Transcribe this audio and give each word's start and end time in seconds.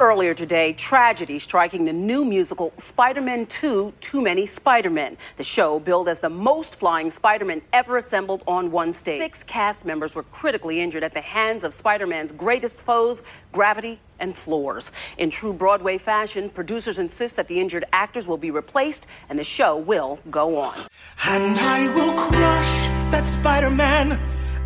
Earlier 0.00 0.32
today, 0.32 0.72
tragedy 0.72 1.38
striking 1.38 1.84
the 1.84 1.92
new 1.92 2.24
musical 2.24 2.72
Spider 2.78 3.20
Man 3.20 3.44
2 3.44 3.92
Too 4.00 4.22
Many 4.22 4.46
Spider 4.46 4.88
Men. 4.88 5.18
The 5.36 5.44
show, 5.44 5.78
billed 5.78 6.08
as 6.08 6.18
the 6.18 6.30
most 6.30 6.76
flying 6.76 7.10
Spider 7.10 7.44
Man 7.44 7.60
ever 7.74 7.98
assembled 7.98 8.42
on 8.46 8.70
one 8.70 8.94
stage. 8.94 9.20
Six 9.20 9.42
cast 9.42 9.84
members 9.84 10.14
were 10.14 10.22
critically 10.22 10.80
injured 10.80 11.04
at 11.04 11.12
the 11.12 11.20
hands 11.20 11.62
of 11.62 11.74
Spider 11.74 12.06
Man's 12.06 12.32
greatest 12.32 12.80
foes, 12.80 13.20
gravity 13.52 14.00
and 14.18 14.34
floors. 14.34 14.90
In 15.18 15.28
true 15.28 15.52
Broadway 15.52 15.98
fashion, 15.98 16.48
producers 16.48 16.98
insist 16.98 17.36
that 17.36 17.48
the 17.48 17.60
injured 17.60 17.84
actors 17.92 18.26
will 18.26 18.38
be 18.38 18.50
replaced 18.50 19.06
and 19.28 19.38
the 19.38 19.44
show 19.44 19.76
will 19.76 20.18
go 20.30 20.56
on. 20.56 20.74
And 21.26 21.58
I 21.58 21.94
will 21.94 22.14
crush 22.16 22.86
that 23.10 23.28
Spider 23.28 23.68
Man, 23.68 24.18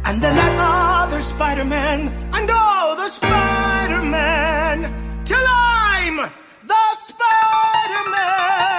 and 0.05 0.21
then 0.23 0.35
that 0.35 1.05
other 1.05 1.21
Spider 1.23 1.65
Man, 1.65 2.09
and 2.33 2.51
all 2.51 2.97
the 2.97 3.09
Spider 3.09 4.03
Man, 4.03 4.93
till 5.25 5.45
I'm 5.47 6.17
the 6.67 6.95
Spider 6.95 8.11
Man. 8.11 8.71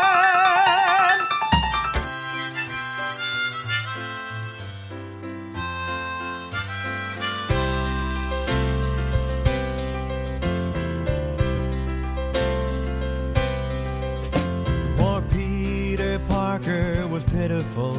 Poor 14.98 15.22
Peter 15.32 16.20
Parker 16.28 17.08
was 17.08 17.24
pitiful. 17.26 17.98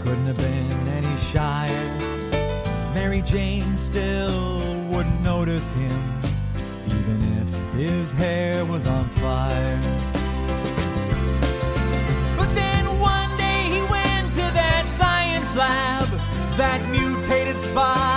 Couldn't 0.00 0.26
have 0.26 0.36
been. 0.38 0.49
Jane 3.22 3.76
still 3.76 4.58
wouldn't 4.88 5.20
notice 5.22 5.68
him, 5.70 6.00
even 6.86 7.20
if 7.42 7.72
his 7.74 8.12
hair 8.12 8.64
was 8.64 8.86
on 8.86 9.08
fire. 9.08 9.80
But 12.36 12.54
then 12.54 12.84
one 12.98 13.36
day 13.36 13.62
he 13.74 13.82
went 13.82 14.34
to 14.34 14.46
that 14.60 14.84
science 14.98 15.56
lab. 15.56 16.08
That 16.56 16.80
mutated 16.90 17.58
spider 17.58 18.09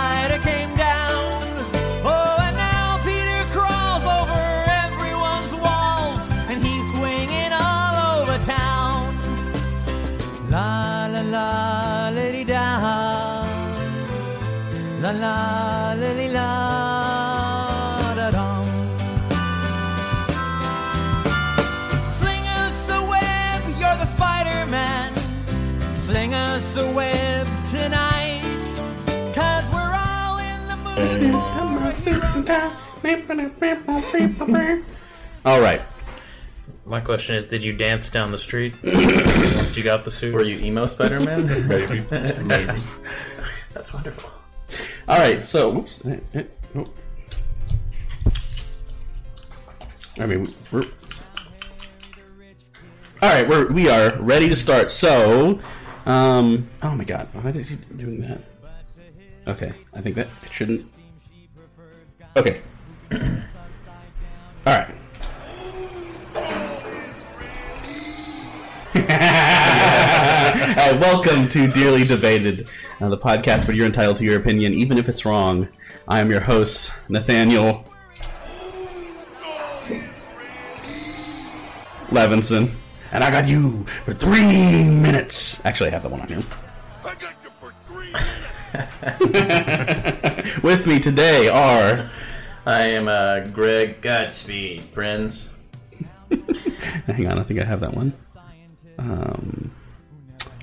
Sling 26.74 26.74
us 26.74 26.76
a 26.76 26.92
web 26.92 27.46
tonight. 27.64 28.42
Cause 29.32 29.64
we're 29.72 29.94
all 29.94 30.38
in 30.38 30.66
the 30.68 30.76
mood 30.76 31.32
for 31.32 31.88
a. 31.88 31.92
All 35.44 35.60
right. 35.60 35.82
My 36.86 37.00
question 37.00 37.36
is, 37.36 37.44
did 37.46 37.62
you 37.62 37.72
dance 37.72 38.10
down 38.10 38.32
the 38.32 38.38
street 38.38 38.74
once 38.82 39.76
you 39.76 39.82
got 39.84 40.04
the 40.04 40.10
suit? 40.10 40.34
Were 40.34 40.44
you 40.44 40.58
emo 40.58 40.86
Spider 40.86 41.20
Man? 41.20 41.46
Maybe. 41.68 42.04
Maybe. 42.44 42.82
That's 43.72 43.94
wonderful. 43.94 44.28
All 45.08 45.18
right. 45.18 45.44
So, 45.44 45.70
whoops. 45.70 46.04
eh, 46.04 46.18
eh. 46.34 46.44
I 50.18 50.26
mean, 50.26 50.44
we're. 50.72 50.84
All 53.22 53.32
right, 53.32 53.48
we're 53.48 53.70
we 53.72 53.88
are 53.88 54.20
ready 54.20 54.48
to 54.48 54.56
start. 54.56 54.90
So, 54.90 55.60
um, 56.06 56.68
oh 56.82 56.94
my 56.94 57.04
God, 57.04 57.28
why 57.32 57.50
is 57.50 57.68
he 57.68 57.76
doing 57.76 58.18
that? 58.18 58.40
Okay, 59.46 59.72
I 59.94 60.00
think 60.00 60.16
that 60.16 60.28
it 60.44 60.52
shouldn't. 60.52 60.86
Okay. 62.36 62.60
All 63.12 63.18
right. 64.66 64.94
uh, 68.96 70.98
welcome 71.00 71.48
to 71.48 71.66
Dearly 71.68 72.04
Debated, 72.04 72.68
uh, 73.00 73.08
the 73.08 73.18
podcast 73.18 73.66
where 73.66 73.76
you're 73.76 73.86
entitled 73.86 74.18
to 74.18 74.24
your 74.24 74.38
opinion, 74.38 74.72
even 74.72 74.98
if 74.98 75.08
it's 75.08 75.24
wrong. 75.24 75.68
I 76.06 76.20
am 76.20 76.30
your 76.30 76.40
host, 76.40 76.92
Nathanael 77.08 77.84
Levinson, 82.08 82.70
and 83.14 83.24
I 83.24 83.30
got 83.30 83.48
you 83.48 83.86
for 84.04 84.12
three 84.12 84.84
minutes. 84.84 85.64
Actually, 85.64 85.88
I 85.90 85.92
have 85.92 86.02
that 86.02 86.10
one 86.10 86.20
on 86.20 86.28
here. 86.28 86.42
With 90.62 90.86
me 90.86 90.98
today 90.98 91.48
are. 91.48 92.08
I 92.66 92.80
am 92.88 93.08
uh, 93.08 93.40
Greg 93.52 94.00
Godspeed, 94.00 94.82
friends. 94.84 95.50
Hang 97.06 97.26
on, 97.28 97.38
I 97.38 97.42
think 97.42 97.60
I 97.60 97.64
have 97.64 97.80
that 97.80 97.94
one. 97.94 98.12
Um, 98.98 99.70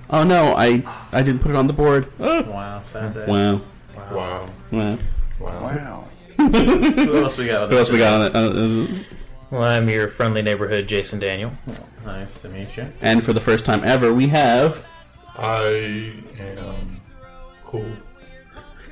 oh 0.09 0.23
no, 0.23 0.56
I 0.56 0.83
I 1.12 1.22
didn't 1.22 1.41
put 1.41 1.51
it 1.51 1.57
on 1.57 1.68
the 1.68 1.73
board. 1.73 2.12
Oh, 2.19 2.41
Wow, 2.44 2.81
sad 2.81 3.13
day. 3.13 3.25
wow, 3.28 3.62
Wow. 4.12 4.50
wow. 4.72 4.97
Wow. 5.39 6.07
Who 6.38 7.18
else 7.23 7.38
we 7.38 7.45
got? 7.47 7.63
on 7.63 7.69
What 7.69 7.78
else 7.78 7.89
we 7.89 7.97
got 8.00 8.13
on 8.13 8.22
it? 8.28 8.35
Uh, 8.35 8.39
uh, 8.39 8.88
Well, 9.51 9.63
I'm 9.63 9.89
your 9.89 10.07
friendly 10.07 10.41
neighborhood 10.41 10.88
Jason 10.88 11.19
Daniel. 11.19 11.51
Nice 12.06 12.39
to 12.41 12.47
meet 12.50 12.78
you. 12.78 12.88
and 13.01 13.22
for 13.23 13.34
the 13.34 13.41
first 13.41 13.66
time 13.66 13.84
ever, 13.84 14.13
we 14.13 14.28
have. 14.29 14.85
I 15.38 16.13
am 16.39 17.00
cool. 17.63 17.85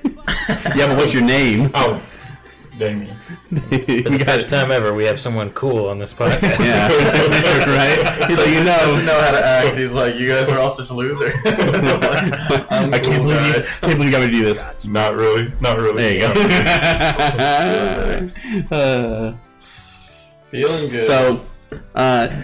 Yeah, 0.76 0.88
but 0.88 0.98
what's 0.98 1.14
your 1.14 1.24
name? 1.24 1.70
Oh, 1.76 2.02
Damion. 2.78 3.16
For 3.50 4.10
the 4.10 4.24
first 4.26 4.50
time 4.50 4.72
ever, 4.72 4.94
we 4.94 5.04
have 5.04 5.20
someone 5.20 5.50
cool 5.52 5.88
on 5.90 6.00
this 6.00 6.14
podcast. 6.14 6.60
Yeah, 6.60 6.88
right. 7.68 8.32
So 8.32 8.44
you 8.46 8.64
know, 8.64 8.78
Doesn't 8.78 9.06
know 9.06 9.20
how 9.20 9.32
to 9.32 9.46
act. 9.46 9.76
He's 9.76 9.92
like, 9.94 10.16
you 10.16 10.28
guys 10.28 10.50
are 10.50 10.58
all 10.60 10.70
such 10.70 10.90
losers. 10.92 11.34
I'm 11.46 12.94
I 12.94 13.00
can't 13.00 13.04
cool, 13.04 13.24
believe 13.26 13.46
you, 13.48 13.54
guys. 13.54 13.80
can't 13.80 13.98
believe 13.98 14.06
you 14.06 14.12
got 14.12 14.22
me 14.22 14.28
to 14.28 14.32
do 14.32 14.46
this. 14.46 14.64
Not 14.86 15.16
really. 15.16 15.52
Not 15.60 15.78
really. 15.78 16.04
There 16.04 16.14
you 16.14 16.20
go. 18.70 18.76
uh, 18.76 19.34
Feeling 20.50 20.90
good. 20.90 21.06
so, 21.06 21.46
uh, 21.96 22.42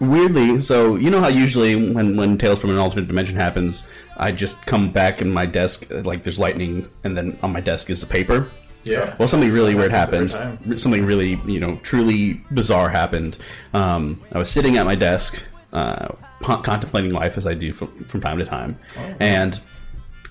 weirdly, 0.00 0.60
so 0.60 0.96
you 0.96 1.10
know 1.10 1.20
how 1.20 1.28
usually 1.28 1.90
when 1.92 2.16
when 2.16 2.38
Tales 2.38 2.58
from 2.58 2.70
an 2.70 2.78
Alternate 2.78 3.06
Dimension 3.06 3.36
happens, 3.36 3.86
I 4.16 4.32
just 4.32 4.64
come 4.66 4.90
back 4.90 5.20
in 5.22 5.30
my 5.30 5.46
desk 5.46 5.86
like 5.90 6.22
there's 6.24 6.38
lightning, 6.38 6.88
and 7.04 7.16
then 7.16 7.38
on 7.42 7.52
my 7.52 7.60
desk 7.60 7.90
is 7.90 8.00
the 8.00 8.06
paper. 8.06 8.48
yeah. 8.84 9.14
Well, 9.18 9.28
something 9.28 9.50
really 9.52 9.74
weird 9.74 9.90
happened. 9.92 10.30
Something 10.80 11.04
really, 11.04 11.40
you 11.46 11.60
know, 11.60 11.76
truly 11.82 12.40
bizarre 12.52 12.88
happened. 12.88 13.36
Um, 13.74 14.20
I 14.32 14.38
was 14.38 14.50
sitting 14.50 14.76
at 14.76 14.86
my 14.86 14.94
desk, 14.94 15.42
uh, 15.72 16.08
contemplating 16.42 17.12
life 17.12 17.36
as 17.36 17.46
I 17.46 17.54
do 17.54 17.72
from, 17.72 17.88
from 18.04 18.20
time 18.20 18.38
to 18.38 18.44
time, 18.46 18.76
and 19.20 19.60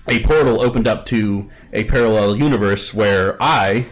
a 0.08 0.20
portal 0.24 0.60
opened 0.60 0.88
up 0.88 1.06
to 1.06 1.48
a 1.72 1.84
parallel 1.84 2.36
universe 2.36 2.92
where 2.94 3.36
I 3.40 3.86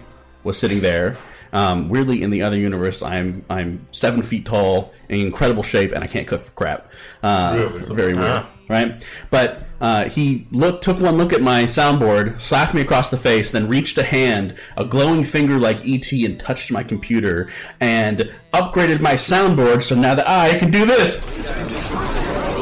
was 0.44 0.58
sitting 0.58 0.80
there. 0.80 1.16
Um, 1.56 1.88
weirdly, 1.88 2.22
in 2.22 2.28
the 2.30 2.42
other 2.42 2.58
universe, 2.58 3.00
I'm 3.02 3.42
I'm 3.48 3.86
seven 3.90 4.20
feet 4.20 4.44
tall, 4.44 4.92
in 5.08 5.20
incredible 5.20 5.62
shape, 5.62 5.92
and 5.92 6.04
I 6.04 6.06
can't 6.06 6.26
cook 6.28 6.44
for 6.44 6.50
crap. 6.52 6.90
Uh, 7.22 7.54
Really? 7.56 7.80
it's 7.80 7.88
very 7.88 8.12
weird, 8.12 8.42
right? 8.68 9.02
But 9.30 9.64
uh, 9.80 10.04
he 10.04 10.46
looked, 10.50 10.84
took 10.84 11.00
one 11.00 11.16
look 11.16 11.32
at 11.32 11.40
my 11.40 11.64
soundboard, 11.64 12.38
slapped 12.42 12.74
me 12.74 12.82
across 12.82 13.08
the 13.08 13.16
face, 13.16 13.50
then 13.52 13.68
reached 13.68 13.96
a 13.96 14.02
hand, 14.02 14.54
a 14.76 14.84
glowing 14.84 15.24
finger 15.24 15.58
like 15.58 15.78
ET, 15.88 16.12
and 16.12 16.38
touched 16.38 16.70
my 16.72 16.82
computer 16.82 17.50
and 17.80 18.30
upgraded 18.52 19.00
my 19.00 19.14
soundboard. 19.14 19.82
So 19.82 19.94
now 19.94 20.14
that 20.14 20.28
I 20.28 20.58
can 20.58 20.70
do 20.70 20.84
this. 20.84 21.22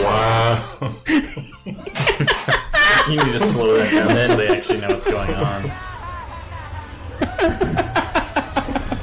Wow. 0.05 0.95
You 3.07 3.17
need 3.23 3.33
to 3.33 3.41
slow 3.41 3.77
that 3.77 3.93
down 3.93 4.27
so 4.27 4.35
they 4.35 4.49
actually 4.49 4.81
know 4.81 4.89
what's 4.89 5.05
going 5.05 5.35
on. 5.35 5.71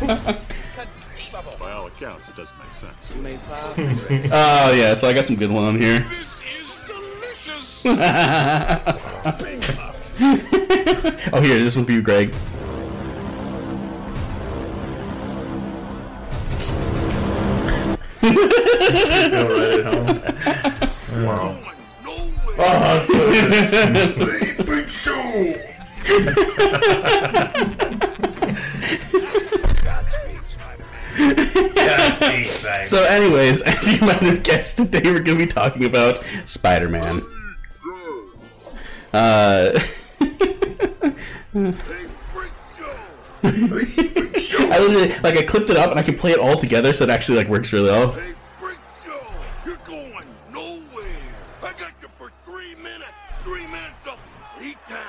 By 0.02 1.72
all 1.72 1.88
accounts, 1.88 2.28
it 2.28 2.36
doesn't 2.36 2.58
make 2.58 2.74
sense. 2.74 3.14
Oh 4.34 4.74
yeah, 4.74 4.96
so 4.96 5.08
I 5.08 5.14
got 5.14 5.26
some 5.26 5.36
good 5.36 5.52
one 5.52 5.64
on 5.64 5.80
here. 5.80 6.06
oh 11.34 11.42
here, 11.42 11.60
this 11.60 11.76
one 11.76 11.86
for 11.86 11.92
you, 11.92 12.02
Greg. 12.02 12.34
feel 18.22 19.48
right 19.48 19.80
at 19.80 19.86
home. 19.86 20.22
Wow. 21.26 21.58
Oh, 22.58 22.58
that's 22.58 23.08
so 23.08 23.32
good. 23.50 24.16
Think 24.66 24.88
so. 24.90 25.12
Godspeed, 31.18 32.50
babe. 32.64 32.86
So, 32.86 33.04
anyways, 33.04 33.62
as 33.66 33.92
you 33.92 34.00
might 34.06 34.22
have 34.22 34.44
guessed, 34.44 34.78
today 34.78 35.02
we're 35.06 35.20
going 35.20 35.38
to 35.38 35.46
be 35.46 35.52
talking 35.52 35.86
about 35.86 36.24
Spider-Man. 36.46 37.22
Uh, 39.14 39.80
I 43.44 44.80
literally, 44.80 45.10
like 45.22 45.38
I 45.38 45.44
clipped 45.44 45.70
it 45.70 45.78
up 45.78 45.92
and 45.92 46.00
I 46.00 46.04
can 46.04 46.16
play 46.16 46.32
it 46.32 46.40
all 46.40 46.56
together, 46.56 46.94
so 46.94 47.04
it 47.04 47.10
actually 47.10 47.38
like 47.40 47.48
works 47.48 47.74
really 47.74 47.90
well. 47.90 48.14
Hey, 48.14 48.34
Freak 48.60 48.78
Joe, 49.06 49.20
you're 49.66 49.76
going 49.78 50.26
nowhere. 50.54 51.06
I 51.62 51.74
got 51.74 51.92
you 52.02 52.08
for 52.18 52.32
three 52.46 52.76
minutes. 52.76 53.12
Three 53.44 53.68
minutes 53.68 54.08
of 54.08 54.18
heat 54.62 54.78
time. 54.88 55.08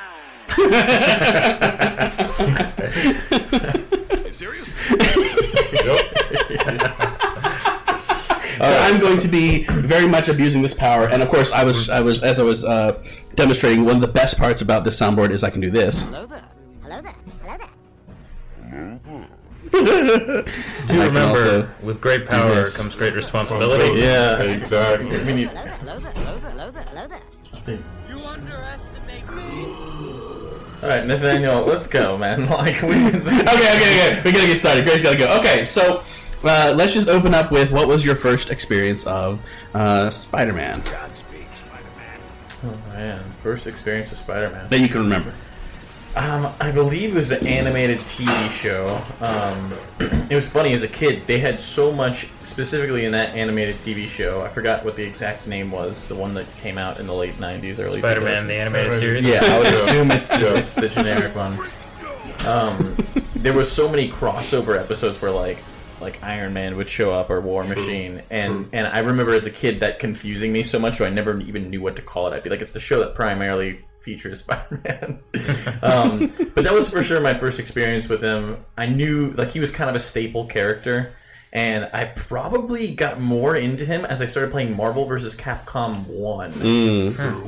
you 4.27 4.33
serious? 4.33 4.69
So 8.63 8.79
I'm 8.79 9.01
going 9.01 9.19
to 9.19 9.29
be 9.29 9.65
very 9.65 10.07
much 10.07 10.29
abusing 10.29 10.63
this 10.63 10.75
power, 10.75 11.09
and 11.09 11.21
of 11.21 11.29
course, 11.29 11.51
I 11.51 11.65
was, 11.65 11.91
I 11.91 12.01
was, 12.01 12.23
as 12.23 12.39
I 12.39 12.45
was 12.45 12.65
uh, 12.65 13.03
demonstrating, 13.35 13.85
one 13.85 13.97
of 13.97 14.01
the 14.01 14.07
best 14.09 14.39
parts 14.39 14.63
about 14.63 14.85
this 14.85 14.97
soundboard 14.99 15.33
is 15.33 15.43
I 15.43 15.51
can 15.51 15.61
do 15.61 15.71
this. 15.71 16.03
Hello 16.03 16.27
there. 16.27 16.45
Hello 16.83 17.03
there. 17.03 17.15
Hello 17.43 17.59
there. 17.59 17.69
Do 19.73 19.79
I 19.79 20.87
can 20.87 20.99
remember, 20.99 21.39
also 21.39 21.69
with 21.83 22.01
great 22.01 22.27
power 22.27 22.55
this. 22.55 22.77
comes 22.77 22.95
great 22.95 23.15
responsibility. 23.15 23.99
Yeah. 23.99 24.41
Exactly. 24.43 25.09
We 25.25 25.33
need. 25.33 25.49
Hello 25.49 25.99
there. 25.99 26.13
Hello 26.13 26.39
there. 26.39 26.51
Hello 26.51 26.71
there. 26.71 26.83
Hello 26.83 27.07
there. 27.09 27.21
Hello 27.51 27.63
there. 27.67 27.79
You 28.09 28.27
underestimate 28.27 29.27
me. 29.35 29.43
All 30.83 30.89
right, 30.89 31.07
Nathanael, 31.07 31.65
let's 31.65 31.87
go, 31.87 32.19
man. 32.19 32.49
Like 32.51 32.83
we 32.83 32.95
can. 32.95 33.17
okay, 33.17 33.41
okay, 33.41 34.11
okay. 34.11 34.23
We 34.25 34.33
gotta 34.33 34.47
get 34.47 34.59
started. 34.59 34.85
Grace 34.85 35.01
gotta 35.01 35.17
go. 35.17 35.39
Okay, 35.39 35.65
so 35.65 36.03
uh, 36.45 36.75
let's 36.77 36.93
just 36.93 37.09
open 37.09 37.35
up 37.35 37.51
with 37.51 37.71
what 37.71 37.89
was 37.89 38.05
your 38.05 38.17
first 38.17 38.51
experience 38.51 39.07
of 39.07 39.41
uh, 39.75 40.11
Spider-Man 40.11 40.81
Godspeed, 40.81 41.47
Spider-Man. 41.55 42.21
Oh 42.65 42.93
man, 42.95 43.25
first 43.43 43.67
experience 43.67 44.11
of 44.13 44.19
Spider-Man. 44.19 44.69
that 44.69 44.81
you 44.81 44.89
can 44.89 45.03
remember? 45.03 45.33
Um, 46.15 46.53
I 46.61 46.71
believe 46.71 47.13
it 47.13 47.15
was 47.15 47.31
an 47.31 47.47
animated 47.47 47.99
TV 48.01 48.51
show. 48.51 49.01
Um, 49.21 49.73
it 50.31 50.35
was 50.35 50.47
funny 50.47 50.75
as 50.75 50.83
a 50.83 50.89
kid. 50.89 51.27
They 51.27 51.39
had 51.39 51.59
so 51.59 51.91
much 51.91 52.29
specifically 52.43 53.07
in 53.07 53.13
that 53.13 53.35
animated 53.35 53.77
TV 53.77 54.07
show. 54.09 54.43
I 54.43 54.49
forgot 54.49 54.85
what 54.85 54.95
the 54.95 55.03
exact 55.03 55.47
name 55.47 55.71
was. 55.71 56.07
The 56.07 56.15
one 56.15 56.35
that 56.35 56.45
came 56.57 56.77
out 56.77 57.01
in 57.01 57.07
the 57.07 57.15
late 57.15 57.39
'90s, 57.39 57.79
early 57.79 58.01
Spider-Man, 58.01 58.45
2000s. 58.45 58.47
the 58.47 58.55
animated 58.55 58.99
series. 58.99 59.23
Yeah, 59.23 59.41
I 59.43 59.59
would 59.59 59.69
assume 59.69 60.11
it's 60.11 60.29
just 60.29 60.55
it's 60.55 60.75
the 60.75 60.89
generic 60.89 61.35
one. 61.35 61.59
Um, 62.47 62.97
there 63.37 63.53
was 63.53 63.71
so 63.71 63.89
many 63.89 64.09
crossover 64.09 64.77
episodes 64.77 65.23
where 65.23 65.31
like 65.31 65.63
like 66.03 66.23
Iron 66.23 66.53
Man 66.53 66.77
would 66.77 66.89
show 66.89 67.13
up 67.13 67.31
or 67.31 67.41
War 67.41 67.63
Machine, 67.65 68.23
and 68.31 68.69
and 68.73 68.87
I 68.87 68.99
remember 68.99 69.35
as 69.35 69.47
a 69.47 69.51
kid 69.51 69.81
that 69.81 69.99
confusing 69.99 70.53
me 70.53 70.63
so 70.63 70.79
much, 70.79 70.99
so 70.99 71.05
I 71.05 71.11
never 71.11 71.41
even 71.41 71.71
knew 71.71 71.81
what 71.81 71.97
to 71.97 72.03
call 72.03 72.27
it. 72.27 72.35
I'd 72.35 72.43
be 72.43 72.51
like, 72.51 72.61
it's 72.61 72.73
the 72.73 72.81
show 72.81 73.01
that 73.01 73.15
primarily 73.15 73.85
features 73.99 74.41
Spider-Man. 74.45 75.21
um, 75.83 76.29
but 76.55 76.65
that 76.65 76.73
was 76.73 76.91
for 76.91 77.03
sure 77.03 77.21
my 77.21 77.35
first 77.35 77.61
experience 77.61 78.09
with 78.09 78.23
him. 78.23 78.59
I 78.77 78.87
knew 78.87 79.31
like 79.33 79.51
he 79.51 79.61
was 79.61 79.71
kind 79.71 79.89
of 79.89 79.97
a 79.97 80.01
staple 80.01 80.47
character. 80.47 81.13
And 81.55 81.91
I 81.93 82.07
probably 82.07 82.95
got 82.95 83.21
more 83.21 83.57
into 83.57 83.85
him 83.85 84.07
as 84.07 84.23
I 84.23 84.25
started 84.25 84.51
playing 84.51 84.75
Marvel 84.75 85.05
vs. 85.05 85.37
Capcom 85.37 86.07
1. 86.07 86.53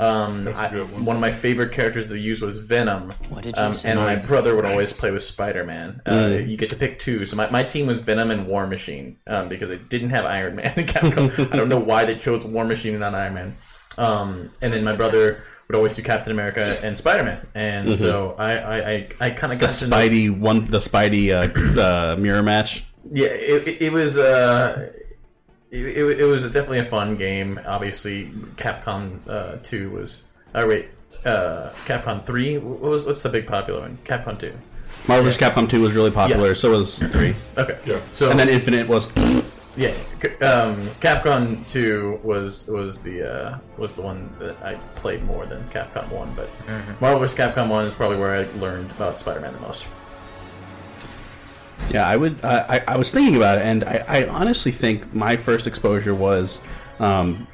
Um, 0.01 0.45
That's 0.45 0.59
a 0.59 0.63
I- 0.63 0.77
one. 0.83 1.05
one 1.07 1.17
of 1.17 1.21
my 1.23 1.33
favorite 1.33 1.73
characters 1.73 2.09
to 2.11 2.19
use 2.19 2.43
was 2.43 2.59
Venom. 2.59 3.15
What 3.31 3.43
did 3.45 3.57
you 3.57 3.63
Um, 3.63 3.73
say? 3.75 3.91
and 3.91 3.99
my 3.99 4.17
brother 4.17 4.55
would 4.57 4.67
always 4.67 4.93
play 4.93 5.11
with 5.11 5.23
Spider 5.23 5.65
Man. 5.65 6.03
Uh, 6.07 6.39
You 6.45 6.57
get 6.59 6.69
to 6.71 6.77
pick 6.77 6.99
two. 6.99 7.25
So 7.25 7.37
my, 7.37 7.49
my 7.49 7.63
team 7.63 7.87
was 7.87 8.01
Venom 8.01 8.31
and 8.31 8.47
War 8.47 8.67
Machine 8.67 9.17
um, 9.27 9.49
because 9.49 9.71
they 9.71 9.79
didn't 9.79 10.11
have 10.11 10.27
Iron 10.27 10.57
Man 10.57 10.73
in 10.77 10.85
Capcom. 10.87 11.51
I 11.53 11.57
don't 11.57 11.69
know 11.71 11.79
why 11.79 12.05
they 12.05 12.15
chose 12.17 12.45
War 12.45 12.65
Machine 12.65 12.93
and 12.93 13.01
not 13.01 13.15
Iron 13.15 13.33
Man. 13.35 13.57
Um, 13.97 14.51
and 14.61 14.71
then 14.73 14.85
my 14.85 14.97
brother 14.97 15.43
would 15.69 15.77
always 15.77 15.95
do 15.95 16.03
Captain 16.03 16.31
America 16.31 16.77
and 16.83 16.95
Spider 16.99 17.23
Man. 17.25 17.47
And 17.55 17.95
so 17.95 18.35
I, 18.39 18.59
I, 18.59 18.77
I, 18.91 19.09
I 19.21 19.31
kind 19.31 19.53
of 19.53 19.59
The 19.61 19.67
got 19.67 19.75
to 19.77 19.87
know. 19.87 19.97
Spidey 19.97 20.39
one, 20.39 20.67
the 20.67 20.79
Spidey 20.79 21.31
uh, 21.33 21.81
uh, 21.81 22.17
mirror 22.17 22.43
match. 22.43 22.85
Yeah, 23.11 23.27
it, 23.29 23.69
it, 23.69 23.83
it 23.83 23.93
was. 23.93 24.19
Uh, 24.19 24.93
it, 25.71 25.85
it, 25.85 26.21
it 26.21 26.25
was 26.25 26.45
definitely 26.45 26.79
a 26.79 26.85
fun 26.85 27.17
game. 27.17 27.61
Obviously, 27.67 28.27
Capcom 28.57 29.21
uh, 29.29 29.57
Two 29.63 29.91
was. 29.91 30.25
Oh 30.55 30.67
wait, 30.67 30.89
uh, 31.25 31.71
Capcom 31.85 32.25
Three. 32.25 32.59
What 32.59 32.81
was 32.81 33.05
what's 33.05 33.23
the 33.23 33.29
big 33.29 33.47
popular 33.47 33.81
one? 33.81 33.99
Capcom 34.05 34.39
Two. 34.39 34.55
Marvel 35.09 35.25
vs. 35.25 35.41
Capcom 35.41 35.69
2 35.69 35.81
was 35.83 35.93
really 35.95 36.11
popular. 36.11 36.49
Yeah. 36.49 36.55
So 36.55 36.71
was 36.71 36.99
three, 36.99 37.35
Okay. 37.59 37.79
Yeah. 37.85 38.01
So 38.13 38.31
and 38.31 38.39
then 38.39 38.49
Infinite 38.49 38.89
was. 38.89 39.07
yeah, 39.77 39.91
um, 40.41 40.89
Capcom 41.01 41.67
Two 41.67 42.21
was 42.23 42.69
was 42.69 43.01
the 43.01 43.29
uh, 43.29 43.59
was 43.77 43.95
the 43.95 44.03
one 44.03 44.35
that 44.39 44.57
I 44.63 44.75
played 44.95 45.23
more 45.25 45.47
than 45.47 45.63
Capcom 45.69 46.09
One. 46.11 46.33
But 46.35 46.49
Marvel 47.01 47.21
vs. 47.21 47.39
Capcom 47.39 47.69
One 47.69 47.85
is 47.85 47.95
probably 47.95 48.17
where 48.17 48.35
I 48.35 48.59
learned 48.59 48.93
about 48.93 49.19
Spider-Man 49.19 49.53
the 49.53 49.61
most. 49.61 49.89
Yeah, 51.91 52.07
I 52.07 52.17
would. 52.17 52.43
Uh, 52.45 52.67
I, 52.69 52.83
I 52.89 52.97
was 52.97 53.11
thinking 53.11 53.37
about 53.37 53.59
it, 53.59 53.63
and 53.63 53.85
I, 53.85 54.05
I 54.09 54.29
honestly 54.29 54.73
think 54.73 55.15
my 55.15 55.37
first 55.37 55.67
exposure 55.67 56.15
was 56.15 56.61
um, 56.99 57.47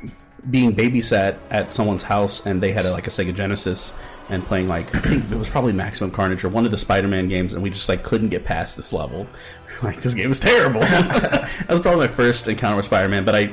being 0.51 0.75
babysat 0.75 1.37
at 1.51 1.75
someone's 1.75 2.03
house, 2.03 2.47
and 2.47 2.63
they 2.63 2.73
had 2.73 2.85
a, 2.85 2.93
like 2.93 3.07
a 3.07 3.11
Sega 3.11 3.35
Genesis, 3.35 3.93
and 4.29 4.45
playing 4.47 4.69
like 4.69 4.95
I 4.95 5.01
think 5.01 5.31
it 5.31 5.37
was 5.37 5.49
probably 5.49 5.73
Maximum 5.73 6.11
Carnage 6.11 6.45
or 6.45 6.49
one 6.49 6.65
of 6.65 6.71
the 6.71 6.79
Spider-Man 6.79 7.29
games, 7.29 7.53
and 7.55 7.63
we 7.63 7.71
just 7.71 7.89
like 7.89 8.03
couldn't 8.03 8.29
get 8.29 8.45
past 8.45 8.77
this 8.77 8.93
level. 8.93 9.27
Like 9.83 10.03
this 10.03 10.13
game 10.13 10.31
is 10.31 10.39
terrible. 10.39 10.81
that 10.81 11.67
was 11.71 11.81
probably 11.81 12.07
my 12.07 12.13
first 12.13 12.47
encounter 12.49 12.77
with 12.77 12.85
Spider-Man, 12.85 13.25
but 13.25 13.35
I 13.35 13.51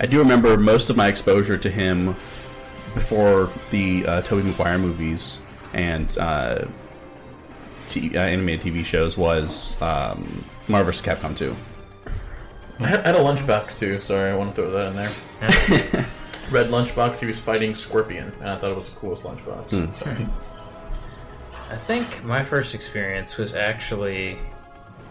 I 0.00 0.06
do 0.06 0.18
remember 0.18 0.56
most 0.56 0.90
of 0.90 0.96
my 0.96 1.06
exposure 1.06 1.56
to 1.58 1.70
him 1.70 2.06
before 2.94 3.50
the 3.70 4.04
uh, 4.04 4.22
Tobey 4.22 4.42
Maguire 4.42 4.78
movies 4.78 5.38
and 5.72 6.18
uh, 6.18 6.64
t- 7.90 8.16
uh, 8.16 8.22
animated 8.22 8.72
TV 8.72 8.84
shows 8.84 9.18
was 9.18 9.80
um, 9.82 10.44
Marvel 10.68 10.92
vs. 10.92 11.02
Capcom 11.02 11.36
2. 11.36 11.54
I 12.78 12.86
had, 12.86 13.00
I 13.00 13.06
had 13.08 13.16
a 13.16 13.18
lunchbox 13.18 13.78
too. 13.78 14.00
Sorry, 14.00 14.30
I 14.30 14.34
want 14.34 14.54
to 14.54 14.62
throw 14.62 14.70
that 14.70 14.88
in 14.88 14.96
there. 14.96 16.06
Red 16.50 16.68
lunchbox. 16.70 17.20
He 17.20 17.26
was 17.26 17.38
fighting 17.38 17.74
Scorpion, 17.74 18.32
and 18.40 18.48
I 18.48 18.58
thought 18.58 18.70
it 18.70 18.74
was 18.74 18.88
the 18.88 18.96
coolest 18.96 19.24
lunchbox. 19.24 19.74
I 21.70 21.76
think 21.76 22.24
my 22.24 22.42
first 22.42 22.74
experience 22.74 23.36
was 23.36 23.54
actually. 23.54 24.38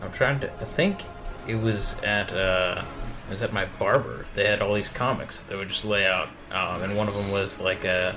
I'm 0.02 0.12
trying 0.12 0.40
to. 0.40 0.52
I 0.60 0.66
think 0.66 1.04
it 1.48 1.56
was 1.56 2.00
at. 2.02 2.34
Uh, 2.34 2.84
it 3.28 3.32
was 3.32 3.44
at 3.44 3.54
my 3.54 3.66
barber. 3.78 4.26
They 4.34 4.48
had 4.48 4.62
all 4.62 4.74
these 4.74 4.90
comics 4.90 5.42
that 5.42 5.58
would 5.58 5.70
just 5.70 5.86
lay 5.86 6.08
out, 6.08 6.30
um, 6.52 6.82
and 6.82 6.98
one 6.98 7.08
of 7.08 7.14
them 7.14 7.32
was 7.32 7.62
like 7.62 7.86
a 7.86 8.16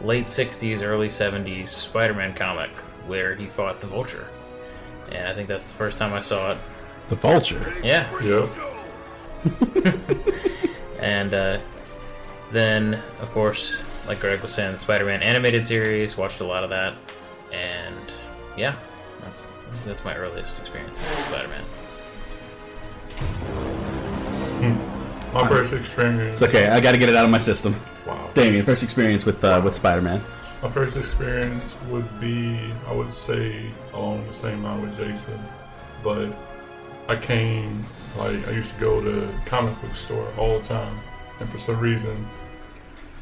late 0.00 0.24
'60s, 0.24 0.82
early 0.82 1.08
'70s 1.08 1.68
Spider-Man 1.68 2.34
comic 2.34 2.70
where 3.06 3.34
he 3.34 3.46
fought 3.46 3.80
the 3.80 3.86
Vulture, 3.86 4.28
and 5.10 5.28
I 5.28 5.34
think 5.34 5.48
that's 5.48 5.66
the 5.66 5.74
first 5.74 5.96
time 5.96 6.12
I 6.12 6.20
saw 6.20 6.52
it. 6.52 6.58
The 7.08 7.16
Vulture. 7.16 7.74
Yeah, 7.82 8.08
Yep. 8.22 8.48
and 11.00 11.34
uh, 11.34 11.58
then 12.52 13.02
of 13.20 13.30
course, 13.32 13.82
like 14.06 14.20
Greg 14.20 14.40
was 14.40 14.52
saying, 14.52 14.72
the 14.72 14.78
Spider-Man 14.78 15.22
animated 15.22 15.66
series. 15.66 16.16
Watched 16.16 16.40
a 16.40 16.44
lot 16.44 16.64
of 16.64 16.70
that, 16.70 16.94
and 17.52 17.94
yeah, 18.56 18.76
that's 19.20 19.44
that's 19.84 20.04
my 20.04 20.14
earliest 20.16 20.58
experience 20.60 21.00
with 21.00 21.26
Spider-Man. 21.26 21.64
My 25.32 25.48
first 25.48 25.72
experience. 25.72 26.40
It's 26.40 26.50
okay. 26.50 26.68
I 26.68 26.78
got 26.78 26.92
to 26.92 26.98
get 26.98 27.08
it 27.08 27.16
out 27.16 27.24
of 27.24 27.30
my 27.30 27.38
system. 27.38 27.74
Wow. 28.06 28.30
Damion, 28.34 28.64
first 28.64 28.82
experience 28.82 29.24
with 29.24 29.42
uh, 29.42 29.60
with 29.64 29.74
Spider-Man. 29.74 30.22
My 30.62 30.70
first 30.70 30.96
experience 30.96 31.76
would 31.88 32.20
be, 32.20 32.72
I 32.86 32.92
would 32.94 33.12
say, 33.12 33.68
along 33.92 34.26
the 34.28 34.32
same 34.32 34.62
line 34.62 34.80
with 34.80 34.96
Jason, 34.96 35.38
but 36.04 36.32
I 37.08 37.16
came 37.16 37.84
like 38.16 38.46
I 38.46 38.52
used 38.52 38.70
to 38.70 38.80
go 38.80 39.00
to 39.00 39.28
comic 39.44 39.80
book 39.82 39.96
store 39.96 40.28
all 40.38 40.60
the 40.60 40.64
time, 40.66 41.00
and 41.40 41.50
for 41.50 41.58
some 41.58 41.80
reason, 41.80 42.28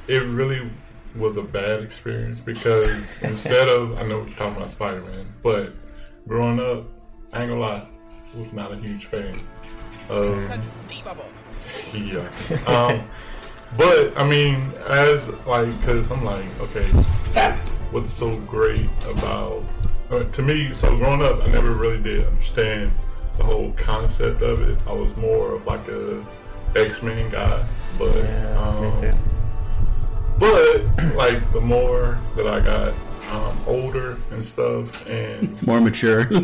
it 0.07 0.23
really 0.25 0.71
was 1.17 1.39
a 1.39 1.43
bad 1.43 1.83
experience 1.83 2.39
because 2.41 3.23
instead 3.23 3.69
of 3.69 3.99
I 3.99 4.03
know 4.03 4.21
we're 4.21 4.27
talking 4.27 4.57
about 4.57 4.69
Spider 4.69 5.01
Man, 5.01 5.33
but 5.43 5.73
growing 6.29 6.61
up, 6.61 6.85
I 7.33 7.43
ain't 7.43 7.51
gonna 7.51 7.61
lie, 7.61 7.87
was 8.37 8.53
not 8.53 8.71
a 8.73 8.77
huge 8.77 9.07
fan. 9.07 9.41
Of, 10.11 10.27
yeah. 11.95 12.29
Um, 12.67 13.09
but 13.77 14.17
I 14.17 14.29
mean, 14.29 14.73
as 14.87 15.29
like, 15.47 15.71
cause 15.83 16.11
I'm 16.11 16.25
like, 16.25 16.47
okay, 16.61 16.87
what's 17.91 18.11
so 18.11 18.37
great 18.41 18.89
about? 19.07 19.63
Uh, 20.11 20.25
to 20.25 20.43
me, 20.43 20.75
so 20.75 20.97
growing 20.97 21.23
up, 21.23 21.41
I 21.43 21.47
never 21.47 21.71
really 21.71 22.01
did 22.01 22.27
understand 22.27 22.93
the 23.37 23.45
whole 23.45 23.73
concept 23.73 24.43
of 24.43 24.61
it. 24.63 24.79
I 24.87 24.93
was 24.93 25.17
more 25.17 25.55
of 25.55 25.67
like 25.67 25.87
a 25.89 26.25
X 26.77 27.03
Men 27.03 27.31
guy, 27.31 27.65
but 27.99 28.17
um, 28.57 29.13
but 30.39 30.85
like 31.15 31.53
the 31.53 31.61
more 31.61 32.19
that 32.37 32.47
I 32.47 32.61
got 32.61 32.95
um, 33.31 33.59
older 33.67 34.19
and 34.31 34.45
stuff, 34.45 35.07
and 35.07 35.61
More 35.67 35.81
mature. 35.81 36.25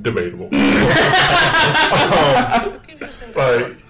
debatable. 0.00 0.46
um, 0.54 0.60
like, 3.34 3.36
I 3.36 3.58
don't 3.58 3.87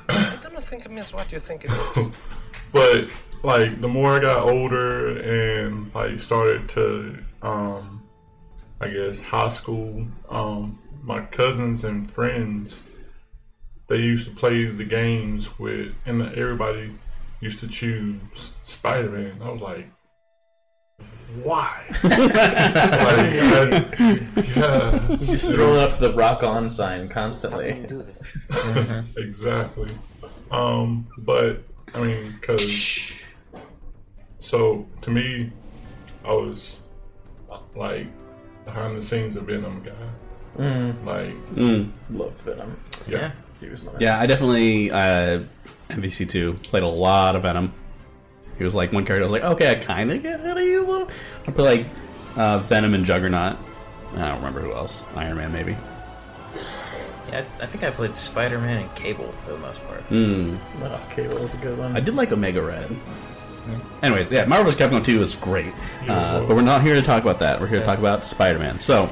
think 0.69 0.85
it 0.85 0.91
means 0.91 1.13
what 1.13 1.33
you 1.33 1.39
think 1.39 1.65
it 1.65 1.71
is. 1.71 2.09
but 2.73 3.09
like 3.43 3.81
the 3.81 3.89
more 3.89 4.17
I 4.17 4.21
got 4.21 4.43
older 4.43 5.19
and 5.21 5.93
like 5.95 6.19
started 6.21 6.69
to, 6.71 7.19
um, 7.43 8.03
I 8.81 8.89
guess 8.89 9.21
high 9.21 9.49
school, 9.49 10.07
um, 10.29 10.79
my 11.03 11.23
cousins 11.23 11.85
and 11.85 12.11
friends, 12.11 12.85
they 13.89 13.97
used 13.97 14.27
to 14.29 14.35
play 14.35 14.67
the 14.67 14.85
games 14.85 15.59
with, 15.59 15.95
and 16.05 16.23
everybody 16.35 16.93
used 17.41 17.61
to 17.61 17.69
choose 17.69 18.53
Spider 18.65 19.09
Man. 19.09 19.41
I 19.43 19.51
was 19.51 19.63
like, 19.63 19.87
why? 21.43 21.85
like, 22.05 22.13
I- 22.25 24.19
yeah, 24.55 25.17
Just 25.17 25.53
throwing 25.53 25.81
up 25.81 25.99
the 25.99 26.13
rock 26.15 26.43
on 26.43 26.69
sign 26.69 27.09
constantly. 27.09 27.87
exactly. 29.17 29.91
Um, 30.51 31.07
but 31.19 31.63
I 31.95 32.01
mean, 32.01 32.33
because 32.33 33.01
so 34.41 34.87
to 35.03 35.11
me, 35.11 35.53
I 36.25 36.33
was 36.33 36.81
like 37.75 38.07
behind 38.65 38.97
the 38.97 39.03
scenes 39.03 39.37
a 39.37 39.41
Venom 39.41 39.83
guy. 39.83 39.93
Mm. 40.59 41.05
Like, 41.05 41.35
Mm. 41.55 41.91
Loved 42.11 42.41
Venom. 42.41 42.77
yeah, 43.07 43.31
He 43.61 43.69
was 43.69 43.83
my 43.83 43.93
Yeah, 44.01 44.19
I 44.19 44.27
definitely 44.27 44.91
uh, 44.91 45.41
MVC2 45.91 46.63
played 46.65 46.83
a 46.83 46.89
lot 46.89 47.37
of 47.37 47.43
Venom. 47.43 47.73
He 48.57 48.65
was 48.65 48.75
like 48.75 48.93
one 48.93 49.05
character. 49.07 49.23
I 49.23 49.27
was 49.27 49.33
like, 49.33 49.45
okay, 49.45 49.71
I 49.71 49.75
kind 49.77 50.11
of 50.11 50.23
get 50.23 50.41
how 50.41 50.55
to 50.55 50.65
use 50.65 50.87
him. 50.89 51.07
I 51.47 51.51
put 51.53 51.65
like 51.65 51.87
uh, 52.37 52.59
Venom 52.61 52.95
and 52.95 53.05
Juggernaut. 53.05 53.57
I 54.15 54.19
don't 54.29 54.37
remember 54.39 54.61
who 54.61 54.73
else. 54.73 55.05
Iron 55.15 55.37
Man 55.37 55.53
maybe. 55.53 55.77
Yeah, 57.29 57.45
I, 57.61 57.65
I 57.65 57.67
think 57.67 57.85
I 57.85 57.91
played 57.91 58.17
Spider 58.17 58.59
Man 58.59 58.79
and 58.83 58.95
Cable 58.95 59.31
for 59.33 59.53
the 59.53 59.59
most 59.59 59.85
part. 59.87 60.01
Hmm. 60.03 60.57
Oh, 60.83 61.01
Cable 61.11 61.39
was 61.39 61.55
a 61.55 61.59
good 61.59 61.79
one. 61.79 61.97
I 61.97 62.01
did 62.01 62.15
like 62.15 62.33
Omega 62.33 62.63
Red. 62.63 62.95
Anyways, 64.03 64.33
yeah, 64.33 64.47
Marvel's 64.47 64.77
Capcom 64.77 65.05
2 65.05 65.21
is 65.21 65.35
great. 65.35 65.73
Uh, 66.09 66.41
but 66.41 66.57
we're 66.57 66.63
not 66.63 66.83
here 66.83 66.95
to 66.95 67.03
talk 67.03 67.23
about 67.23 67.39
that. 67.41 67.61
We're 67.61 67.67
here 67.67 67.81
to 67.81 67.85
talk 67.85 67.99
about 67.99 68.25
Spider 68.25 68.59
Man. 68.59 68.79
So, 68.79 69.11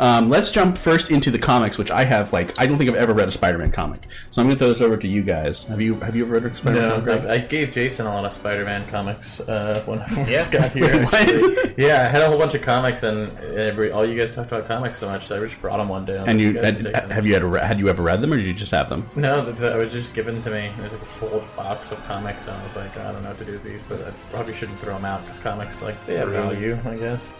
um, 0.00 0.30
let's 0.30 0.50
jump 0.50 0.78
first 0.78 1.10
into 1.10 1.30
the 1.30 1.38
comics, 1.38 1.76
which 1.78 1.90
I 1.90 2.04
have, 2.04 2.32
like, 2.32 2.58
I 2.58 2.66
don't 2.66 2.78
think 2.78 2.88
I've 2.88 2.96
ever 2.96 3.12
read 3.12 3.28
a 3.28 3.30
Spider 3.30 3.58
Man 3.58 3.70
comic. 3.70 4.08
So 4.30 4.40
I'm 4.40 4.48
going 4.48 4.56
to 4.56 4.58
throw 4.58 4.68
this 4.68 4.80
over 4.80 4.96
to 4.96 5.06
you 5.06 5.22
guys. 5.22 5.64
Have 5.66 5.80
you 5.80 5.94
Have 6.00 6.16
you 6.16 6.24
ever 6.24 6.40
read 6.40 6.52
a 6.52 6.56
Spider 6.56 6.74
Man 6.80 6.88
No, 6.88 6.94
comic? 7.00 7.04
Greg? 7.04 7.26
I, 7.26 7.34
I 7.34 7.38
gave 7.38 7.70
Jason 7.70 8.06
a 8.06 8.08
lot 8.14 8.24
of 8.24 8.32
Spider-Man 8.32 8.86
comics 8.88 9.40
uh, 9.40 9.82
when 9.84 9.98
I 10.00 10.06
first 10.06 10.28
Yeah? 10.30 10.50
got 10.60 10.72
here. 10.72 10.86
Wait, 11.12 11.42
what? 11.42 11.78
yeah, 11.78 12.02
I 12.02 12.08
had 12.08 12.22
a 12.22 12.28
whole 12.28 12.38
bunch 12.38 12.54
of 12.54 12.62
comics, 12.62 13.02
and 13.02 13.36
every 13.38 13.92
all 13.92 14.08
you 14.08 14.16
guys 14.18 14.34
talked 14.34 14.50
about 14.50 14.64
comics 14.66 14.96
so 14.98 15.06
much, 15.08 15.28
that 15.28 15.38
I 15.38 15.44
just 15.44 15.60
brought 15.60 15.76
them 15.76 15.88
one 15.90 16.06
day. 16.06 16.14
I 16.16 16.24
And 16.24 16.28
like, 16.28 16.38
you 16.40 16.58
had, 16.58 16.74
can 16.76 16.84
take 16.84 16.92
them. 16.94 17.10
have 17.10 17.26
you 17.26 17.34
had, 17.34 17.42
had 17.62 17.78
you 17.78 17.88
ever 17.90 18.02
read 18.02 18.22
them, 18.22 18.32
or 18.32 18.36
did 18.38 18.46
you 18.46 18.54
just 18.54 18.72
have 18.72 18.88
them? 18.88 19.06
No, 19.16 19.44
that, 19.44 19.56
that 19.56 19.76
was 19.76 19.92
just 19.92 20.14
given 20.14 20.40
to 20.40 20.50
me. 20.50 20.70
There's 20.78 20.96
this 20.96 21.12
whole 21.18 21.44
box 21.56 21.92
of 21.92 22.02
comics, 22.06 22.46
and 22.48 22.56
I 22.56 22.62
was 22.62 22.74
like, 22.76 22.96
I 22.96 23.12
don't 23.12 23.22
know 23.22 23.28
what 23.28 23.38
to 23.38 23.44
do 23.44 23.52
with 23.52 23.64
these, 23.64 23.82
but 23.82 24.00
I 24.00 24.10
probably 24.30 24.54
shouldn't 24.54 24.78
throw 24.80 24.94
them 24.94 25.04
out 25.04 25.20
because 25.22 25.38
comics, 25.38 25.82
like, 25.82 26.06
they 26.06 26.14
have 26.16 26.30
value, 26.30 26.78
I 26.86 26.94
guess. 26.96 27.36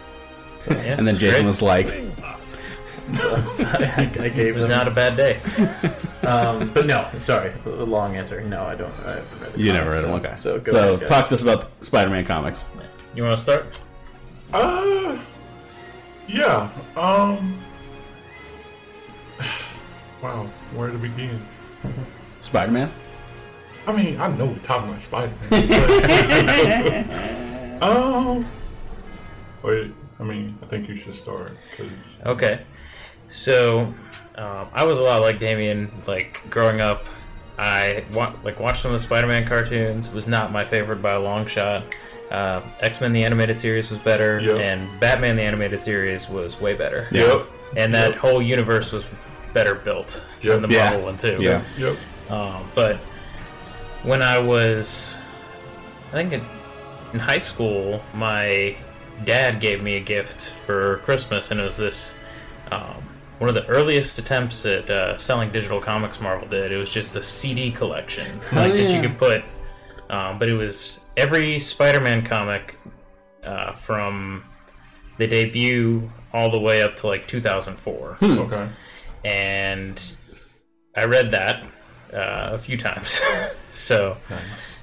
So, 0.57 0.71
Yeah, 0.75 0.95
And 0.97 1.07
then 1.07 1.17
Jason 1.17 1.41
great. 1.41 1.47
was 1.47 1.61
like, 1.63 1.87
so, 3.13 3.45
so 3.45 3.65
I, 3.65 4.11
I 4.19 4.25
It 4.25 4.35
gave 4.35 4.55
was 4.55 4.67
them. 4.67 4.77
not 4.77 4.87
a 4.87 4.91
bad 4.91 5.15
day. 5.17 5.39
um, 6.27 6.71
but 6.73 6.85
no, 6.85 7.07
sorry, 7.17 7.51
the 7.63 7.71
the 7.71 7.85
long 7.85 8.15
answer. 8.15 8.41
No, 8.41 8.63
I 8.63 8.75
don't. 8.75 8.93
I 9.05 9.15
haven't 9.15 9.41
read 9.41 9.53
the 9.53 9.59
"You 9.61 9.73
never 9.73 9.89
comics, 9.91 10.03
read 10.03 10.23
them, 10.23 10.37
so- 10.37 10.53
okay?" 10.55 10.65
So, 10.65 10.69
go 10.71 10.71
so 10.71 10.93
ahead, 10.95 11.07
talk 11.07 11.27
to 11.29 11.35
us 11.35 11.41
about 11.41 11.83
Spider 11.83 12.09
Man 12.09 12.25
comics. 12.25 12.65
You 13.15 13.23
want 13.23 13.37
to 13.37 13.43
start? 13.43 13.79
Uh, 14.53 15.17
yeah. 16.27 16.69
Um. 16.95 17.57
Wow, 20.21 20.47
where 20.75 20.91
to 20.91 20.97
begin? 20.99 21.41
Spider 22.41 22.71
Man. 22.71 22.91
I 23.87 23.91
mean, 23.91 24.19
I 24.21 24.27
know 24.27 24.45
we're 24.45 24.59
talking 24.59 24.89
about 24.89 25.01
Spider 25.01 25.33
Man. 25.49 27.01
um. 27.81 28.45
Wait, 29.63 29.91
I 30.19 30.23
mean, 30.23 30.55
I 30.61 30.65
think 30.67 30.87
you 30.87 30.95
should 30.95 31.15
start 31.15 31.53
because 31.71 32.19
Okay. 32.25 32.61
So, 33.31 33.91
um, 34.35 34.67
I 34.73 34.83
was 34.83 34.99
a 34.99 35.03
lot 35.03 35.21
like 35.21 35.39
Damion. 35.39 35.89
Like 36.07 36.41
growing 36.49 36.81
up, 36.81 37.05
I 37.57 38.03
wa- 38.13 38.33
like 38.43 38.59
watched 38.59 38.81
some 38.81 38.91
of 38.93 38.99
the 38.99 39.03
Spider-Man 39.03 39.47
cartoons. 39.47 40.11
Was 40.11 40.27
not 40.27 40.51
my 40.51 40.63
favorite 40.63 41.01
by 41.01 41.11
a 41.13 41.19
long 41.19 41.45
shot. 41.47 41.83
Uh, 42.29 42.61
X-Men 42.79 43.11
the 43.13 43.23
animated 43.23 43.59
series 43.59 43.89
was 43.89 43.99
better, 43.99 44.39
Yep. 44.39 44.57
and 44.59 44.99
Batman 45.01 45.35
the 45.35 45.41
animated 45.43 45.81
series 45.81 46.29
was 46.29 46.59
way 46.61 46.73
better. 46.73 47.07
Yep. 47.11 47.45
And 47.75 47.93
that 47.93 48.11
Yep. 48.11 48.19
whole 48.19 48.41
universe 48.41 48.91
was 48.93 49.03
better 49.53 49.75
built 49.75 50.23
Yep. 50.41 50.61
than 50.61 50.69
the 50.69 50.75
Yeah. 50.75 50.83
Marvel 50.89 51.01
one 51.07 51.17
too. 51.17 51.37
Yeah. 51.41 51.61
Yep. 51.77 51.97
Um, 52.29 52.71
but 52.73 52.97
when 54.03 54.21
I 54.21 54.39
was, 54.39 55.17
I 56.09 56.13
think 56.13 56.31
in, 56.33 56.41
in 57.13 57.19
high 57.19 57.37
school, 57.39 58.01
my 58.13 58.75
dad 59.25 59.59
gave 59.59 59.83
me 59.83 59.97
a 59.97 59.99
gift 59.99 60.51
for 60.65 60.97
Christmas, 60.99 61.51
and 61.51 61.59
it 61.59 61.63
was 61.63 61.75
this 61.77 62.15
um, 62.71 63.03
one 63.41 63.49
of 63.49 63.55
the 63.55 63.65
earliest 63.65 64.19
attempts 64.19 64.67
at 64.67 64.87
uh, 64.91 65.17
selling 65.17 65.51
digital 65.51 65.81
comics 65.81 66.21
Marvel 66.21 66.47
did. 66.47 66.71
It 66.71 66.77
was 66.77 66.93
just 66.93 67.15
a 67.15 67.23
CD 67.23 67.71
collection, 67.71 68.37
like 68.53 68.71
that 68.71 68.77
yeah. 68.79 68.95
you 68.95 69.01
could 69.01 69.17
put, 69.17 69.43
um, 70.11 70.37
but 70.37 70.47
it 70.47 70.53
was 70.53 70.99
every 71.17 71.57
Spider-Man 71.57 72.23
comic 72.23 72.77
uh, 73.43 73.71
from 73.71 74.43
the 75.17 75.25
debut 75.25 76.07
all 76.33 76.51
the 76.51 76.59
way 76.59 76.83
up 76.83 76.95
to 76.97 77.07
like 77.07 77.25
2004 77.25 78.17
Okay. 78.21 78.69
and 79.25 79.99
I 80.95 81.05
read 81.05 81.31
that 81.31 81.63
uh, 82.13 82.51
a 82.53 82.59
few 82.59 82.77
times. 82.77 83.21
so, 83.71 84.17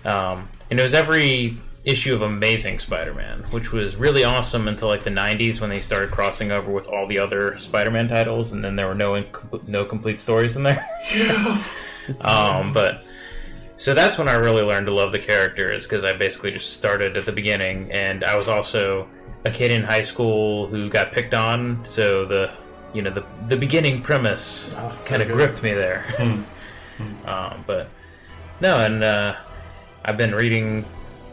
um, 0.04 0.48
and 0.68 0.80
it 0.80 0.82
was 0.82 0.94
every 0.94 1.56
issue 1.84 2.14
of 2.14 2.22
Amazing 2.22 2.78
Spider-Man, 2.78 3.44
which 3.50 3.72
was 3.72 3.96
really 3.96 4.24
awesome 4.24 4.68
until 4.68 4.88
like 4.88 5.04
the 5.04 5.10
'90s 5.10 5.60
when 5.60 5.70
they 5.70 5.80
started 5.80 6.10
crossing 6.10 6.50
over 6.52 6.70
with 6.70 6.88
all 6.88 7.06
the 7.06 7.18
other 7.18 7.56
Spider-Man 7.58 8.08
titles, 8.08 8.52
and 8.52 8.64
then 8.64 8.76
there 8.76 8.86
were 8.86 8.94
no 8.94 9.12
incom- 9.12 9.66
no 9.68 9.84
complete 9.84 10.20
stories 10.20 10.56
in 10.56 10.62
there. 10.64 10.86
um, 12.20 12.72
but 12.72 13.04
so 13.76 13.94
that's 13.94 14.18
when 14.18 14.28
I 14.28 14.34
really 14.34 14.62
learned 14.62 14.86
to 14.86 14.94
love 14.94 15.12
the 15.12 15.18
characters 15.18 15.84
because 15.84 16.04
I 16.04 16.12
basically 16.12 16.50
just 16.50 16.72
started 16.74 17.16
at 17.16 17.24
the 17.26 17.32
beginning, 17.32 17.90
and 17.92 18.24
I 18.24 18.34
was 18.36 18.48
also 18.48 19.08
a 19.44 19.50
kid 19.50 19.70
in 19.70 19.84
high 19.84 20.02
school 20.02 20.66
who 20.66 20.88
got 20.90 21.12
picked 21.12 21.32
on, 21.34 21.84
so 21.86 22.24
the 22.24 22.50
you 22.92 23.02
know 23.02 23.10
the 23.10 23.24
the 23.46 23.56
beginning 23.56 24.02
premise 24.02 24.74
Oh, 24.76 24.98
kind 25.08 25.22
of 25.22 25.28
good. 25.28 25.34
gripped 25.34 25.62
me 25.62 25.72
there. 25.72 26.04
um, 27.24 27.64
but 27.66 27.88
no, 28.60 28.80
and 28.80 29.04
uh, 29.04 29.36
I've 30.04 30.16
been 30.16 30.34
reading 30.34 30.84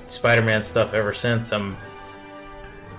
Spider-Man 0.08 0.64
stuff 0.64 0.94
ever 0.94 1.14
since. 1.14 1.52
I'm 1.52 1.78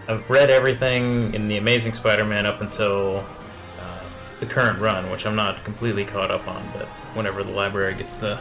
I've 0.08 0.28
read 0.30 0.50
everything 0.50 1.34
in 1.34 1.48
the 1.48 1.56
Amazing 1.56 1.94
Spider-Man 1.94 2.46
up 2.46 2.60
until 2.60 3.24
uh, 3.80 4.00
the 4.38 4.46
current 4.46 4.78
run, 4.78 5.10
which 5.10 5.26
I'm 5.26 5.34
not 5.34 5.64
completely 5.64 6.04
caught 6.04 6.30
up 6.30 6.46
on. 6.46 6.64
But 6.72 6.86
whenever 7.14 7.42
the 7.42 7.50
library 7.50 7.94
gets 7.94 8.16
the 8.16 8.38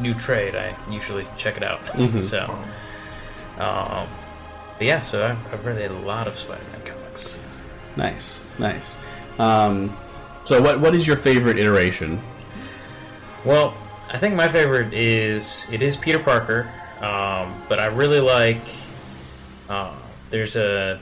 new 0.00 0.14
trade, 0.14 0.56
I 0.56 0.74
usually 0.90 1.26
check 1.36 1.56
it 1.56 1.62
out. 1.62 1.80
So, 2.20 2.50
um, 3.58 4.08
but 4.78 4.86
yeah, 4.86 5.00
so 5.00 5.26
I've, 5.26 5.52
I've 5.52 5.64
read 5.64 5.90
a 5.90 5.92
lot 6.00 6.26
of 6.26 6.36
Spider-Man 6.36 6.82
comics. 6.84 7.38
Nice, 7.96 8.42
nice. 8.58 8.98
Um, 9.38 9.96
so 10.44 10.60
what 10.60 10.80
what 10.80 10.94
is 10.94 11.06
your 11.06 11.16
favorite 11.16 11.58
iteration? 11.58 12.20
Well, 13.44 13.74
I 14.08 14.18
think 14.18 14.34
my 14.34 14.48
favorite 14.48 14.92
is 14.92 15.66
it 15.70 15.82
is 15.82 15.96
Peter 15.96 16.18
Parker, 16.18 16.70
um, 17.00 17.62
but 17.68 17.78
I 17.78 17.86
really 17.86 18.20
like. 18.20 18.60
Uh, 19.68 19.94
there's 20.30 20.56
a 20.56 21.00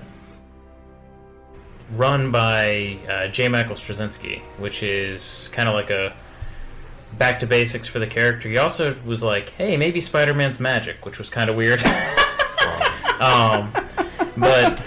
run 1.92 2.30
by 2.30 2.98
uh, 3.08 3.28
J. 3.28 3.48
Michael 3.48 3.76
Straczynski, 3.76 4.40
which 4.58 4.82
is 4.82 5.48
kind 5.52 5.68
of 5.68 5.74
like 5.74 5.90
a 5.90 6.14
back 7.18 7.38
to 7.40 7.46
basics 7.46 7.88
for 7.88 7.98
the 7.98 8.06
character. 8.06 8.48
He 8.48 8.58
also 8.58 8.94
was 9.04 9.22
like, 9.22 9.50
"Hey, 9.50 9.76
maybe 9.76 10.00
Spider-Man's 10.00 10.60
magic," 10.60 11.04
which 11.06 11.18
was 11.18 11.30
kind 11.30 11.48
of 11.48 11.56
weird. 11.56 11.80
um, 13.20 13.72
but 14.36 14.80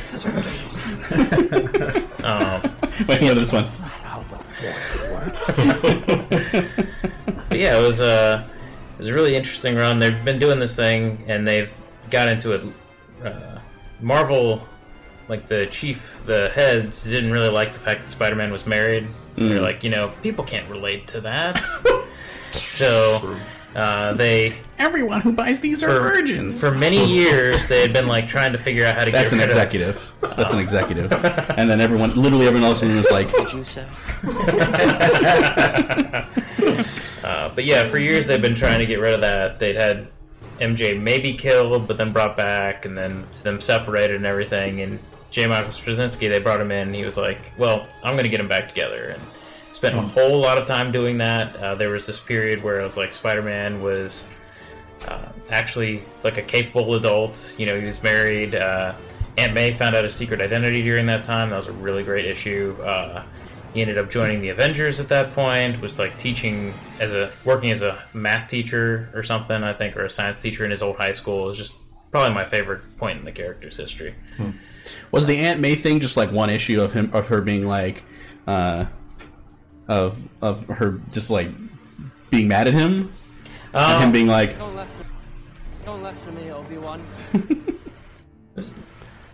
um, 2.23 2.61
Wait, 3.07 3.21
no, 3.21 3.33
this 3.33 3.53
one's. 3.53 3.77
but 7.47 7.57
yeah, 7.57 7.77
it 7.77 7.81
was 7.81 8.01
a 8.01 8.49
it 8.99 9.03
was 9.03 9.07
a 9.07 9.13
really 9.13 9.33
interesting 9.35 9.75
run. 9.77 9.97
They've 9.99 10.25
been 10.25 10.39
doing 10.39 10.59
this 10.59 10.75
thing, 10.75 11.23
and 11.27 11.47
they've 11.47 11.73
got 12.09 12.27
into 12.27 12.51
it. 12.51 12.63
Uh, 13.23 13.59
Marvel, 14.01 14.61
like 15.29 15.47
the 15.47 15.67
chief, 15.67 16.21
the 16.25 16.49
heads 16.49 17.05
didn't 17.05 17.31
really 17.31 17.47
like 17.49 17.71
the 17.71 17.79
fact 17.79 18.01
that 18.01 18.09
Spider-Man 18.11 18.51
was 18.51 18.65
married. 18.67 19.07
They're 19.37 19.59
Mm. 19.59 19.61
like, 19.61 19.85
you 19.85 19.89
know, 19.89 20.09
people 20.21 20.43
can't 20.43 20.69
relate 20.69 21.07
to 21.07 21.21
that. 21.21 21.63
so 22.51 23.37
uh, 23.75 24.13
they 24.13 24.57
Everyone 24.77 25.19
who 25.21 25.33
buys 25.33 25.59
these 25.59 25.83
are 25.83 25.87
for, 25.87 25.99
virgins. 26.01 26.59
For 26.59 26.71
many 26.71 27.03
years, 27.05 27.67
they 27.67 27.81
had 27.81 27.91
been 27.91 28.07
like 28.07 28.27
trying 28.27 28.53
to 28.53 28.57
figure 28.57 28.85
out 28.85 28.95
how 28.95 29.03
to 29.05 29.11
That's 29.11 29.31
get 29.31 29.33
an 29.33 29.39
rid 29.39 29.49
of- 29.49 29.55
executive. 29.57 30.11
That's 30.37 30.53
an 30.53 30.59
executive. 30.59 31.11
And 31.59 31.69
then 31.69 31.81
everyone, 31.81 32.15
literally 32.15 32.47
everyone 32.47 32.69
else 32.69 32.81
in 32.81 32.87
the 32.87 32.93
room 32.95 33.03
was 33.03 33.11
like, 33.11 33.31
Did 33.33 33.51
you 33.53 33.63
say? 33.65 33.85
Uh, 37.23 37.49
but 37.53 37.65
yeah, 37.65 37.87
for 37.87 37.97
years 37.99 38.25
they've 38.25 38.41
been 38.41 38.55
trying 38.55 38.79
to 38.79 38.85
get 38.85 38.99
rid 38.99 39.13
of 39.13 39.21
that. 39.21 39.59
They'd 39.59 39.75
had 39.75 40.07
MJ 40.59 40.99
maybe 40.99 41.33
killed, 41.33 41.87
but 41.87 41.97
then 41.97 42.11
brought 42.11 42.35
back, 42.35 42.85
and 42.85 42.97
then 42.97 43.25
them 43.43 43.59
separated 43.59 44.15
and 44.15 44.25
everything. 44.25 44.81
And 44.81 44.99
J. 45.29 45.45
Michael 45.45 45.71
Straczynski, 45.71 46.29
they 46.29 46.39
brought 46.39 46.59
him 46.61 46.71
in. 46.71 46.87
And 46.87 46.95
he 46.95 47.05
was 47.05 47.17
like, 47.17 47.51
"Well, 47.57 47.85
I'm 48.03 48.13
going 48.15 48.23
to 48.23 48.29
get 48.29 48.39
him 48.39 48.47
back 48.47 48.67
together." 48.69 49.09
And 49.09 49.21
spent 49.71 49.95
a 49.95 50.01
whole 50.01 50.39
lot 50.39 50.57
of 50.57 50.67
time 50.67 50.91
doing 50.91 51.17
that. 51.19 51.55
Uh, 51.57 51.75
there 51.75 51.89
was 51.89 52.05
this 52.05 52.19
period 52.19 52.63
where 52.63 52.79
it 52.79 52.83
was 52.83 52.97
like 52.97 53.13
Spider-Man 53.13 53.81
was 53.81 54.27
uh, 55.07 55.29
actually 55.49 56.01
like 56.23 56.37
a 56.37 56.41
capable 56.41 56.95
adult. 56.95 57.55
You 57.57 57.65
know, 57.65 57.79
he 57.79 57.85
was 57.85 58.01
married. 58.03 58.55
Uh, 58.55 58.95
Aunt 59.37 59.53
May 59.53 59.71
found 59.71 59.95
out 59.95 60.03
his 60.03 60.15
secret 60.15 60.41
identity 60.41 60.81
during 60.81 61.05
that 61.05 61.23
time. 61.23 61.51
That 61.51 61.55
was 61.55 61.67
a 61.67 61.73
really 61.73 62.03
great 62.03 62.25
issue. 62.25 62.75
Uh, 62.83 63.23
he 63.73 63.81
ended 63.81 63.97
up 63.97 64.09
joining 64.09 64.41
the 64.41 64.49
Avengers 64.49 64.99
at 64.99 65.07
that 65.09 65.33
point. 65.33 65.79
Was 65.81 65.99
like 65.99 66.17
teaching 66.17 66.73
as 66.99 67.13
a 67.13 67.31
working 67.45 67.71
as 67.71 67.81
a 67.81 68.03
math 68.13 68.49
teacher 68.49 69.09
or 69.13 69.23
something, 69.23 69.63
I 69.63 69.73
think, 69.73 69.95
or 69.95 70.05
a 70.05 70.09
science 70.09 70.41
teacher 70.41 70.65
in 70.65 70.71
his 70.71 70.81
old 70.81 70.97
high 70.97 71.11
school. 71.11 71.45
It 71.45 71.47
was 71.47 71.57
just 71.57 71.79
probably 72.11 72.33
my 72.33 72.43
favorite 72.43 72.81
point 72.97 73.19
in 73.19 73.25
the 73.25 73.31
character's 73.31 73.77
history. 73.77 74.15
was 75.11 75.27
the 75.27 75.37
Aunt 75.37 75.59
May 75.59 75.75
thing 75.75 75.99
just 75.99 76.17
like 76.17 76.31
one 76.31 76.49
issue 76.49 76.81
of 76.81 76.93
him 76.93 77.11
of 77.13 77.27
her 77.27 77.41
being 77.41 77.67
like, 77.67 78.03
uh, 78.47 78.85
of 79.89 80.17
of 80.41 80.65
her 80.67 81.01
just 81.11 81.29
like 81.29 81.49
being 82.29 82.47
mad 82.47 82.67
at 82.67 82.73
him, 82.73 83.11
and 83.73 83.83
Um, 83.95 84.01
him 84.03 84.11
being 84.13 84.27
like, 84.27 84.57
Don't 84.57 84.75
lecture, 84.75 85.05
don't 85.83 86.03
lecture 86.03 86.31
me, 86.31 86.51
Obi 86.51 86.77
Wan. 86.77 87.01
A 88.55 88.63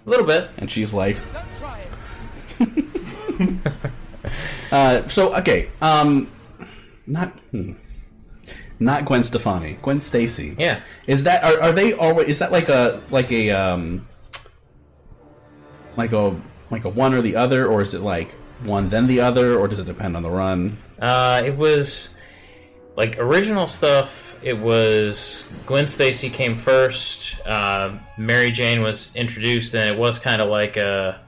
little 0.05 0.25
bit. 0.25 0.50
and 0.57 0.71
she's 0.71 0.93
like, 0.93 1.17
Don't 1.33 1.55
try 1.57 1.79
it. 1.79 3.55
uh, 4.71 5.07
so 5.07 5.35
okay, 5.35 5.69
um, 5.81 6.31
not. 7.05 7.29
Hmm. 7.51 7.74
Not 8.77 9.05
Gwen 9.05 9.24
Stefani, 9.24 9.77
Gwen 9.81 10.01
Stacy. 10.01 10.53
Yeah. 10.57 10.81
Is 11.07 11.24
that 11.24 11.45
are, 11.45 11.62
are 11.62 11.71
they 11.71 11.93
always? 11.93 12.27
Is 12.27 12.39
that 12.39 12.51
like 12.51 12.67
a 12.67 13.01
like 13.09 13.31
a 13.31 13.50
um 13.51 14.05
like 15.95 16.12
a 16.12 16.35
like 16.69 16.83
a 16.83 16.89
one 16.89 17.13
or 17.13 17.21
the 17.21 17.38
other, 17.38 17.67
or 17.67 17.81
is 17.81 17.93
it 17.93 18.01
like 18.01 18.35
one 18.65 18.89
then 18.89 19.07
the 19.07 19.22
other, 19.22 19.57
or 19.57 19.67
does 19.67 19.79
it 19.79 19.86
depend 19.86 20.15
on 20.15 20.24
the 20.24 20.29
run? 20.29 20.77
Uh, 21.00 21.41
it 21.45 21.55
was 21.55 22.15
like 22.95 23.19
original 23.19 23.67
stuff. 23.67 24.38
It 24.41 24.57
was 24.57 25.43
Gwen 25.65 25.88
Stacy 25.88 26.29
came 26.29 26.55
first. 26.55 27.39
Uh, 27.45 27.98
Mary 28.17 28.51
Jane 28.51 28.81
was 28.81 29.12
introduced, 29.15 29.75
and 29.75 29.89
it 29.89 29.98
was 29.98 30.19
kind 30.19 30.41
of 30.41 30.50
like 30.50 30.77
a 30.77 31.22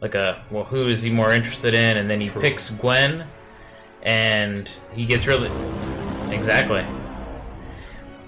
like 0.00 0.14
a 0.14 0.42
well, 0.50 0.64
who 0.64 0.86
is 0.86 1.02
he 1.02 1.10
more 1.10 1.32
interested 1.32 1.74
in? 1.74 1.96
And 1.96 2.08
then 2.08 2.20
he 2.20 2.30
picks 2.30 2.70
Gwen, 2.70 3.26
and 4.02 4.70
he 4.94 5.06
gets 5.06 5.26
really 5.26 5.50
exactly. 6.30 6.84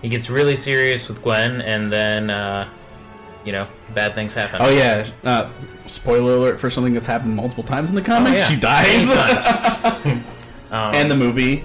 He 0.02 0.08
gets 0.08 0.30
really 0.30 0.56
serious 0.56 1.08
with 1.08 1.22
Gwen, 1.22 1.60
and 1.60 1.90
then 1.90 2.30
uh, 2.30 2.68
you 3.44 3.52
know 3.52 3.66
bad 3.94 4.14
things 4.14 4.34
happen. 4.34 4.56
Oh 4.60 4.70
yeah, 4.70 5.08
uh, 5.24 5.50
spoiler 5.86 6.34
alert 6.36 6.60
for 6.60 6.70
something 6.70 6.92
that's 6.94 7.06
happened 7.06 7.34
multiple 7.34 7.64
times 7.64 7.90
in 7.90 7.96
the 7.96 8.02
comics. 8.02 8.42
Oh, 8.42 8.44
yeah. 8.44 8.48
She 8.48 8.60
dies, 8.60 10.24
Um, 10.70 10.94
and 10.94 11.10
the 11.10 11.16
movie, 11.16 11.60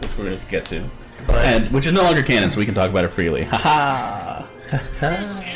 which 0.00 0.16
we're 0.16 0.24
gonna 0.26 0.40
get 0.48 0.64
to, 0.66 0.88
But- 1.26 1.44
and 1.44 1.70
which 1.72 1.86
is 1.86 1.92
no 1.92 2.02
longer 2.04 2.22
canon, 2.22 2.50
so 2.52 2.58
we 2.60 2.64
can 2.66 2.74
talk 2.74 2.88
about 2.90 3.04
it 3.04 3.08
freely. 3.08 3.44
Ha 3.44 4.46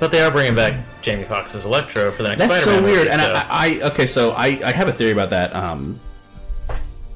But 0.00 0.10
they 0.10 0.20
are 0.20 0.30
bringing 0.30 0.54
back 0.54 0.74
Jamie 1.02 1.24
Foxx's 1.24 1.64
Electro 1.64 2.10
for 2.10 2.22
the 2.24 2.30
next. 2.30 2.40
That's 2.40 2.62
Spider-Man 2.62 2.78
so 2.80 2.84
weird. 2.84 2.98
movie, 3.06 3.10
and 3.10 3.20
so- 3.20 3.32
I, 3.34 3.80
I 3.80 3.80
okay, 3.90 4.06
so 4.06 4.32
I, 4.32 4.46
I 4.64 4.72
have 4.72 4.88
a 4.88 4.92
theory 4.92 5.12
about 5.12 5.30
that. 5.30 5.54
Um, 5.54 6.00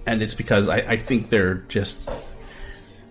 and 0.06 0.22
it's 0.22 0.34
because 0.34 0.68
I, 0.68 0.76
I 0.78 0.96
think 0.96 1.28
they're 1.28 1.56
just 1.68 2.08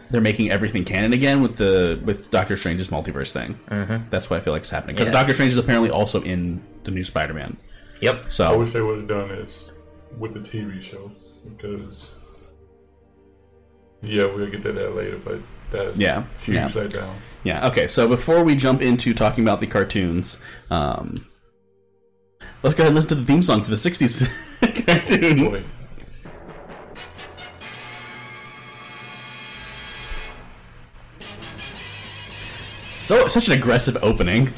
they're 0.09 0.21
making 0.21 0.49
everything 0.51 0.85
canon 0.85 1.13
again 1.13 1.41
with 1.41 1.57
the 1.57 1.99
with 2.05 2.31
Doctor 2.31 2.55
Strange's 2.57 2.87
multiverse 2.89 3.31
thing. 3.31 3.59
Mhm. 3.69 4.09
That's 4.09 4.29
what 4.29 4.37
I 4.37 4.39
feel 4.39 4.53
like 4.53 4.63
is 4.63 4.69
happening 4.69 4.95
because 4.95 5.09
Yeah. 5.09 5.19
Doctor 5.19 5.33
Strange 5.33 5.51
is 5.53 5.57
apparently 5.57 5.89
also 5.89 6.21
in 6.21 6.61
the 6.83 6.91
new 6.91 7.03
Spider-Man. 7.03 7.57
Yep. 8.01 8.25
So 8.31 8.51
I 8.51 8.55
wish 8.55 8.71
they 8.71 8.81
would 8.81 8.97
have 8.99 9.07
done 9.07 9.29
this 9.29 9.71
with 10.17 10.33
the 10.33 10.39
TV 10.39 10.79
show 10.81 11.11
because, 11.57 12.13
yeah, 14.01 14.25
we'll 14.25 14.47
get 14.47 14.61
to 14.63 14.71
that 14.71 14.95
later. 14.95 15.17
But 15.23 15.39
that's 15.71 15.97
Yeah, 15.97 16.23
huge 16.41 16.55
yeah. 16.57 16.69
letdown. 16.69 17.13
yeah, 17.43 17.67
okay. 17.67 17.87
So 17.87 18.07
before 18.07 18.43
we 18.43 18.55
jump 18.55 18.81
into 18.81 19.13
talking 19.13 19.43
about 19.43 19.59
the 19.59 19.67
cartoons, 19.67 20.39
um, 20.69 21.25
let's 22.63 22.75
go 22.75 22.83
ahead 22.83 22.87
and 22.87 22.95
listen 22.95 23.09
to 23.09 23.15
the 23.15 23.25
theme 23.25 23.41
song 23.41 23.63
for 23.63 23.69
the 23.69 23.75
'60s 23.77 24.25
cartoon. 24.85 25.37
Boy, 25.49 25.63
So 33.07 33.25
such 33.29 33.47
an 33.47 33.53
aggressive 33.53 33.95
opening. 34.01 34.53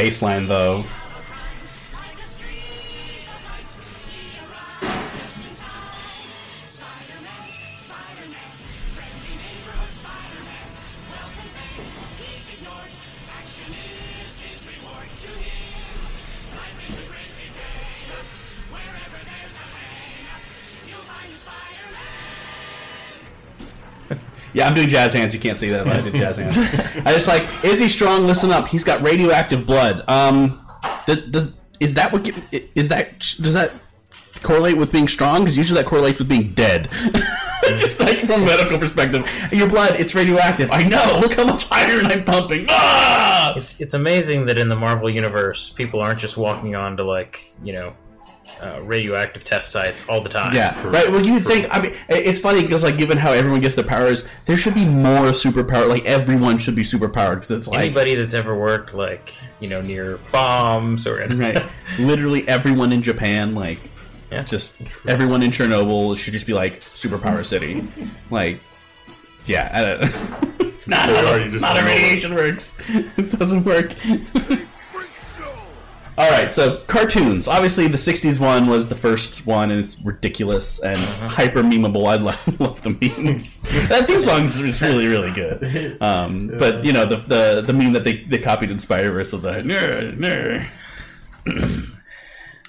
That 0.00 0.06
bass 0.06 0.22
line 0.22 0.46
though. 0.46 0.86
Yeah, 24.52 24.68
I'm 24.68 24.74
doing 24.74 24.88
jazz 24.88 25.12
hands. 25.12 25.32
You 25.32 25.40
can't 25.40 25.58
see 25.58 25.70
that, 25.70 25.84
but 25.84 25.96
I 25.96 26.00
did 26.00 26.14
jazz 26.14 26.36
hands. 26.36 26.58
I 27.06 27.12
just 27.12 27.28
like, 27.28 27.48
is 27.64 27.78
he 27.78 27.88
strong? 27.88 28.26
Listen 28.26 28.50
up. 28.50 28.68
He's 28.68 28.84
got 28.84 29.00
radioactive 29.02 29.66
blood. 29.66 30.02
Um, 30.08 30.66
does, 31.06 31.18
does 31.30 31.54
is 31.78 31.94
that 31.94 32.12
what? 32.12 32.28
Is 32.74 32.88
that 32.88 33.20
does 33.40 33.54
that 33.54 33.72
correlate 34.42 34.76
with 34.76 34.92
being 34.92 35.08
strong? 35.08 35.42
Because 35.42 35.56
usually 35.56 35.80
that 35.82 35.88
correlates 35.88 36.18
with 36.18 36.28
being 36.28 36.52
dead. 36.52 36.88
just 37.76 38.00
like 38.00 38.20
from 38.20 38.42
a 38.42 38.46
medical 38.46 38.78
perspective, 38.78 39.28
your 39.52 39.68
blood 39.68 39.98
it's 39.98 40.14
radioactive. 40.14 40.70
I 40.72 40.82
know. 40.82 41.18
Look 41.20 41.34
how 41.34 41.46
much 41.46 41.70
iron 41.70 42.06
I'm 42.06 42.24
pumping. 42.24 42.66
Ah! 42.68 43.54
It's 43.56 43.80
it's 43.80 43.94
amazing 43.94 44.46
that 44.46 44.58
in 44.58 44.68
the 44.68 44.76
Marvel 44.76 45.10
universe, 45.10 45.70
people 45.70 46.00
aren't 46.00 46.20
just 46.20 46.36
walking 46.36 46.74
on 46.74 46.96
to 46.96 47.04
like 47.04 47.52
you 47.62 47.72
know 47.72 47.94
uh, 48.60 48.82
radioactive 48.84 49.42
test 49.42 49.72
sites 49.72 50.04
all 50.08 50.20
the 50.20 50.28
time. 50.28 50.54
Yeah, 50.54 50.74
right. 50.88 51.10
Well, 51.10 51.24
you 51.24 51.32
would 51.34 51.44
think. 51.44 51.66
I 51.70 51.80
mean, 51.80 51.94
it's 52.08 52.38
funny 52.38 52.62
because, 52.62 52.82
like, 52.84 52.98
given 52.98 53.16
how 53.16 53.32
everyone 53.32 53.60
gets 53.60 53.74
their 53.74 53.84
powers, 53.84 54.24
there 54.46 54.56
should 54.56 54.74
be 54.74 54.84
more 54.84 55.30
superpower. 55.32 55.88
Like, 55.88 56.04
everyone 56.04 56.58
should 56.58 56.74
be 56.74 56.82
superpowered 56.82 57.36
because 57.36 57.50
it's 57.52 57.68
like 57.68 57.80
Anybody 57.80 58.14
that's 58.14 58.34
ever 58.34 58.54
worked 58.58 58.92
like 58.94 59.34
you 59.60 59.68
know 59.68 59.80
near 59.80 60.18
bombs 60.30 61.06
or 61.06 61.16
right. 61.36 61.62
Literally 61.98 62.46
everyone 62.48 62.92
in 62.92 63.00
Japan, 63.02 63.54
like, 63.54 63.80
Yeah. 64.30 64.42
just 64.42 64.76
everyone 65.08 65.42
in 65.42 65.50
Chernobyl 65.50 66.16
should 66.18 66.32
just 66.34 66.46
be 66.46 66.52
like 66.54 66.80
superpower 66.94 67.44
city. 67.44 67.86
like, 68.30 68.60
yeah, 69.46 69.70
I 69.72 69.80
don't, 69.84 70.60
it's 70.60 70.86
not 70.86 71.06
They 71.08 71.14
how, 71.16 71.34
it's 71.34 71.56
not 71.60 71.76
how 71.78 71.86
radiation 71.86 72.34
works. 72.34 72.76
it 72.88 73.30
doesn't 73.38 73.64
work. 73.64 73.94
All 76.20 76.28
right, 76.28 76.52
so 76.52 76.76
cartoons. 76.86 77.48
Obviously, 77.48 77.88
the 77.88 77.96
'60s 77.96 78.38
one 78.38 78.66
was 78.66 78.90
the 78.90 78.94
first 78.94 79.46
one, 79.46 79.70
and 79.70 79.80
it's 79.80 79.98
ridiculous 80.02 80.78
and 80.80 80.98
hyper 80.98 81.62
memeable. 81.62 82.06
I 82.10 82.16
love, 82.16 82.60
love 82.60 82.82
the 82.82 82.90
memes. 82.90 83.58
that 83.88 84.06
theme 84.06 84.20
song 84.20 84.42
is 84.42 84.60
is 84.60 84.82
really, 84.82 85.06
really 85.06 85.32
good. 85.32 85.96
Um, 86.02 86.48
But 86.58 86.84
you 86.84 86.92
know, 86.92 87.06
the, 87.06 87.16
the 87.16 87.62
the 87.62 87.72
meme 87.72 87.94
that 87.94 88.04
they, 88.04 88.18
they 88.24 88.36
copied 88.36 88.70
in 88.70 88.78
Spider 88.78 89.10
Verse 89.12 89.32
of 89.32 89.40
the 89.40 89.62
"Ner, 89.62 90.12
ner," 90.12 90.70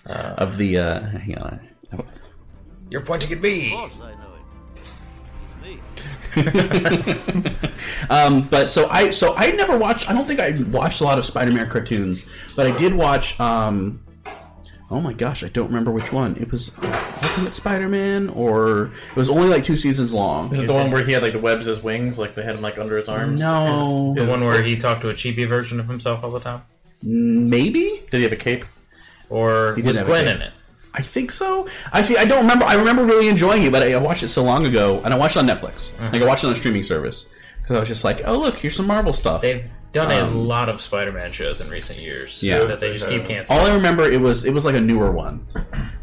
uh, 0.07 0.33
of 0.37 0.55
the 0.55 0.77
uh, 0.77 1.01
hang 1.01 1.37
on. 1.37 1.59
You're 2.89 3.01
pointing 3.01 3.33
at 3.33 3.41
me. 3.41 3.75
um, 8.09 8.47
but 8.49 8.69
so 8.69 8.87
I 8.89 9.09
so 9.09 9.35
I 9.35 9.51
never 9.51 9.77
watched. 9.77 10.09
I 10.09 10.13
don't 10.13 10.25
think 10.25 10.39
I 10.39 10.55
watched 10.71 11.01
a 11.01 11.03
lot 11.03 11.17
of 11.17 11.25
Spider-Man 11.25 11.69
cartoons, 11.69 12.29
but 12.55 12.67
I 12.67 12.75
did 12.77 12.93
watch. 12.93 13.39
Um, 13.39 14.01
oh 14.89 14.99
my 15.01 15.13
gosh, 15.13 15.43
I 15.43 15.49
don't 15.49 15.67
remember 15.67 15.91
which 15.91 16.11
one. 16.11 16.35
It 16.37 16.51
was 16.51 16.71
Ultimate 17.23 17.53
Spider-Man, 17.55 18.29
or 18.29 18.85
it 19.09 19.15
was 19.15 19.29
only 19.29 19.47
like 19.47 19.63
two 19.63 19.77
seasons 19.77 20.13
long. 20.13 20.51
Is 20.51 20.59
it 20.59 20.67
the 20.67 20.73
one 20.73 20.91
where 20.91 21.03
he 21.03 21.11
had 21.11 21.23
like 21.23 21.33
the 21.33 21.39
webs 21.39 21.67
as 21.67 21.81
wings, 21.81 22.19
like 22.19 22.35
they 22.35 22.43
had 22.43 22.57
him 22.57 22.61
like 22.61 22.77
under 22.77 22.97
his 22.97 23.09
arms? 23.09 23.39
No. 23.41 24.13
The 24.15 24.25
one 24.25 24.43
where 24.43 24.61
he 24.61 24.77
talked 24.77 25.01
to 25.01 25.09
a 25.09 25.13
chibi 25.13 25.47
version 25.47 25.79
of 25.79 25.87
himself 25.87 26.23
all 26.23 26.31
the 26.31 26.39
time? 26.39 26.61
Maybe. 27.03 28.01
Did 28.11 28.17
he 28.17 28.23
have 28.23 28.31
a 28.31 28.35
cape? 28.35 28.65
Or 29.29 29.75
He 29.75 29.81
did 29.81 29.87
was 29.87 29.97
have 29.97 30.07
a 30.07 30.09
Gwen 30.09 30.25
cape. 30.25 30.35
in 30.35 30.41
it? 30.41 30.53
I 30.93 31.01
think 31.01 31.31
so. 31.31 31.67
I 31.93 32.01
see. 32.01 32.17
I 32.17 32.25
don't 32.25 32.41
remember. 32.41 32.65
I 32.65 32.73
remember 32.75 33.05
really 33.05 33.29
enjoying 33.29 33.63
it, 33.63 33.71
but 33.71 33.81
I, 33.81 33.93
I 33.93 33.97
watched 33.97 34.23
it 34.23 34.27
so 34.29 34.43
long 34.43 34.65
ago, 34.65 35.01
and 35.05 35.13
I 35.13 35.17
watched 35.17 35.35
it 35.37 35.39
on 35.39 35.47
Netflix. 35.47 35.91
Mhm. 35.95 36.11
Like 36.13 36.21
I 36.21 36.25
watched 36.25 36.43
it 36.43 36.47
on 36.47 36.53
a 36.53 36.55
streaming 36.55 36.83
service 36.83 37.27
because 37.61 37.77
I 37.77 37.79
was 37.79 37.87
just 37.87 38.03
like, 38.03 38.21
"Oh, 38.25 38.37
look, 38.37 38.55
here's 38.57 38.75
some 38.75 38.87
Marvel 38.87 39.13
stuff." 39.13 39.41
They've 39.41 39.69
done 39.93 40.09
a 40.11 40.23
Um, 40.25 40.47
lot 40.47 40.69
of 40.69 40.79
Spider-Man 40.81 41.31
shows 41.33 41.59
in 41.61 41.69
recent 41.69 41.99
years. 41.99 42.41
Yeah. 42.41 42.59
that 42.65 42.79
they 42.79 42.91
just 42.93 43.07
keep 43.09 43.25
canceling. 43.25 43.59
All 43.59 43.65
I 43.65 43.73
remember 43.73 44.03
it 44.03 44.19
was 44.19 44.43
it 44.45 44.53
was 44.53 44.65
like 44.65 44.75
a 44.75 44.81
newer 44.81 45.11
one, 45.11 45.45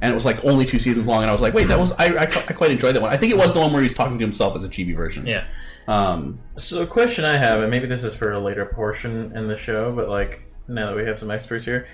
and 0.01 0.11
it 0.11 0.15
was 0.15 0.25
like 0.25 0.43
only 0.45 0.65
two 0.65 0.79
seasons 0.79 1.07
long. 1.07 1.23
And 1.23 1.29
I 1.31 1.33
was 1.33 1.43
like, 1.43 1.53
wait, 1.55 1.69
that 1.69 1.79
was 1.79 1.93
I, 1.93 2.07
I, 2.15 2.23
I 2.23 2.27
quite 2.27 2.71
enjoyed 2.71 2.95
that 2.95 3.03
one. 3.03 3.13
I 3.13 3.17
think 3.19 3.33
it 3.33 3.37
was 3.39 3.53
the 3.53 3.61
one 3.61 3.73
where 3.73 3.83
he's 3.83 3.95
talking 3.95 4.19
to 4.19 4.25
himself 4.25 4.57
as 4.57 4.65
a 4.65 4.69
chibi 4.69 4.97
version. 4.97 5.27
Yeah. 5.27 5.45
Um, 5.87 6.39
So, 6.57 6.83
a 6.83 6.87
question 6.87 7.25
I 7.25 7.37
have, 7.39 7.61
and 7.61 7.71
maybe 7.71 7.87
this 7.87 8.05
is 8.05 8.15
for 8.15 8.33
a 8.33 8.39
later 8.39 8.65
portion 8.67 9.33
in 9.35 9.47
the 9.49 9.57
show, 9.57 9.91
but 9.93 10.09
like 10.09 10.43
now 10.67 10.87
that 10.87 10.97
we 10.97 11.05
have 11.05 11.19
some 11.19 11.31
experts 11.31 11.65
here, 11.65 11.87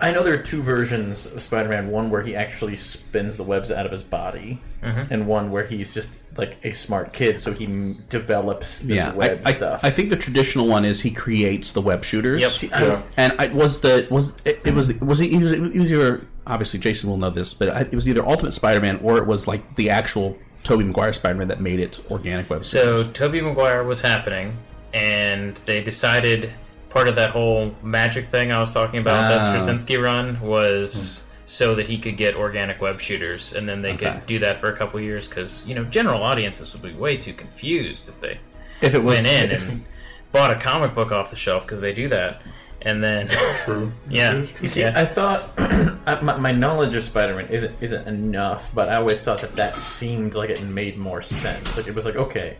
I 0.00 0.12
know 0.12 0.22
there 0.22 0.34
are 0.34 0.42
two 0.42 0.62
versions 0.62 1.26
of 1.26 1.42
Spider-Man. 1.42 1.88
One 1.90 2.10
where 2.10 2.22
he 2.22 2.34
actually 2.34 2.76
spins 2.76 3.36
the 3.36 3.42
webs 3.44 3.70
out 3.70 3.84
of 3.86 3.92
his 3.92 4.02
body, 4.02 4.60
Mhm. 4.82 5.10
and 5.10 5.26
one 5.26 5.50
where 5.50 5.64
he's 5.64 5.92
just 5.92 6.22
like 6.36 6.56
a 6.64 6.72
smart 6.72 7.12
kid, 7.12 7.40
so 7.40 7.52
he 7.52 7.66
m- 7.66 8.02
develops 8.08 8.78
this 8.78 8.98
yeah, 9.00 9.12
web 9.12 9.42
I, 9.44 9.50
I, 9.50 9.52
stuff. 9.52 9.80
I 9.84 9.90
think 9.90 10.08
the 10.10 10.16
traditional 10.16 10.66
one 10.66 10.84
is 10.84 11.00
he 11.02 11.10
creates 11.10 11.72
the 11.72 11.82
web 11.82 12.02
shooters. 12.04 12.40
Yep. 12.40 12.50
See, 12.52 12.72
I- 12.72 12.82
Yeah. 12.86 13.02
And 13.16 13.34
I 13.38 13.48
was 13.48 13.80
the 13.80 14.06
was 14.10 14.34
it, 14.44 14.60
it 14.64 14.74
was 14.74 14.92
was 15.00 15.18
he, 15.18 15.28
he 15.28 15.36
was 15.38 15.52
it 15.52 15.60
was 15.76 15.92
either 15.92 16.20
obviously 16.46 16.78
Jason 16.80 17.10
will 17.10 17.18
know 17.18 17.30
this, 17.30 17.52
but 17.52 17.68
I- 17.68 17.80
it 17.80 17.92
was 17.94 18.08
either 18.08 18.26
Ultimate 18.26 18.52
Spider-Man 18.52 19.00
or 19.02 19.18
it 19.18 19.26
was 19.26 19.46
like 19.46 19.76
the 19.76 19.90
actual 19.90 20.36
Tobey 20.64 20.84
Maguire 20.84 21.12
Spider-Man 21.12 21.48
that 21.48 21.60
made 21.60 21.78
it 21.80 22.00
organic 22.10 22.48
web. 22.50 22.64
So 22.64 23.04
Tobey 23.04 23.40
Maguire 23.42 23.84
was 23.84 24.00
happening, 24.00 24.56
and 24.94 25.56
they 25.66 25.82
decided 25.82 26.50
part 26.90 27.08
of 27.08 27.16
that 27.16 27.30
whole 27.30 27.74
magic 27.82 28.28
thing 28.28 28.52
I 28.52 28.60
was 28.60 28.74
talking 28.74 29.00
about, 29.00 29.24
Ah. 29.24 29.38
that 29.38 29.62
Straczynski 29.62 30.02
run, 30.02 30.38
was 30.40 31.22
so 31.46 31.74
that 31.74 31.88
he 31.88 31.98
could 31.98 32.16
get 32.16 32.36
organic 32.36 32.80
web 32.80 33.00
shooters, 33.00 33.52
and 33.54 33.68
then 33.68 33.82
they 33.82 33.92
Okay. 33.94 34.12
could 34.12 34.26
do 34.26 34.38
that 34.40 34.58
for 34.58 34.68
a 34.68 34.76
couple 34.76 34.98
of 34.98 35.04
years 35.04 35.26
because 35.26 35.64
you 35.66 35.74
know 35.74 35.84
general 35.84 36.22
audiences 36.22 36.72
would 36.72 36.82
be 36.82 36.92
way 36.92 37.16
too 37.16 37.32
confused 37.32 38.08
if 38.08 38.20
they 38.20 38.38
If 38.80 38.94
it 38.94 39.02
was- 39.02 39.22
went 39.22 39.26
in 39.26 39.50
and 39.50 39.84
bought 40.32 40.50
a 40.50 40.54
comic 40.56 40.94
book 40.94 41.10
off 41.10 41.30
the 41.30 41.36
shelf 41.36 41.64
because 41.66 41.80
they 41.80 41.92
do 41.92 42.06
that, 42.08 42.40
and 42.82 43.02
then 43.02 43.28
true, 43.64 43.92
yeah, 44.08 44.34
You 44.60 44.68
see, 44.68 44.82
yeah. 44.82 44.92
I 44.94 45.04
thought 45.04 45.42
my, 46.22 46.36
my 46.36 46.52
knowledge 46.52 46.94
of 46.94 47.02
Spider-Man 47.02 47.48
isn't 47.48 47.74
isn't 47.80 48.06
enough, 48.06 48.70
but 48.74 48.88
I 48.88 48.96
always 48.96 49.20
thought 49.24 49.40
that 49.40 49.56
that 49.56 49.80
seemed 49.80 50.34
like 50.34 50.50
it 50.50 50.62
made 50.62 50.96
more 50.98 51.20
sense. 51.22 51.76
Like 51.76 51.88
it 51.88 51.94
was 51.96 52.04
like 52.06 52.16
okay, 52.16 52.56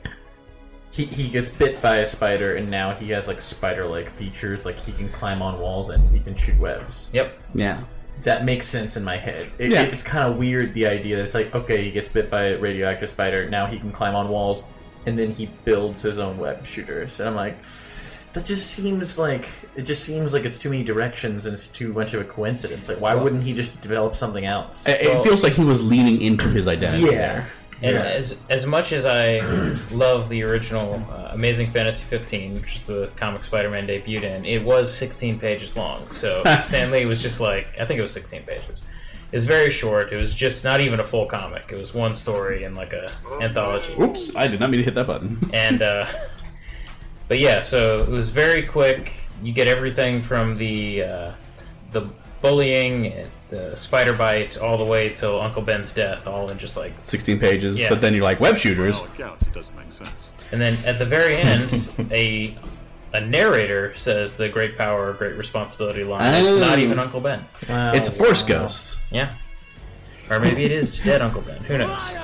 he 0.91 1.05
he 1.07 1.29
gets 1.29 1.49
bit 1.49 1.81
by 1.81 1.99
a 1.99 2.07
spider, 2.07 2.57
and 2.57 2.71
now 2.71 2.93
he 2.93 3.09
has 3.11 3.29
like 3.29 3.41
spider-like 3.41 4.11
features, 4.11 4.65
like 4.67 4.77
he 4.79 4.93
can 4.93 5.09
climb 5.11 5.41
on 5.43 5.59
walls 5.61 5.91
and 5.91 6.09
he 6.11 6.21
can 6.21 6.35
shoot 6.35 6.59
webs. 6.59 7.11
Yep. 7.13 7.39
Yeah. 7.55 7.81
That 8.23 8.45
makes 8.45 8.67
sense 8.67 8.97
in 8.97 9.05
my 9.05 9.17
head. 9.17 9.47
It, 9.59 9.71
Yeah. 9.71 9.83
it's 9.83 10.03
kind 10.03 10.29
of 10.31 10.37
weird 10.37 10.75
the 10.75 10.87
idea 10.87 11.17
that 11.17 11.25
it's 11.25 11.35
like 11.35 11.55
okay, 11.55 11.83
he 11.85 11.91
gets 11.91 12.09
bit 12.09 12.31
by 12.31 12.45
a 12.49 12.59
radioactive 12.59 13.09
spider, 13.09 13.49
now 13.49 13.67
he 13.67 13.79
can 13.79 13.93
climb 13.93 14.15
on 14.15 14.29
walls, 14.29 14.65
and 15.07 15.19
then 15.19 15.31
he 15.31 15.47
builds 15.65 16.03
his 16.03 16.19
own 16.19 16.37
web 16.39 16.67
shooters, 16.67 17.21
and 17.21 17.29
I'm 17.29 17.37
like. 17.37 17.57
That 18.33 18.45
just 18.45 18.71
seems 18.71 19.19
like 19.19 19.49
it 19.75 19.83
just 19.83 20.05
seems 20.05 20.33
like 20.33 20.45
it's 20.45 20.57
too 20.57 20.71
many 20.71 20.85
directions 20.85 21.47
and 21.47 21.53
it's 21.53 21.67
too 21.67 21.93
much 21.93 22.15
of 22.15 22.21
a 22.21 22.25
coincidence. 22.25 22.89
Like, 22.89 23.01
why 23.01 23.13
Well- 23.17 23.25
wouldn't 23.25 23.43
he 23.43 23.53
just 23.53 23.81
develop 23.81 24.15
something 24.15 24.45
else? 24.45 24.87
It, 24.87 25.01
it 25.01 25.23
feels 25.25 25.43
like 25.43 25.55
he 25.55 25.65
was 25.65 25.83
leaning 25.83 26.21
into 26.23 26.47
his 26.49 26.69
identity. 26.69 27.07
Yeah. 27.07 27.11
there. 27.11 27.53
And 27.83 27.97
Yeah. 27.97 28.03
as 28.03 28.37
as 28.51 28.67
much 28.67 28.93
as 28.93 29.05
I 29.07 29.39
love 29.91 30.29
the 30.29 30.43
original 30.43 30.95
uh, 31.11 31.29
Amazing 31.33 31.71
Fantasy 31.71 32.05
15, 32.05 32.55
which 32.55 32.77
is 32.77 32.87
the 32.87 33.11
comic 33.17 33.43
Spider-Man 33.45 33.87
debuted 33.87 34.23
in, 34.25 34.45
it 34.45 34.63
was 34.65 34.93
16 34.93 35.39
pages 35.39 35.77
long. 35.77 36.11
So 36.11 36.43
Stan 36.61 36.91
Lee 36.91 37.07
was 37.07 37.23
just 37.23 37.41
like, 37.41 37.79
I 37.81 37.85
think 37.87 37.99
it 37.99 38.03
was 38.03 38.13
16 38.13 38.43
pages. 38.43 38.83
It 39.33 39.37
was 39.37 39.45
very 39.47 39.71
short. 39.71 40.13
It 40.13 40.17
was 40.17 40.35
just 40.35 40.65
not 40.65 40.81
even 40.81 40.99
a 41.01 41.05
full 41.05 41.25
comic. 41.25 41.71
It 41.71 41.79
was 41.79 41.95
one 41.95 42.15
story 42.17 42.65
in 42.65 42.75
like 42.75 42.93
a 42.93 43.13
anthology. 43.41 43.95
Oops, 44.01 44.35
I 44.37 44.49
did 44.49 44.59
not 44.61 44.71
mean 44.71 44.79
to 44.79 44.85
hit 44.85 44.95
that 44.95 45.07
button. 45.07 45.39
And 45.55 45.83
uh, 45.83 46.07
but 47.29 47.39
yeah, 47.39 47.63
so 47.63 48.01
it 48.03 48.09
was 48.09 48.29
very 48.29 48.67
quick. 48.67 49.15
You 49.43 49.53
get 49.53 49.69
everything 49.69 50.21
from 50.21 50.57
the 50.57 51.05
uh, 51.05 51.33
the 51.93 52.03
bullying, 52.43 53.13
the 53.49 53.75
spider 53.77 54.13
bite, 54.15 54.57
all 54.57 54.79
the 54.79 54.85
way 54.85 55.09
till 55.11 55.41
Uncle 55.41 55.63
Ben's 55.63 55.93
death, 55.93 56.27
all 56.27 56.51
in 56.51 56.59
just 56.59 56.77
like 56.77 56.93
16 57.01 57.39
pages, 57.39 57.79
Yeah. 57.79 57.89
but 57.89 58.01
then 58.01 58.15
you're 58.15 58.25
like 58.25 58.41
web 58.41 58.57
shooters. 58.57 59.01
accounts, 59.01 59.45
it 59.47 59.53
doesn't 59.53 59.77
make 59.77 59.91
sense. 59.93 60.33
And 60.53 60.61
then 60.61 60.77
at 60.85 60.99
the 60.99 61.05
very 61.07 61.37
end, 61.37 61.89
a 62.11 62.57
a 63.13 63.21
narrator 63.21 63.93
says 63.97 64.37
the 64.37 64.49
great 64.49 64.79
power, 64.79 65.13
great 65.15 65.37
responsibility 65.37 66.05
line. 66.05 66.33
It's 66.45 66.55
not 66.61 66.79
Oh. 66.79 66.83
even 66.83 66.99
Uncle 67.01 67.21
Ben. 67.21 67.45
It's 67.69 68.09
a 68.09 68.13
Force 68.13 68.43
Ghost. 68.45 68.99
Yeah. 69.11 69.35
Or 70.31 70.39
maybe 70.39 70.63
it 70.65 70.71
is 70.71 71.01
dead 71.01 71.21
Uncle 71.21 71.41
Ben. 71.43 71.59
Who 71.65 71.79
knows? 71.79 72.15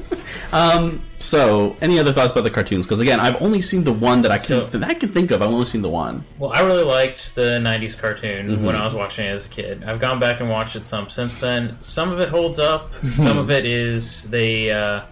Um. 0.52 1.02
So, 1.18 1.76
any 1.82 1.98
other 1.98 2.12
thoughts 2.14 2.32
about 2.32 2.44
the 2.44 2.50
cartoons? 2.50 2.86
Because 2.86 3.00
again, 3.00 3.20
I've 3.20 3.40
only 3.42 3.60
seen 3.60 3.84
the 3.84 3.92
one 3.92 4.22
that 4.22 4.30
I 4.32 4.38
can 4.38 4.68
that 4.70 4.82
I 4.82 4.94
can 4.94 5.12
think 5.12 5.30
of. 5.30 5.42
I've 5.42 5.50
only 5.50 5.66
seen 5.66 5.82
the 5.82 5.88
one. 5.88 6.24
Well, 6.38 6.50
I 6.52 6.60
really 6.60 6.84
liked 6.84 7.34
the 7.34 7.58
'90s 7.60 7.98
cartoon 7.98 8.56
Mhm. 8.56 8.62
when 8.62 8.74
I 8.74 8.84
was 8.84 8.94
watching 8.94 9.26
it 9.26 9.30
as 9.30 9.46
a 9.46 9.50
kid. 9.50 9.84
I've 9.86 10.00
gone 10.00 10.18
back 10.18 10.40
and 10.40 10.48
watched 10.48 10.76
it 10.76 10.88
some 10.88 11.08
since 11.10 11.38
then. 11.40 11.76
Some 11.82 12.10
of 12.10 12.20
it 12.20 12.30
holds 12.30 12.58
up. 12.58 12.92
Some 13.16 13.36
of 13.38 13.50
it 13.50 13.66
is 13.66 14.24
they 14.30 14.70
uh, 14.70 15.02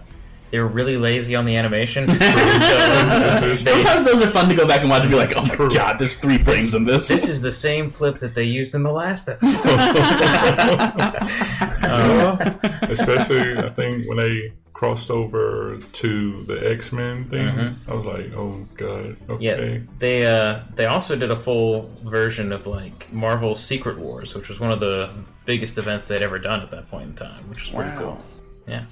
they're 0.51 0.65
really 0.65 0.97
lazy 0.97 1.35
on 1.35 1.45
the 1.45 1.55
animation. 1.55 2.07
So 2.09 3.55
they- 3.55 3.57
Sometimes 3.57 4.03
those 4.03 4.21
are 4.21 4.29
fun 4.31 4.49
to 4.49 4.55
go 4.55 4.65
back 4.67 4.81
and 4.81 4.89
watch 4.89 5.03
and 5.03 5.11
be 5.11 5.17
like, 5.17 5.33
"Oh 5.37 5.45
my 5.45 5.55
god, 5.73 5.97
there's 5.99 6.17
three 6.17 6.37
frames 6.39 6.73
in 6.75 6.83
this." 6.85 7.07
This 7.07 7.29
is 7.29 7.41
the 7.41 7.51
same 7.51 7.89
flip 7.89 8.15
that 8.17 8.33
they 8.35 8.43
used 8.43 8.73
in 8.75 8.83
the 8.83 8.91
last 8.91 9.29
episode. 9.33 9.65
Especially, 12.89 13.57
I 13.57 13.67
think 13.67 14.07
when 14.09 14.17
they 14.17 14.51
crossed 14.79 15.11
over 15.11 15.77
to 15.91 16.43
the 16.43 16.71
X 16.71 16.93
Men 16.93 17.25
thing, 17.25 17.45
Mhm. 17.47 17.75
I 17.85 17.93
was 17.93 18.05
like, 18.05 18.31
"Oh 18.33 18.65
God, 18.77 19.17
okay. 19.29 19.43
Yeah, 19.45 19.79
they 19.99 20.25
uh, 20.25 20.61
they 20.75 20.85
also 20.85 21.17
did 21.17 21.31
a 21.31 21.35
full 21.35 21.91
version 22.05 22.53
of 22.53 22.65
like 22.65 23.11
Marvel's 23.11 23.61
Secret 23.61 23.97
Wars, 23.97 24.33
which 24.33 24.47
was 24.47 24.57
one 24.61 24.71
of 24.71 24.79
the 24.79 25.09
biggest 25.45 25.77
events 25.77 26.07
they'd 26.07 26.21
ever 26.21 26.39
done 26.39 26.61
at 26.61 26.71
that 26.71 26.89
point 26.89 27.07
in 27.09 27.13
time, 27.13 27.43
which 27.49 27.63
was 27.63 27.71
pretty 27.71 27.91
Wow. 27.91 27.99
cool. 27.99 28.25
Yeah, 28.69 28.83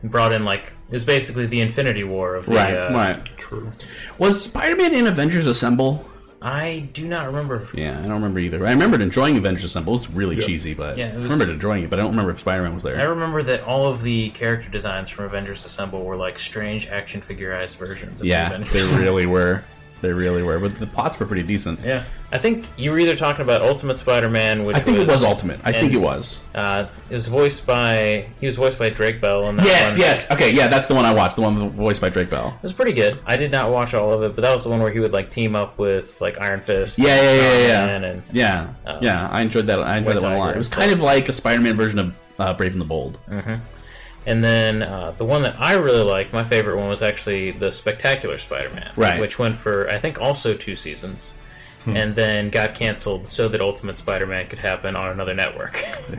and 0.00 0.10
brought 0.10 0.32
in 0.32 0.46
like 0.46 0.72
it 0.88 0.92
was 0.94 1.04
basically 1.04 1.44
the 1.44 1.60
Infinity 1.60 2.04
War 2.04 2.34
of 2.34 2.46
the 2.46 2.54
right, 2.54 2.74
uh, 2.74 2.90
right. 2.94 3.36
True. 3.36 3.70
Was 4.16 4.40
Spider-Man 4.42 4.94
in 4.94 5.06
Avengers 5.06 5.46
Assemble? 5.46 6.06
I 6.44 6.88
do 6.92 7.06
not 7.06 7.26
remember. 7.26 7.66
Yeah, 7.74 7.98
I 7.98 8.02
don't 8.02 8.12
remember 8.14 8.40
either. 8.40 8.66
I 8.66 8.70
remembered 8.72 9.00
enjoying 9.00 9.36
Avengers 9.36 9.64
Assemble. 9.64 9.94
It's 9.94 10.10
really 10.10 10.36
Yeah. 10.36 10.46
cheesy, 10.46 10.74
but 10.74 10.98
Yeah, 10.98 11.06
it 11.06 11.12
I 11.12 11.16
was- 11.16 11.22
remembered 11.24 11.48
enjoying 11.50 11.84
it. 11.84 11.90
But 11.90 11.98
I 11.98 12.02
don't 12.02 12.10
remember 12.10 12.32
if 12.32 12.40
Spider-Man 12.40 12.74
was 12.74 12.82
there. 12.82 12.98
I 13.00 13.04
remember 13.04 13.42
that 13.44 13.62
all 13.62 13.86
of 13.86 14.02
the 14.02 14.30
character 14.30 14.68
designs 14.70 15.08
from 15.08 15.24
Avengers 15.26 15.64
Assemble 15.64 16.04
were 16.04 16.16
like 16.16 16.38
strange 16.38 16.88
action 16.88 17.20
figurized 17.20 17.78
versions. 17.78 18.20
of 18.20 18.24
the 18.24 18.28
yeah, 18.28 18.48
Avengers. 18.48 18.96
they 18.96 19.02
really 19.02 19.26
were. 19.26 19.62
They 20.02 20.12
really 20.12 20.42
were. 20.42 20.58
But 20.58 20.74
the 20.74 20.86
plots 20.86 21.18
were 21.18 21.24
pretty 21.26 21.44
decent. 21.44 21.80
Yeah, 21.80 22.02
I 22.32 22.38
think 22.38 22.66
you 22.76 22.90
were 22.90 22.98
either 22.98 23.16
talking 23.16 23.42
about 23.44 23.62
Ultimate 23.62 23.96
Spider-Man, 23.96 24.64
which 24.64 24.76
I 24.76 24.80
think 24.80 24.98
it 24.98 25.06
was 25.08 25.22
Ultimate. 25.22 25.60
I 25.64 25.72
think 25.72 25.92
it 25.94 25.98
was. 25.98 26.40
Uh, 26.54 26.86
it 27.08 27.14
was 27.14 27.28
voiced 27.28 27.64
by 27.66 28.26
he 28.40 28.46
was 28.46 28.56
voiced 28.56 28.78
by 28.78 28.90
Drake 28.90 29.20
Bell 29.20 29.48
in 29.48 29.56
that 29.56 29.64
Yes, 29.64 29.92
one. 29.92 30.00
yes. 30.00 30.30
Okay, 30.30 30.52
yeah, 30.52 30.66
that's 30.68 30.88
the 30.88 30.94
one 30.94 31.04
I 31.04 31.14
watched. 31.14 31.36
The 31.36 31.42
one 31.42 31.70
voiced 31.70 32.00
by 32.00 32.08
Drake 32.08 32.30
Bell. 32.30 32.48
It 32.56 32.62
was 32.62 32.72
pretty 32.72 32.92
good. 32.92 33.20
I 33.26 33.36
did 33.36 33.50
not 33.52 33.70
watch 33.70 33.94
all 33.94 34.12
of 34.12 34.22
it, 34.24 34.34
but 34.34 34.42
that 34.42 34.52
was 34.52 34.64
the 34.64 34.70
one 34.70 34.80
where 34.82 34.90
he 34.92 34.98
would 34.98 35.12
like 35.12 35.30
team 35.30 35.54
up 35.56 35.78
with 35.78 36.20
like 36.20 36.38
Iron 36.40 36.60
Fist. 36.60 36.98
Yeah, 36.98 37.14
yeah, 37.14 37.22
yeah, 37.22 37.40
yeah. 37.40 37.66
Spider-Man, 37.86 38.04
And, 38.04 38.22
Yeah, 38.32 38.68
um, 38.86 38.98
yeah. 39.02 39.28
I 39.30 39.40
enjoyed 39.42 39.66
that. 39.68 39.78
I 39.80 39.98
enjoyed 39.98 40.14
White 40.16 40.20
that 40.22 40.26
one 40.30 40.32
a 40.32 40.38
lot. 40.38 40.54
It 40.54 40.58
was 40.58 40.66
and 40.72 40.80
kind 40.80 40.90
of 40.92 41.00
like 41.00 41.28
a 41.28 41.32
Spider-Man 41.32 41.76
version 41.76 41.98
of 42.00 42.14
uh, 42.40 42.52
Brave 42.54 42.72
and 42.72 42.80
the 42.80 42.84
Bold. 42.86 43.18
hmm 43.28 43.54
And 44.26 44.42
then 44.42 44.82
uh, 44.82 45.12
the 45.12 45.24
one 45.24 45.42
that 45.42 45.56
I 45.58 45.74
really 45.74 46.04
liked, 46.04 46.32
my 46.32 46.44
favorite 46.44 46.76
one 46.76 46.88
was 46.88 47.02
actually 47.02 47.50
the 47.50 47.72
Spectacular 47.72 48.38
Spider-Man, 48.38 48.92
Right. 48.96 49.20
Which 49.20 49.38
went 49.38 49.56
for 49.56 49.88
I 49.90 49.98
think 49.98 50.20
also 50.20 50.54
two 50.54 50.76
seasons, 50.76 51.34
and 51.86 52.14
then 52.14 52.48
got 52.48 52.74
canceled 52.74 53.26
so 53.26 53.48
that 53.48 53.60
Ultimate 53.60 53.98
Spider-Man 53.98 54.46
could 54.48 54.60
happen 54.60 54.94
on 54.94 55.10
another 55.10 55.34
network. 55.34 55.84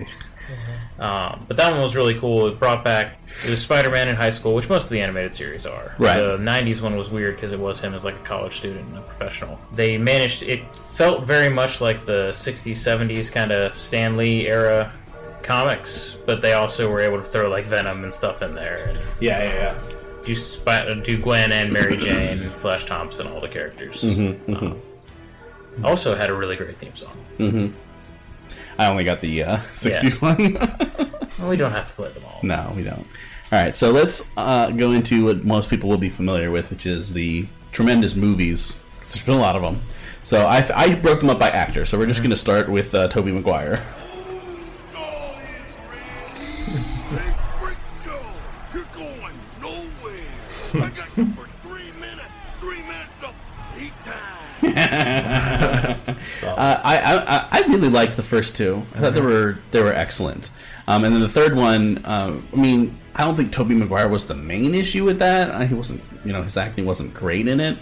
um, 1.00 1.46
but 1.48 1.56
that 1.56 1.72
one 1.72 1.82
was 1.82 1.96
really 1.96 2.16
cool. 2.20 2.48
It 2.48 2.60
brought 2.60 2.84
back 2.84 3.20
it 3.46 3.50
was 3.50 3.62
Spider-Man 3.62 4.10
in 4.10 4.16
high 4.18 4.30
school, 4.30 4.54
which 4.54 4.68
most 4.68 4.86
of 4.86 4.90
the 4.90 5.00
animated 5.00 5.34
series 5.34 5.66
are. 5.66 5.96
Right. 5.98 6.20
The 6.20 6.38
'90s 6.38 6.82
one 6.82 6.98
was 6.98 7.10
weird 7.10 7.36
because 7.36 7.54
it 7.54 7.60
was 7.60 7.80
him 7.80 7.96
as 7.96 8.04
like 8.04 8.16
a 8.16 8.24
college 8.24 8.58
student 8.58 8.88
and 8.90 8.98
a 8.98 9.02
professional. 9.02 9.58
They 9.74 9.98
managed. 9.98 10.44
It 10.44 10.76
felt 10.76 11.24
very 11.24 11.50
much 11.50 11.80
like 11.80 12.04
the 12.04 12.30
'60s, 12.32 12.74
'70s 12.74 13.32
kind 13.32 13.54
of 13.54 13.74
Stan 13.74 14.18
Lee 14.18 14.48
era 14.48 14.92
comics, 15.44 16.16
but 16.26 16.42
they 16.42 16.54
also 16.54 16.90
were 16.90 17.02
able 17.02 17.18
to 17.18 17.24
throw 17.24 17.50
like 17.50 17.66
Venom 17.66 18.04
and 18.04 18.14
stuff 18.14 18.42
in 18.42 18.56
there. 18.56 18.88
And 18.90 19.00
Yeah, 19.20 19.44
yeah, 19.44 19.54
yeah. 19.54 19.80
do 20.26 20.36
Spi- 20.36 20.94
do 21.04 21.18
Gwen 21.18 21.52
and 21.52 21.72
Mary 21.72 21.98
Jane, 21.98 22.50
Flash 22.56 22.86
Thompson, 22.86 23.28
all 23.28 23.42
the 23.42 23.50
characters. 23.50 24.02
Mhm, 24.04 24.40
mhm. 24.46 24.62
Um, 24.72 24.82
also 25.84 26.16
had 26.16 26.30
a 26.30 26.34
really 26.34 26.56
great 26.56 26.78
theme 26.78 26.96
song. 26.96 27.16
hmm 27.38 27.68
I 28.78 28.88
only 28.90 29.04
got 29.04 29.20
the 29.20 29.44
uh, 29.44 29.58
60s 29.74 30.22
one. 30.22 31.10
Well, 31.40 31.50
we 31.50 31.58
don't 31.58 31.72
have 31.72 31.88
to 31.88 31.94
play 31.96 32.12
them 32.12 32.24
all. 32.26 32.40
No, 32.44 32.72
we 32.76 32.84
don't. 32.84 33.00
All 33.52 33.64
right, 33.64 33.76
so 33.76 33.90
let's 33.92 34.30
uh, 34.38 34.70
go 34.70 34.92
into 34.92 35.26
what 35.26 35.44
most 35.44 35.68
people 35.68 35.90
will 35.90 35.98
be 35.98 36.08
familiar 36.10 36.52
with, 36.52 36.70
which 36.70 36.86
is 36.86 37.12
the 37.12 37.48
tremendous 37.72 38.14
movies. 38.16 38.78
There's 39.00 39.24
been 39.26 39.36
a 39.38 39.40
lot 39.42 39.56
of 39.56 39.64
them. 39.64 39.82
So 40.22 40.46
I, 40.46 40.64
I 40.76 40.94
broke 40.96 41.20
them 41.22 41.32
up 41.32 41.40
by 41.40 41.50
actor. 41.50 41.86
So 41.86 41.98
we're 41.98 42.06
just 42.06 42.20
going 42.22 42.30
to 42.30 42.36
start 42.36 42.70
with 42.70 42.94
uh, 42.94 43.08
Tobey 43.08 43.32
Maguire. 43.32 43.84
You're 48.74 48.86
going 48.94 49.36
nowhere. 49.62 50.26
I 50.74 50.90
got 50.90 51.18
you 51.18 51.28
for 51.34 51.48
three 51.62 51.92
minutes. 52.00 52.32
Three 52.60 52.82
minutes 52.82 53.12
of 53.24 53.34
heat 53.78 53.94
time. 54.06 54.44
uh, 56.58 56.82
I, 56.84 56.98
I 57.28 57.48
I 57.52 57.60
really 57.68 57.90
liked 57.90 58.16
the 58.16 58.24
first 58.24 58.56
two. 58.56 58.84
I 58.96 59.00
thought 59.00 59.14
they 59.14 59.22
were 59.22 59.60
they 59.72 59.82
were 59.82 59.94
excellent. 59.94 60.50
Um, 60.88 61.04
and 61.06 61.14
then 61.14 61.22
the 61.22 61.30
third 61.30 61.56
one, 61.56 62.00
uh, 62.06 62.40
I 62.52 62.56
mean, 62.56 62.98
I 63.16 63.24
don't 63.24 63.36
think 63.36 63.52
Tobey 63.52 63.76
Maguire 63.76 64.10
was 64.10 64.28
the 64.28 64.36
main 64.36 64.74
issue 64.76 65.04
with 65.06 65.20
that. 65.20 65.50
Uh, 65.50 65.62
he 65.62 65.74
wasn't, 65.74 66.02
you 66.26 66.34
know, 66.34 66.44
his 66.44 66.58
acting 66.58 66.86
wasn't 66.86 67.14
great 67.14 67.48
in 67.48 67.60
it. 67.60 67.78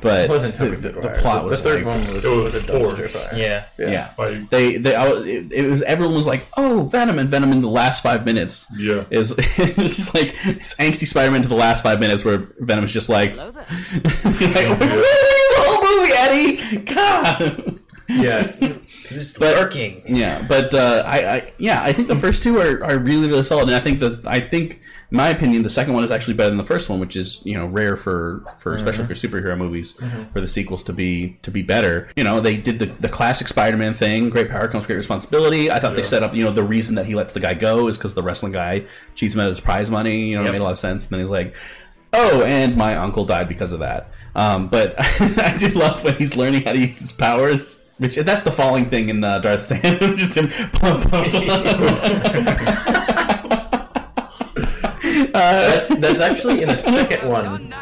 But 0.00 0.24
It 0.24 0.30
wasn't 0.30 0.54
the, 0.54 0.58
Tobey 0.66 0.76
the, 0.76 0.92
Maguire. 0.92 1.18
plot 1.18 1.44
The 1.44 1.50
was 1.50 1.62
third 1.62 1.84
like- 1.84 1.96
one 1.98 2.14
was- 2.14 2.24
It 2.24 2.28
was 2.28 2.54
was 2.54 2.64
a 2.64 2.66
dumpster 2.66 3.08
fire. 3.08 3.38
Yeah. 3.38 3.64
yeah. 3.78 4.12
Yeah. 4.18 4.44
they 4.50 4.76
they 4.76 4.94
I, 4.94 5.08
was- 5.08 5.26
it, 5.26 5.52
it 5.52 5.68
was 5.70 5.82
everyone 5.82 6.14
was 6.14 6.26
like, 6.26 6.46
oh, 6.56 6.84
Venom 6.84 7.18
and 7.18 7.28
Venom 7.28 7.52
in 7.52 7.60
the 7.60 7.68
last 7.68 8.02
five 8.02 8.24
minutes. 8.24 8.66
Yeah, 8.76 9.04
is 9.10 9.32
it's 9.38 10.14
like 10.14 10.34
it's 10.46 10.74
angsty 10.76 11.06
Spider-Man 11.06 11.42
to 11.42 11.48
the 11.48 11.54
last 11.56 11.82
five 11.82 11.98
minutes 12.00 12.24
where 12.24 12.48
Venom 12.60 12.84
is 12.84 12.92
just 12.92 13.08
like, 13.08 13.30
He's 13.32 14.54
like, 14.54 14.68
"Where 14.78 14.88
the 14.88 15.04
whole 15.58 15.98
movie, 15.98 16.12
Eddie? 16.14 16.84
God. 16.84 17.80
Yeah, 18.08 18.56
just 19.08 19.38
but, 19.38 19.54
lurking. 19.56 20.02
Yeah, 20.06 20.42
but 20.48 20.72
uh, 20.72 21.02
I, 21.04 21.26
I, 21.36 21.52
yeah, 21.58 21.82
I 21.82 21.92
think 21.92 22.08
the 22.08 22.16
first 22.16 22.42
two 22.42 22.58
are, 22.58 22.82
are 22.82 22.98
really 22.98 23.28
really 23.28 23.42
solid, 23.42 23.64
and 23.68 23.76
I 23.76 23.80
think 23.80 23.98
that 24.00 24.26
I 24.26 24.40
think, 24.40 24.74
in 24.74 24.80
my 25.10 25.28
opinion, 25.30 25.62
the 25.62 25.70
second 25.70 25.94
one 25.94 26.04
is 26.04 26.10
actually 26.10 26.34
better 26.34 26.50
than 26.50 26.58
the 26.58 26.64
first 26.64 26.88
one, 26.90 27.00
which 27.00 27.16
is 27.16 27.40
you 27.44 27.54
know 27.54 27.64
rare 27.66 27.96
for 27.96 28.42
for 28.58 28.74
especially 28.74 29.04
Mhm. 29.04 29.08
for 29.08 29.14
superhero 29.14 29.56
movies 29.56 29.94
Mhm. 29.94 30.32
for 30.32 30.40
the 30.42 30.48
sequels 30.48 30.82
to 30.84 30.92
be 30.92 31.38
to 31.42 31.50
be 31.50 31.62
better. 31.62 32.08
You 32.16 32.24
know, 32.24 32.40
they 32.40 32.56
did 32.56 32.78
the 32.78 32.86
the 33.00 33.08
classic 33.08 33.48
Spider-Man 33.48 33.94
thing: 33.94 34.28
great 34.28 34.50
power 34.50 34.68
comes 34.68 34.84
great 34.86 34.96
responsibility. 34.96 35.70
I 35.70 35.78
thought 35.78 35.96
they 35.96 36.02
set 36.02 36.22
up 36.22 36.34
you 36.34 36.44
know 36.44 36.52
the 36.52 36.62
reason 36.62 36.94
that 36.96 37.06
he 37.06 37.14
lets 37.14 37.32
the 37.32 37.40
guy 37.40 37.54
go 37.54 37.88
is 37.88 37.96
because 37.96 38.14
the 38.14 38.22
wrestling 38.22 38.52
guy 38.52 38.84
cheats 39.14 39.34
him 39.34 39.40
out 39.40 39.46
of 39.46 39.52
his 39.52 39.60
prize 39.60 39.90
money. 39.90 40.28
You 40.28 40.34
know, 40.36 40.42
it 40.42 40.44
Yep. 40.46 40.52
made 40.52 40.60
a 40.60 40.64
lot 40.64 40.72
of 40.72 40.78
sense. 40.78 41.04
And 41.04 41.12
then 41.12 41.20
he's 41.20 41.30
like. 41.30 41.54
Oh, 42.14 42.40
and 42.42 42.74
my 42.74 42.96
uncle 42.96 43.26
died 43.26 43.48
because 43.50 43.70
of 43.72 43.80
that. 43.80 44.10
Um, 44.34 44.68
but 44.68 44.94
I 45.20 45.54
do 45.58 45.68
love 45.68 46.02
when 46.02 46.16
he's 46.16 46.34
learning 46.36 46.62
how 46.64 46.72
to 46.72 46.78
use 46.78 46.98
his 46.98 47.12
powers. 47.12 47.84
Which 47.98 48.16
that's 48.16 48.44
the 48.44 48.50
falling 48.50 48.86
thing 48.86 49.10
in 49.10 49.22
uh, 49.22 49.40
Darth 49.40 49.60
Stand. 49.60 50.00
Just 50.16 50.34
him. 50.34 50.48
that's 55.32 55.86
that's 55.86 56.20
actually 56.20 56.62
in 56.62 56.68
the 56.68 56.76
second 56.76 57.28
one 57.28 57.72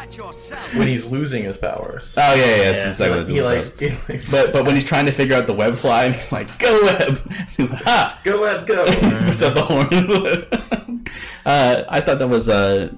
when 0.75 0.87
he's 0.87 1.11
losing 1.11 1.43
his 1.43 1.57
powers. 1.57 2.15
Oh 2.17 2.33
yeah, 2.33 2.45
yeah, 2.45 2.69
it's 2.71 2.81
the 2.83 2.93
second 2.93 3.17
one. 3.17 3.27
He 3.27 3.41
like, 3.41 3.79
he 3.79 3.89
like 3.89 4.21
but 4.31 4.53
but 4.53 4.65
when 4.65 4.75
he's 4.75 4.83
trying 4.85 5.05
to 5.05 5.11
figure 5.11 5.35
out 5.35 5.47
the 5.47 5.53
web 5.53 5.75
fly, 5.75 6.05
and 6.05 6.15
he's 6.15 6.31
like, 6.31 6.57
"Go 6.59 6.81
web!" 6.83 7.19
He's 7.55 7.69
like, 7.71 7.83
ha! 7.83 8.19
Go 8.23 8.41
web, 8.41 8.65
go! 8.67 8.85
Set 9.31 9.55
the 9.55 9.63
horns. 9.63 11.03
uh, 11.45 11.83
I 11.89 12.01
thought 12.01 12.19
that 12.19 12.27
was 12.27 12.49
uh, 12.49 12.91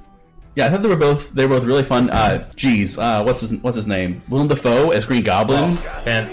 yeah, 0.55 0.65
I 0.65 0.69
thought 0.69 0.81
they 0.81 0.89
were 0.89 0.95
both 0.95 1.31
they 1.31 1.45
were 1.45 1.57
both 1.57 1.65
really 1.65 1.83
fun. 1.83 2.09
Uh, 2.09 2.49
geez, 2.55 2.97
uh, 2.97 3.23
what's 3.23 3.41
his 3.41 3.53
what's 3.55 3.75
his 3.75 3.87
name? 3.87 4.21
Willem 4.29 4.47
Dafoe 4.47 4.91
as 4.91 5.05
Green 5.05 5.23
Goblin. 5.23 5.75
Fan- 6.03 6.29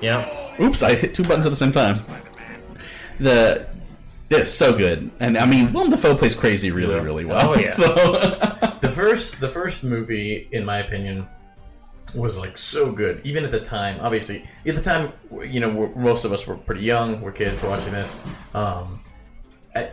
yeah. 0.00 0.28
Oops, 0.60 0.82
I 0.82 0.94
hit 0.94 1.14
two 1.14 1.24
buttons 1.24 1.46
at 1.46 1.50
the 1.50 1.56
same 1.56 1.72
time. 1.72 1.96
The 3.18 3.66
it's 4.34 4.50
so 4.50 4.76
good, 4.76 5.10
and 5.20 5.36
I 5.38 5.46
mean 5.46 5.72
Willem 5.72 5.90
Dafoe 5.90 6.14
plays 6.14 6.34
crazy 6.34 6.70
really 6.70 6.98
really 7.00 7.24
well. 7.24 7.50
Oh, 7.50 7.58
yeah. 7.58 7.70
So 7.74 7.94
the 8.80 8.90
first 8.94 9.40
the 9.40 9.48
first 9.48 9.82
movie, 9.84 10.48
in 10.52 10.64
my 10.64 10.78
opinion, 10.78 11.26
was 12.14 12.38
like 12.38 12.56
so 12.56 12.92
good. 12.92 13.20
Even 13.24 13.44
at 13.44 13.50
the 13.50 13.60
time, 13.60 13.98
obviously, 14.00 14.44
at 14.66 14.74
the 14.74 14.80
time, 14.82 15.12
you 15.42 15.60
know, 15.60 15.68
we're, 15.70 15.94
most 15.94 16.24
of 16.24 16.32
us 16.32 16.46
were 16.46 16.56
pretty 16.56 16.82
young. 16.82 17.20
We're 17.20 17.32
kids 17.32 17.62
watching 17.62 17.92
this. 17.92 18.22
Um, 18.54 19.00
I- 19.74 19.90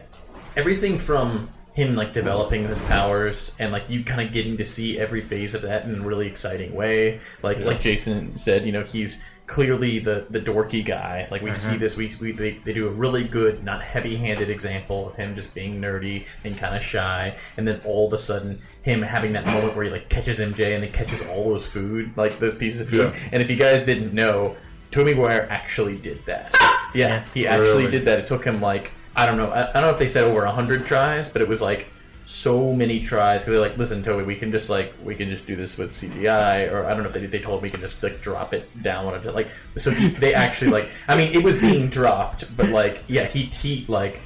everything 0.55 0.97
from 0.97 1.49
him 1.73 1.95
like 1.95 2.11
developing 2.11 2.67
his 2.67 2.81
powers 2.81 3.55
and 3.57 3.71
like 3.71 3.89
you 3.89 4.03
kind 4.03 4.19
of 4.27 4.33
getting 4.33 4.57
to 4.57 4.65
see 4.65 4.99
every 4.99 5.21
phase 5.21 5.55
of 5.55 5.61
that 5.61 5.85
in 5.85 6.01
a 6.01 6.05
really 6.05 6.27
exciting 6.27 6.73
way. 6.75 7.19
Like 7.43 7.59
Yeah. 7.59 7.65
like 7.65 7.79
Jason 7.79 8.35
said, 8.35 8.65
you 8.65 8.73
know, 8.73 8.83
he's 8.83 9.23
clearly 9.47 9.99
the 9.99 10.25
the 10.29 10.39
dorky 10.39 10.83
guy. 10.83 11.27
Like 11.31 11.41
we 11.41 11.53
see 11.53 11.75
Mhm. 11.75 11.79
this, 11.79 11.95
we, 11.95 12.13
we 12.19 12.31
they, 12.33 12.51
they 12.65 12.73
do 12.73 12.87
a 12.87 12.91
really 12.91 13.23
good, 13.23 13.63
not 13.63 13.81
heavy-handed 13.81 14.49
example 14.49 15.07
of 15.07 15.15
him 15.15 15.33
just 15.33 15.55
being 15.55 15.79
nerdy 15.81 16.25
and 16.43 16.57
kind 16.57 16.75
of 16.75 16.83
shy, 16.83 17.35
and 17.55 17.65
then 17.65 17.79
all 17.85 18.05
of 18.07 18.11
a 18.13 18.17
sudden 18.17 18.59
him 18.81 19.01
having 19.01 19.31
that 19.33 19.45
moment 19.45 19.73
where 19.75 19.85
he 19.85 19.91
like 19.91 20.09
catches 20.09 20.39
MJ 20.41 20.73
and 20.73 20.83
then 20.83 20.91
catches 20.91 21.21
all 21.21 21.49
those 21.51 21.65
food, 21.67 22.11
like 22.17 22.37
those 22.39 22.53
pieces 22.55 22.81
of 22.81 22.89
food. 22.89 23.13
Yeah. 23.13 23.29
And 23.31 23.41
if 23.41 23.49
you 23.49 23.55
guys 23.55 23.81
didn't 23.81 24.13
know, 24.13 24.57
Tobey 24.91 25.13
Maguire 25.13 25.47
actually 25.49 25.97
did 25.97 26.25
that. 26.25 26.53
Yeah, 26.93 27.23
he 27.33 27.47
actually 27.47 27.83
Really? 27.85 27.91
did 27.91 28.03
that. 28.03 28.19
It 28.19 28.27
took 28.27 28.43
him 28.43 28.59
like 28.59 28.91
I 29.15 29.25
don't 29.25 29.37
know. 29.37 29.47
I, 29.49 29.69
I 29.69 29.73
don't 29.73 29.83
know 29.83 29.89
if 29.89 29.99
they 29.99 30.07
said 30.07 30.23
over 30.23 30.45
hundred 30.45 30.85
tries, 30.85 31.27
but 31.29 31.41
it 31.41 31.47
was 31.47 31.61
like 31.61 31.87
so 32.25 32.73
many 32.73 32.99
tries. 32.99 33.43
Because 33.43 33.51
they're 33.53 33.69
like, 33.69 33.77
listen, 33.77 34.01
Tobey, 34.01 34.23
we 34.23 34.35
can 34.35 34.51
just 34.51 34.69
like 34.69 34.93
we 35.03 35.15
can 35.15 35.29
just 35.29 35.45
do 35.45 35.55
this 35.55 35.77
with 35.77 35.91
CGI, 35.91 36.71
or 36.71 36.85
I 36.85 36.91
don't 36.93 37.03
know 37.03 37.09
if 37.09 37.13
they 37.13 37.25
they 37.25 37.39
told 37.39 37.61
me 37.61 37.67
we 37.67 37.71
can 37.71 37.81
just 37.81 38.01
like 38.03 38.21
drop 38.21 38.53
it 38.53 38.81
down 38.83 39.21
the- 39.21 39.31
like. 39.33 39.49
So 39.77 39.91
he, 39.91 40.09
they 40.09 40.33
actually 40.33 40.71
like. 40.71 40.87
I 41.07 41.15
mean, 41.17 41.33
it 41.33 41.43
was 41.43 41.55
being 41.55 41.89
dropped, 41.89 42.55
but 42.55 42.69
like 42.69 43.03
yeah, 43.07 43.25
he 43.25 43.43
he 43.43 43.85
like 43.87 44.21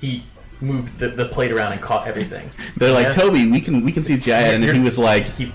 he 0.00 0.22
moved 0.60 0.98
the, 0.98 1.08
the 1.08 1.24
plate 1.26 1.52
around 1.52 1.70
and 1.72 1.80
caught 1.80 2.06
everything. 2.08 2.50
they're 2.76 2.92
like 2.92 3.06
Yeah. 3.06 3.12
Tobey, 3.12 3.50
we 3.50 3.60
can 3.60 3.84
we 3.84 3.92
can 3.92 4.04
see 4.04 4.16
Jay, 4.18 4.54
and 4.54 4.64
he 4.64 4.78
was 4.80 4.98
like, 4.98 5.24
he, 5.26 5.52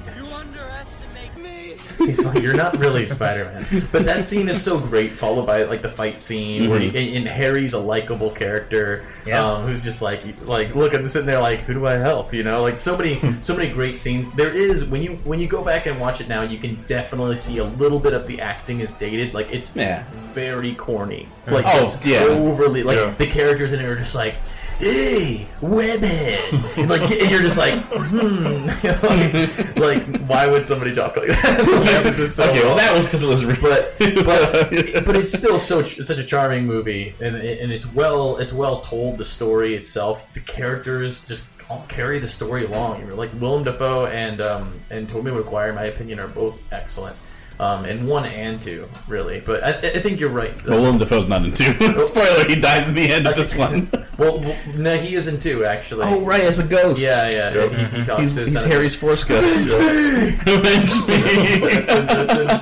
He's 1.98 2.26
like, 2.26 2.42
you're 2.42 2.54
not 2.56 2.78
really 2.78 3.06
Spider-Man. 3.08 3.88
But 3.92 4.06
that 4.06 4.26
scene 4.26 4.50
is 4.50 4.62
so 4.62 4.80
great, 4.80 5.16
followed 5.16 5.46
by 5.46 5.64
like 5.64 5.82
the 5.82 5.90
fight 5.90 6.20
scene 6.20 6.70
where 6.70 6.80
Mhm. 6.80 6.92
he, 6.92 7.08
and, 7.16 7.18
and 7.18 7.28
Harry's 7.28 7.74
a 7.74 7.80
likable 7.80 8.30
character, 8.30 9.04
Yeah. 9.26 9.44
um, 9.44 9.66
who's 9.68 9.84
just 9.84 10.02
like, 10.02 10.22
like 10.46 10.76
looking, 10.76 11.08
sitting 11.08 11.26
there, 11.28 11.40
like, 11.40 11.62
who 11.62 11.74
do 11.74 11.86
I 11.88 11.94
help? 11.94 12.34
You 12.34 12.44
know, 12.44 12.62
like 12.62 12.78
so 12.78 12.98
many, 12.98 13.20
so 13.42 13.56
many 13.56 13.70
great 13.70 13.98
scenes. 13.98 14.32
There 14.32 14.50
is 14.50 14.86
when 14.86 15.02
you 15.04 15.20
when 15.24 15.40
you 15.40 15.48
go 15.48 15.64
back 15.64 15.86
and 15.86 16.00
watch 16.00 16.20
it 16.22 16.28
now, 16.28 16.42
you 16.42 16.58
can 16.58 16.76
definitely 16.86 17.36
see 17.36 17.58
a 17.60 17.64
little 17.64 18.00
bit 18.00 18.14
of 18.14 18.26
the 18.28 18.42
acting 18.42 18.80
is 18.80 18.92
dated. 18.92 19.34
Like 19.34 19.52
it's 19.54 19.76
Yeah. 19.76 20.04
very 20.34 20.74
corny. 20.74 21.28
Like 21.48 21.66
Oh, 21.68 21.82
it's 21.82 22.06
yeah. 22.06 22.20
overly 22.24 22.84
like 22.84 22.98
Yeah. 22.98 23.14
the 23.18 23.28
characters 23.28 23.74
in 23.74 23.80
it 23.80 23.86
are 23.86 23.96
just 23.96 24.16
like. 24.16 24.36
Hey, 24.84 25.48
webhead! 25.62 26.78
And, 26.78 26.90
like, 26.90 27.10
and 27.10 27.32
you're 27.32 27.42
just 27.42 27.58
like, 27.58 27.82
hmm. 27.86 28.66
like, 29.06 29.78
like, 29.78 30.28
why 30.28 30.46
would 30.46 30.68
somebody 30.68 30.94
talk 30.94 31.16
like 31.16 31.30
that? 31.30 31.66
like, 31.94 32.04
this 32.04 32.20
is 32.20 32.36
so 32.36 32.50
okay, 32.50 32.64
well 32.66 32.76
that 32.76 32.94
was 32.94 33.06
because 33.06 33.24
it 33.24 33.28
was 33.28 33.46
real. 33.46 33.56
but 33.62 33.96
but, 34.00 35.06
but 35.06 35.16
it's 35.16 35.32
still 35.32 35.58
so 35.58 35.84
such 35.84 36.18
a 36.20 36.24
charming 36.24 36.66
movie, 36.66 37.16
and 37.22 37.38
and 37.38 37.72
it's 37.72 37.94
well 37.94 38.36
it's 38.38 38.52
well 38.52 38.82
told. 38.82 39.18
The 39.18 39.26
story 39.26 39.76
itself, 39.76 40.34
the 40.34 40.42
characters 40.42 41.26
just 41.26 41.48
all 41.70 41.86
carry 41.88 42.20
the 42.20 42.28
story 42.28 42.66
along. 42.66 43.08
Like 43.12 43.30
Willem 43.40 43.64
Dafoe 43.64 44.08
and 44.08 44.42
um 44.42 44.82
and 44.90 45.08
Tobey 45.08 45.32
Maguire, 45.32 45.70
in 45.70 45.76
my 45.76 45.86
opinion, 45.86 46.20
are 46.20 46.28
both 46.28 46.60
excellent. 46.74 47.16
Um, 47.60 47.86
and 47.86 48.08
one 48.08 48.26
and 48.26 48.60
two, 48.62 48.90
really. 49.08 49.40
But 49.40 49.64
I, 49.64 49.70
I 49.70 50.00
think 50.02 50.20
you're 50.20 50.30
right. 50.30 50.54
Well, 50.66 50.82
Willem 50.82 50.98
Dafoe's 50.98 51.28
not 51.28 51.46
in 51.46 51.54
two. 51.54 51.74
Spoiler: 52.02 52.48
he 52.48 52.56
dies 52.56 52.88
in 52.88 52.96
the 52.96 53.10
end 53.10 53.28
of 53.28 53.36
this 53.36 53.56
one. 53.56 53.90
Well, 54.16 54.40
well, 54.42 54.56
no, 54.76 54.96
he 54.96 55.16
is 55.16 55.28
in 55.28 55.40
two 55.40 55.66
actually. 55.66 56.06
Oh, 56.06 56.22
right, 56.22 56.42
as 56.42 56.60
a 56.60 56.64
ghost. 56.64 57.02
Yeah, 57.02 57.30
yeah. 57.30 57.52
Yep. 57.52 57.72
He, 57.72 57.98
he 57.98 58.04
talks 58.04 58.22
He's, 58.22 58.36
to 58.36 58.42
his 58.42 58.52
he's 58.52 58.62
senator. 58.62 58.76
Harry's 58.76 58.94
force 58.94 59.24
ghost. 59.24 59.74
Avenge 59.74 60.92
me. 61.08 62.54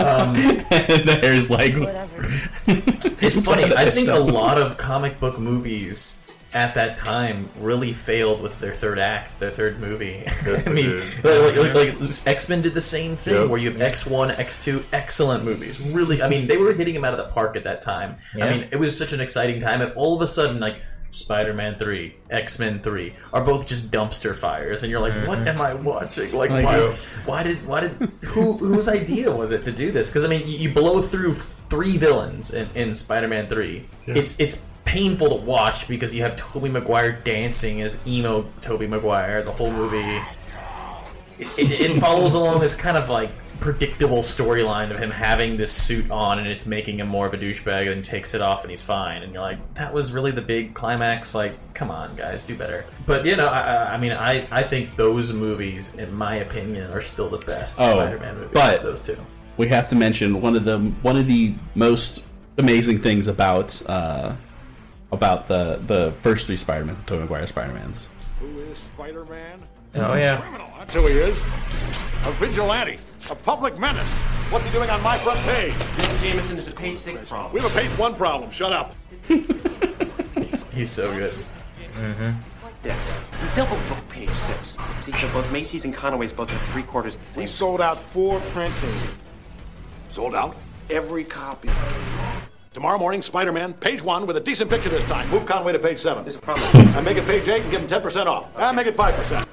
Um, 0.00 0.34
and 0.70 1.10
Harry's 1.22 1.50
like, 1.50 1.74
It's 2.66 3.40
funny. 3.42 3.64
I 3.64 3.90
think 3.90 4.08
a 4.08 4.18
lot 4.18 4.56
of 4.56 4.78
comic 4.78 5.20
book 5.20 5.38
movies 5.38 6.16
at 6.52 6.74
that 6.74 6.96
time 6.96 7.48
really 7.58 7.92
failed 7.92 8.42
with 8.42 8.58
their 8.58 8.74
third 8.74 8.98
act, 8.98 9.38
their 9.38 9.50
third 9.50 9.78
movie. 9.80 10.22
Yes, 10.24 10.66
I 10.66 10.70
mean, 10.70 10.90
did. 10.90 11.24
like, 11.24 11.74
like, 11.74 12.00
like 12.00 12.26
X 12.26 12.48
Men 12.48 12.62
did 12.62 12.74
the 12.74 12.80
same 12.80 13.16
thing, 13.16 13.34
Yep. 13.34 13.48
where 13.48 13.58
you 13.58 13.70
have 13.70 13.80
X 13.80 14.06
One, 14.06 14.30
X 14.32 14.58
Two, 14.58 14.84
excellent 14.92 15.44
movies. 15.44 15.80
Really, 15.80 16.22
I 16.22 16.28
mean, 16.28 16.46
they 16.46 16.56
were 16.56 16.72
hitting 16.72 16.94
them 16.94 17.04
out 17.04 17.12
of 17.12 17.18
the 17.18 17.32
park 17.32 17.56
at 17.56 17.64
that 17.64 17.82
time. 17.82 18.16
Yeah. 18.36 18.46
I 18.46 18.50
mean, 18.50 18.68
it 18.72 18.76
was 18.76 18.96
such 18.96 19.12
an 19.12 19.20
exciting 19.20 19.60
time, 19.60 19.80
and 19.80 19.92
all 19.92 20.14
of 20.14 20.22
a 20.22 20.26
sudden, 20.26 20.60
like. 20.60 20.80
Spider 21.12 21.52
Man 21.52 21.76
3, 21.76 22.14
X 22.30 22.60
Men 22.60 22.80
3 22.80 23.12
are 23.32 23.44
both 23.44 23.66
just 23.66 23.90
dumpster 23.90 24.32
fires, 24.32 24.84
and 24.84 24.92
you're 24.92 25.00
like, 25.00 25.12
what 25.26 25.40
mm-hmm. 25.40 25.48
am 25.48 25.60
I 25.60 25.74
watching? 25.74 26.32
Like, 26.32 26.50
Like, 26.50 26.64
why, 26.64 26.96
why 27.24 27.42
did, 27.42 27.66
why 27.66 27.80
did, 27.80 27.90
who, 28.26 28.52
whose 28.52 28.86
idea 28.86 29.28
was 29.28 29.50
it 29.50 29.64
to 29.64 29.72
do 29.72 29.90
this? 29.90 30.08
Because, 30.08 30.24
I 30.24 30.28
mean, 30.28 30.42
you 30.46 30.72
blow 30.72 31.02
through 31.02 31.34
three 31.70 31.96
villains 31.96 32.52
in, 32.52 32.68
in 32.74 32.92
Spider 32.92 33.28
Man 33.28 33.46
3. 33.48 33.86
Yeah. 34.06 34.14
It's, 34.16 34.38
it's 34.38 34.62
painful 34.84 35.28
to 35.28 35.36
watch 35.36 35.86
because 35.88 36.14
you 36.14 36.20
have 36.22 36.36
Tobey 36.36 36.68
Maguire 36.68 37.12
dancing 37.12 37.80
as 37.82 37.96
emo 38.06 38.44
Tobey 38.60 38.86
Maguire 38.88 39.42
the 39.42 39.52
whole 39.52 39.70
movie. 39.70 40.20
It, 41.38 41.48
it, 41.58 41.80
it 41.92 42.00
follows 42.00 42.34
along 42.34 42.60
this 42.60 42.74
kind 42.74 42.96
of 42.96 43.08
like 43.08 43.30
predictable 43.60 44.18
storyline 44.18 44.90
of 44.90 44.98
him 44.98 45.10
having 45.10 45.56
this 45.56 45.70
suit 45.70 46.10
on 46.10 46.38
and 46.38 46.48
it's 46.48 46.64
making 46.66 46.98
him 46.98 47.06
more 47.06 47.26
of 47.26 47.34
a 47.34 47.36
douchebag 47.36 47.88
and 47.88 47.96
he 47.98 48.02
takes 48.02 48.32
it 48.32 48.40
off 48.40 48.62
and 48.62 48.70
he's 48.70 48.80
fine 48.82 49.22
and 49.22 49.34
you're 49.34 49.42
like 49.42 49.58
that 49.74 49.92
was 49.92 50.12
really 50.14 50.30
the 50.30 50.40
big 50.40 50.72
climax 50.72 51.34
like 51.34 51.52
come 51.74 51.90
on 51.90 52.14
guys 52.16 52.42
do 52.42 52.54
better 52.56 52.86
but 53.04 53.26
you 53.26 53.36
know 53.36 53.46
I, 53.48 53.60
I- 53.60 53.94
I 53.94 53.98
mean 53.98 54.12
I, 54.12 54.46
I 54.50 54.62
think 54.62 54.96
those 54.96 55.30
movies 55.34 55.94
in 55.96 56.10
my 56.14 56.36
opinion 56.36 56.90
are 56.90 57.02
still 57.02 57.28
the 57.28 57.36
best 57.36 57.76
Oh, 57.80 57.96
Spider-Man 57.96 58.34
movies 58.36 58.50
but- 58.54 58.82
those 58.82 59.02
two 59.02 59.18
we 59.60 59.68
have 59.68 59.86
to 59.88 59.94
mention 59.94 60.40
one 60.40 60.56
of 60.56 60.64
the 60.64 60.78
one 61.02 61.18
of 61.18 61.26
the 61.26 61.54
most 61.74 62.24
amazing 62.56 62.98
things 63.02 63.28
about 63.28 63.80
uh, 63.90 64.34
about 65.12 65.48
the 65.48 65.78
the 65.86 66.14
first 66.22 66.46
three 66.46 66.56
Spider-Man, 66.56 66.96
the 66.96 67.02
Tobey 67.02 67.20
Maguire 67.20 67.46
Spider-Mans. 67.46 68.08
Who 68.40 68.58
is 68.60 68.78
Spider-Man? 68.94 69.62
Oh 69.96 70.14
yeah. 70.14 70.40
That's 70.78 70.94
who 70.94 71.06
he 71.06 71.12
is. 71.12 71.36
A 72.24 72.32
vigilante. 72.32 72.98
A 73.30 73.34
public 73.34 73.78
menace. 73.78 74.08
What's 74.48 74.64
he 74.64 74.72
doing 74.72 74.88
on 74.88 75.02
my 75.02 75.18
front 75.18 75.38
page? 75.40 75.74
Mr. 75.74 76.20
Jameson 76.22 76.56
this 76.56 76.66
is 76.66 76.72
page 76.72 76.96
six 76.96 77.20
problem. 77.28 77.52
We 77.52 77.60
have 77.60 77.70
a 77.70 77.78
page 77.78 77.90
one 77.98 78.14
problem. 78.14 78.50
Shut 78.50 78.72
up. 78.72 78.96
he's, 79.28 80.70
he's 80.70 80.90
so 80.90 81.12
good 81.12 81.34
Mm-hmm. 81.94 82.30
This. 82.82 83.12
We 83.42 83.54
double 83.54 83.76
book 83.90 84.08
page 84.08 84.30
six. 84.30 84.78
See, 85.02 85.12
so 85.12 85.30
both 85.34 85.52
Macy's 85.52 85.84
and 85.84 85.94
Conaway's 85.94 86.32
both 86.32 86.48
have 86.48 86.62
three 86.72 86.82
quarters 86.82 87.16
of 87.16 87.20
the 87.20 87.26
same. 87.26 87.42
We 87.42 87.46
sold 87.46 87.82
out 87.82 88.00
four 88.00 88.40
printings. 88.52 89.18
Sold 90.20 90.34
out? 90.34 90.54
Every 90.90 91.24
copy. 91.24 91.70
Tomorrow 92.74 92.98
morning, 92.98 93.22
Spider-Man, 93.22 93.72
page 93.72 94.02
one 94.02 94.26
with 94.26 94.36
a 94.36 94.40
decent 94.40 94.68
picture 94.68 94.90
this 94.90 95.02
time. 95.04 95.26
Move 95.30 95.46
Conway 95.46 95.72
to 95.72 95.78
page 95.78 95.98
seven. 95.98 96.24
There's 96.24 96.36
a 96.36 96.40
problem. 96.40 96.68
I 96.94 97.00
make 97.00 97.16
it 97.16 97.24
page 97.24 97.48
eight 97.48 97.62
and 97.62 97.70
give 97.70 97.80
him 97.80 97.86
ten 97.86 98.02
percent 98.02 98.28
off. 98.28 98.50
I 98.54 98.70
make 98.72 98.86
it 98.86 98.94
five 98.94 99.14
percent. 99.14 99.48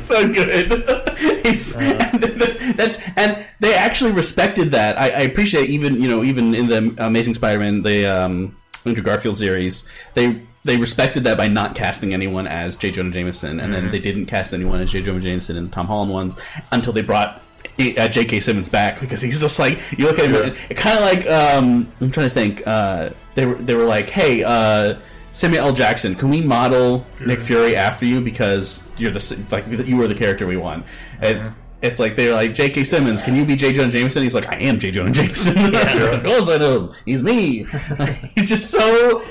so 0.00 0.28
good. 0.32 1.46
He's, 1.46 1.76
that's 1.76 2.98
and 3.16 3.46
they 3.60 3.72
actually 3.74 4.10
respected 4.10 4.72
that. 4.72 5.00
I, 5.00 5.10
I 5.10 5.20
appreciate 5.20 5.70
even 5.70 6.02
you 6.02 6.08
know 6.08 6.24
even 6.24 6.56
in 6.56 6.66
the 6.66 7.06
Amazing 7.06 7.34
Spider-Man 7.34 7.84
the 7.84 8.06
um, 8.06 8.56
Andrew 8.84 9.04
Garfield 9.04 9.38
series 9.38 9.88
they 10.14 10.42
they 10.64 10.76
respected 10.76 11.22
that 11.22 11.36
by 11.38 11.46
not 11.46 11.76
casting 11.76 12.12
anyone 12.12 12.48
as 12.48 12.76
J. 12.76 12.90
Jonah 12.90 13.12
Jameson, 13.12 13.60
and 13.60 13.72
then 13.72 13.88
Mhm. 13.88 13.92
they 13.92 14.00
didn't 14.00 14.26
cast 14.26 14.52
anyone 14.52 14.80
as 14.80 14.90
J. 14.90 15.02
Jonah 15.02 15.20
Jameson 15.20 15.56
in 15.56 15.62
the 15.64 15.70
Tom 15.70 15.86
Holland 15.86 16.10
ones 16.10 16.36
until 16.72 16.92
they 16.92 17.02
brought. 17.02 17.40
Uh, 17.78 18.06
J.K. 18.06 18.40
Simmons 18.40 18.68
back 18.68 19.00
because 19.00 19.22
he's 19.22 19.40
just 19.40 19.58
like 19.58 19.80
you 19.98 20.04
look 20.06 20.18
at 20.18 20.26
him, 20.26 20.54
it, 20.68 20.76
kind 20.76 20.98
of 20.98 21.04
like 21.04 21.26
um, 21.26 21.90
I'm 22.00 22.10
trying 22.10 22.28
to 22.28 22.34
think. 22.34 22.62
Uh, 22.66 23.10
they 23.34 23.46
were 23.46 23.54
they 23.54 23.74
were 23.74 23.86
like, 23.86 24.10
hey, 24.10 24.44
uh, 24.44 24.98
Samuel 25.32 25.68
L. 25.68 25.72
Jackson, 25.72 26.14
can 26.14 26.28
we 26.28 26.42
model 26.42 27.04
Nick 27.24 27.40
Fury 27.40 27.74
after 27.74 28.04
you 28.04 28.20
because 28.20 28.84
you're 28.98 29.10
the 29.10 29.44
like 29.50 29.66
you 29.86 29.96
were 29.96 30.06
the 30.06 30.14
character 30.14 30.46
we 30.46 30.58
want? 30.58 30.84
And 31.20 31.54
it's 31.80 31.98
like 31.98 32.14
they're 32.14 32.34
like 32.34 32.54
J.K. 32.54 32.84
Simmons, 32.84 33.22
can 33.22 33.34
you 33.34 33.44
be 33.44 33.56
J. 33.56 33.72
Jonah 33.72 33.90
Jameson? 33.90 34.22
He's 34.22 34.34
like, 34.34 34.54
I 34.54 34.58
am 34.58 34.78
J. 34.78 34.90
Jonah 34.90 35.10
Jameson. 35.12 35.74
of 35.74 36.22
course 36.22 36.48
I 36.48 36.58
know. 36.58 36.92
He's 37.06 37.22
me. 37.22 37.64
he's 38.34 38.48
just 38.48 38.70
so 38.70 39.24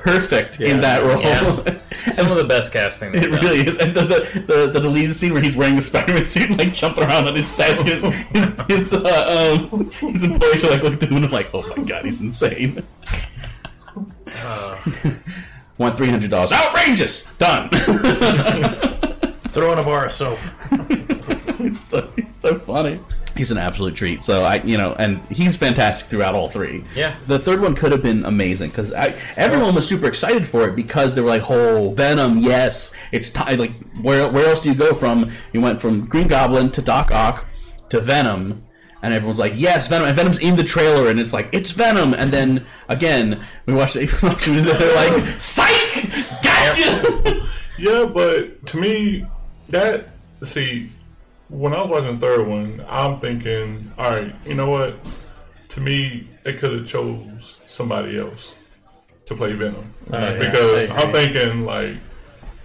perfect 0.00 0.60
in 0.60 0.80
that 0.80 1.02
role. 1.02 1.20
Yeah. 1.20 1.78
Some 2.12 2.30
of 2.30 2.36
the 2.36 2.44
best 2.44 2.72
casting. 2.72 3.14
It 3.14 3.30
really 3.30 3.66
is, 3.66 3.78
and 3.78 3.94
the 3.94 4.02
the, 4.02 4.40
the 4.40 4.70
the 4.72 4.80
deleted 4.80 5.14
scene 5.14 5.32
where 5.32 5.42
he's 5.42 5.56
wearing 5.56 5.76
the 5.76 5.80
Spider-Man 5.82 6.24
suit, 6.24 6.56
like 6.56 6.72
jumping 6.72 7.04
around 7.04 7.28
on 7.28 7.34
his 7.36 7.54
desk, 7.56 7.86
his 7.92 8.04
his 8.04 8.60
his, 8.68 8.94
uh, 8.94 9.58
um, 9.70 9.90
his 9.90 10.24
employees 10.24 10.64
are 10.64 10.70
like 10.70 10.82
looking 10.82 11.02
at 11.02 11.08
him 11.10 11.22
and 11.22 11.32
like, 11.32 11.50
oh 11.54 11.66
my 11.76 11.82
god, 11.84 12.04
he's 12.04 12.20
insane. 12.20 12.82
Want 15.78 15.96
three 15.96 16.08
hundred 16.08 16.30
dollars? 16.30 16.52
Outrageous! 16.52 17.24
Done. 17.36 17.68
Throw 19.50 19.72
in 19.72 19.78
a 19.78 19.82
bar 19.82 20.06
of 20.06 20.12
soap. 20.12 20.38
it's 20.70 21.80
so 21.80 22.12
it's 22.16 22.34
so 22.34 22.54
funny. 22.54 23.00
He's 23.40 23.50
an 23.50 23.56
absolute 23.56 23.94
treat. 23.94 24.22
So 24.22 24.42
I, 24.42 24.56
you 24.64 24.76
know, 24.76 24.94
and 24.98 25.18
he's 25.30 25.56
fantastic 25.56 26.10
throughout 26.10 26.34
all 26.34 26.50
three. 26.50 26.84
Yeah. 26.94 27.14
The 27.26 27.38
third 27.38 27.62
one 27.62 27.74
could 27.74 27.90
have 27.90 28.02
been 28.02 28.26
amazing 28.26 28.68
because 28.68 28.92
everyone 28.92 29.74
was 29.74 29.88
super 29.88 30.06
excited 30.06 30.46
for 30.46 30.68
it 30.68 30.76
because 30.76 31.14
they 31.14 31.22
were 31.22 31.30
like, 31.30 31.48
"Oh, 31.48 31.94
Venom! 31.94 32.36
Yes, 32.40 32.92
it's 33.12 33.30
time." 33.30 33.58
Like, 33.58 33.72
where 34.02 34.28
where 34.28 34.46
else 34.46 34.60
do 34.60 34.68
you 34.68 34.74
go 34.74 34.92
from? 34.92 35.32
You 35.54 35.62
went 35.62 35.80
from 35.80 36.04
Green 36.04 36.28
Goblin 36.28 36.70
to 36.72 36.82
Doc 36.82 37.12
Ock 37.12 37.46
to 37.88 37.98
Venom, 37.98 38.62
and 39.02 39.14
everyone's 39.14 39.38
like, 39.38 39.54
"Yes, 39.56 39.88
Venom!" 39.88 40.06
And 40.06 40.14
Venom's 40.14 40.38
in 40.38 40.54
the 40.56 40.64
trailer, 40.64 41.08
and 41.08 41.18
it's 41.18 41.32
like, 41.32 41.48
"It's 41.52 41.70
Venom!" 41.70 42.12
And 42.12 42.30
then 42.30 42.66
again, 42.90 43.42
we 43.64 43.72
watched 43.72 43.96
it. 43.96 44.10
They're 44.20 44.94
like, 44.96 45.40
"Psych! 45.40 46.12
Gotcha!" 46.42 47.40
Yeah, 47.78 48.04
but 48.04 48.66
to 48.66 48.76
me, 48.76 49.24
that 49.70 50.10
see, 50.42 50.90
when 51.50 51.74
I 51.74 51.82
was 51.82 51.88
watching 51.90 52.18
the 52.18 52.26
third 52.26 52.46
one, 52.46 52.84
I'm 52.88 53.20
thinking, 53.20 53.92
all 53.98 54.10
right, 54.10 54.34
you 54.46 54.54
know 54.54 54.70
what? 54.70 54.98
To 55.70 55.80
me, 55.80 56.28
they 56.44 56.54
could 56.54 56.72
have 56.72 56.86
chose 56.86 57.58
somebody 57.66 58.18
else 58.18 58.54
to 59.26 59.34
play 59.36 59.52
Venom 59.52 59.92
Oh, 60.12 60.18
yeah, 60.18 60.38
because 60.38 60.90
I 60.90 60.96
I'm 60.96 61.12
thinking 61.12 61.64
like, 61.64 61.96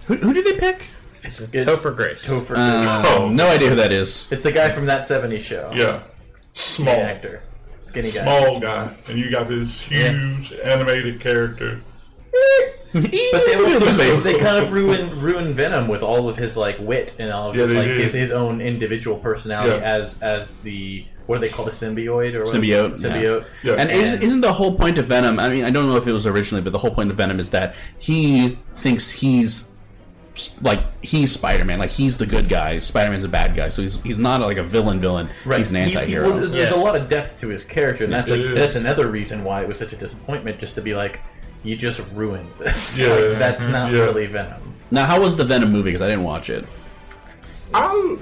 who, 0.07 0.15
who 0.15 0.33
did 0.33 0.45
they 0.45 0.59
pick? 0.59 0.87
It's, 1.23 1.41
Topher 1.41 1.95
Grace. 1.95 2.27
Topher 2.27 2.55
Uh, 2.57 2.81
Grace. 2.81 3.31
no 3.31 3.47
idea 3.47 3.69
who 3.69 3.75
that 3.75 3.91
is. 3.91 4.27
It's 4.31 4.43
the 4.43 4.51
guy 4.51 4.69
from 4.69 4.85
that 4.85 5.01
'70s 5.01 5.41
show. 5.41 5.71
yeah, 5.73 6.03
small 6.53 6.95
Main 6.95 7.05
actor, 7.05 7.41
skinny 7.79 8.11
guy. 8.11 8.21
small 8.23 8.59
guy, 8.59 8.93
and 9.09 9.17
you 9.17 9.29
got 9.31 9.47
this 9.47 9.81
huge 9.81 10.53
animated 10.53 11.19
character. 11.19 11.81
But 12.93 13.11
they 13.11 13.55
also 13.55 13.91
Face. 13.91 14.23
they 14.23 14.37
kind 14.39 14.63
of 14.63 14.71
ruin 14.71 15.19
ruin 15.19 15.53
Venom 15.53 15.89
with 15.89 16.01
all 16.01 16.29
of 16.29 16.37
his 16.37 16.55
like 16.55 16.77
wit 16.79 17.15
and 17.19 17.29
all 17.31 17.49
of 17.49 17.55
Yeah, 17.55 17.61
his 17.61 17.71
they 17.73 17.77
like 17.79 17.87
his, 17.97 18.13
his 18.13 18.31
own 18.31 18.61
individual 18.61 19.17
personality 19.17 19.75
Yeah. 19.75 19.95
as 19.97 20.21
as 20.23 20.55
the 20.57 21.05
what 21.25 21.35
do 21.35 21.41
they 21.41 21.49
call 21.49 21.65
the 21.65 21.71
symbiote 21.71 22.33
or 22.35 22.39
what? 22.43 22.55
symbiote. 22.55 22.91
symbiote 22.91 23.45
yeah. 23.63 23.73
And, 23.73 23.89
is, 23.91 24.13
isn't 24.13 24.41
the 24.41 24.53
whole 24.53 24.75
point 24.77 24.97
of 24.99 25.07
Venom? 25.07 25.39
I 25.39 25.49
mean, 25.49 25.65
I 25.65 25.71
don't 25.71 25.87
know 25.89 25.95
if 25.97 26.05
it 26.07 26.11
was 26.13 26.27
originally, 26.27 26.61
but 26.61 26.71
the 26.71 26.77
whole 26.77 26.91
point 26.91 27.09
of 27.11 27.17
Venom 27.17 27.39
is 27.39 27.49
that 27.49 27.75
he 27.97 28.57
thinks 28.73 29.09
he's 29.09 29.71
like 30.61 30.81
he's 31.01 31.31
Spider-Man, 31.31 31.79
like 31.79 31.89
he's 31.91 32.17
the 32.17 32.25
good 32.25 32.47
guy. 32.49 32.77
Spider-Man's 32.79 33.23
a 33.23 33.29
bad 33.29 33.55
guy, 33.55 33.69
so 33.69 33.81
he's 33.81 33.95
he's 34.01 34.19
not 34.19 34.41
like 34.41 34.57
a 34.57 34.63
villain 34.63 34.99
villain. 34.99 35.27
Right. 35.45 35.57
He's 35.59 35.69
an 35.71 35.77
he- 35.77 35.93
anti-hero. 35.95 36.31
well, 36.31 36.49
there's 36.49 36.71
a 36.71 36.75
lot 36.77 36.95
of 36.95 37.07
depth 37.07 37.37
to 37.37 37.47
his 37.49 37.63
character, 37.65 38.03
and 38.03 38.13
that's 38.13 38.31
It 38.31 38.37
like, 38.37 38.45
is. 38.51 38.57
that's 38.59 38.75
another 38.75 39.07
reason 39.09 39.43
why 39.43 39.61
it 39.61 39.67
was 39.67 39.79
such 39.79 39.93
a 39.93 39.97
disappointment. 39.97 40.59
Just 40.59 40.75
to 40.75 40.81
be 40.81 40.93
like, 40.93 41.21
you 41.65 41.75
just 41.75 42.01
ruined 42.13 42.51
this. 42.53 42.97
Yeah. 42.99 43.07
Like, 43.13 43.39
that's 43.39 43.65
Mhm. 43.67 43.71
not 43.71 43.91
Yeah. 43.91 43.99
really 44.01 44.27
Venom. 44.27 44.61
now, 44.91 45.05
how 45.05 45.19
was 45.19 45.35
the 45.35 45.43
Venom 45.43 45.71
movie? 45.71 45.91
Because 45.91 46.01
I 46.05 46.09
didn't 46.09 46.23
watch 46.23 46.49
it. 46.49 46.65
I 47.73 48.17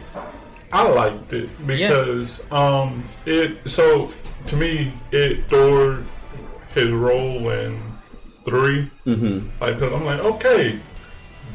I 0.71 0.87
liked 0.89 1.33
it 1.33 1.49
because 1.67 2.41
um 2.51 3.03
it 3.25 3.57
so 3.69 4.09
to 4.47 4.55
me 4.55 4.93
it 5.11 5.45
stored 5.47 6.03
his 6.73 6.89
role 6.89 7.49
in 7.49 7.79
3 8.45 8.89
Mm-hmm. 9.05 9.47
like 9.61 9.79
because 9.79 9.93
I'm 9.93 10.05
like 10.05 10.19
okay 10.21 10.79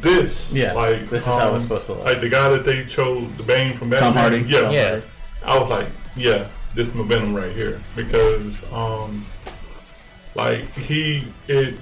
this 0.01 0.53
Yeah, 0.53 0.75
like 0.75 1.11
this 1.11 1.27
is 1.27 1.35
how 1.35 1.53
it's 1.55 1.65
supposed 1.65 1.87
to 1.87 1.95
look. 1.95 2.05
like 2.05 2.21
the 2.21 2.29
guy 2.29 2.49
that 2.51 2.65
they 2.65 2.85
chose 2.85 3.27
the 3.37 3.43
Bane 3.43 3.77
from 3.77 3.91
Batman 3.91 4.13
Tom 4.13 4.17
Hardy? 4.23 4.45
yeah 4.49 4.71
Yeah. 4.71 5.01
I 5.45 5.59
was 5.59 5.69
like 5.71 5.89
yeah 6.15 6.47
this 6.75 6.95
momentum 6.95 7.35
right 7.35 7.51
here 7.53 7.81
because 7.97 8.63
um 8.73 9.27
like 10.39 10.73
he 10.75 11.27
it 11.49 11.75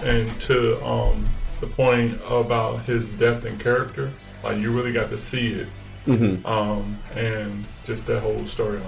and 0.00 0.40
to 0.40 0.82
um 0.84 1.28
the 1.60 1.66
point 1.66 2.18
about 2.28 2.80
his 2.82 3.06
depth 3.06 3.44
and 3.44 3.60
character 3.60 4.10
like 4.42 4.56
you 4.58 4.70
really 4.72 4.92
got 4.92 5.08
to 5.10 5.16
see 5.18 5.48
it 5.52 5.68
Mm-hmm. 6.06 6.46
um, 6.46 6.96
and 7.14 7.62
just 7.84 8.06
that 8.06 8.20
whole 8.20 8.40
storyline 8.40 8.80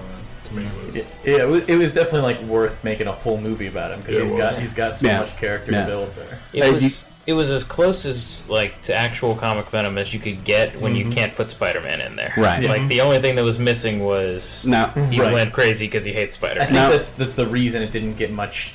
to 0.45 0.53
me 0.55 0.63
was 0.87 0.95
Yeah, 1.23 1.43
it 1.43 1.47
was, 1.47 1.69
it 1.69 1.75
was 1.77 1.91
definitely 1.93 2.33
like 2.33 2.41
worth 2.41 2.83
making 2.83 3.05
a 3.05 3.13
full 3.13 3.39
movie 3.39 3.67
about 3.67 3.91
him 3.91 3.99
because 3.99 4.15
Yeah, 4.15 4.21
it 4.21 4.23
he's 4.23 4.31
was. 4.31 4.39
got 4.41 4.53
he's 4.59 4.73
got 4.73 4.97
so 4.97 5.07
Yeah. 5.07 5.19
much 5.19 5.37
character 5.37 5.71
Yeah. 5.73 5.81
to 5.81 5.87
build 5.87 6.15
there. 6.15 6.39
It 6.53 6.73
was 6.81 7.05
it 7.27 7.33
was 7.33 7.51
as 7.51 7.63
close 7.63 8.07
as 8.07 8.43
like 8.49 8.81
to 8.81 8.95
actual 8.95 9.35
comic 9.35 9.67
Venom 9.69 9.99
as 9.99 10.11
you 10.11 10.19
could 10.19 10.43
get 10.43 10.81
when 10.81 10.95
you 10.95 11.07
can't 11.11 11.35
put 11.35 11.51
Spider-Man 11.51 12.01
in 12.01 12.15
there. 12.15 12.33
Right. 12.35 12.63
Like 12.67 12.87
the 12.87 13.01
only 13.01 13.19
thing 13.21 13.35
that 13.35 13.43
was 13.45 13.59
missing 13.59 14.03
was 14.03 14.65
Now, 14.67 14.87
he 15.11 15.21
Right. 15.21 15.31
went 15.31 15.53
crazy 15.53 15.85
because 15.85 16.03
he 16.03 16.13
hates 16.13 16.33
Spider-Man. 16.33 16.61
I 16.63 16.65
think 16.65 16.73
Now- 16.75 16.89
that's 16.89 17.11
that's 17.11 17.35
the 17.35 17.47
reason 17.47 17.83
it 17.83 17.91
didn't 17.91 18.15
get 18.15 18.31
much 18.31 18.73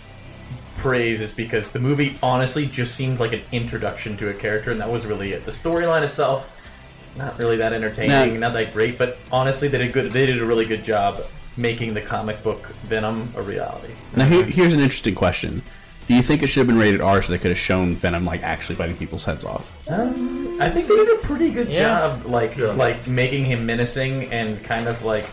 praise 0.78 1.20
is 1.20 1.32
because 1.32 1.68
the 1.68 1.78
movie 1.78 2.16
honestly 2.22 2.66
just 2.66 2.94
seemed 2.94 3.20
like 3.20 3.32
an 3.32 3.42
introduction 3.52 4.16
to 4.16 4.30
a 4.30 4.34
character, 4.34 4.70
and 4.70 4.80
that 4.80 4.90
was 4.90 5.04
really 5.06 5.32
it. 5.32 5.44
The 5.44 5.50
storyline 5.50 6.02
itself, 6.02 6.50
not 7.16 7.38
really 7.38 7.56
that 7.58 7.72
entertaining, 7.72 8.34
Now- 8.34 8.48
not 8.48 8.52
that 8.54 8.72
great, 8.72 8.96
but 8.96 9.18
honestly, 9.30 9.68
they 9.68 9.78
did 9.78 9.92
good. 9.92 10.12
They 10.12 10.24
did 10.26 10.40
a 10.40 10.44
really 10.46 10.64
good 10.64 10.84
job 10.84 11.22
making 11.56 11.92
the 11.94 12.00
comic 12.00 12.42
book 12.42 12.70
Venom 12.84 13.32
a 13.36 13.42
reality. 13.42 13.92
Now 14.16 14.26
here, 14.26 14.44
here's 14.44 14.72
an 14.72 14.80
interesting 14.80 15.14
question: 15.14 15.60
Do 16.06 16.14
you 16.14 16.22
think 16.22 16.42
it 16.42 16.46
should 16.46 16.60
have 16.60 16.66
been 16.68 16.78
rated 16.78 17.00
R 17.00 17.20
so 17.20 17.32
they 17.32 17.38
could 17.38 17.50
have 17.50 17.58
shown 17.58 17.94
Venom 17.96 18.24
like 18.24 18.42
actually 18.42 18.76
biting 18.76 18.96
people's 18.96 19.24
heads 19.24 19.44
off? 19.44 19.70
Um, 19.88 20.56
I 20.60 20.68
think 20.68 20.86
they 20.86 20.94
did 20.96 21.10
a 21.18 21.18
pretty 21.22 21.50
good 21.50 21.68
Yeah. 21.68 21.82
job, 22.16 22.26
like 22.26 22.56
like 22.56 23.06
making 23.06 23.44
him 23.44 23.66
menacing 23.66 24.32
and 24.32 24.62
kind 24.62 24.86
of 24.88 25.02
like. 25.04 25.26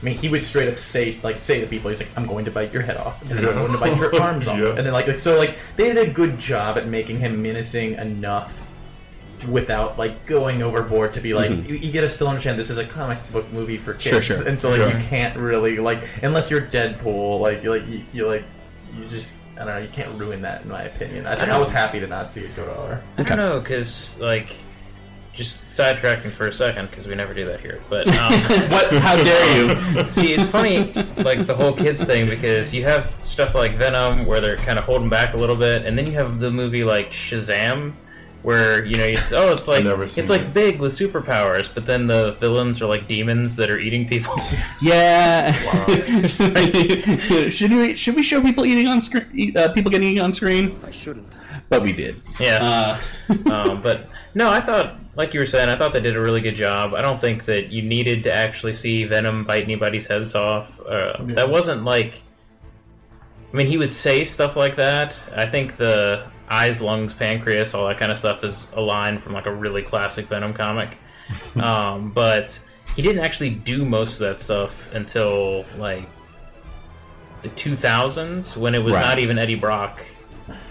I 0.00 0.04
mean, 0.04 0.14
he 0.14 0.28
would 0.28 0.42
straight 0.42 0.68
up 0.68 0.78
say, 0.78 1.18
like, 1.24 1.42
say 1.42 1.60
to 1.60 1.66
people, 1.66 1.88
he's 1.88 2.00
like, 2.00 2.10
"I'm 2.16 2.22
going 2.22 2.44
to 2.44 2.50
bite 2.52 2.72
your 2.72 2.82
head 2.82 2.96
off, 2.96 3.20
and 3.22 3.30
then 3.30 3.46
I'm 3.48 3.54
going 3.56 3.72
to 3.72 3.78
bite 3.78 3.98
your 3.98 4.14
arms 4.22 4.46
off," 4.46 4.58
Yeah. 4.58 4.68
and 4.76 4.86
then 4.86 4.92
like, 4.92 5.08
like, 5.08 5.18
so 5.18 5.36
like, 5.36 5.56
they 5.76 5.92
did 5.92 5.98
a 6.08 6.10
good 6.10 6.38
job 6.38 6.78
at 6.78 6.86
making 6.86 7.18
him 7.18 7.42
menacing 7.42 7.94
enough 7.94 8.62
without 9.48 9.96
like 9.98 10.26
going 10.26 10.62
overboard 10.62 11.12
to 11.12 11.20
be 11.20 11.32
like, 11.34 11.50
Mhm. 11.50 11.68
you, 11.68 11.74
you 11.76 11.92
gotta 11.92 12.08
still 12.08 12.26
understand 12.28 12.58
this 12.58 12.70
is 12.70 12.78
a 12.78 12.84
comic 12.84 13.18
book 13.32 13.50
movie 13.52 13.76
for 13.78 13.94
kids, 13.94 14.26
Sure, 14.26 14.36
sure. 14.36 14.48
and 14.48 14.58
so 14.58 14.70
like, 14.70 14.80
Yeah. 14.80 14.94
you 14.98 15.04
can't 15.06 15.36
really 15.36 15.78
like, 15.78 16.02
unless 16.24 16.50
you're 16.50 16.60
Deadpool, 16.62 17.38
like, 17.40 17.62
you 17.62 17.70
like, 17.70 17.86
you, 17.86 18.04
you 18.12 18.26
like, 18.26 18.44
you 18.96 19.04
just, 19.08 19.36
I 19.56 19.64
don't 19.64 19.74
know, 19.74 19.78
you 19.78 19.88
can't 19.88 20.10
ruin 20.18 20.42
that 20.42 20.62
in 20.62 20.68
my 20.68 20.82
opinion. 20.82 21.26
I, 21.26 21.36
think 21.36 21.50
I 21.52 21.58
was 21.58 21.70
happy 21.70 22.00
to 22.00 22.06
not 22.08 22.30
see 22.32 22.40
it 22.40 22.54
go 22.56 22.64
to 22.64 22.76
R. 22.76 23.02
I 23.16 23.22
don't 23.22 23.36
know, 23.36 23.60
because 23.60 24.16
like, 24.18 24.56
just 25.38 25.64
sidetracking 25.66 26.30
for 26.30 26.48
a 26.48 26.52
second 26.52 26.90
because 26.90 27.06
we 27.06 27.14
never 27.14 27.32
do 27.32 27.44
that 27.46 27.60
here. 27.60 27.80
But 27.88 28.08
um, 28.18 28.32
What? 28.70 28.92
How 28.94 29.16
dare 29.16 29.56
you? 29.56 30.10
See, 30.10 30.34
it's 30.34 30.48
funny, 30.48 30.92
like 31.16 31.46
the 31.46 31.54
whole 31.54 31.72
kids 31.72 32.02
thing, 32.02 32.28
because 32.28 32.74
you 32.74 32.82
have 32.82 33.06
stuff 33.22 33.54
like 33.54 33.76
Venom 33.76 34.26
where 34.26 34.40
they're 34.40 34.56
kind 34.56 34.78
of 34.78 34.84
holding 34.84 35.08
back 35.08 35.34
a 35.34 35.36
little 35.36 35.56
bit, 35.56 35.86
and 35.86 35.96
then 35.96 36.06
you 36.06 36.12
have 36.12 36.40
the 36.40 36.50
movie 36.50 36.82
like 36.82 37.12
Shazam, 37.12 37.92
where 38.42 38.84
you 38.84 38.96
know 38.96 39.04
it's 39.04 39.32
oh 39.32 39.52
it's 39.52 39.68
like 39.74 39.84
it's 40.18 40.28
like 40.28 40.52
big 40.52 40.80
with 40.80 40.92
superpowers, 40.92 41.72
but 41.72 41.86
then 41.86 42.08
the 42.08 42.32
villains 42.32 42.82
are 42.82 42.86
like 42.86 43.06
demons 43.06 43.54
that 43.56 43.70
are 43.70 43.78
eating 43.78 44.08
people. 44.08 44.34
Yeah. 44.82 45.52
should 46.26 47.70
we 47.72 47.94
should 47.94 48.16
we 48.16 48.22
show 48.24 48.42
people 48.42 48.66
eating 48.66 48.88
on 48.88 49.00
screen? 49.00 49.56
Uh, 49.56 49.68
people 49.72 49.92
getting 49.92 50.08
eaten 50.08 50.24
on 50.24 50.32
screen? 50.32 50.76
I 50.84 50.90
shouldn't. 50.90 51.32
But 51.68 51.82
we 51.82 51.92
did. 51.92 52.20
Yeah. 52.40 52.98
um, 53.50 53.82
but 53.82 54.08
no, 54.34 54.50
I 54.50 54.60
thought, 54.60 54.96
like 55.16 55.34
you 55.34 55.40
were 55.40 55.46
saying, 55.46 55.68
I 55.68 55.76
thought 55.76 55.92
they 55.92 56.00
did 56.00 56.16
a 56.16 56.20
really 56.20 56.40
good 56.40 56.54
job. 56.54 56.94
I 56.94 57.02
don't 57.02 57.20
think 57.20 57.44
that 57.46 57.70
you 57.70 57.82
needed 57.82 58.22
to 58.24 58.32
actually 58.32 58.74
see 58.74 59.04
Venom 59.04 59.44
bite 59.44 59.64
anybody's 59.64 60.06
heads 60.06 60.34
off. 60.34 60.80
Uh, 60.80 61.16
That 61.24 61.50
wasn't 61.50 61.84
like. 61.84 62.22
I 63.52 63.56
mean, 63.56 63.66
he 63.66 63.78
would 63.78 63.90
say 63.90 64.24
stuff 64.24 64.56
like 64.56 64.76
that. 64.76 65.16
I 65.34 65.46
think 65.46 65.76
the 65.76 66.26
eyes, 66.50 66.80
lungs, 66.82 67.14
pancreas, 67.14 67.72
all 67.74 67.86
that 67.88 67.96
kind 67.98 68.12
of 68.12 68.18
stuff 68.18 68.44
is 68.44 68.68
a 68.74 68.80
line 68.80 69.16
from 69.18 69.32
like 69.32 69.46
a 69.46 69.54
really 69.54 69.82
classic 69.82 70.26
Venom 70.26 70.52
comic. 70.52 70.98
um, 71.60 72.10
but 72.10 72.58
he 72.94 73.02
didn't 73.02 73.24
actually 73.24 73.50
do 73.50 73.84
most 73.84 74.14
of 74.14 74.20
that 74.20 74.40
stuff 74.40 74.92
until 74.94 75.64
like 75.78 76.04
the 77.42 77.48
2000s 77.50 78.56
when 78.56 78.74
it 78.74 78.82
was 78.82 78.94
Right. 78.94 79.00
not 79.02 79.18
even 79.18 79.38
Eddie 79.38 79.54
Brock 79.54 80.04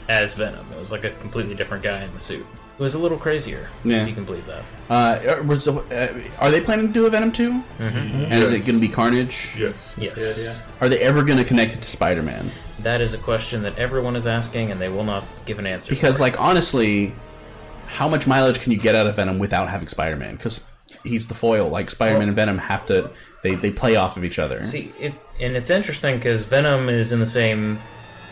as 0.10 0.34
Venom. 0.34 0.66
It 0.74 0.80
was 0.80 0.92
like 0.92 1.04
a 1.04 1.10
completely 1.12 1.56
different 1.56 1.84
guy 1.84 2.04
in 2.04 2.14
the 2.14 2.20
suit. 2.20 2.46
It 2.80 2.84
was 2.84 2.94
a 2.94 3.00
little 3.00 3.18
crazier, 3.18 3.68
Yeah. 3.84 4.04
if 4.04 4.08
you 4.08 4.14
can 4.14 4.24
believe 4.24 4.46
that. 4.46 4.64
Uh, 4.88 5.42
was 5.44 5.66
the- 5.66 5.74
uh, 5.74 6.14
are 6.40 6.52
they 6.52 6.62
planning 6.62 6.88
to 6.88 6.94
do 6.94 7.06
a 7.08 7.10
Venom 7.10 7.32
2? 7.32 7.64
Mhm. 7.80 8.26
And 8.30 8.34
is 8.34 8.52
it 8.52 8.60
going 8.60 8.76
to 8.76 8.80
be 8.80 8.88
Carnage? 8.88 9.50
Yes. 9.58 9.94
Yes. 9.98 10.60
Are 10.80 10.88
they 10.88 11.00
ever 11.00 11.24
going 11.24 11.40
to 11.40 11.44
connect 11.44 11.74
it 11.74 11.82
to 11.82 11.90
Spider 11.90 12.22
Man? 12.22 12.52
That 12.84 13.02
is 13.02 13.16
a 13.16 13.18
question 13.18 13.64
that 13.64 13.78
everyone 13.80 14.16
is 14.16 14.28
asking, 14.28 14.72
and 14.72 14.80
they 14.80 14.90
will 14.90 15.04
not 15.04 15.24
give 15.46 15.58
an 15.58 15.66
answer. 15.66 15.90
Because, 15.90 16.18
for 16.18 16.22
it. 16.22 16.26
like, 16.26 16.40
honestly, 16.40 17.16
how 17.88 18.08
much 18.08 18.28
mileage 18.28 18.60
can 18.62 18.72
you 18.72 18.78
get 18.78 18.94
out 18.94 19.08
of 19.08 19.16
Venom 19.16 19.40
without 19.40 19.70
having 19.70 19.88
Spider 19.88 20.16
Man? 20.16 20.36
Because 20.36 20.60
he's 21.04 21.28
the 21.28 21.34
foil. 21.34 21.70
Like, 21.70 21.90
Spider 21.90 22.20
Man 22.20 22.28
and 22.28 22.36
Venom 22.36 22.60
have 22.60 22.86
to. 22.86 23.10
They, 23.42 23.56
they 23.56 23.72
play 23.72 23.96
off 23.96 24.18
of 24.18 24.24
each 24.24 24.38
other. 24.38 24.64
See, 24.64 24.94
it, 25.00 25.14
and 25.42 25.56
it's 25.56 25.70
interesting 25.72 26.18
because 26.18 26.44
Venom 26.44 26.90
is 26.90 27.12
in 27.12 27.20
the 27.20 27.28
same 27.28 27.80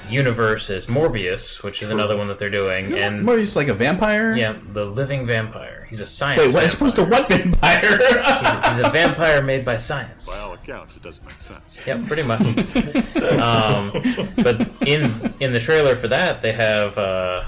universe 0.10 0.70
as 0.70 0.88
Morbius, 0.88 1.64
which 1.64 1.82
is 1.82 1.90
True. 1.90 1.98
another 1.98 2.16
one 2.18 2.28
that 2.28 2.40
they're 2.40 2.50
doing, 2.50 2.94
and 2.94 3.26
Morbius 3.26 3.56
like 3.56 3.68
a 3.68 3.74
vampire? 3.74 4.36
yeah, 4.36 4.56
the 4.74 4.86
living 4.86 5.26
vampire. 5.26 5.86
He's 5.90 6.02
a 6.02 6.06
science. 6.06 6.42
Wait, 6.42 6.54
what, 6.54 6.62
vampire. 6.64 6.76
opposed 6.76 6.96
to 6.96 7.04
what 7.04 7.28
vampire? 7.28 7.98
he's, 7.98 8.68
he's 8.68 8.80
a 8.86 8.90
vampire 8.90 9.42
made 9.42 9.64
by 9.66 9.78
science. 9.78 10.30
By 10.30 10.40
all 10.44 10.54
accounts, 10.54 10.96
it 10.96 11.04
doesn't 11.04 11.24
make 11.26 11.40
sense. 11.40 11.80
Yep, 11.86 12.06
pretty 12.08 12.24
much. 12.24 12.42
um, 13.42 13.92
but 14.44 14.70
in 14.88 15.34
in 15.40 15.54
the 15.54 15.60
trailer 15.60 15.96
for 15.96 16.08
that, 16.08 16.42
they 16.42 16.52
have 16.54 16.98
uh, 16.98 17.46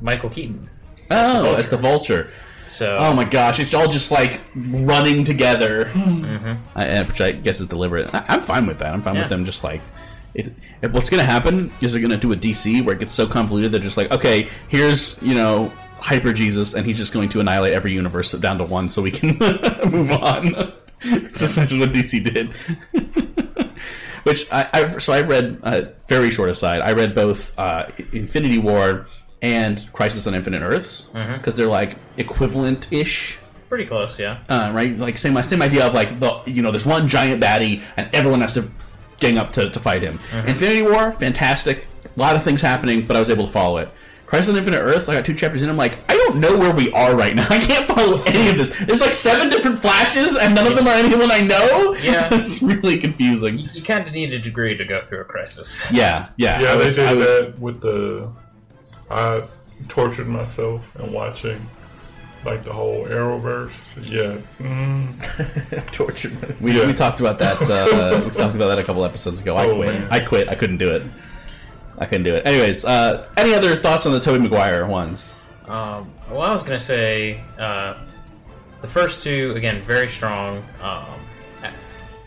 Michael 0.00 0.30
Keaton. 0.30 0.68
Oh, 1.10 1.54
it's 1.56 1.68
the 1.68 1.76
vulture. 1.76 2.30
So, 2.68 2.96
oh 2.98 3.12
my 3.12 3.24
gosh, 3.24 3.60
it's 3.60 3.74
all 3.74 3.86
just 3.88 4.10
like 4.10 4.40
running 4.70 5.24
together, 5.24 5.84
Mhm. 5.86 6.56
I, 6.74 7.02
which 7.02 7.20
I 7.20 7.32
guess 7.32 7.60
is 7.60 7.66
deliberate. 7.66 8.14
I, 8.14 8.24
I'm 8.28 8.40
fine 8.40 8.66
with 8.66 8.78
that. 8.78 8.94
I'm 8.94 9.02
fine 9.02 9.16
Yeah. 9.16 9.22
with 9.22 9.28
them 9.30 9.44
just 9.44 9.62
like. 9.62 9.82
If, 10.34 10.50
what's 10.92 11.10
going 11.10 11.24
to 11.24 11.30
happen 11.30 11.70
is 11.80 11.92
they're 11.92 12.00
going 12.00 12.10
to 12.10 12.16
do 12.16 12.32
a 12.32 12.36
DC 12.36 12.84
where 12.84 12.94
it 12.94 13.00
gets 13.00 13.12
so 13.12 13.26
convoluted 13.26 13.72
they're 13.72 13.80
just 13.80 13.96
like, 13.96 14.10
okay, 14.10 14.48
here's 14.68 15.20
you 15.22 15.34
know 15.34 15.70
Hyper 16.00 16.32
Jesus, 16.32 16.74
and 16.74 16.84
he's 16.84 16.98
just 16.98 17.12
going 17.12 17.28
to 17.30 17.40
annihilate 17.40 17.72
every 17.74 17.92
universe 17.92 18.32
down 18.32 18.58
to 18.58 18.64
one, 18.64 18.88
so 18.88 19.02
we 19.02 19.10
can 19.10 19.38
move 19.90 20.10
on. 20.10 20.72
it's 21.02 21.42
essentially 21.42 21.78
what 21.80 21.92
DC 21.92 22.22
did. 22.24 22.52
Which 24.24 24.50
I, 24.52 24.68
I 24.72 24.98
so 24.98 25.12
I 25.12 25.20
read 25.22 25.58
uh, 25.62 25.82
very 26.08 26.30
short 26.30 26.50
aside. 26.50 26.80
I 26.80 26.92
read 26.92 27.14
both 27.14 27.56
uh, 27.58 27.86
Infinity 28.12 28.58
War 28.58 29.06
and 29.42 29.92
Crisis 29.92 30.26
on 30.26 30.34
Infinite 30.34 30.62
Earths 30.62 31.10
because 31.36 31.56
they're 31.56 31.66
like 31.66 31.96
equivalent 32.16 32.92
ish. 32.92 33.38
pretty 33.68 33.84
close, 33.84 34.18
yeah. 34.20 34.38
Uh, 34.48 34.70
right, 34.72 34.96
like 34.96 35.18
same 35.18 35.40
same 35.42 35.60
idea 35.62 35.86
of 35.86 35.94
like 35.94 36.20
the 36.20 36.40
you 36.46 36.62
know 36.62 36.70
there's 36.70 36.86
one 36.86 37.08
giant 37.08 37.42
baddie 37.42 37.82
and 37.96 38.08
everyone 38.12 38.40
has 38.40 38.54
to 38.54 38.70
gang 39.22 39.38
up 39.38 39.52
to, 39.52 39.70
to 39.70 39.80
fight 39.80 40.02
him. 40.02 40.18
Mhm. 40.32 40.48
Infinity 40.48 40.82
War, 40.82 41.12
fantastic, 41.12 41.86
a 42.04 42.20
lot 42.20 42.36
of 42.36 42.42
things 42.44 42.60
happening, 42.60 43.06
but 43.06 43.16
I 43.16 43.20
was 43.20 43.30
able 43.30 43.46
to 43.46 43.52
follow 43.52 43.78
it. 43.78 43.88
Crisis 44.26 44.48
on 44.50 44.56
Infinite 44.56 44.78
Earths, 44.80 45.08
I 45.10 45.14
got 45.14 45.26
two 45.26 45.34
chapters 45.34 45.62
in. 45.62 45.68
I'm 45.68 45.76
like, 45.76 45.98
I 46.10 46.16
don't 46.16 46.38
know 46.38 46.56
where 46.56 46.74
we 46.74 46.90
are 46.92 47.14
right 47.14 47.34
now. 47.36 47.46
I 47.50 47.58
can't 47.58 47.86
follow 47.86 48.22
any 48.22 48.48
of 48.48 48.56
this. 48.56 48.70
There's 48.86 49.02
like 49.02 49.12
seven 49.12 49.50
different 49.50 49.78
flashes, 49.78 50.36
and 50.36 50.54
none 50.54 50.66
of 50.66 50.74
them 50.74 50.86
are 50.86 50.94
anyone 50.94 51.30
I 51.30 51.40
know. 51.40 51.94
Yeah. 52.02 52.28
it's 52.32 52.62
really 52.62 52.96
confusing. 52.98 53.58
You 53.74 53.82
kind 53.82 54.06
of 54.06 54.12
need 54.14 54.32
a 54.32 54.38
degree 54.38 54.74
to 54.74 54.84
go 54.86 55.02
through 55.02 55.20
a 55.20 55.24
crisis. 55.24 55.86
Yeah, 55.92 56.30
yeah. 56.38 56.60
Yeah, 56.62 56.72
I 56.72 56.76
they 56.76 56.84
was- 56.84 56.96
did 56.96 57.06
I 57.08 57.14
was- 57.14 57.26
that 57.26 57.58
with 57.58 57.80
the. 57.82 58.32
I 59.10 59.42
tortured 59.88 60.28
myself 60.28 60.90
and 60.96 61.12
watching 61.12 61.68
like 62.44 62.62
the 62.62 62.72
whole 62.72 63.04
Arrowverse. 63.06 64.08
Yeah, 64.10 64.38
mm. 64.58 65.86
tortured 65.92 66.34
myself. 66.40 66.60
We, 66.62 66.78
Yeah. 66.78 66.86
we 66.86 66.92
talked 66.94 67.20
about 67.20 67.38
that. 67.38 67.60
Uh, 67.62 68.20
we 68.24 68.30
talked 68.30 68.54
about 68.54 68.68
that 68.68 68.78
a 68.78 68.84
couple 68.84 69.04
episodes 69.04 69.40
ago. 69.40 69.56
I 69.56 69.66
Oh, 69.66 69.76
quit. 69.76 69.94
man. 69.94 70.08
I 70.10 70.20
quit. 70.20 70.48
I 70.48 70.54
couldn't 70.54 70.78
do 70.78 70.90
it. 70.90 71.02
I 71.98 72.06
couldn't 72.06 72.24
do 72.24 72.34
it. 72.34 72.46
Anyways, 72.46 72.84
uh, 72.84 73.28
any 73.36 73.54
other 73.54 73.76
thoughts 73.76 74.06
on 74.06 74.12
the 74.12 74.20
Tobey 74.20 74.38
Maguire 74.40 74.86
ones? 74.86 75.36
Um, 75.68 76.10
well, 76.30 76.42
I 76.42 76.50
was 76.50 76.62
gonna 76.62 76.78
say 76.80 77.40
uh, 77.58 77.94
the 78.80 78.88
first 78.88 79.22
two 79.22 79.52
again 79.56 79.82
very 79.82 80.08
strong. 80.08 80.64
Um, 80.82 81.04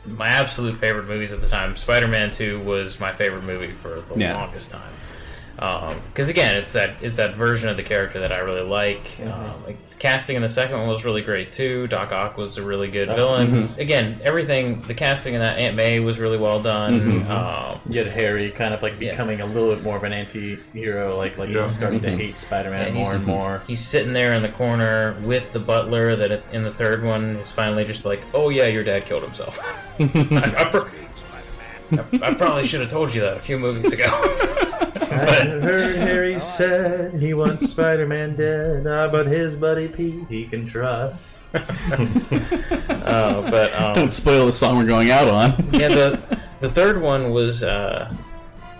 my 0.07 0.27
absolute 0.27 0.77
favorite 0.77 1.07
movies 1.07 1.33
at 1.33 1.41
the 1.41 1.47
time. 1.47 1.75
Spider-Man 1.75 2.29
Two 2.29 2.59
was 2.61 2.99
my 2.99 3.11
favorite 3.11 3.43
movie 3.43 3.71
for 3.71 4.01
the 4.01 4.19
Yeah. 4.19 4.35
longest 4.35 4.69
time. 4.71 5.99
Because 6.11 6.29
again, 6.29 6.55
it's 6.55 6.73
that 6.73 6.91
it's 7.01 7.15
that 7.15 7.35
version 7.35 7.69
of 7.69 7.75
the 7.77 7.83
character 7.83 8.19
that 8.19 8.31
I 8.31 8.37
really 8.37 8.61
like. 8.61 9.19
Um, 9.23 9.63
like 9.65 9.77
the 9.84 9.84
casting 9.99 10.35
in 10.35 10.41
the 10.41 10.49
second 10.49 10.77
one 10.77 10.87
was 10.89 11.05
really 11.05 11.21
great 11.21 11.51
too. 11.51 11.87
Doc 11.87 12.11
Ock 12.11 12.37
was 12.37 12.57
a 12.57 12.63
really 12.63 12.89
good 12.89 13.07
villain. 13.07 13.69
mhm. 13.69 13.77
Again, 13.77 14.19
everything 14.23 14.81
the 14.81 14.93
casting 14.93 15.33
in 15.35 15.39
that 15.41 15.57
Aunt 15.57 15.75
May 15.75 15.99
was 15.99 16.19
really 16.19 16.37
well 16.37 16.61
done. 16.61 17.23
Mhm. 17.23 17.29
Um, 17.29 17.79
You 17.87 18.03
had 18.03 18.11
Harry 18.11 18.51
kind 18.51 18.73
of 18.73 18.81
like 18.83 18.95
Yeah. 18.99 19.11
becoming 19.11 19.41
a 19.41 19.45
little 19.45 19.73
bit 19.73 19.83
more 19.83 19.95
of 19.97 20.03
an 20.03 20.11
anti-hero, 20.13 21.17
like 21.17 21.37
like 21.37 21.49
Yeah. 21.49 21.59
he's 21.61 21.71
starting 21.71 21.99
Mm-hmm. 22.01 22.17
to 22.17 22.23
hate 22.23 22.37
Spider-Man 22.37 22.87
Yeah, 22.87 22.93
more 22.93 23.03
he's- 23.03 23.15
and 23.15 23.25
more. 23.25 23.61
He's 23.67 23.79
sitting 23.81 24.13
there 24.13 24.33
in 24.33 24.41
the 24.41 24.49
corner 24.49 25.15
with 25.23 25.53
the 25.53 25.59
butler 25.59 26.15
that 26.17 26.43
in 26.51 26.63
the 26.63 26.71
third 26.71 27.03
one 27.03 27.37
is 27.37 27.51
finally 27.51 27.85
just 27.85 28.05
like, 28.05 28.21
oh 28.33 28.49
yeah, 28.49 28.65
your 28.67 28.83
dad 28.83 29.05
killed 29.05 29.23
himself. 29.23 29.57
I, 29.99 30.55
I, 30.57 30.65
pr- 30.65 30.87
I- 32.21 32.29
I 32.29 32.33
probably 32.33 32.65
should 32.65 32.81
have 32.81 32.89
told 32.91 33.13
you 33.13 33.21
that 33.21 33.37
a 33.37 33.39
few 33.39 33.57
movies 33.57 33.93
ago. 33.93 34.05
I 34.95 35.45
heard 35.61 35.95
Harry 35.97 36.39
said 36.39 37.13
he 37.13 37.33
wants 37.33 37.69
Spider-Man 37.69 38.35
dead, 38.35 38.87
ah, 38.87 39.07
but 39.07 39.27
his 39.27 39.55
buddy 39.57 39.87
Pete 39.87 40.27
he 40.29 40.45
can 40.45 40.65
trust. 40.65 41.39
uh, 41.53 43.49
but 43.49 43.73
um, 43.75 43.95
Don't 43.95 44.13
spoil 44.13 44.45
the 44.45 44.53
song 44.53 44.77
we're 44.77 44.85
going 44.85 45.11
out 45.11 45.27
on. 45.27 45.51
yeah, 45.71 45.87
the 45.89 46.39
the 46.59 46.69
third 46.69 47.01
one 47.01 47.31
was 47.31 47.63
uh, 47.63 48.13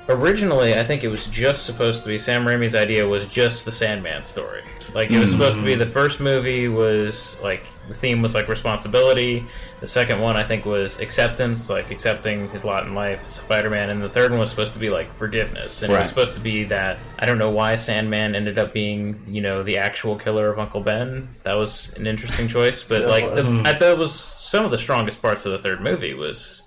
originally, 0.10 0.76
I 0.76 0.84
think 0.84 1.04
it 1.04 1.08
was 1.08 1.26
just 1.28 1.66
supposed 1.66 2.04
to 2.04 2.10
be 2.10 2.18
Sam 2.18 2.46
Raimi's 2.46 2.76
idea 2.76 3.08
was 3.08 3.26
just 3.26 3.66
the 3.66 3.72
Sandman 3.72 4.24
story. 4.24 4.64
Like 4.94 5.12
it 5.12 5.20
was 5.20 5.32
mm-hmm. 5.32 5.40
supposed 5.40 5.60
to 5.60 5.66
be 5.66 5.76
the 5.76 5.86
first 5.86 6.20
movie 6.20 6.68
was 6.70 7.38
like 7.42 7.66
the 7.88 7.94
theme 7.94 8.22
was 8.22 8.34
like 8.34 8.48
responsibility. 8.48 9.46
The 9.82 9.88
second 9.88 10.22
one 10.22 10.38
I 10.38 10.44
think 10.44 10.66
was 10.66 11.00
acceptance, 11.00 11.70
like 11.70 11.92
accepting 11.92 12.50
his 12.50 12.64
lot 12.64 12.88
in 12.88 12.96
life, 12.96 13.28
Spider-Man, 13.28 13.90
and 13.90 14.02
the 14.02 14.10
third 14.10 14.32
one 14.32 14.40
was 14.40 14.50
supposed 14.50 14.74
to 14.74 14.80
be 14.80 14.90
like 14.90 15.12
forgiveness. 15.12 15.84
And 15.84 15.92
it 15.92 15.98
was 15.98 16.08
supposed 16.08 16.34
to 16.36 16.40
be 16.40 16.64
that 16.66 16.98
I 17.20 17.26
don't 17.26 17.38
know 17.38 17.50
why 17.50 17.76
Sandman 17.76 18.36
ended 18.36 18.58
up 18.58 18.74
being 18.74 19.22
you 19.28 19.42
know 19.42 19.64
the 19.64 19.78
actual 19.78 20.16
killer 20.16 20.50
of 20.50 20.60
Uncle 20.60 20.82
Ben. 20.82 21.28
That 21.44 21.58
was 21.58 21.94
an 21.94 22.08
interesting 22.08 22.48
choice, 22.48 22.84
but 22.84 23.02
That 23.02 23.10
like 23.10 23.26
the, 23.36 23.64
I 23.66 23.74
thought 23.74 23.92
it 23.92 23.98
was 23.98 24.14
some 24.14 24.64
of 24.64 24.72
the 24.72 24.80
strongest 24.80 25.22
parts 25.22 25.46
of 25.46 25.52
the 25.52 25.60
third 25.60 25.82
movie 25.82 26.14
was 26.14 26.64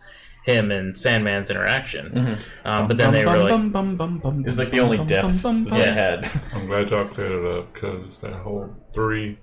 him 0.48 0.70
and 0.70 0.94
Sandman's 0.96 1.50
interaction. 1.50 2.10
Mhm. 2.10 2.44
Um, 2.64 2.88
but 2.88 2.96
then 2.96 3.12
they 3.12 3.24
were 3.24 3.36
like, 3.36 3.52
It 3.52 4.44
was 4.46 4.58
like 4.58 4.70
the 4.70 4.80
only 4.80 4.98
depth 5.04 5.42
that 5.42 5.66
they 5.70 5.78
Yeah. 5.78 5.92
had. 5.92 6.30
I'm 6.54 6.66
glad 6.66 6.90
y'all 6.90 7.06
cleared 7.06 7.32
it 7.32 7.44
up 7.58 7.72
because 7.74 8.16
that 8.18 8.32
whole 8.32 8.74
three, 8.94 9.38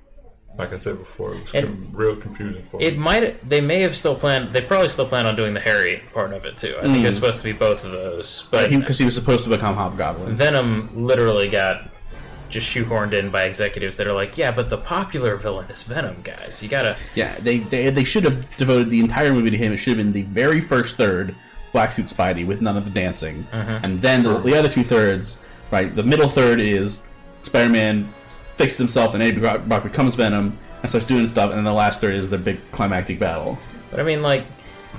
like 0.58 0.74
I 0.74 0.78
said 0.78 0.98
before, 0.98 1.36
it 1.36 1.42
was 1.42 1.54
And 1.54 1.68
com- 1.68 1.90
real 1.94 2.16
confusing 2.16 2.64
for 2.64 2.78
me. 2.78 2.86
It 2.86 2.98
might. 2.98 3.48
They 3.48 3.62
may 3.62 3.82
have 3.82 3.96
still 3.96 4.16
planned. 4.16 4.52
They 4.52 4.62
probably 4.62 4.90
still 4.90 5.06
plan 5.08 5.28
on 5.28 5.36
doing 5.36 5.54
the 5.54 5.60
Harry 5.60 6.02
part 6.14 6.34
of 6.34 6.44
it 6.46 6.58
too. 6.58 6.76
I 6.80 6.84
think 6.84 7.04
Mm. 7.04 7.06
it's 7.06 7.16
supposed 7.18 7.38
to 7.40 7.44
be 7.44 7.52
both 7.54 7.86
of 7.86 7.92
those. 7.92 8.46
But 8.50 8.70
because 8.72 8.98
he, 8.98 9.06
was 9.06 9.14
supposed 9.14 9.44
to 9.44 9.50
become 9.52 9.76
Hobgoblin. 9.76 10.36
Venom 10.36 10.90
literally 10.96 11.48
got 11.48 11.92
just 12.56 12.74
shoehorned 12.74 13.14
in 13.14 13.30
by 13.30 13.44
executives 13.44 13.98
that 13.98 14.08
are 14.08 14.14
like, 14.14 14.38
yeah, 14.38 14.50
but 14.50 14.70
the 14.70 14.78
popular 14.78 15.36
villain 15.36 15.70
is 15.70 15.84
Venom, 15.84 16.18
guys. 16.24 16.64
You 16.64 16.70
gotta. 16.70 16.96
Yeah, 17.14 17.38
they, 17.40 17.60
they 17.60 17.90
they 17.92 18.04
should 18.04 18.24
have 18.24 18.58
devoted 18.58 18.90
the 18.90 19.00
entire 19.00 19.32
movie 19.32 19.52
to 19.52 19.58
him. 19.58 19.72
It 19.74 19.78
should 19.78 19.98
have 19.98 20.04
been 20.06 20.14
the 20.14 20.24
very 20.24 20.60
first 20.62 20.96
third, 20.98 21.36
Black 21.72 21.92
Suit 21.92 22.06
Spidey, 22.08 22.48
with 22.48 22.62
none 22.62 22.78
of 22.78 22.84
the 22.86 22.90
dancing, 22.90 23.46
Mhm. 23.54 23.84
and 23.84 24.02
then 24.02 24.24
the, 24.24 24.40
the 24.40 24.56
other 24.58 24.70
two 24.70 24.84
thirds, 24.84 25.38
right? 25.72 25.92
The 25.94 26.04
middle 26.04 26.30
third 26.30 26.60
is 26.60 27.04
Spider-Man 27.44 28.12
fixes 28.56 28.78
himself, 28.80 29.14
and 29.14 29.22
Eddie 29.22 29.40
Brock 29.40 29.66
Brock 29.66 29.84
becomes 29.84 30.16
Venom 30.16 30.58
and 30.82 30.90
starts 30.90 31.06
doing 31.06 31.28
stuff, 31.28 31.50
and 31.50 31.58
then 31.58 31.66
the 31.66 31.74
last 31.74 32.02
third 32.02 32.14
is 32.16 32.30
the 32.30 32.38
big 32.38 32.60
climactic 32.72 33.20
battle. 33.20 33.58
But 33.92 34.00
I 34.00 34.04
mean, 34.04 34.22
like, 34.22 34.46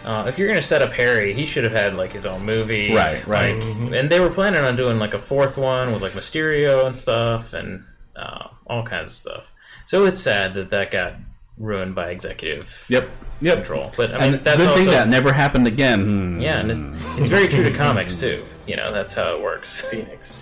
uh, 0.07 0.25
if 0.29 0.39
you're 0.39 0.49
gonna 0.49 0.63
set 0.63 0.81
up 0.83 0.93
Harry, 0.93 1.33
he 1.35 1.45
should 1.45 1.65
have 1.65 1.73
had 1.73 1.95
like 1.95 2.13
his 2.13 2.25
own 2.25 2.45
movie, 2.47 2.95
Right, 2.95 3.27
right. 3.27 3.57
like- 3.57 3.93
And 4.01 4.09
they 4.09 4.21
were 4.21 4.31
planning 4.31 4.61
on 4.65 4.77
doing 4.77 4.99
like 4.99 5.13
a 5.15 5.19
fourth 5.19 5.59
one 5.59 5.93
with 5.93 6.01
like 6.01 6.13
Mysterio 6.13 6.87
and 6.87 6.97
stuff, 6.97 7.53
and 7.53 7.85
uh, 8.15 8.49
all 8.67 8.83
kinds 8.83 9.11
of 9.11 9.17
stuff. 9.17 9.53
So 9.87 10.05
it's 10.07 10.21
sad 10.21 10.55
that 10.55 10.71
that 10.71 10.91
got 10.91 11.15
ruined 11.59 11.95
by 11.95 12.11
executive 12.11 12.87
Yep, 12.89 13.09
yep. 13.41 13.57
control. 13.59 13.93
But 13.97 14.15
I 14.15 14.19
mean, 14.21 14.35
and 14.35 14.45
that's 14.45 14.57
good 14.59 14.75
thing 14.77 14.87
that 14.91 15.09
never 15.09 15.33
happened 15.33 15.67
again. 15.67 16.01
Hmm. 16.37 16.41
Yeah, 16.41 16.59
and 16.61 16.71
it's, 16.71 16.89
it's 17.19 17.29
very 17.29 17.49
true 17.49 17.65
to 17.65 17.73
comics 17.73 18.19
too. 18.21 18.45
You 18.67 18.77
know, 18.77 18.93
that's 18.93 19.13
how 19.15 19.35
it 19.37 19.43
works. 19.43 19.81
Phoenix. 19.83 20.41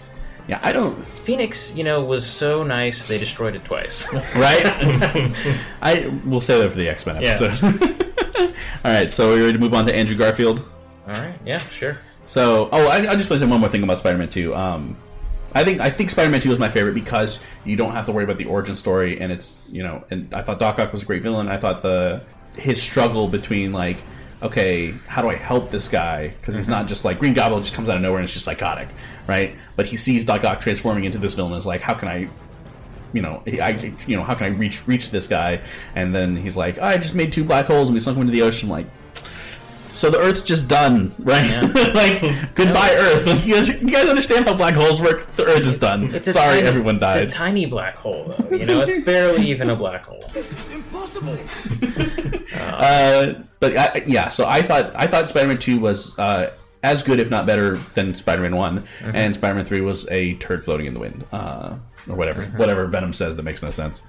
Yeah, 0.49 0.61
I 0.63 0.73
don't. 0.73 1.07
Phoenix, 1.09 1.75
you 1.75 1.85
know, 1.85 2.05
was 2.05 2.27
so 2.27 2.63
nice 2.63 3.05
they 3.07 3.17
destroyed 3.19 3.55
it 3.55 3.65
twice. 3.65 4.07
right? 4.37 4.63
I 5.83 6.11
will 6.27 6.41
say 6.43 6.59
that 6.61 6.71
for 6.71 6.77
the 6.77 6.89
X 6.89 7.07
Men 7.07 7.23
Yeah. 7.23 7.39
All 8.37 8.49
right, 8.85 9.11
so 9.11 9.29
we're 9.29 9.41
ready 9.43 9.53
to 9.55 9.59
move 9.59 9.75
on 9.75 9.87
to 9.87 9.95
Andrew 9.95 10.17
Garfield. 10.17 10.69
All 11.07 11.15
right, 11.15 11.39
yeah, 11.45 11.59
sure. 11.59 11.99
So, 12.27 12.69
oh, 12.73 12.89
I, 12.89 13.11
I 13.11 13.17
just 13.17 13.29
want 13.31 13.41
to 13.41 13.47
say 13.47 13.47
one 13.47 13.61
more 13.61 13.69
thing 13.69 13.83
about 13.83 13.99
Spider-Man 13.99 14.29
Two. 14.29 14.55
Um, 14.55 14.97
I 15.55 15.63
think 15.63 15.81
I 15.81 15.91
think 15.91 16.11
Spider-Man 16.11 16.41
Two 16.41 16.53
is 16.53 16.59
my 16.59 16.71
favorite 16.71 16.95
because 16.95 17.41
you 17.65 17.77
don't 17.77 17.93
have 17.93 18.07
to 18.07 18.13
worry 18.13 18.25
about 18.25 18.39
the 18.39 18.47
origin 18.47 18.77
story, 18.77 19.21
and 19.21 19.31
it's 19.31 19.61
you 19.71 19.83
know, 19.83 20.05
and 20.11 20.33
I 20.35 20.43
thought 20.43 20.59
Doc 20.59 20.79
Ock 20.79 20.93
was 20.93 21.03
a 21.03 21.05
great 21.05 21.23
villain. 21.23 21.49
I 21.49 21.59
thought 21.59 21.83
the 21.83 22.23
his 22.57 22.83
struggle 22.83 23.29
between 23.29 23.73
like, 23.73 23.99
okay, 24.43 24.93
how 25.07 25.23
do 25.23 25.29
I 25.29 25.37
help 25.37 25.71
this 25.71 25.89
guy? 25.89 26.29
Because 26.29 26.55
he's 26.55 26.69
not 26.69 26.87
just 26.87 27.05
like 27.05 27.19
Green 27.19 27.35
Goblin 27.35 27.63
just 27.63 27.75
comes 27.75 27.89
out 27.89 27.97
of 27.97 28.03
nowhere 28.03 28.19
and 28.19 28.25
it's 28.25 28.33
just 28.33 28.45
psychotic, 28.45 28.89
right? 29.27 29.55
But 29.77 29.87
he 29.87 29.97
sees 29.97 30.25
Doc 30.25 30.45
Ock 30.45 30.61
transforming 30.61 31.05
into 31.05 31.19
this 31.19 31.35
villain. 31.35 31.53
and 31.53 31.59
Is 31.59 31.67
like, 31.67 31.81
how 31.81 31.95
can 31.95 32.09
I 32.09 32.29
you 33.15 33.23
know, 33.23 33.43
I, 33.47 33.95
you 34.07 34.17
know, 34.17 34.25
how 34.25 34.35
can 34.35 34.47
I 34.47 34.57
reach 34.57 34.87
reach 34.87 35.11
this 35.11 35.27
guy? 35.27 35.63
And 35.95 36.15
then 36.15 36.37
he's 36.37 36.57
like, 36.57 36.79
I 36.79 36.99
just 36.99 37.15
made 37.15 37.33
two 37.33 37.45
black 37.45 37.67
holes 37.67 37.89
and 37.89 37.95
we 37.95 38.01
sunk 38.01 38.17
them 38.17 38.23
into 38.23 38.33
the 38.33 38.43
ocean. 38.43 38.69
Like, 38.69 38.87
so 39.93 40.11
the 40.11 40.19
Earth's 40.19 40.43
just 40.43 40.67
done, 40.67 41.15
right? 41.21 41.49
like, 41.95 42.55
goodbye 42.57 42.95
Earth. 42.99 43.25
You 43.47 43.55
guys, 43.55 43.69
you 43.69 43.91
guys 43.91 44.09
understand 44.09 44.47
how 44.47 44.55
black 44.55 44.75
holes 44.75 45.01
work? 45.01 45.31
The 45.37 45.45
Earth 45.45 45.67
is 45.67 45.79
done. 45.79 46.13
It's 46.15 46.33
Sorry, 46.33 46.57
tiny- 46.57 46.67
everyone 46.67 46.99
died. 46.99 47.23
It's 47.23 47.33
a 47.33 47.37
tiny 47.37 47.67
black 47.67 47.97
hole, 47.97 48.25
though. 48.37 48.49
You 48.57 48.67
know, 48.67 48.81
it's 48.81 49.05
barely 49.05 49.47
even 49.47 49.71
a 49.71 49.77
black 49.77 50.05
hole. 50.07 50.25
This 50.33 50.51
is 50.53 50.71
Impossible. 50.71 51.37
Uh, 52.57 53.35
but 53.61 53.77
I, 53.77 54.03
yeah, 54.07 54.29
so 54.29 54.47
I 54.47 54.63
thought 54.63 54.93
I 54.97 55.07
thought 55.07 55.29
Spider-Man 55.29 55.59
Two 55.59 55.79
was 55.79 56.19
uh, 56.19 56.51
as 56.85 57.03
good, 57.03 57.19
if 57.19 57.31
not 57.31 57.47
better, 57.47 57.77
than 57.95 58.15
Spider-Man 58.17 58.55
One, 58.55 58.81
Mhm. 59.01 59.11
and 59.15 59.35
Spider-Man 59.35 59.65
Three 59.65 59.81
was 59.81 60.07
a 60.11 60.35
turd 60.35 60.65
floating 60.65 60.87
in 60.87 60.95
the 60.95 61.01
wind, 61.01 61.25
uh, 61.33 61.71
or 62.09 62.15
whatever 62.15 62.45
whatever 62.57 62.87
Venom 62.87 63.13
says 63.13 63.35
that 63.37 63.43
makes 63.43 63.63
no 63.63 63.71
sense. 63.71 64.05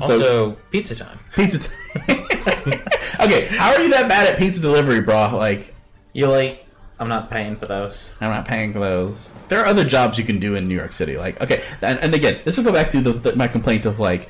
So- 0.00 0.12
Also, 0.12 0.56
pizza 0.70 0.94
time. 0.94 1.18
Pizza. 1.34 1.58
Time. 1.58 1.72
okay, 3.20 3.46
how 3.46 3.72
are 3.74 3.80
you 3.80 3.88
that 3.90 4.08
bad 4.08 4.26
at 4.32 4.38
pizza 4.38 4.60
delivery, 4.60 5.00
bro? 5.00 5.34
Like, 5.36 5.74
you 6.12 6.26
like, 6.28 6.64
I'm 7.00 7.08
not 7.08 7.30
paying 7.30 7.56
for 7.56 7.66
those. 7.66 8.10
I'm 8.20 8.30
not 8.30 8.44
paying 8.46 8.72
for 8.72 8.78
those. 8.80 9.30
There 9.48 9.60
are 9.60 9.66
other 9.66 9.84
jobs 9.84 10.18
you 10.18 10.24
can 10.24 10.38
do 10.38 10.54
in 10.54 10.68
New 10.68 10.76
York 10.76 10.92
City. 10.92 11.16
Like, 11.16 11.40
okay, 11.40 11.62
and, 11.80 11.98
and 12.00 12.14
again, 12.14 12.40
this 12.44 12.56
will 12.58 12.64
go 12.64 12.72
back 12.72 12.90
to 12.90 13.00
the, 13.00 13.12
the, 13.14 13.36
my 13.36 13.48
complaint 13.48 13.86
of 13.86 13.98
like, 13.98 14.28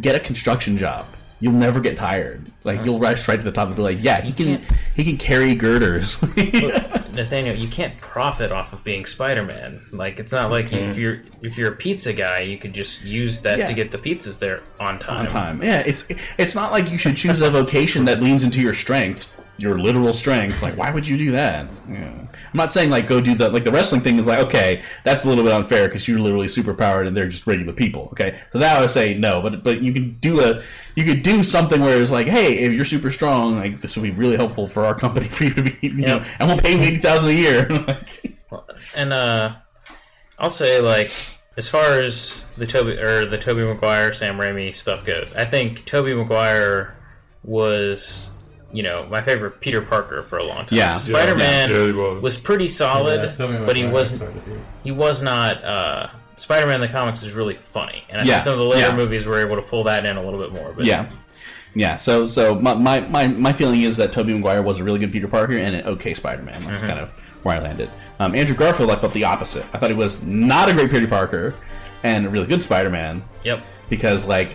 get 0.00 0.14
a 0.14 0.20
construction 0.20 0.78
job. 0.78 1.04
You'll 1.42 1.54
never 1.54 1.80
get 1.80 1.96
tired. 1.96 2.52
Like, 2.62 2.84
you'll 2.84 3.00
rise 3.00 3.26
right 3.26 3.36
to 3.36 3.44
the 3.44 3.50
top 3.50 3.66
and 3.66 3.74
be 3.74 3.82
like, 3.82 3.98
yeah, 4.00 4.20
he 4.22 4.32
can 4.32 4.62
he 4.94 5.02
can 5.02 5.16
carry 5.18 5.56
girders. 5.56 6.22
Nathanael, 7.12 7.56
you 7.56 7.66
can't 7.66 8.00
profit 8.00 8.52
off 8.52 8.72
of 8.72 8.84
being 8.84 9.04
Spider-Man. 9.04 9.80
Like, 9.90 10.20
it's 10.20 10.30
not 10.30 10.52
like 10.52 10.70
you, 10.70 10.78
if 10.78 10.96
you're 10.96 11.20
if 11.42 11.58
you're 11.58 11.72
a 11.72 11.76
pizza 11.76 12.12
guy, 12.12 12.40
you 12.40 12.56
could 12.58 12.72
just 12.72 13.02
use 13.02 13.40
that 13.40 13.58
Yeah. 13.58 13.66
to 13.66 13.74
get 13.74 13.90
the 13.90 13.98
pizzas 13.98 14.38
there 14.38 14.62
on 14.78 15.00
time. 15.00 15.26
on 15.26 15.32
time. 15.32 15.62
Yeah, 15.62 15.80
it's 15.84 16.06
it's 16.38 16.54
not 16.54 16.70
like 16.70 16.90
you 16.92 16.96
should 16.98 17.16
choose 17.16 17.40
a 17.40 17.50
vocation 17.50 18.04
that 18.04 18.22
leans 18.22 18.44
into 18.44 18.60
your 18.60 18.72
strengths, 18.74 19.36
your 19.58 19.78
literal 19.78 20.12
strengths. 20.12 20.62
Like, 20.62 20.76
why 20.76 20.90
would 20.90 21.06
you 21.06 21.16
do 21.16 21.30
that? 21.32 21.68
Yeah. 21.88 22.12
I'm 22.52 22.56
not 22.56 22.72
saying 22.72 22.90
like 22.90 23.06
go 23.06 23.20
do 23.20 23.34
the 23.34 23.48
like 23.50 23.64
the 23.64 23.72
wrestling 23.72 24.00
thing 24.00 24.18
is 24.18 24.26
like 24.26 24.38
okay, 24.40 24.82
that's 25.04 25.24
a 25.24 25.28
little 25.28 25.44
bit 25.44 25.52
unfair 25.52 25.88
because 25.88 26.08
you're 26.08 26.18
literally 26.18 26.48
super 26.48 26.74
powered 26.74 27.06
and 27.06 27.16
they're 27.16 27.28
just 27.28 27.46
regular 27.46 27.72
people. 27.72 28.08
Okay, 28.12 28.40
so 28.50 28.58
that 28.58 28.76
I 28.76 28.80
would 28.80 28.90
say 28.90 29.14
no, 29.14 29.40
but 29.40 29.62
but 29.62 29.82
you 29.82 29.92
can 29.92 30.12
do 30.20 30.40
a 30.40 30.62
you 30.94 31.04
could 31.04 31.22
do 31.22 31.42
something 31.42 31.80
where 31.80 32.00
it's 32.00 32.10
like, 32.10 32.26
hey, 32.26 32.58
if 32.58 32.72
you're 32.72 32.84
super 32.84 33.10
strong, 33.10 33.56
like 33.56 33.80
this 33.80 33.96
would 33.96 34.02
be 34.02 34.10
really 34.10 34.36
helpful 34.36 34.68
for 34.68 34.84
our 34.84 34.94
company 34.94 35.28
for 35.28 35.44
you 35.44 35.54
to 35.54 35.62
be, 35.62 35.78
you 35.82 36.06
know, 36.06 36.24
and 36.38 36.48
we'll 36.48 36.58
pay 36.58 36.74
you 36.74 36.82
eighty 36.82 36.98
thousand 36.98 37.30
a 37.30 37.32
year. 37.32 37.98
And 38.94 39.14
uh, 39.14 39.54
I'll 40.38 40.50
say 40.50 40.80
like 40.80 41.10
as 41.56 41.68
far 41.68 42.00
as 42.00 42.46
the 42.56 42.66
Tobey 42.66 42.98
or 42.98 43.24
the 43.24 43.38
Tobey 43.38 43.62
Maguire 43.62 44.12
Sam 44.12 44.38
Raimi 44.38 44.74
stuff 44.74 45.04
goes, 45.04 45.34
I 45.34 45.44
think 45.44 45.84
Tobey 45.84 46.14
Maguire 46.14 46.96
was 47.44 48.28
you 48.72 48.82
know 48.82 49.06
my 49.10 49.20
favorite 49.20 49.60
Peter 49.60 49.82
Parker 49.82 50.22
for 50.22 50.38
a 50.38 50.44
long 50.44 50.66
time. 50.66 50.78
Yeah. 50.78 50.96
Spider 50.96 51.36
Man 51.36 51.70
Yeah, 51.70 51.86
he 51.86 51.92
was. 51.92 52.22
was. 52.22 52.36
pretty 52.38 52.68
solid, 52.68 53.34
Yeah, 53.38 53.62
but 53.66 53.76
he 53.76 53.86
wasn't. 53.86 54.30
He 54.82 54.90
was 54.90 55.22
not. 55.22 55.62
Uh, 55.62 56.08
Spider 56.36 56.66
Man 56.66 56.76
in 56.76 56.80
the 56.80 56.88
comics 56.88 57.22
is 57.22 57.32
really 57.34 57.54
funny, 57.54 58.02
and 58.08 58.18
I 58.18 58.24
Yeah, 58.24 58.32
think 58.34 58.42
some 58.44 58.52
of 58.54 58.58
the 58.58 58.64
later 58.64 58.88
yeah. 58.88 58.96
movies 58.96 59.26
were 59.26 59.38
able 59.38 59.56
to 59.56 59.62
pull 59.62 59.84
that 59.84 60.04
in 60.06 60.16
a 60.16 60.22
little 60.22 60.40
bit 60.40 60.52
more. 60.52 60.72
But 60.72 60.86
Yeah. 60.86 61.06
Yeah, 61.74 61.96
so 61.96 62.26
so 62.26 62.54
my, 62.54 62.74
my, 62.74 63.00
my, 63.00 63.28
my 63.28 63.52
feeling 63.52 63.82
is 63.82 63.96
that 63.96 64.12
Tobey 64.12 64.34
Maguire 64.34 64.62
was 64.62 64.78
a 64.78 64.84
really 64.84 64.98
good 64.98 65.10
Peter 65.12 65.26
Parker 65.28 65.56
and 65.56 65.74
an 65.76 65.86
okay 65.86 66.12
Spider-Man. 66.12 66.62
That's 66.66 66.82
Mhm. 66.82 66.86
kind 66.86 66.98
of 66.98 67.10
where 67.44 67.56
I 67.56 67.60
landed. 67.60 67.90
Um, 68.20 68.34
Andrew 68.34 68.54
Garfield, 68.54 68.90
I 68.90 68.96
felt 68.96 69.14
the 69.14 69.24
opposite. 69.24 69.64
I 69.72 69.78
thought 69.78 69.88
he 69.88 69.96
was 69.96 70.22
not 70.22 70.68
a 70.68 70.74
great 70.74 70.90
Peter 70.90 71.06
Parker 71.06 71.54
and 72.02 72.26
a 72.26 72.28
really 72.28 72.46
good 72.46 72.62
Spider-Man. 72.62 73.22
Yep. 73.44 73.60
Because 73.88 74.26
like 74.26 74.54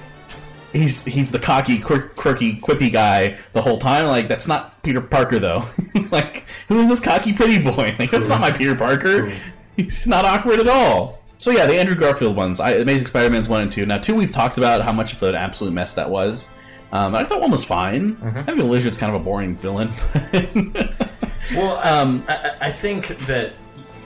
he's 0.77 1.03
he's 1.03 1.31
the 1.31 1.39
cocky, 1.39 1.79
quirk, 1.79 2.15
quirky, 2.15 2.57
quippy 2.59 2.91
guy 2.91 3.37
the 3.53 3.61
whole 3.61 3.77
time. 3.77 4.05
Like 4.07 4.27
that's 4.27 4.47
not 4.47 4.81
Peter 4.83 5.01
Parker 5.01 5.39
though. 5.39 5.65
like 6.11 6.45
who 6.67 6.79
is 6.79 6.87
this 6.87 6.99
cocky, 6.99 7.33
pretty 7.33 7.61
boy? 7.61 7.95
Like 7.99 8.11
that's 8.11 8.27
not 8.29 8.39
my 8.41 8.51
Peter 8.51 8.75
Parker. 8.75 9.31
He's 9.75 10.07
not 10.07 10.25
awkward 10.25 10.59
at 10.59 10.67
all. 10.67 11.21
So 11.37 11.51
yeah, 11.51 11.65
the 11.67 11.75
Andrew 11.79 11.95
Garfield 11.95 12.35
ones, 12.35 12.59
I, 12.59 12.71
Amazing 12.71 13.07
Spider-Man's 13.07 13.47
one 13.47 13.61
and 13.61 13.71
two. 13.71 13.85
Now 13.85 13.97
two, 13.99 14.15
we've 14.15 14.31
talked 14.31 14.57
about 14.57 14.81
how 14.81 14.91
much 14.91 15.13
of 15.13 15.21
an 15.23 15.35
absolute 15.35 15.71
mess 15.73 15.93
that 15.93 16.09
was. 16.09 16.49
Um, 16.91 17.13
I 17.15 17.23
thought 17.25 17.41
one 17.41 17.51
was 17.51 17.63
fine. 17.65 18.17
I 18.23 18.41
think 18.43 18.57
the 18.57 18.63
Lizard's 18.65 18.97
kind 18.97 19.13
of 19.13 19.21
a 19.21 19.23
boring 19.23 19.55
villain. 19.57 19.91
Well, 21.53 21.77
um, 21.77 22.25
I, 22.27 22.33
I- 22.35 22.67
I 22.67 22.71
think 22.71 23.07
that 23.27 23.53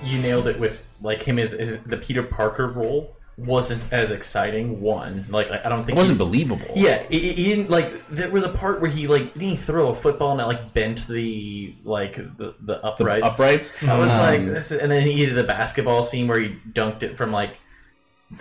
you 0.04 0.20
nailed 0.20 0.48
it 0.48 0.60
with 0.60 0.86
like 1.02 1.22
him 1.22 1.40
as, 1.40 1.54
as 1.56 1.84
the 1.84 1.98
Peter 1.98 2.22
Parker 2.22 2.68
role 2.68 3.16
wasn't 3.46 3.92
as 3.92 4.12
exciting. 4.12 4.82
One, 4.82 5.26
like 5.30 5.50
I 5.52 5.68
don't 5.70 5.84
think 5.84 5.98
It 5.98 6.02
wasn't 6.02 6.20
he- 6.20 6.26
believable. 6.26 6.68
Yeah, 6.76 7.04
he, 7.10 7.20
he 7.20 7.44
didn't 7.56 7.70
like. 7.70 8.08
There 8.08 8.30
was 8.30 8.44
a 8.44 8.50
part 8.50 8.82
where 8.82 8.90
he 8.92 9.08
like 9.08 9.34
didn't 9.34 9.50
he 9.50 9.56
throw 9.56 9.90
a 9.90 9.94
football 9.94 10.32
and 10.32 10.42
it 10.42 10.46
like 10.46 10.74
bent 10.74 11.08
the 11.08 11.76
like 11.84 12.16
the, 12.16 12.54
the 12.62 12.84
uprights. 12.86 13.40
uprights? 13.40 13.84
I 13.84 13.98
was 13.98 14.18
Um, 14.18 14.26
like, 14.26 14.46
this, 14.46 14.72
is- 14.72 14.80
and 14.80 14.92
then 14.92 15.08
he 15.08 15.26
did 15.26 15.36
the 15.36 15.44
basketball 15.44 16.04
scene 16.04 16.28
where 16.28 16.40
he 16.40 16.56
dunked 16.74 17.04
it 17.04 17.18
from 17.18 17.32
like 17.32 17.58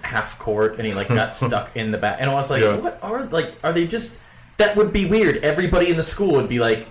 half 0.03 0.39
court 0.39 0.77
and 0.79 0.87
he 0.87 0.95
like 0.95 1.09
got 1.09 1.35
stuck 1.45 1.77
in 1.77 1.91
the 1.91 1.99
back. 1.99 2.19
And 2.21 2.31
I 2.31 2.35
was 2.35 2.51
like, 2.51 2.63
Yeah. 2.63 2.75
what 2.77 2.99
are 3.03 3.25
like? 3.25 3.55
Are 3.65 3.73
they 3.73 3.87
just? 3.87 4.21
That 4.59 4.77
would 4.77 4.93
be 4.93 5.07
weird. 5.07 5.39
Everybody 5.39 5.89
in 5.91 5.97
the 5.97 6.03
school 6.03 6.33
would 6.33 6.49
be 6.49 6.59
like, 6.59 6.87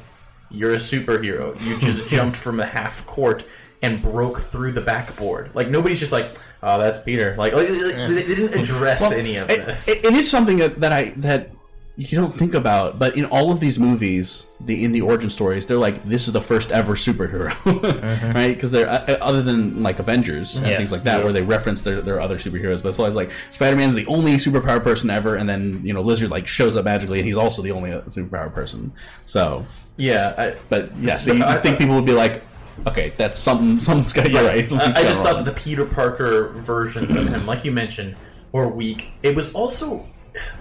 "You're 0.50 0.74
a 0.74 0.78
superhero. 0.78 1.60
You 1.64 1.78
just 1.78 2.08
jumped 2.16 2.36
from 2.36 2.60
a 2.60 2.66
half 2.66 3.06
court 3.06 3.44
and 3.82 4.02
broke 4.02 4.40
through 4.42 4.74
the 4.74 4.82
backboard. 4.82 5.52
Like 5.54 5.70
nobody's 5.70 6.00
just 6.00 6.12
like, 6.12 6.36
oh, 6.64 6.78
that's 6.80 7.00
Peter. 7.00 7.36
Like, 7.38 7.54
like, 7.54 7.68
they, 7.68 8.08
they 8.08 8.36
didn't 8.36 8.56
address 8.62 9.02
Well, 9.02 9.14
any 9.14 9.38
of 9.38 9.50
it- 9.50 9.66
this. 9.66 9.88
it- 9.88 10.04
it 10.06 10.14
is 10.14 10.30
something 10.30 10.58
that, 10.58 10.80
that 10.82 10.92
I 10.92 11.12
that 11.18 11.52
you 11.96 12.18
don't 12.18 12.34
think 12.34 12.54
about, 12.54 12.98
but 12.98 13.18
in 13.18 13.26
all 13.26 13.52
of 13.52 13.60
these 13.60 13.78
movies, 13.78 14.48
the 14.62 14.86
in 14.86 14.94
the 14.94 15.02
origin 15.02 15.30
stories, 15.30 15.66
they're 15.66 15.76
like 15.78 16.02
this 16.08 16.28
is 16.28 16.34
the 16.34 16.40
first 16.42 16.72
ever 16.72 16.96
superhero, 16.96 17.54
right? 18.34 18.54
Because 18.54 18.72
they're 18.72 18.90
uh, 18.90 19.18
other 19.20 19.42
than 19.42 19.84
like 19.84 20.00
Avengers 20.00 20.56
and 20.56 20.68
Yeah. 20.68 20.78
things 20.78 20.94
like 20.94 21.04
that, 21.04 21.18
Yeah. 21.18 21.24
where 21.26 21.34
they 21.34 21.42
reference 21.42 21.84
their, 21.84 22.02
their 22.02 22.22
other 22.22 22.38
superheroes, 22.38 22.82
but 22.82 22.90
it's 22.90 23.00
always 23.00 23.16
like 23.16 23.32
Spider 23.52 23.76
Man's 23.76 23.96
the 23.96 24.06
only 24.06 24.36
superpower 24.36 24.82
person 24.82 25.10
ever, 25.10 25.36
and 25.36 25.48
then 25.50 25.82
you 25.84 25.94
know 25.94 26.02
Lizard 26.02 26.30
like 26.32 26.48
shows 26.48 26.78
up 26.78 26.86
magically, 26.86 27.20
and 27.20 27.28
he's 27.28 27.36
also 27.38 27.62
the 27.62 27.72
only 27.72 27.92
uh, 27.92 28.00
superpower 28.04 28.54
person. 28.54 28.94
So 29.26 29.66
yeah, 29.98 30.34
I, 30.38 30.56
but 30.70 30.96
yeah, 30.98 31.18
so 31.18 31.34
you, 31.34 31.44
I 31.44 31.58
think 31.58 31.78
people 31.80 31.96
would 31.96 32.06
be 32.06 32.14
like, 32.14 32.42
okay, 32.88 33.12
that's 33.18 33.38
something. 33.38 33.80
Something's 33.80 34.14
got 34.14 34.30
you're 34.30 34.44
right. 34.44 34.72
I, 34.74 34.86
I 34.96 35.04
just 35.04 35.24
wrong. 35.24 35.36
thought 35.36 35.46
that 35.46 35.56
the 35.56 35.60
Peter 35.60 35.86
Parker 35.86 36.50
versions 36.58 37.14
of 37.14 37.28
him, 37.28 37.46
like 37.46 37.64
you 37.66 37.72
mentioned, 37.72 38.16
were 38.52 38.68
weak. 38.68 39.10
It 39.24 39.36
was 39.36 39.54
also. 39.54 40.08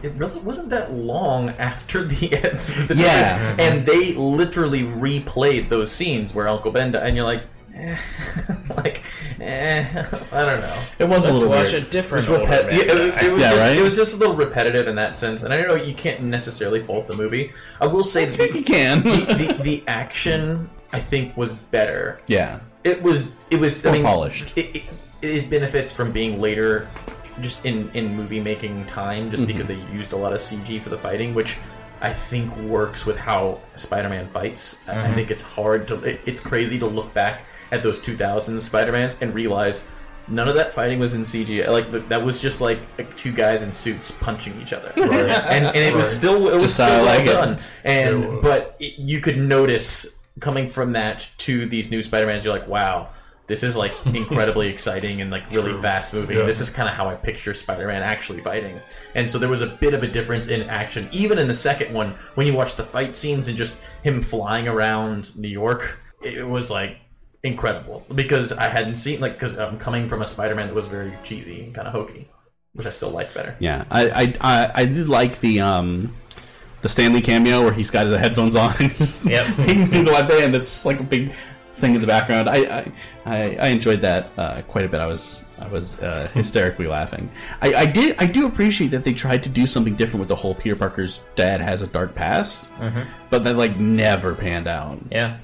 It 0.03 0.13
really 0.15 0.41
wasn't 0.41 0.71
that 0.71 0.93
long 0.93 1.51
after 1.51 2.03
the 2.03 2.29
the 2.89 2.95
Yeah. 2.99 3.55
and 3.59 3.85
they 3.87 4.15
literally 4.15 4.81
replayed 4.83 5.69
those 5.69 5.93
scenes 5.93 6.35
where 6.35 6.49
Uncle 6.49 6.73
Ben 6.73 6.91
died, 6.91 7.07
and 7.07 7.17
you're 7.17 7.27
like, 7.27 7.45
eh, 7.77 7.97
like, 8.77 9.03
eh, 9.41 9.85
I 10.33 10.45
don't 10.45 10.61
know. 10.63 10.83
It 10.99 11.05
was 11.09 11.27
a 11.27 11.31
Let's 11.31 11.43
little 11.43 11.49
watch 11.51 11.73
weird. 11.73 11.85
a 11.85 11.91
different 11.91 12.27
It 12.27 12.31
was 12.31 12.41
older 12.41 12.53
repet- 12.53 12.73
yeah, 12.73 12.93
it, 12.93 13.11
die. 13.21 13.27
it 13.27 13.31
was 13.33 13.41
Yeah, 13.41 13.51
just, 13.51 13.63
right? 13.63 13.79
it 13.79 13.83
was 13.83 13.97
just 13.97 14.15
a 14.15 14.17
little 14.17 14.35
repetitive 14.35 14.89
in 14.89 14.97
that 14.97 15.17
sense, 15.17 15.43
and 15.45 15.53
I 15.55 15.61
know 15.63 15.75
you 15.77 15.95
can't 15.95 16.23
necessarily 16.23 16.81
fault 16.81 17.07
the 17.07 17.15
movie. 17.15 17.53
I 17.81 17.87
will 17.87 18.03
say 18.03 18.25
that 18.25 18.37
the, 18.37 18.59
you 18.59 18.65
can. 18.65 19.03
the, 19.03 19.17
the, 19.57 19.63
the 19.63 19.85
action 19.87 20.69
I 20.93 21.01
think 21.01 21.37
was 21.37 21.53
better. 21.53 22.21
yeah, 22.27 22.61
It 22.85 23.03
was 23.03 23.33
it 23.51 23.59
was 23.61 23.85
I 23.85 23.93
mean, 23.93 24.05
polished. 24.05 24.57
It, 24.57 24.77
it, 24.77 24.85
it 25.23 25.51
benefits 25.51 25.93
from 25.93 26.13
being 26.13 26.41
later, 26.41 26.89
just 27.41 27.65
in 27.67 27.91
in 27.95 28.17
movie 28.17 28.41
making 28.41 28.87
time, 28.87 29.31
just 29.31 29.43
Mhm. 29.43 29.47
because 29.49 29.67
they 29.69 29.79
used 29.93 30.13
a 30.13 30.17
lot 30.17 30.33
of 30.33 30.41
CG 30.41 30.81
for 30.81 30.89
the 30.91 30.99
fighting, 30.99 31.35
which 31.35 31.59
I 32.01 32.13
think 32.13 32.57
works 32.59 33.05
with 33.05 33.17
how 33.17 33.59
Spider-Man 33.75 34.29
fights. 34.33 34.83
I- 34.89 35.09
I 35.09 35.13
think 35.13 35.31
it's 35.31 35.43
hard 35.43 35.89
to 35.89 35.95
it, 36.03 36.21
it's 36.27 36.41
crazy 36.41 36.79
to 36.79 36.87
look 36.87 37.13
back 37.13 37.45
at 37.73 37.83
those 37.83 37.99
2000s 38.01 38.61
Spider-Mans 38.65 39.17
and 39.21 39.35
realize. 39.35 39.85
None 40.31 40.47
of 40.47 40.55
that 40.57 40.75
fighting 40.75 40.99
was 40.99 41.15
in 41.15 41.23
CG. 41.23 41.67
Like 41.67 41.91
that 42.11 42.23
was 42.23 42.39
just 42.43 42.61
like, 42.61 42.79
like 42.99 43.17
two 43.17 43.33
guys 43.33 43.63
in 43.63 43.73
suits 43.73 44.11
punching 44.11 44.61
each 44.61 44.75
other, 44.75 44.93
Right. 44.95 45.11
and, 45.55 45.65
and 45.65 45.77
it 45.77 45.95
was 45.95 46.07
still 46.07 46.49
it 46.49 46.55
was 46.55 46.65
Just 46.65 46.75
still 46.75 46.89
well 46.89 47.05
like 47.07 47.25
done. 47.25 47.53
It 47.55 47.61
And 47.85 48.43
but 48.43 48.77
it, 48.79 48.99
you 48.99 49.21
could 49.21 49.39
notice 49.39 50.18
coming 50.41 50.67
from 50.67 50.93
that 50.93 51.29
to 51.39 51.67
these 51.67 51.91
new 51.91 52.03
Spider-Mans, 52.03 52.45
you're 52.45 52.57
like, 52.57 52.69
wow, 52.69 53.11
this 53.47 53.63
is 53.63 53.77
like 53.77 53.93
incredibly 54.07 54.69
exciting 54.69 55.21
and 55.21 55.31
like 55.31 55.51
really 55.51 55.73
True. 55.73 55.83
fast 55.83 56.15
moving. 56.15 56.39
Yeah. 56.39 56.45
This 56.45 56.61
is 56.61 56.71
kind 56.71 56.89
of 56.89 56.95
how 56.95 57.09
I 57.09 57.15
picture 57.15 57.53
Spider-Man 57.53 58.03
actually 58.03 58.41
fighting. 58.41 58.81
And 59.15 59.29
so 59.29 59.39
there 59.39 59.49
was 59.49 59.63
a 59.63 59.67
bit 59.67 59.95
of 59.95 60.03
a 60.03 60.07
difference 60.07 60.47
in 60.47 60.63
action, 60.69 61.09
even 61.11 61.39
in 61.39 61.49
the 61.49 61.55
second 61.55 61.93
one 61.93 62.15
when 62.35 62.47
you 62.47 62.53
watch 62.53 62.77
the 62.77 62.85
fight 62.85 63.17
scenes 63.17 63.49
and 63.49 63.57
just 63.57 63.81
him 64.03 64.23
flying 64.23 64.69
around 64.69 65.37
New 65.37 65.49
York. 65.49 65.99
It 66.23 66.47
was 66.47 66.71
like 66.71 66.99
incredible 67.43 68.05
because 68.15 68.53
I 68.53 68.69
hadn't 68.69 68.97
seen 68.97 69.21
like 69.21 69.35
because 69.35 69.59
I'm 69.59 69.79
coming 69.79 70.09
from 70.09 70.23
a 70.23 70.27
Spider-Man 70.27 70.67
that 70.69 70.75
was 70.75 70.87
very 70.87 71.13
cheesy 71.23 71.63
and 71.63 71.75
kind 71.75 71.87
of 71.87 71.95
hokey, 71.95 72.29
which 72.75 72.87
I 72.87 72.91
still 72.91 73.11
like 73.11 73.33
better. 73.33 73.57
Yeah, 73.61 73.85
I, 73.91 74.11
I 74.11 74.35
I 74.41 74.71
I 74.75 74.85
did 74.85 75.09
like 75.09 75.41
the 75.41 75.61
um 75.61 76.15
the 76.83 76.89
Stan 76.89 77.13
Lee 77.13 77.21
cameo 77.21 77.63
where 77.63 77.73
he's 77.73 77.91
got 77.91 78.07
his 78.07 78.17
headphones 78.17 78.55
on 78.57 78.75
and 78.81 78.95
just 78.95 79.25
Yep. 79.25 79.47
through 79.57 80.05
the 80.05 80.11
live 80.13 80.29
band. 80.29 80.55
That's 80.55 80.71
just 80.73 80.87
like 80.87 81.01
a 81.01 81.05
big 81.05 81.33
thing 81.73 81.95
in 81.95 82.01
the 82.01 82.07
background. 82.07 82.49
I 82.49 82.57
I, 82.79 82.93
I, 83.27 83.57
I 83.61 83.67
enjoyed 83.69 84.01
that 84.03 84.31
uh, 84.37 84.63
quite 84.63 84.85
a 84.85 84.89
bit. 84.89 85.01
I 85.01 85.07
was 85.07 85.45
I 85.61 85.69
was 85.69 85.99
uh, 86.01 86.29
hysterically 86.35 86.87
laughing. 86.87 87.31
I, 87.63 87.75
I 87.75 87.87
did 87.87 88.17
I 88.19 88.27
do 88.27 88.47
appreciate 88.47 88.89
that 88.89 89.05
they 89.05 89.13
tried 89.13 89.43
to 89.45 89.49
do 89.49 89.67
something 89.67 89.95
different 89.97 90.21
with 90.21 90.29
the 90.29 90.37
whole 90.37 90.55
Peter 90.55 90.77
Parker's 90.77 91.21
dad 91.37 91.61
has 91.61 91.83
a 91.83 91.87
dark 91.87 92.15
past, 92.15 92.73
Mhm. 92.79 93.07
but 93.31 93.45
that 93.45 93.57
like 93.57 93.77
never 93.77 94.35
panned 94.35 94.67
out. 94.69 94.99
Yeah. 95.11 95.39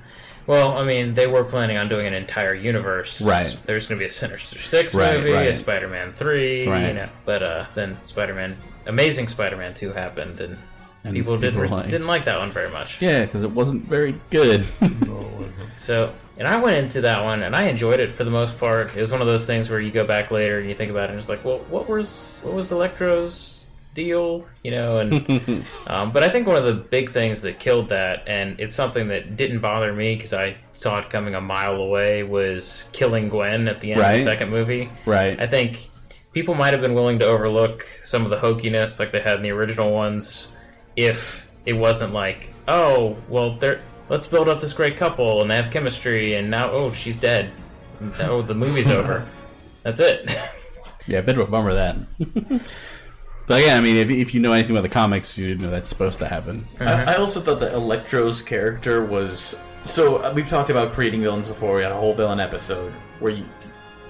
Well, 0.47 0.77
I 0.77 0.85
mean, 0.85 1.15
they 1.15 1.27
were 1.27 1.43
planning 1.43 1.79
on 1.79 1.89
doing 1.89 2.07
an 2.07 2.13
entire 2.13 2.55
universe. 2.55 3.23
Right. 3.23 3.57
There's 3.65 3.87
going 3.87 3.99
to 3.99 4.03
be 4.03 4.07
a 4.09 4.11
Sinister 4.11 4.59
Six 4.59 4.95
Right, 4.95 5.19
movie, 5.19 5.33
a. 5.33 5.55
Spider-Man 5.55 6.13
Three, 6.13 6.69
Right. 6.69 6.89
you 6.89 6.93
know. 6.93 7.09
But 7.25 7.43
uh, 7.43 7.65
then 7.75 7.97
Spider-Man, 8.03 8.55
Amazing 8.87 9.29
Spider-Man 9.29 9.73
Two 9.73 9.91
happened, 9.95 10.41
and, 10.43 10.59
And 11.05 11.15
people 11.15 11.37
didn't 11.39 11.61
people 11.61 11.77
like- 11.77 11.91
didn't 11.91 12.07
like 12.07 12.25
that 12.25 12.39
one 12.39 12.51
very 12.51 12.71
much. 12.71 13.01
Yeah, 13.01 13.25
because 13.25 13.45
it 13.45 13.51
wasn't 13.51 13.87
very 13.87 14.19
good. 14.31 14.65
So, 15.77 16.15
and 16.39 16.49
I 16.49 16.57
went 16.57 16.79
into 16.79 17.03
that 17.03 17.25
one, 17.25 17.43
and 17.43 17.55
I 17.55 17.65
enjoyed 17.65 18.01
it 18.01 18.11
for 18.11 18.25
the 18.25 18.31
most 18.31 18.59
part. 18.59 18.97
It 18.97 19.01
was 19.01 19.11
one 19.11 19.21
of 19.21 19.27
those 19.27 19.45
things 19.45 19.69
where 19.69 19.81
you 19.81 19.91
go 19.91 20.07
back 20.07 20.31
later 20.31 20.59
and 20.59 20.69
you 20.69 20.75
think 20.75 20.91
about 20.91 21.05
it, 21.05 21.11
and 21.11 21.19
it's 21.19 21.29
like, 21.29 21.45
well, 21.45 21.59
what 21.69 21.89
was 21.89 22.39
what 22.43 22.55
was 22.55 22.73
Electro's 22.73 23.67
deal, 23.93 24.47
you 24.63 24.71
know? 24.71 24.99
And 24.99 25.65
um, 25.87 26.13
but 26.13 26.23
I 26.23 26.29
think 26.29 26.47
one 26.47 26.57
of 26.57 26.65
the 26.65 26.75
big 26.75 27.11
things 27.11 27.43
that 27.43 27.59
killed 27.59 27.91
that, 27.91 28.23
and 28.27 28.59
it's 28.61 28.75
something 28.75 29.09
that 29.09 29.37
didn't 29.37 29.61
bother 29.61 29.93
me 29.93 30.15
because 30.15 30.33
I 30.33 30.57
saw 30.73 30.99
it 30.99 31.11
coming 31.11 31.35
a 31.35 31.41
mile 31.41 31.75
away, 31.75 32.23
was 32.23 32.89
killing 32.93 33.29
Gwen 33.29 33.69
at 33.69 33.81
the 33.81 33.93
end 33.93 34.01
of 34.01 34.13
the 34.13 34.23
second 34.23 34.51
movie. 34.51 34.89
Right. 35.05 35.39
I 35.39 35.47
think 35.47 35.91
people 36.33 36.55
might 36.55 36.73
have 36.73 36.81
been 36.81 36.95
willing 36.95 37.19
to 37.19 37.27
overlook 37.27 37.87
some 38.03 38.25
of 38.25 38.31
the 38.31 38.37
hokiness 38.39 38.99
like 38.99 39.13
they 39.13 39.21
had 39.21 39.37
in 39.37 39.43
the 39.43 39.51
original 39.51 39.93
ones 39.93 40.49
if 40.97 41.49
it 41.67 41.73
wasn't 41.75 42.13
like, 42.13 42.49
oh, 42.69 43.17
well, 43.29 43.57
they're 43.57 43.81
let's 44.09 44.27
build 44.27 44.49
up 44.49 44.61
this 44.61 44.73
great 44.75 44.97
couple 44.97 45.41
and 45.41 45.51
they 45.51 45.57
have 45.57 45.71
chemistry, 45.71 46.35
and 46.35 46.51
now 46.51 46.71
oh, 46.71 46.91
she's 46.93 47.17
dead. 47.17 47.51
Oh, 48.21 48.43
the 48.43 48.55
movie's 48.55 48.91
over. 48.91 49.27
That's 49.83 50.01
it. 50.01 50.29
Yeah, 51.07 51.19
a 51.19 51.23
bit 51.23 51.37
of 51.37 51.47
a 51.47 51.51
bummer 51.51 51.75
that. 51.75 51.97
but 53.47 53.63
yeah, 53.63 53.77
I 53.77 53.81
mean, 53.83 53.97
if, 53.97 54.09
if 54.09 54.33
you 54.33 54.41
know 54.41 54.53
anything 54.53 54.71
about 54.75 54.83
the 54.85 54.89
comics, 54.89 55.37
you 55.37 55.55
know 55.55 55.71
that's 55.71 55.91
supposed 55.91 56.19
to 56.21 56.27
happen. 56.27 56.67
I, 56.81 57.13
I 57.13 57.15
also 57.17 57.41
thought 57.43 57.61
that 57.61 57.75
Electro's 57.75 58.41
character 58.41 59.05
was 59.05 59.55
so. 59.85 60.17
uh, 60.25 60.33
We've 60.35 60.49
talked 60.49 60.71
about 60.71 60.93
creating 60.93 61.21
villains 61.21 61.47
before. 61.47 61.77
We 61.77 61.83
had 61.83 61.93
a 61.93 61.97
whole 61.97 62.15
villain 62.15 62.41
episode 62.41 62.91
where 63.21 63.33
you, 63.33 63.45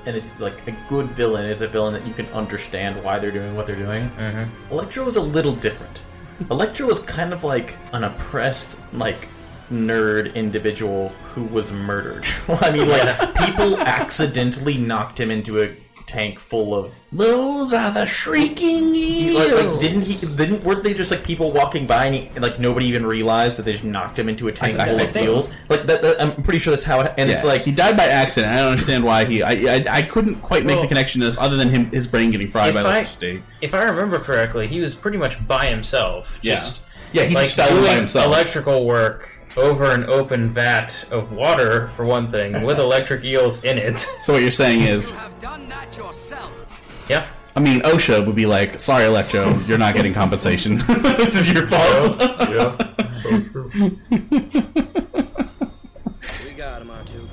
and 0.07 0.17
it's 0.17 0.39
like 0.39 0.67
a 0.69 0.71
good 0.89 1.07
villain 1.09 1.47
is 1.47 1.63
a 1.63 1.67
villain 1.69 1.95
that 1.95 2.07
you 2.07 2.15
can 2.15 2.27
understand 2.27 3.03
why 3.03 3.19
they're 3.19 3.33
doing 3.33 3.57
what 3.57 3.67
they're 3.67 3.75
doing. 3.75 4.09
Electro 4.71 5.05
was 5.05 5.17
a 5.17 5.21
little 5.23 5.57
different. 5.57 6.03
Electro 6.51 6.87
was 6.87 7.01
kind 7.01 7.33
of 7.33 7.45
like 7.45 7.77
an 7.93 8.05
oppressed, 8.05 8.81
like 8.93 9.29
nerd 9.71 10.35
individual 10.35 11.09
who 11.09 11.45
was 11.45 11.73
murdered. 11.73 12.27
I 12.49 12.71
mean, 12.71 12.89
like 12.89 13.35
people 13.35 13.79
accidentally 13.79 14.77
knocked 14.77 15.19
him 15.19 15.31
into 15.31 15.63
a 15.63 15.77
tank 16.07 16.39
full 16.39 16.75
of 16.75 16.95
Those 17.13 17.73
are 17.73 17.91
the 17.91 18.05
shrieking 18.07 18.95
eels. 18.95 19.35
like, 19.35 19.65
like, 19.67 19.81
didn't 19.81 20.03
he? 20.07 20.37
Didn't 20.37 20.63
weren't 20.65 20.85
they 20.85 20.95
just 20.95 21.11
like 21.11 21.25
people 21.25 21.51
walking 21.51 21.87
by 21.87 22.07
and, 22.07 22.15
he, 22.15 22.27
and 22.35 22.43
like 22.43 22.59
nobody 22.61 22.87
even 22.87 23.07
realized 23.07 23.59
that 23.59 23.63
they 23.65 23.73
just 23.73 23.85
knocked 23.85 24.19
him 24.19 24.29
into 24.29 24.49
a 24.49 24.53
tank 24.53 24.79
I- 24.79 24.85
I 24.85 24.89
full 24.89 25.01
of 25.01 25.11
think- 25.11 25.17
seals? 25.17 25.51
Like 25.69 25.87
that, 25.87 26.03
that- 26.03 26.21
I'm 26.21 26.43
pretty 26.43 26.59
sure 26.59 26.73
that's 26.73 26.85
how. 26.85 27.01
It, 27.01 27.15
and 27.17 27.31
it's 27.31 27.45
like 27.45 27.63
he 27.63 27.73
died 27.73 27.97
by 27.97 28.05
accident. 28.07 28.53
I 28.53 28.59
don't 28.61 28.71
understand 28.73 29.03
why 29.05 29.25
he. 29.25 29.43
I 29.43 29.53
I, 29.77 29.85
I 29.91 30.03
couldn't 30.03 30.37
quite 30.37 30.65
make 30.65 30.75
Well- 30.75 30.83
the 30.83 30.89
connection 30.89 31.23
as 31.23 31.37
other 31.39 31.57
than 31.57 31.71
him 31.71 31.91
his 31.91 32.07
brain 32.07 32.31
getting 32.31 32.49
fried 32.49 32.69
If 32.69 32.75
by 32.75 32.81
I- 32.81 32.83
electricity. 32.83 33.43
if 33.61 33.75
I 33.75 33.83
remember 33.85 34.19
correctly, 34.19 34.67
he 34.67 34.81
was 34.81 34.95
pretty 34.95 35.19
much 35.19 35.45
by 35.47 35.67
himself. 35.67 36.39
Yeah. 36.43 36.57
Just, 36.57 36.83
Yeah, 37.13 37.25
he 37.25 37.35
like 37.35 37.45
just 37.45 37.57
fell 37.57 37.69
in 37.69 37.75
by 37.77 37.81
doing 37.87 37.97
himself. 37.97 38.27
electrical 38.27 38.85
work 38.87 39.31
over 39.57 39.91
an 39.93 40.05
open 40.05 40.49
vat 40.49 41.05
of 41.11 41.33
water 41.33 41.89
for 41.89 42.05
one 42.05 42.31
thing, 42.31 42.63
with 42.63 42.79
electric 42.89 43.25
eels 43.25 43.63
in 43.65 43.79
it. 43.79 44.07
So 44.21 44.33
what 44.33 44.43
you're 44.43 44.51
saying 44.51 44.83
is, 44.83 45.13
have 45.13 45.39
done 45.39 45.69
that 45.69 45.97
yourself. 45.97 46.51
Yeah. 47.09 47.27
I 47.57 47.61
mean, 47.61 47.81
OSHA 47.83 48.27
would 48.27 48.35
be 48.35 48.47
like, 48.47 48.81
"Sorry, 48.81 49.05
Electro, 49.05 49.59
you're 49.61 49.79
not 49.79 49.95
getting 49.95 50.13
compensation. 50.13 50.79
this 50.89 51.37
is 51.37 51.51
your 51.51 51.67
fault." 51.69 52.21
yeah, 52.21 53.13
so 53.13 53.41
true. 53.43 53.71
We 53.71 53.91
got 56.57 56.83
him, 56.83 56.89
R2. 56.89 57.29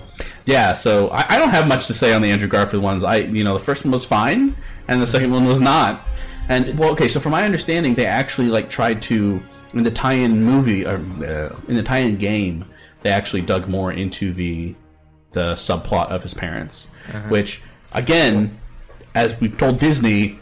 Yeah, 0.46 0.74
so 0.74 1.10
I, 1.10 1.26
I 1.30 1.38
don't 1.40 1.50
have 1.50 1.68
much 1.68 1.88
to 1.88 1.94
say 1.94 2.14
on 2.14 2.22
the 2.22 2.30
Andrew 2.30 2.48
Garfield 2.48 2.84
ones. 2.84 3.04
I, 3.04 3.18
you 3.18 3.44
know, 3.44 3.54
the 3.54 3.64
first 3.64 3.84
one 3.84 3.92
was 3.92 4.06
fine, 4.06 4.56
and 4.88 5.02
the 5.02 5.08
second 5.08 5.32
one 5.32 5.46
was 5.46 5.60
not. 5.60 6.06
And 6.50 6.78
well, 6.78 6.92
okay, 6.92 7.08
so 7.08 7.20
from 7.20 7.32
my 7.32 7.44
understanding, 7.44 7.96
they 7.96 8.06
actually 8.06 8.50
like 8.50 8.70
tried 8.70 9.02
to 9.04 9.42
in 9.74 9.84
the 9.84 9.92
tie-in 9.92 10.44
movie 10.44 10.86
or 10.86 10.96
uh, 10.96 11.56
in 11.68 11.76
the 11.76 11.84
tie-in 11.84 12.18
game, 12.18 12.66
they 13.04 13.10
actually 13.10 13.42
dug 13.42 13.68
more 13.68 13.92
into 13.92 14.34
the 14.34 14.76
the 15.32 15.54
subplot 15.54 16.10
of 16.10 16.22
his 16.22 16.34
parents, 16.34 16.90
Uh-huh. 17.10 17.20
which 17.30 17.62
again, 17.94 18.58
as 19.16 19.40
we've 19.40 19.58
told 19.58 19.80
Disney, 19.80 20.38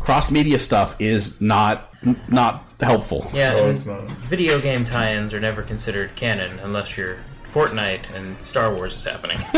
cross 0.00 0.30
media 0.30 0.58
stuff 0.58 0.94
is 1.00 1.40
not 1.40 1.90
not 2.28 2.64
helpful. 2.80 3.28
Yeah, 3.34 3.56
and 3.56 3.76
it's 3.76 3.86
not. 3.86 4.02
video 4.28 4.60
game 4.60 4.84
tie-ins 4.84 5.32
are 5.34 5.40
never 5.40 5.62
considered 5.62 6.14
canon 6.14 6.58
unless 6.62 6.96
you're 6.96 7.16
Fortnite 7.68 8.14
and 8.14 8.40
Star 8.40 8.72
Wars 8.72 8.94
is 8.94 9.04
happening. 9.04 9.38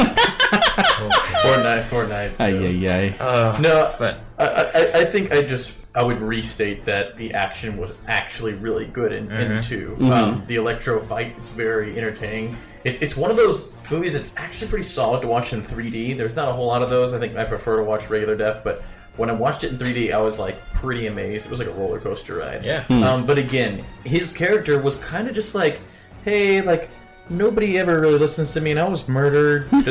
Fortnite, 1.45 1.83
Fortnite. 1.85 2.37
so- 2.39 2.45
Ay, 2.45 2.87
ay, 2.89 2.89
ay. 2.89 3.15
Uh, 3.23 3.59
no, 3.61 3.95
but 3.99 4.21
I, 4.39 4.47
I, 4.47 5.01
I 5.01 5.05
think 5.05 5.33
I 5.33 5.43
just 5.43 5.77
I 5.95 6.03
would 6.03 6.21
restate 6.21 6.87
that 6.87 7.17
the 7.17 7.35
action 7.35 7.77
was 7.77 7.93
actually 8.07 8.55
really 8.55 8.87
good 8.87 9.13
in, 9.13 9.31
in 9.33 9.53
Mhm. 9.53 9.63
2 9.65 9.97
Mhm. 10.01 10.11
Um, 10.13 10.45
the 10.47 10.57
electro 10.57 10.99
fight 11.01 11.39
is 11.39 11.51
very 11.51 11.97
entertaining. 11.99 12.57
It's 12.85 13.01
it's 13.03 13.17
one 13.17 13.31
of 13.31 13.37
those 13.37 13.73
movies 13.91 14.15
that's 14.15 14.33
actually 14.37 14.69
pretty 14.69 14.85
solid 14.85 15.21
to 15.23 15.29
watch 15.29 15.53
in 15.53 15.63
3D. 15.63 16.17
There's 16.17 16.35
not 16.37 16.49
a 16.49 16.53
whole 16.53 16.67
lot 16.69 16.83
of 16.83 16.89
those. 16.91 17.13
I 17.13 17.19
think 17.19 17.37
I 17.37 17.45
prefer 17.45 17.77
to 17.79 17.83
watch 17.85 18.09
regular 18.09 18.37
def, 18.37 18.63
but 18.65 18.83
when 19.17 19.29
I 19.29 19.35
watched 19.35 19.65
it 19.65 19.73
in 19.73 19.79
3D, 19.79 20.13
I 20.15 20.21
was 20.23 20.39
like 20.39 20.57
pretty 20.73 21.07
amazed. 21.09 21.45
It 21.47 21.51
was 21.51 21.59
like 21.59 21.69
a 21.69 21.73
roller 21.73 22.01
coaster 22.01 22.37
ride. 22.37 22.65
Yeah. 22.65 22.85
Hmm. 22.85 23.03
Um, 23.03 23.27
but 23.27 23.37
again, 23.37 23.85
his 24.05 24.33
character 24.33 24.81
was 24.81 24.97
kind 24.97 25.29
of 25.29 25.35
just 25.35 25.55
like, 25.55 25.81
hey, 26.25 26.63
like. 26.63 26.89
Nobody 27.31 27.79
ever 27.79 28.01
really 28.01 28.19
listens 28.19 28.53
to 28.55 28.61
me, 28.61 28.73
and 28.73 28.81
I 28.81 28.89
was 28.89 29.07
murdered. 29.09 29.69
and 29.73 29.87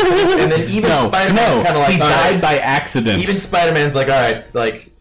then 0.52 0.70
even 0.70 0.90
No, 0.90 1.08
Spider 1.08 1.34
Man's 1.34 1.58
no, 1.58 1.64
kind 1.64 1.76
of 1.78 1.82
like, 1.84 1.94
he 1.96 2.02
"All 2.02 2.08
right." 2.08 2.32
died 2.32 2.42
by 2.42 2.60
accident. 2.60 3.22
Even 3.22 3.40
Spider 3.40 3.72
Man's 3.74 3.96
like, 3.96 4.08
all 4.10 4.14
right, 4.22 4.54
like, 4.54 4.92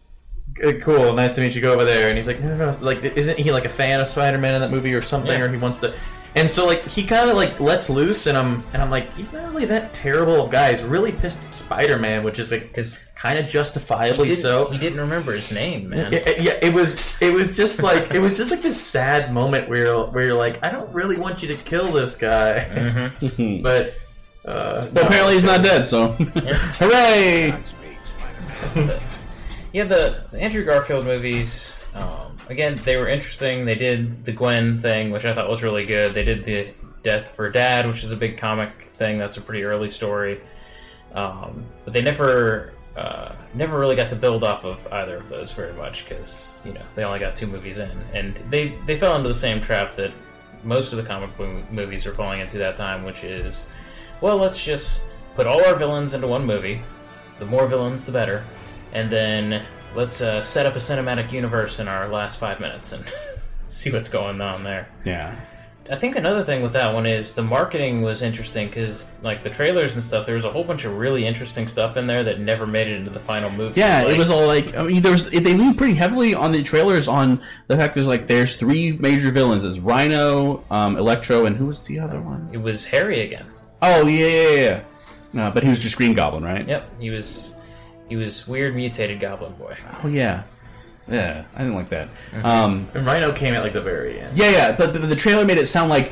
cool, 0.81 1.13
nice 1.13 1.35
to 1.35 1.41
meet 1.41 1.53
you. 1.53 1.61
Go 1.61 1.73
over 1.73 1.85
there, 1.85 2.07
and 2.09 2.17
he's 2.17 2.27
like, 2.27 2.41
no, 2.41 2.55
no, 2.55 2.71
no. 2.71 2.77
Like, 2.79 3.03
isn't 3.03 3.37
he 3.37 3.51
like 3.51 3.65
a 3.65 3.69
fan 3.69 3.99
of 3.99 4.07
Spider 4.07 4.37
Man 4.37 4.55
in 4.55 4.61
that 4.61 4.71
movie 4.71 4.93
or 4.93 5.01
something, 5.01 5.31
Yeah. 5.37 5.45
or 5.45 5.49
he 5.51 5.57
wants 5.57 5.79
to? 5.79 5.93
And 6.35 6.49
so 6.49 6.65
like 6.67 6.85
he 6.85 7.03
kind 7.03 7.29
of 7.29 7.35
like 7.35 7.59
lets 7.59 7.89
loose, 7.89 8.27
and 8.27 8.37
I'm 8.37 8.63
and 8.73 8.81
I'm 8.81 8.89
like, 8.91 9.11
he's 9.15 9.33
not 9.33 9.49
really 9.51 9.65
that 9.65 9.93
terrible 9.93 10.43
of 10.43 10.51
guy. 10.51 10.69
He's 10.69 10.83
really 10.83 11.11
pissed 11.11 11.43
at 11.45 11.53
Spider 11.53 11.97
Man, 11.97 12.23
which 12.23 12.37
is 12.39 12.51
like 12.51 12.77
is 12.77 12.99
kind 13.15 13.37
of 13.39 13.47
justifiably 13.47 14.27
he 14.29 14.33
so. 14.35 14.69
he 14.69 14.77
didn't 14.77 14.99
remember 14.99 15.33
his 15.33 15.51
name, 15.51 15.89
man. 15.89 16.13
Yeah, 16.13 16.29
yeah, 16.39 16.53
it 16.61 16.73
was 16.73 17.01
it 17.19 17.33
was 17.33 17.57
just 17.57 17.81
like 17.83 18.13
it 18.13 18.19
was 18.19 18.37
just 18.37 18.51
like 18.51 18.61
this 18.61 18.79
sad 18.79 19.33
moment 19.33 19.67
where 19.69 19.85
you're, 19.85 20.05
where 20.05 20.25
you're 20.25 20.35
like, 20.37 20.63
I 20.63 20.69
don't 20.71 20.93
really 20.93 21.17
want 21.17 21.41
you 21.41 21.47
to 21.49 21.55
kill 21.55 21.91
this 21.91 22.15
guy, 22.15 22.59
Mm-hmm. 22.69 23.61
but. 23.63 23.95
Uh, 24.45 24.87
But 24.93 25.07
apparently 25.07 25.33
he's 25.33 25.43
not 25.43 25.61
dead, 25.63 25.85
so 25.85 26.07
hooray! 26.79 27.53
yeah, 29.73 29.83
the, 29.83 30.23
the 30.31 30.39
Andrew 30.39 30.63
Garfield 30.63 31.05
movies, 31.05 31.83
um, 31.93 32.28
again, 32.49 32.75
they 32.83 32.97
were 32.97 33.07
interesting. 33.07 33.65
They 33.65 33.75
did 33.75 34.25
the 34.25 34.31
Gwen 34.31 34.77
thing, 34.77 35.11
which 35.11 35.25
I 35.25 35.33
thought 35.33 35.49
was 35.49 35.63
really 35.63 35.85
good. 35.85 36.13
They 36.13 36.23
did 36.23 36.43
the 36.43 36.69
Death 37.03 37.35
for 37.35 37.49
Dad, 37.49 37.87
which 37.87 38.03
is 38.03 38.11
a 38.11 38.15
big 38.17 38.37
comic 38.37 38.81
thing. 38.93 39.17
That's 39.17 39.37
a 39.37 39.41
pretty 39.41 39.63
early 39.63 39.89
story. 39.89 40.41
Um, 41.13 41.65
but 41.85 41.93
they 41.93 42.01
never 42.01 42.73
uh, 42.97 43.33
never 43.53 43.79
really 43.79 43.95
got 43.95 44.09
to 44.09 44.15
build 44.15 44.43
off 44.43 44.65
of 44.65 44.85
either 44.91 45.17
of 45.17 45.29
those 45.29 45.51
very 45.51 45.73
much 45.73 46.07
because 46.07 46.59
you 46.65 46.73
know 46.73 46.81
they 46.95 47.03
only 47.03 47.19
got 47.19 47.35
two 47.35 47.47
movies 47.47 47.77
in, 47.77 47.97
and 48.13 48.35
they 48.49 48.75
they 48.85 48.97
fell 48.97 49.15
into 49.15 49.29
the 49.29 49.33
same 49.33 49.61
trap 49.61 49.95
that 49.95 50.11
most 50.63 50.91
of 50.91 50.97
the 50.97 51.03
comic 51.03 51.35
book 51.37 51.49
movies 51.71 52.05
are 52.05 52.13
falling 52.13 52.41
into 52.41 52.57
that 52.57 52.75
time, 52.75 53.05
which 53.05 53.23
is, 53.23 53.67
well, 54.19 54.37
let's 54.37 54.63
just 54.63 55.01
put 55.35 55.47
all 55.47 55.63
our 55.65 55.75
villains 55.75 56.13
into 56.13 56.27
one 56.27 56.45
movie. 56.45 56.81
The 57.39 57.45
more 57.45 57.65
villains, 57.67 58.03
the 58.03 58.11
better, 58.11 58.43
and 58.91 59.09
then 59.09 59.65
let's 59.95 60.21
uh, 60.21 60.43
set 60.43 60.65
up 60.65 60.75
a 60.75 60.79
cinematic 60.79 61.31
universe 61.31 61.79
in 61.79 61.87
our 61.87 62.07
last 62.07 62.37
five 62.37 62.59
minutes 62.59 62.91
and 62.91 63.03
see 63.67 63.91
what's 63.91 64.09
going 64.09 64.41
on 64.41 64.63
there. 64.63 64.87
Yeah. 65.05 65.35
I 65.91 65.95
think 65.95 66.17
another 66.17 66.43
thing 66.43 66.61
with 66.61 66.73
that 66.73 66.93
one 66.93 67.07
is 67.07 67.33
the 67.33 67.41
marketing 67.41 68.03
was 68.03 68.21
interesting 68.21 68.67
because, 68.67 69.07
like 69.23 69.41
the 69.41 69.49
trailers 69.49 69.95
and 69.95 70.03
stuff, 70.03 70.23
there 70.23 70.35
was 70.35 70.45
a 70.45 70.51
whole 70.51 70.63
bunch 70.63 70.85
of 70.85 70.95
really 70.95 71.25
interesting 71.25 71.67
stuff 71.67 71.97
in 71.97 72.05
there 72.05 72.23
that 72.25 72.39
never 72.39 72.67
made 72.67 72.87
it 72.87 72.95
into 72.95 73.09
the 73.09 73.19
final 73.19 73.49
movie. 73.49 73.79
Yeah, 73.79 74.03
Like, 74.03 74.13
it 74.13 74.19
was 74.19 74.29
all 74.29 74.45
like 74.45 74.75
I 74.75 74.83
mean, 74.83 75.01
there 75.01 75.11
was 75.11 75.31
they 75.31 75.39
leaned 75.39 75.79
pretty 75.79 75.95
heavily 75.95 76.35
on 76.35 76.51
the 76.51 76.61
trailers 76.61 77.07
on 77.07 77.41
the 77.67 77.75
fact 77.75 77.95
there's 77.95 78.07
like 78.07 78.27
there's 78.27 78.55
three 78.55 78.91
major 78.91 79.31
villains: 79.31 79.63
there's 79.63 79.79
Rhino, 79.79 80.63
um, 80.69 80.95
Electro, 80.95 81.47
and 81.47 81.57
who 81.57 81.65
was 81.65 81.81
the 81.81 81.99
other 81.99 82.21
one? 82.21 82.49
It 82.51 82.59
was 82.59 82.85
Harry 82.85 83.21
again. 83.21 83.47
Oh 83.81 84.05
yeah, 84.05 84.27
yeah, 84.27 84.49
yeah. 84.49 84.81
yeah. 85.33 85.47
Uh, 85.47 85.51
but 85.51 85.63
he 85.63 85.69
was 85.69 85.79
just 85.79 85.97
Green 85.97 86.13
Goblin, 86.13 86.43
right? 86.43 86.67
Yep, 86.67 87.01
he 87.01 87.09
was 87.09 87.55
he 88.09 88.15
was 88.15 88.47
weird 88.47 88.75
mutated 88.75 89.19
Goblin 89.19 89.53
Boy. 89.53 89.77
Oh 90.03 90.07
yeah, 90.07 90.43
yeah. 91.07 91.45
I 91.55 91.59
didn't 91.59 91.75
like 91.75 91.89
that. 91.89 92.09
Um, 92.43 92.89
and 92.93 93.05
Rhino 93.05 93.31
came 93.31 93.53
at 93.53 93.63
like 93.63 93.73
the 93.73 93.81
very 93.81 94.19
end. 94.19 94.37
yeah, 94.37 94.49
yeah. 94.49 94.71
But, 94.75 94.93
but 94.93 95.07
the 95.07 95.15
trailer 95.15 95.45
made 95.45 95.57
it 95.57 95.67
sound 95.67 95.89
like 95.89 96.11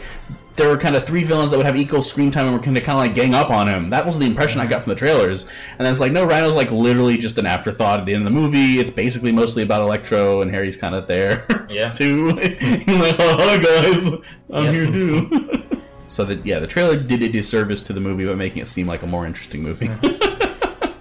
there 0.57 0.67
were 0.67 0.77
kind 0.77 0.95
of 0.95 1.05
three 1.05 1.23
villains 1.23 1.51
that 1.51 1.57
would 1.57 1.65
have 1.65 1.77
equal 1.77 2.01
screen 2.01 2.31
time 2.31 2.47
and 2.47 2.55
were 2.55 2.61
kind 2.61 2.75
of 2.75 2.83
kind 2.83 2.97
of 2.97 3.01
like 3.01 3.13
gang 3.13 3.35
up 3.35 3.49
on 3.51 3.67
him. 3.67 3.91
That 3.91 4.05
was 4.05 4.17
the 4.17 4.25
impression 4.25 4.59
I 4.59 4.65
got 4.65 4.81
from 4.81 4.89
the 4.89 4.95
trailers. 4.95 5.43
And 5.77 5.85
then 5.85 5.91
it's 5.91 5.99
like, 5.99 6.11
no, 6.11 6.25
Rhino's 6.25 6.55
like 6.55 6.71
literally 6.71 7.17
just 7.17 7.37
an 7.37 7.45
afterthought 7.45 7.99
at 7.99 8.05
the 8.05 8.13
end 8.13 8.27
of 8.27 8.33
the 8.33 8.39
movie. 8.39 8.79
It's 8.79 8.89
basically 8.89 9.31
mostly 9.31 9.63
about 9.63 9.83
Electro, 9.83 10.41
and 10.41 10.51
Harry's 10.51 10.75
kind 10.75 10.95
of 10.95 11.07
there. 11.07 11.45
Yeah. 11.69 11.91
too. 11.93 12.35
He's 12.35 12.87
like, 12.87 13.15
oh, 13.19 13.61
guys, 13.61 14.29
I'm 14.51 14.73
here 14.73 14.87
too. 14.87 15.81
so 16.07 16.25
that 16.25 16.43
yeah, 16.45 16.59
the 16.59 16.67
trailer 16.67 16.97
did 16.97 17.21
a 17.21 17.29
disservice 17.29 17.83
to 17.83 17.93
the 17.93 18.01
movie 18.01 18.25
by 18.25 18.33
making 18.33 18.61
it 18.61 18.67
seem 18.67 18.87
like 18.87 19.03
a 19.03 19.07
more 19.07 19.27
interesting 19.27 19.61
movie. 19.61 19.89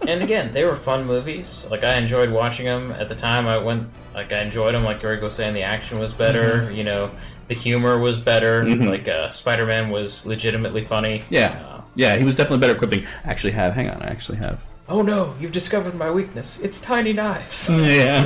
And 0.09 0.23
again, 0.23 0.53
they 0.53 0.65
were 0.65 0.77
fun 0.77 1.05
movies. 1.07 1.67
Like 1.71 1.85
I 1.85 1.97
enjoyed 1.97 2.31
watching 2.31 2.67
them 2.67 2.93
at 2.93 3.09
the 3.09 3.15
time. 3.15 3.47
I 3.47 3.59
went 3.59 3.89
like 4.15 4.33
I 4.33 4.41
enjoyed 4.41 4.75
them. 4.75 4.85
Like 4.85 5.01
Greg 5.01 5.23
was 5.23 5.35
saying, 5.35 5.55
the 5.55 5.63
action 5.63 5.99
was 5.99 6.13
better. 6.15 6.63
Mhm. 6.71 6.77
You 6.77 6.85
know, 6.85 7.11
the 7.49 7.55
humor 7.55 7.99
was 7.99 8.21
better. 8.21 8.63
Mhm. 8.65 8.89
Like 8.89 9.09
uh, 9.09 9.29
Spider 9.31 9.67
Man 9.67 9.91
was 9.91 10.25
legitimately 10.27 10.85
funny. 10.85 11.23
yeah, 11.31 11.81
yeah, 11.95 12.17
he 12.17 12.25
was 12.25 12.35
definitely 12.37 12.59
better 12.59 12.75
equipped. 12.75 12.95
I 12.95 13.31
actually 13.31 13.53
have. 13.53 13.73
Hang 13.75 13.89
on, 13.91 14.01
I 14.03 14.07
actually 14.07 14.39
have. 14.39 14.61
Oh 14.89 15.03
no, 15.03 15.35
you've 15.41 15.51
discovered 15.53 15.95
my 15.97 16.11
weakness. 16.11 16.61
It's 16.61 16.79
tiny 16.81 17.13
knives. 17.13 17.69
Yeah. 17.75 18.23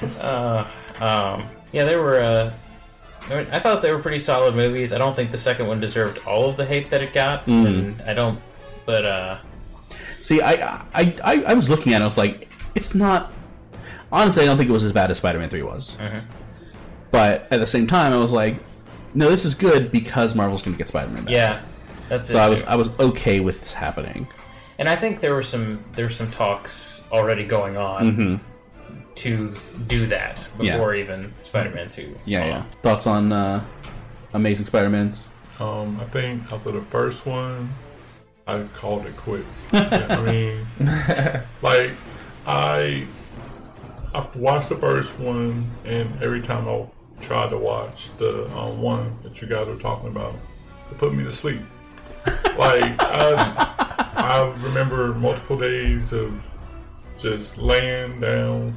uh, 0.20 0.66
um, 1.00 1.48
yeah, 1.72 1.84
they 1.84 1.96
were. 1.96 2.20
Uh, 2.20 2.52
I, 3.30 3.34
mean, 3.36 3.46
I 3.52 3.58
thought 3.58 3.80
they 3.82 3.90
were 3.92 3.98
pretty 3.98 4.18
solid 4.18 4.54
movies. 4.54 4.92
I 4.92 4.98
don't 4.98 5.14
think 5.16 5.30
the 5.30 5.38
second 5.38 5.66
one 5.66 5.80
deserved 5.80 6.18
all 6.26 6.48
of 6.48 6.56
the 6.56 6.64
hate 6.64 6.90
that 6.90 7.02
it 7.02 7.12
got, 7.12 7.46
Mm. 7.46 7.66
and 7.66 8.02
I 8.02 8.12
don't. 8.14 8.38
But 8.86 9.04
uh, 9.06 9.38
See, 10.24 10.40
I, 10.40 10.52
I, 10.94 11.14
I, 11.22 11.44
I 11.48 11.52
was 11.52 11.68
looking 11.68 11.92
at 11.92 12.00
it. 12.00 12.02
I 12.02 12.06
was 12.06 12.16
like, 12.16 12.48
it's 12.74 12.94
not. 12.94 13.30
Honestly, 14.10 14.42
I 14.42 14.46
don't 14.46 14.56
think 14.56 14.70
it 14.70 14.72
was 14.72 14.82
as 14.84 14.92
bad 14.92 15.10
as 15.10 15.18
Spider-Man 15.18 15.50
Three 15.50 15.62
was. 15.62 15.98
Mhm. 16.00 16.24
But 17.10 17.46
at 17.50 17.60
the 17.60 17.66
same 17.66 17.86
time, 17.86 18.10
I 18.14 18.16
was 18.16 18.32
like, 18.32 18.62
no, 19.12 19.28
this 19.28 19.44
is 19.44 19.54
good 19.54 19.92
because 19.92 20.34
Marvel's 20.34 20.62
going 20.62 20.74
to 20.74 20.78
get 20.78 20.88
Spider-Man. 20.88 21.24
Back. 21.24 21.30
yeah, 21.32 21.60
that's 22.08 22.28
So 22.30 22.38
it 22.38 22.40
I 22.40 22.48
was 22.48 22.62
too. 22.62 22.68
I 22.68 22.76
was 22.76 22.88
okay 22.98 23.40
with 23.40 23.60
this 23.60 23.74
happening. 23.74 24.26
And 24.78 24.88
I 24.88 24.96
think 24.96 25.20
there 25.20 25.34
were 25.34 25.42
some 25.42 25.84
there 25.92 26.06
were 26.06 26.10
some 26.10 26.30
talks 26.30 27.02
already 27.12 27.44
going 27.44 27.76
on 27.76 28.16
Mhm. 28.16 29.04
to 29.16 29.54
do 29.88 30.06
that 30.06 30.46
Yeah. 30.58 30.72
before 30.76 30.94
even 30.94 31.36
Spider-Man 31.38 31.90
Two. 31.90 32.16
Yeah, 32.24 32.46
yeah. 32.46 32.62
Thoughts 32.82 33.06
on 33.06 33.30
uh, 33.30 33.62
Amazing 34.32 34.64
Spider-Man's? 34.66 35.28
Um, 35.60 36.00
I 36.00 36.04
think 36.06 36.50
after 36.50 36.72
the 36.72 36.80
first 36.82 37.26
one, 37.26 37.74
I 38.46 38.62
called 38.74 39.06
it 39.06 39.16
quits. 39.16 39.66
I 39.72 40.20
mean, 40.22 40.66
like 41.62 41.92
I 42.46 43.06
I've 44.14 44.36
watched 44.36 44.68
the 44.68 44.76
first 44.76 45.18
one, 45.18 45.70
and 45.84 46.22
every 46.22 46.42
time 46.42 46.68
I 46.68 46.86
tried 47.20 47.50
to 47.50 47.58
watch 47.58 48.10
the 48.18 48.46
um, 48.56 48.80
one 48.80 49.16
that 49.22 49.40
you 49.40 49.48
guys 49.48 49.66
were 49.66 49.76
talking 49.76 50.08
about, 50.08 50.34
it 50.90 50.98
put 50.98 51.14
me 51.14 51.24
to 51.24 51.32
sleep. 51.32 51.60
Like 52.58 52.94
I, 53.00 54.12
I 54.14 54.54
remember 54.62 55.14
multiple 55.14 55.58
days 55.58 56.12
of 56.12 56.32
just 57.18 57.56
laying 57.56 58.20
down, 58.20 58.76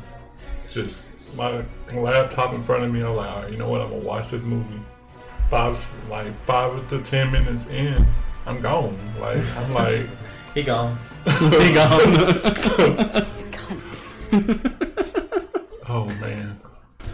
just 0.69 1.03
my 1.35 1.63
laptop 1.93 2.53
in 2.53 2.63
front 2.63 2.83
of 2.85 2.91
me. 2.93 3.03
I'm 3.03 3.15
like, 3.15 3.43
right, 3.43 3.51
you 3.51 3.57
know 3.57 3.69
what? 3.69 3.81
I'm 3.81 3.89
gonna 3.89 4.05
watch 4.05 4.31
this 4.31 4.43
movie. 4.43 4.79
Five, 5.49 5.77
like 6.09 6.33
five 6.45 6.87
to 6.89 7.01
ten 7.01 7.31
minutes 7.31 7.67
in, 7.67 8.07
I'm 8.47 8.61
gone. 8.61 8.97
Like 9.19 9.43
I'm 9.57 9.73
like, 9.73 10.05
he 10.55 10.63
gone. 10.63 10.97
he 11.39 11.73
gone. 11.73 12.01
oh 15.89 16.05
man. 16.19 16.59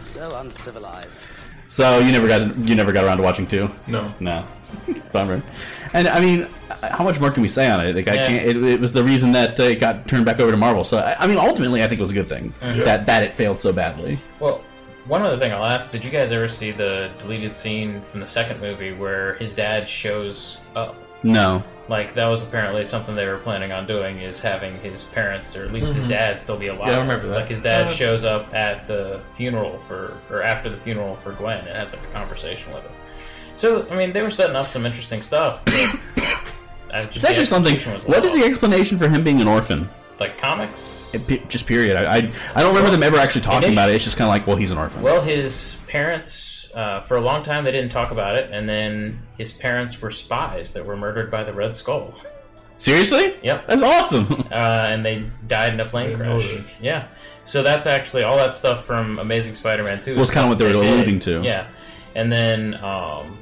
So 0.00 0.36
uncivilized. 0.36 1.26
So 1.68 1.98
you 1.98 2.12
never 2.12 2.28
got 2.28 2.56
you 2.56 2.74
never 2.76 2.92
got 2.92 3.04
around 3.04 3.16
to 3.16 3.22
watching 3.24 3.46
two? 3.46 3.68
No, 3.88 4.14
no, 4.20 4.44
bummer. 5.12 5.42
And 5.92 6.06
I 6.06 6.20
mean, 6.20 6.46
how 6.82 7.02
much 7.02 7.18
more 7.18 7.30
can 7.32 7.42
we 7.42 7.48
say 7.48 7.68
on 7.68 7.84
it? 7.84 7.96
Like, 7.96 8.06
I 8.08 8.16
can't. 8.16 8.46
It, 8.46 8.64
it 8.64 8.80
was 8.80 8.92
the 8.92 9.02
reason 9.02 9.32
that 9.32 9.58
uh, 9.58 9.64
it 9.64 9.80
got 9.80 10.06
turned 10.06 10.24
back 10.24 10.38
over 10.40 10.50
to 10.52 10.56
Marvel. 10.56 10.84
So 10.84 10.98
I, 10.98 11.16
I 11.18 11.26
mean, 11.26 11.38
ultimately, 11.38 11.82
I 11.82 11.88
think 11.88 11.98
it 11.98 12.02
was 12.02 12.10
a 12.12 12.14
good 12.14 12.28
thing 12.28 12.52
Mhm. 12.60 12.84
that 12.84 13.06
that 13.06 13.22
it 13.24 13.34
failed 13.34 13.58
so 13.58 13.72
badly. 13.72 14.18
Well, 14.38 14.62
one 15.06 15.22
other 15.22 15.36
thing 15.38 15.52
I'll 15.52 15.64
ask: 15.64 15.90
Did 15.90 16.04
you 16.04 16.10
guys 16.12 16.30
ever 16.30 16.46
see 16.48 16.70
the 16.70 17.10
deleted 17.18 17.56
scene 17.56 18.00
from 18.02 18.20
the 18.20 18.26
second 18.26 18.60
movie 18.60 18.92
where 18.92 19.34
his 19.36 19.52
dad 19.52 19.88
shows 19.88 20.58
up? 20.76 20.94
No. 21.24 21.64
Like 21.88 22.14
that 22.14 22.28
was 22.28 22.42
apparently 22.42 22.84
something 22.84 23.14
they 23.14 23.26
were 23.26 23.36
planning 23.38 23.72
on 23.72 23.86
doing 23.86 24.18
is 24.20 24.40
having 24.40 24.78
his 24.80 25.04
parents 25.04 25.56
or 25.56 25.64
at 25.64 25.72
least 25.72 25.92
his 25.94 26.04
Mhm. 26.04 26.08
dad 26.08 26.38
still 26.38 26.56
be 26.56 26.68
alive. 26.68 26.88
Yeah, 26.88 26.96
I 26.98 27.00
remember 27.00 27.26
that. 27.28 27.34
Like 27.34 27.48
his 27.48 27.60
dad 27.60 27.86
Uh. 27.86 27.90
shows 27.90 28.24
up 28.24 28.54
at 28.54 28.86
the 28.86 29.20
funeral 29.34 29.76
for 29.76 30.12
or 30.30 30.42
after 30.42 30.68
the 30.70 30.76
funeral 30.78 31.14
for 31.16 31.32
Gwen 31.32 31.58
and 31.58 31.68
has 31.76 31.92
like 31.94 32.02
a 32.04 32.12
conversation 32.12 32.72
with 32.72 32.82
him. 32.84 32.92
So 33.56 33.86
I 33.90 33.96
mean, 33.96 34.12
they 34.12 34.22
were 34.22 34.30
setting 34.30 34.56
up 34.56 34.68
some 34.68 34.86
interesting 34.86 35.20
stuff. 35.22 35.62
but, 35.66 35.74
just 35.74 37.16
It's 37.16 37.22
the 37.22 37.28
actually 37.30 37.44
something. 37.46 37.74
execution 37.74 37.94
was 37.94 38.06
What 38.06 38.24
is 38.24 38.32
little 38.32 38.46
the 38.46 38.50
explanation 38.52 38.98
for 38.98 39.08
him 39.08 39.22
being 39.24 39.40
an 39.40 39.48
orphan? 39.48 39.88
like 40.20 40.38
comics? 40.38 41.10
It, 41.12 41.26
pe- 41.26 41.42
just 41.48 41.66
period. 41.66 41.96
I, 41.96 42.04
I 42.18 42.32
I 42.54 42.60
don't 42.62 42.68
remember 42.72 42.90
them 42.92 43.02
ever 43.02 43.18
actually 43.18 43.40
talking 43.40 43.72
about 43.72 43.90
it. 43.90 43.96
It's 43.96 44.04
just 44.04 44.16
kind 44.16 44.28
of 44.28 44.32
like, 44.32 44.46
well, 44.46 44.56
he's 44.56 44.70
an 44.70 44.78
orphan. 44.78 45.02
Well, 45.02 45.20
his 45.20 45.76
parents 45.88 46.53
uh, 46.74 47.00
for 47.02 47.16
a 47.16 47.20
long 47.20 47.42
time 47.42 47.64
they 47.64 47.72
didn't 47.72 47.90
talk 47.92 48.10
about 48.10 48.36
it, 48.36 48.50
and 48.52 48.68
then 48.68 49.20
his 49.38 49.52
parents 49.52 50.00
were 50.00 50.10
spies 50.10 50.72
that 50.72 50.84
were 50.84 50.96
murdered 50.96 51.30
by 51.30 51.44
the 51.44 51.52
Red 51.52 51.74
Skull. 51.74 52.14
Seriously? 52.76 53.36
Yep. 53.42 53.66
That's 53.68 53.82
awesome. 53.82 54.44
Uh, 54.54 54.86
and 54.88 55.04
they 55.04 55.24
died 55.48 55.74
in 55.74 55.80
a 55.80 55.84
plane 55.84 56.16
crash. 56.16 56.56
Yeah. 56.80 57.08
So 57.44 57.62
that's 57.62 57.86
actually 57.86 58.22
all 58.22 58.36
that 58.36 58.54
stuff 58.54 58.84
from 58.84 59.18
Amazing 59.18 59.54
Spider-Man 59.56 60.00
2. 60.00 60.16
Was 60.16 60.30
kinda 60.30 60.48
what 60.48 60.58
they 60.58 60.64
were 60.64 60.82
did. 60.82 60.92
alluding 60.92 61.18
to. 61.20 61.42
Yeah. 61.42 61.66
And 62.14 62.30
then, 62.30 62.74
um, 62.84 63.36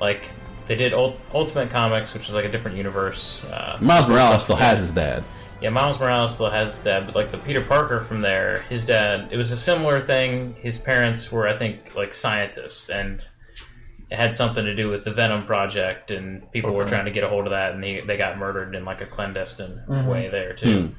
like, 0.00 0.28
they 0.66 0.76
did 0.76 0.92
Ult- 0.92 1.18
Ultimate 1.32 1.70
Comics, 1.70 2.12
which 2.14 2.28
is 2.28 2.34
like 2.34 2.44
a 2.44 2.48
different 2.50 2.76
universe. 2.76 3.44
Uh, 3.44 3.78
Miles 3.80 4.06
Morales 4.08 4.42
still 4.44 4.56
has 4.56 4.78
his 4.80 4.92
dad. 4.92 5.24
Yeah, 5.64 5.70
Miles 5.70 5.98
Morales 5.98 6.34
still 6.34 6.50
has 6.50 6.72
his 6.72 6.82
dad, 6.82 7.06
but 7.06 7.14
like 7.14 7.30
the 7.30 7.38
Peter 7.38 7.62
Parker 7.62 8.00
from 8.00 8.20
there, 8.20 8.60
his 8.68 8.84
dad, 8.84 9.28
it 9.32 9.38
was 9.38 9.50
a 9.50 9.56
similar 9.56 9.98
thing. 9.98 10.54
His 10.60 10.76
parents 10.76 11.32
were, 11.32 11.48
I 11.48 11.56
think, 11.56 11.94
like 11.96 12.12
scientists, 12.12 12.90
and 12.90 13.24
it 14.10 14.16
had 14.16 14.36
something 14.36 14.62
to 14.62 14.74
do 14.74 14.90
with 14.90 15.04
the 15.04 15.10
Venom 15.10 15.46
project, 15.46 16.10
and 16.10 16.52
people 16.52 16.72
were 16.72 16.84
trying 16.84 17.06
to 17.06 17.10
get 17.10 17.24
a 17.24 17.30
hold 17.30 17.46
of 17.46 17.52
that, 17.52 17.72
and 17.72 17.82
he, 17.82 18.00
they 18.02 18.18
got 18.18 18.36
murdered 18.36 18.74
in 18.74 18.84
like 18.84 19.00
a 19.00 19.06
clandestine 19.06 19.80
Mhm. 19.88 20.04
way 20.04 20.28
there 20.28 20.52
too. 20.52 20.80
Hmm. 20.82 20.92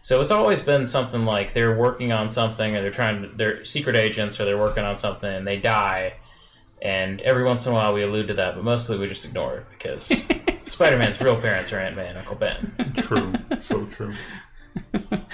So 0.00 0.22
it's 0.22 0.30
always 0.30 0.62
been 0.62 0.86
something 0.86 1.24
like 1.24 1.52
they're 1.52 1.76
working 1.76 2.10
on 2.10 2.30
something, 2.30 2.74
or 2.74 2.80
they're 2.80 2.90
trying 2.90 3.20
to, 3.20 3.28
they're 3.36 3.66
secret 3.66 3.96
agents, 3.96 4.40
or 4.40 4.46
they're 4.46 4.56
working 4.56 4.84
on 4.84 4.96
something, 4.96 5.30
and 5.30 5.46
they 5.46 5.58
die. 5.60 6.14
And 6.80 7.20
every 7.20 7.44
once 7.44 7.66
in 7.66 7.72
a 7.72 7.74
while 7.74 7.92
we 7.92 8.02
allude 8.02 8.28
to 8.28 8.34
that, 8.34 8.54
but 8.54 8.64
mostly 8.64 8.96
we 8.96 9.08
just 9.08 9.26
ignore 9.26 9.58
it 9.58 9.66
because 9.72 10.26
Spider-Man's 10.66 11.20
real 11.20 11.40
parents 11.40 11.72
are 11.72 11.78
Aunt 11.78 11.96
May 11.96 12.08
and 12.08 12.18
Uncle 12.18 12.36
Ben. 12.36 12.92
True, 12.96 13.32
so 13.58 13.86
true. 13.86 14.12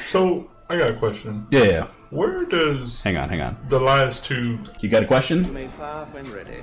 So 0.06 0.50
I 0.68 0.78
got 0.78 0.90
a 0.90 0.94
question. 0.94 1.46
Yeah, 1.50 1.64
yeah. 1.64 1.86
Where 2.10 2.44
does 2.44 3.00
Hang 3.00 3.16
on, 3.16 3.28
hang 3.30 3.40
on. 3.40 3.56
the 3.68 3.80
last 3.80 4.24
two? 4.24 4.58
You 4.80 4.88
got 4.90 5.02
a 5.02 5.06
question? 5.06 5.52
may 5.52 5.68
fire 5.68 6.04
when 6.12 6.30
ready. 6.30 6.62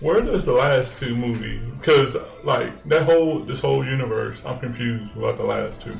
Where 0.00 0.20
does 0.20 0.44
the 0.46 0.52
last 0.52 0.98
two 0.98 1.16
movie? 1.16 1.58
Because 1.78 2.16
like 2.44 2.84
that 2.84 3.02
whole 3.02 3.40
this 3.40 3.58
whole 3.58 3.84
universe, 3.84 4.42
I'm 4.44 4.60
confused 4.60 5.16
about 5.16 5.38
the 5.38 5.44
last 5.44 5.80
two. 5.80 5.96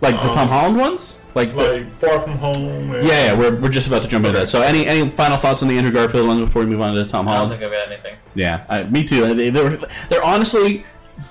Like 0.00 0.14
the 0.16 0.28
Um, 0.30 0.34
Tom 0.34 0.48
Holland 0.48 0.76
ones? 0.78 1.16
Like, 1.34 1.54
the- 1.54 1.72
Like 1.74 2.00
Far 2.00 2.20
From 2.20 2.38
Home. 2.38 2.92
And, 2.92 3.06
yeah, 3.06 3.26
yeah. 3.26 3.34
We're, 3.38 3.54
we're 3.54 3.68
just 3.68 3.86
about 3.86 4.02
to 4.02 4.08
jump 4.08 4.24
into 4.26 4.38
that. 4.38 4.48
So, 4.48 4.62
any 4.62 4.86
any 4.86 5.08
final 5.10 5.36
thoughts 5.36 5.62
on 5.62 5.68
the 5.68 5.76
Andrew 5.76 5.92
Garfield 5.92 6.26
ones 6.26 6.40
before 6.40 6.62
we 6.62 6.66
move 6.66 6.80
on 6.80 6.94
to 6.94 7.04
Tom 7.04 7.26
Holland? 7.26 7.46
I 7.52 7.56
don't 7.56 7.58
think 7.60 7.72
I've 7.72 7.78
got 7.86 7.92
anything. 7.92 8.16
Yeah, 8.34 8.64
I, 8.68 8.82
me 8.84 9.04
too. 9.04 9.34
They, 9.34 9.50
they 9.50 9.62
were 9.62 9.78
they're 10.08 10.24
honestly 10.24 10.84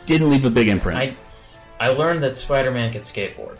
didn't 0.05 0.30
leave 0.30 0.45
a 0.45 0.49
big 0.49 0.70
imprint. 0.70 0.97
I 0.99 1.15
I 1.80 1.89
learned 1.89 2.22
that 2.24 2.38
Spider-Man 2.38 2.91
could 2.93 3.01
skateboard. 3.01 3.57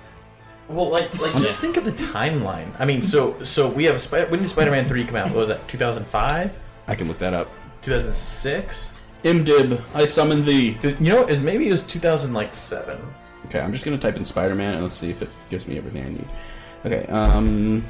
Well, 0.68 0.89
like, 0.89 1.20
like 1.20 1.34
just 1.41 1.60
think 1.60 1.78
of 1.78 1.84
the 1.86 1.91
timeline. 1.91 2.72
I 2.80 2.86
mean, 2.86 3.01
so 3.01 3.41
so 3.43 3.68
we 3.68 3.86
have 3.86 3.99
Spider. 4.01 4.28
When 4.30 4.39
did 4.39 4.49
Spider-Man 4.49 4.88
three 4.88 5.03
come 5.03 5.16
out? 5.16 5.28
What 5.28 5.36
was 5.38 5.47
that? 5.47 5.68
Two 5.68 5.78
thousand 5.80 6.05
five. 6.05 6.55
I 6.88 6.95
can 6.95 7.07
look 7.07 7.18
that 7.20 7.34
up. 7.34 7.49
Two 7.82 7.91
thousand 7.91 8.14
six. 8.14 8.91
Imdib, 9.24 9.82
I 9.93 10.05
summon 10.05 10.45
thee. 10.45 10.78
You 10.84 10.95
know, 10.99 11.26
is 11.26 11.41
maybe 11.41 11.68
it 11.68 11.72
was 11.72 11.82
two 11.82 11.99
thousand 11.99 12.34
like 12.34 12.53
seven. 12.53 13.01
Okay, 13.50 13.60
I'm 13.60 13.72
just 13.74 13.84
gonna 13.84 13.97
type 13.97 14.16
in 14.18 14.26
Spider-Man 14.26 14.76
and 14.76 14.84
let's 14.84 14.95
see 14.95 15.10
if 15.10 15.22
it 15.22 15.30
gives 15.50 15.68
me 15.68 15.78
everything 15.78 16.06
I 16.06 16.10
need. 16.10 16.28
Okay, 16.86 17.06
um, 17.12 17.84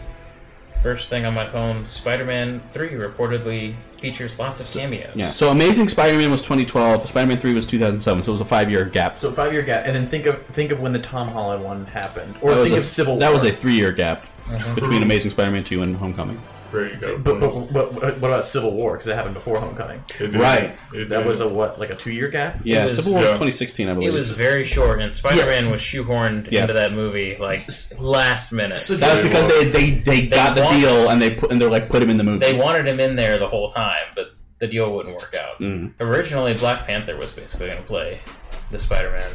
First 0.82 1.10
thing 1.10 1.26
on 1.26 1.34
my 1.34 1.45
phone, 1.45 1.86
Spider-Man 1.86 2.62
3 2.72 2.91
reportedly 2.91 3.76
features 3.97 4.39
lots 4.39 4.62
of 4.62 4.68
cameos. 4.68 5.12
yeah. 5.14 5.30
So 5.34 5.49
Amazing 5.49 5.89
Spider-Man 5.89 6.32
was 6.32 6.41
2012. 6.41 7.10
Spider-Man 7.10 7.38
3 7.38 7.53
was 7.53 7.68
2007. 7.68 8.24
So 8.24 8.32
it 8.32 8.34
was 8.36 8.39
a 8.39 8.45
five-year 8.45 8.86
gap. 8.86 9.18
So 9.20 9.30
five 9.34 9.51
year 9.51 9.62
gap, 9.62 9.86
and 9.86 9.93
then 9.93 10.07
think 10.07 10.26
of 10.26 10.41
think 10.47 10.72
of 10.72 10.80
when 10.80 10.93
the 10.93 10.99
Tom 10.99 11.28
Holland 11.28 11.62
one 11.66 11.86
happened, 11.88 12.34
or 12.41 12.51
That 12.51 12.60
was 12.62 12.68
think 12.68 12.78
a- 12.78 12.80
of 12.80 12.86
Civil. 12.86 13.14
War. 13.16 13.20
That 13.20 13.34
was 13.34 13.43
a 13.43 13.51
three-year 13.51 13.91
gap 13.91 14.26
Mhm. 14.47 14.76
between 14.76 15.03
Amazing 15.03 15.32
Spider-Man 15.32 15.66
2 15.66 15.82
and 15.82 15.97
Homecoming. 15.97 16.39
There 16.72 16.88
you 16.89 16.95
go. 16.97 17.17
But, 17.17 17.39
but, 17.39 17.74
but, 17.74 17.93
but 17.93 17.93
what 18.20 18.32
about 18.32 18.45
Civil 18.45 18.72
War? 18.74 18.93
Because 18.93 19.07
it 19.07 19.15
happened 19.15 19.34
before 19.34 19.59
Homecoming. 19.59 20.03
It 20.20 20.32
did. 20.32 20.36
Right. 20.36 20.78
It 20.93 21.09
That 21.09 21.26
was 21.26 21.39
a 21.39 21.47
what, 21.49 21.80
like 21.80 21.89
a 21.89 21.95
two 21.95 22.11
year 22.11 22.28
gap? 22.30 22.59
Yeah, 22.63 22.84
It 22.84 22.88
was- 22.88 22.95
Civil 22.97 23.13
War 23.13 23.22
was 23.22 23.32
2016, 23.32 23.89
I 23.89 23.93
believe. 23.93 24.09
It 24.09 24.17
was 24.17 24.30
very 24.30 24.63
short, 24.63 25.01
and 25.01 25.13
Spider-Man 25.13 25.70
was 25.72 25.82
shoehorned 25.82 26.51
Yeah. 26.51 26.61
into 26.61 26.74
that 26.74 26.93
movie 26.93 27.38
like 27.38 27.67
last 27.99 28.51
minute. 28.51 28.80
So 28.80 28.95
that 28.97 29.11
was 29.13 29.22
because 29.22 29.47
they 29.47 29.65
they, 29.65 29.91
they 29.99 30.28
got 30.28 30.55
the 30.55 30.61
want- 30.63 30.80
deal 30.80 31.09
and 31.09 31.22
they 31.22 31.32
put 31.36 31.51
and 31.51 31.59
they're 31.61 31.70
like 31.72 31.89
put 31.89 32.01
him 32.03 32.09
in 32.09 32.17
the 32.17 32.24
movie. 32.24 32.39
They 32.39 32.53
wanted 32.53 32.88
him 32.88 32.99
in 32.99 33.15
there 33.15 33.38
the 33.38 33.47
whole 33.47 33.70
time, 33.70 34.05
but 34.15 34.32
the 34.59 34.67
deal 34.67 34.91
wouldn't 34.93 35.15
work 35.15 35.36
out. 35.39 35.59
Mm. 35.59 35.93
Originally, 35.99 36.53
Black 36.53 36.86
Panther 36.86 37.15
was 37.15 37.32
basically 37.32 37.67
going 37.67 37.80
to 37.80 37.88
play 37.88 38.20
the 38.72 38.78
Spider-Man 38.78 39.32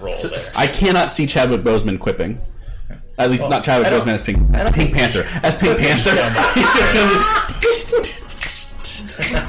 role 0.00 0.16
there. 0.20 0.38
I 0.56 0.66
cannot 0.66 1.10
see 1.10 1.26
Chadwick 1.26 1.62
Boseman 1.62 1.98
quipping. 1.98 2.40
At 3.18 3.30
least 3.30 3.42
Well, 3.42 3.50
not 3.50 3.64
Chadwick 3.64 3.88
Boseman 3.92 4.14
as 4.14 4.22
Pink, 4.22 4.38
Pink 4.74 4.94
Panther. 4.94 5.24
As 5.42 5.56
Pink 5.56 5.78
Panther. 5.78 6.10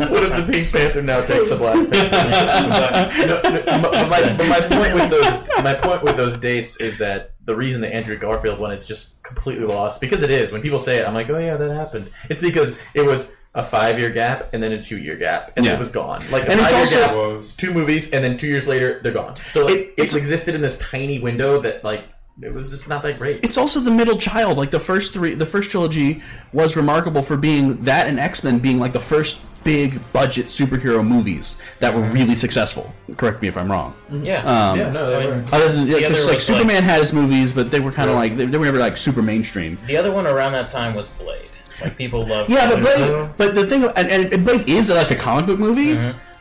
what 0.09 0.24
if 0.24 0.45
the 0.45 0.51
Pink 0.51 0.72
Panther 0.72 1.01
now 1.01 1.20
takes 1.22 1.49
the 1.49 1.55
Black 1.57 1.76
Panther? 1.91 3.28
No, 3.28 3.41
no, 3.41 3.82
but 3.82 4.09
my, 4.09 4.34
but 4.38 4.47
my 4.47 4.59
point 4.61 4.93
with 4.93 5.11
those 5.11 5.63
my 5.63 5.74
point 5.74 6.03
with 6.03 6.15
those 6.15 6.38
dates 6.38 6.80
is 6.80 6.97
that 6.99 7.32
the 7.43 7.55
reason 7.55 7.82
the 7.82 7.93
Andrew 7.93 8.18
Garfield 8.18 8.59
one 8.59 8.72
is 8.72 8.86
just 8.88 9.22
completely 9.24 9.65
lost 9.65 9.99
because 9.99 10.24
it 10.24 10.30
is. 10.32 10.51
When 10.51 10.61
people 10.61 10.80
say 10.80 10.97
it, 10.99 11.05
I'm 11.05 11.13
like, 11.13 11.30
oh 11.30 11.38
yeah, 11.38 11.57
that 11.57 11.72
happened. 11.74 12.09
It's 12.30 12.41
because 12.41 12.78
it 12.93 13.01
was 13.01 13.36
a 13.55 13.63
five 13.63 13.97
year 13.99 14.09
gap 14.09 14.53
and 14.53 14.61
then 14.63 14.72
a 14.72 14.82
two 14.82 14.97
year 14.97 15.15
gap 15.18 15.51
and 15.57 15.65
Yeah. 15.65 15.74
it 15.74 15.80
was 15.80 15.89
gone. 15.89 16.24
Like 16.32 16.47
And 16.47 16.59
it's 16.59 16.72
also- 16.74 17.39
gap, 17.41 17.43
two 17.57 17.74
movies 17.74 18.11
and 18.11 18.24
then 18.24 18.38
two 18.38 18.47
years 18.47 18.68
later 18.68 18.99
they're 19.03 19.11
gone. 19.11 19.36
So 19.47 19.65
like, 19.65 19.76
It- 19.76 19.93
it's 19.97 20.15
existed 20.15 20.55
in 20.55 20.61
this 20.61 20.78
tiny 20.78 21.20
window 21.20 21.59
that 21.61 21.84
like 21.84 22.03
it 22.41 22.53
was 22.53 22.69
just 22.69 22.88
not 22.88 23.01
that 23.03 23.17
great. 23.17 23.43
It's 23.43 23.57
also 23.57 23.79
the 23.79 23.91
middle 23.91 24.17
child. 24.17 24.57
Like 24.57 24.71
the 24.71 24.79
first 24.79 25.13
three, 25.13 25.33
the 25.35 25.45
first 25.45 25.71
trilogy 25.71 26.21
was 26.53 26.75
remarkable 26.75 27.21
for 27.23 27.35
being 27.38 27.83
that 27.83 28.07
and 28.07 28.19
X 28.19 28.43
Men 28.43 28.59
being 28.59 28.79
like 28.79 28.93
the 28.93 28.99
first 29.01 29.41
big 29.63 29.99
budget 30.13 30.45
superhero 30.45 31.05
movies 31.05 31.57
that 31.79 31.93
were 31.93 32.01
really 32.11 32.35
successful. 32.35 32.93
Correct 33.17 33.41
me 33.41 33.47
if 33.49 33.57
I'm 33.57 33.69
wrong. 33.69 33.93
yeah, 34.23 34.43
Um, 34.71 34.79
Yeah, 34.79 34.89
no, 34.91 35.09
they 35.19 35.27
were. 35.27 35.43
Other 35.51 35.71
than 35.73 35.88
yeah, 35.88 35.95
The 35.97 36.01
'cause, 36.07 36.11
other 36.19 36.25
like 36.27 36.35
was, 36.35 36.45
Superman 36.45 36.83
has 36.83 37.11
movies, 37.11 37.51
but 37.51 37.69
they 37.71 37.79
were 37.81 37.91
kind 37.91 38.09
of 38.09 38.15
like 38.15 38.38
they, 38.38 38.45
they 38.45 38.57
were 38.57 38.65
never 38.65 38.77
like 38.79 38.97
super 38.97 39.21
mainstream. 39.21 39.77
the 39.88 39.97
other 39.97 40.11
one 40.11 40.25
around 40.27 40.53
that 40.53 40.69
time 40.69 40.93
was 40.93 41.07
Blade. 41.09 41.49
Like 41.81 41.97
people 41.97 42.25
loved. 42.25 42.49
Yeah, 42.49 42.69
but 42.69 42.81
Blade. 42.81 42.97
Blade, 43.09 43.29
but 43.38 43.55
the 43.55 43.65
thing, 43.65 43.83
and, 43.83 44.09
and 44.09 44.33
and 44.33 44.45
Blade 44.45 44.69
is 44.69 44.89
like 44.89 45.11
a 45.11 45.15
comic 45.15 45.47
book 45.47 45.59
movie, 45.59 45.95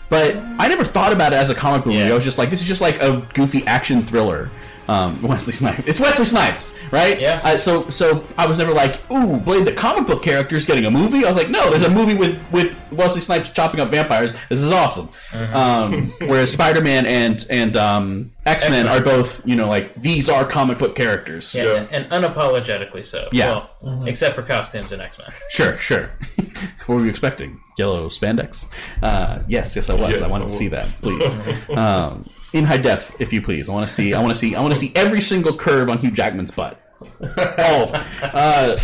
but 0.09 0.36
I 0.59 0.68
never 0.68 0.84
thought 0.84 1.12
about 1.12 1.32
it 1.32 1.36
as 1.36 1.51
a 1.51 1.55
comic 1.55 1.84
book 1.84 1.94
movie. 1.94 2.11
I 2.11 2.14
was 2.14 2.22
just 2.24 2.38
like, 2.38 2.49
this 2.51 2.61
is 2.61 2.66
just 2.68 2.80
like 2.82 3.03
a 3.03 3.26
goofy 3.34 3.66
action 3.66 4.03
thriller. 4.03 4.51
Um, 4.89 5.20
Wesley 5.26 5.53
Snipes. 5.53 5.87
It's 5.87 6.01
Wesley 6.01 6.24
Snipes, 6.24 6.72
right? 6.91 7.20
Yeah. 7.20 7.41
Uh, 7.43 7.57
so, 7.57 7.89
so 7.91 8.24
I 8.39 8.47
was 8.47 8.59
never 8.59 8.72
like, 8.72 9.01
ooh, 9.11 9.39
Blade, 9.39 9.66
the 9.66 9.72
comic 9.72 10.07
book 10.07 10.22
character 10.22 10.57
is 10.57 10.66
getting 10.66 10.84
a 10.84 10.91
movie. 10.91 11.24
I 11.24 11.28
was 11.28 11.37
like, 11.37 11.51
no, 11.51 11.70
there's 11.70 11.82
a 11.82 11.91
movie 11.91 12.14
with 12.14 12.41
with 12.53 12.76
Wesley 12.93 13.20
Snipes 13.20 13.49
chopping 13.51 13.80
up 13.80 13.91
vampires. 13.91 14.32
This 14.49 14.62
is 14.62 14.70
awesome. 14.72 15.09
Um, 15.32 16.12
whereas 16.20 16.53
Spider 16.57 16.80
Man 16.80 17.07
and 17.07 17.45
and 17.51 17.76
um, 17.76 18.32
X 18.47 18.68
Men 18.70 18.86
are 18.86 19.01
both, 19.01 19.47
you 19.47 19.57
know, 19.57 19.68
like 19.68 19.92
these 19.94 20.28
are 20.28 20.44
comic 20.44 20.78
book 20.78 20.94
characters. 20.94 21.55
Yeah, 21.55 21.64
Yeah. 21.64 21.86
and 21.90 22.11
unapologetically 22.11 23.05
so. 23.05 23.28
Yeah. 23.32 23.66
Well, 23.82 24.07
except 24.07 24.36
for 24.36 24.42
costumes 24.42 24.92
in 24.92 25.01
X 25.01 25.18
Men. 25.18 25.28
Sure, 25.51 25.76
sure. 25.78 26.11
what 26.86 26.97
were 26.97 27.05
you 27.05 27.11
expecting? 27.11 27.61
Yellow 27.76 28.09
spandex? 28.09 28.64
Uh, 29.03 29.40
yes, 29.49 29.74
yes, 29.76 29.90
I 29.90 29.94
was. 29.94 30.12
Yes, 30.12 30.22
I 30.22 30.28
want 30.28 30.49
to 30.49 30.53
see 30.55 30.68
that, 30.68 30.86
please. 31.03 31.68
um, 31.76 32.28
in 32.53 32.64
high 32.64 32.76
def, 32.78 33.20
if 33.20 33.32
you 33.32 33.42
please. 33.42 33.68
I 33.68 33.72
want 33.72 33.86
to 33.86 33.92
see. 33.92 34.14
I 34.14 34.20
want 34.20 34.32
to 34.32 34.38
see. 34.38 34.55
I 34.55 34.62
want 34.62 34.72
to 34.74 34.80
see 34.80 34.92
every 34.94 35.20
single 35.20 35.57
curve 35.57 35.88
on 35.88 35.99
Hugh 35.99 36.11
Jackman's 36.12 36.53
butt. 36.53 36.80
Oh, 37.20 38.07
uh, 38.22 38.78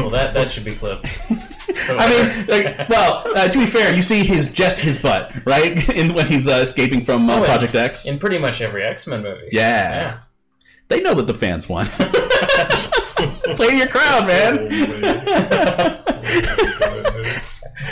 Well, 0.00 0.10
that 0.10 0.34
that 0.34 0.50
should 0.50 0.64
be 0.64 0.74
clipped. 0.74 1.20
I 1.88 2.08
mean, 2.10 2.46
like, 2.46 2.88
well, 2.88 3.24
uh, 3.36 3.48
to 3.48 3.58
be 3.58 3.66
fair, 3.66 3.94
you 3.94 4.02
see 4.02 4.24
his 4.24 4.52
just 4.52 4.78
his 4.80 4.98
butt, 5.00 5.30
right? 5.46 5.88
In 5.94 6.14
when 6.14 6.26
he's 6.26 6.48
uh, 6.48 6.52
escaping 6.62 7.04
from 7.04 7.28
uh, 7.30 7.36
Oh, 7.36 7.40
yeah. 7.40 7.46
Project 7.46 7.74
X. 7.74 8.06
in 8.06 8.18
pretty 8.18 8.38
much 8.38 8.60
every 8.60 8.82
X 8.82 9.06
Men 9.06 9.22
movie. 9.22 9.48
Yeah. 9.52 10.20
They 10.88 11.00
know 11.00 11.14
what 11.14 11.26
the 11.28 11.34
fans 11.34 11.68
want. 11.68 11.88
Play 13.56 13.76
your 13.76 13.86
crowd, 13.86 14.26
man. 14.26 14.58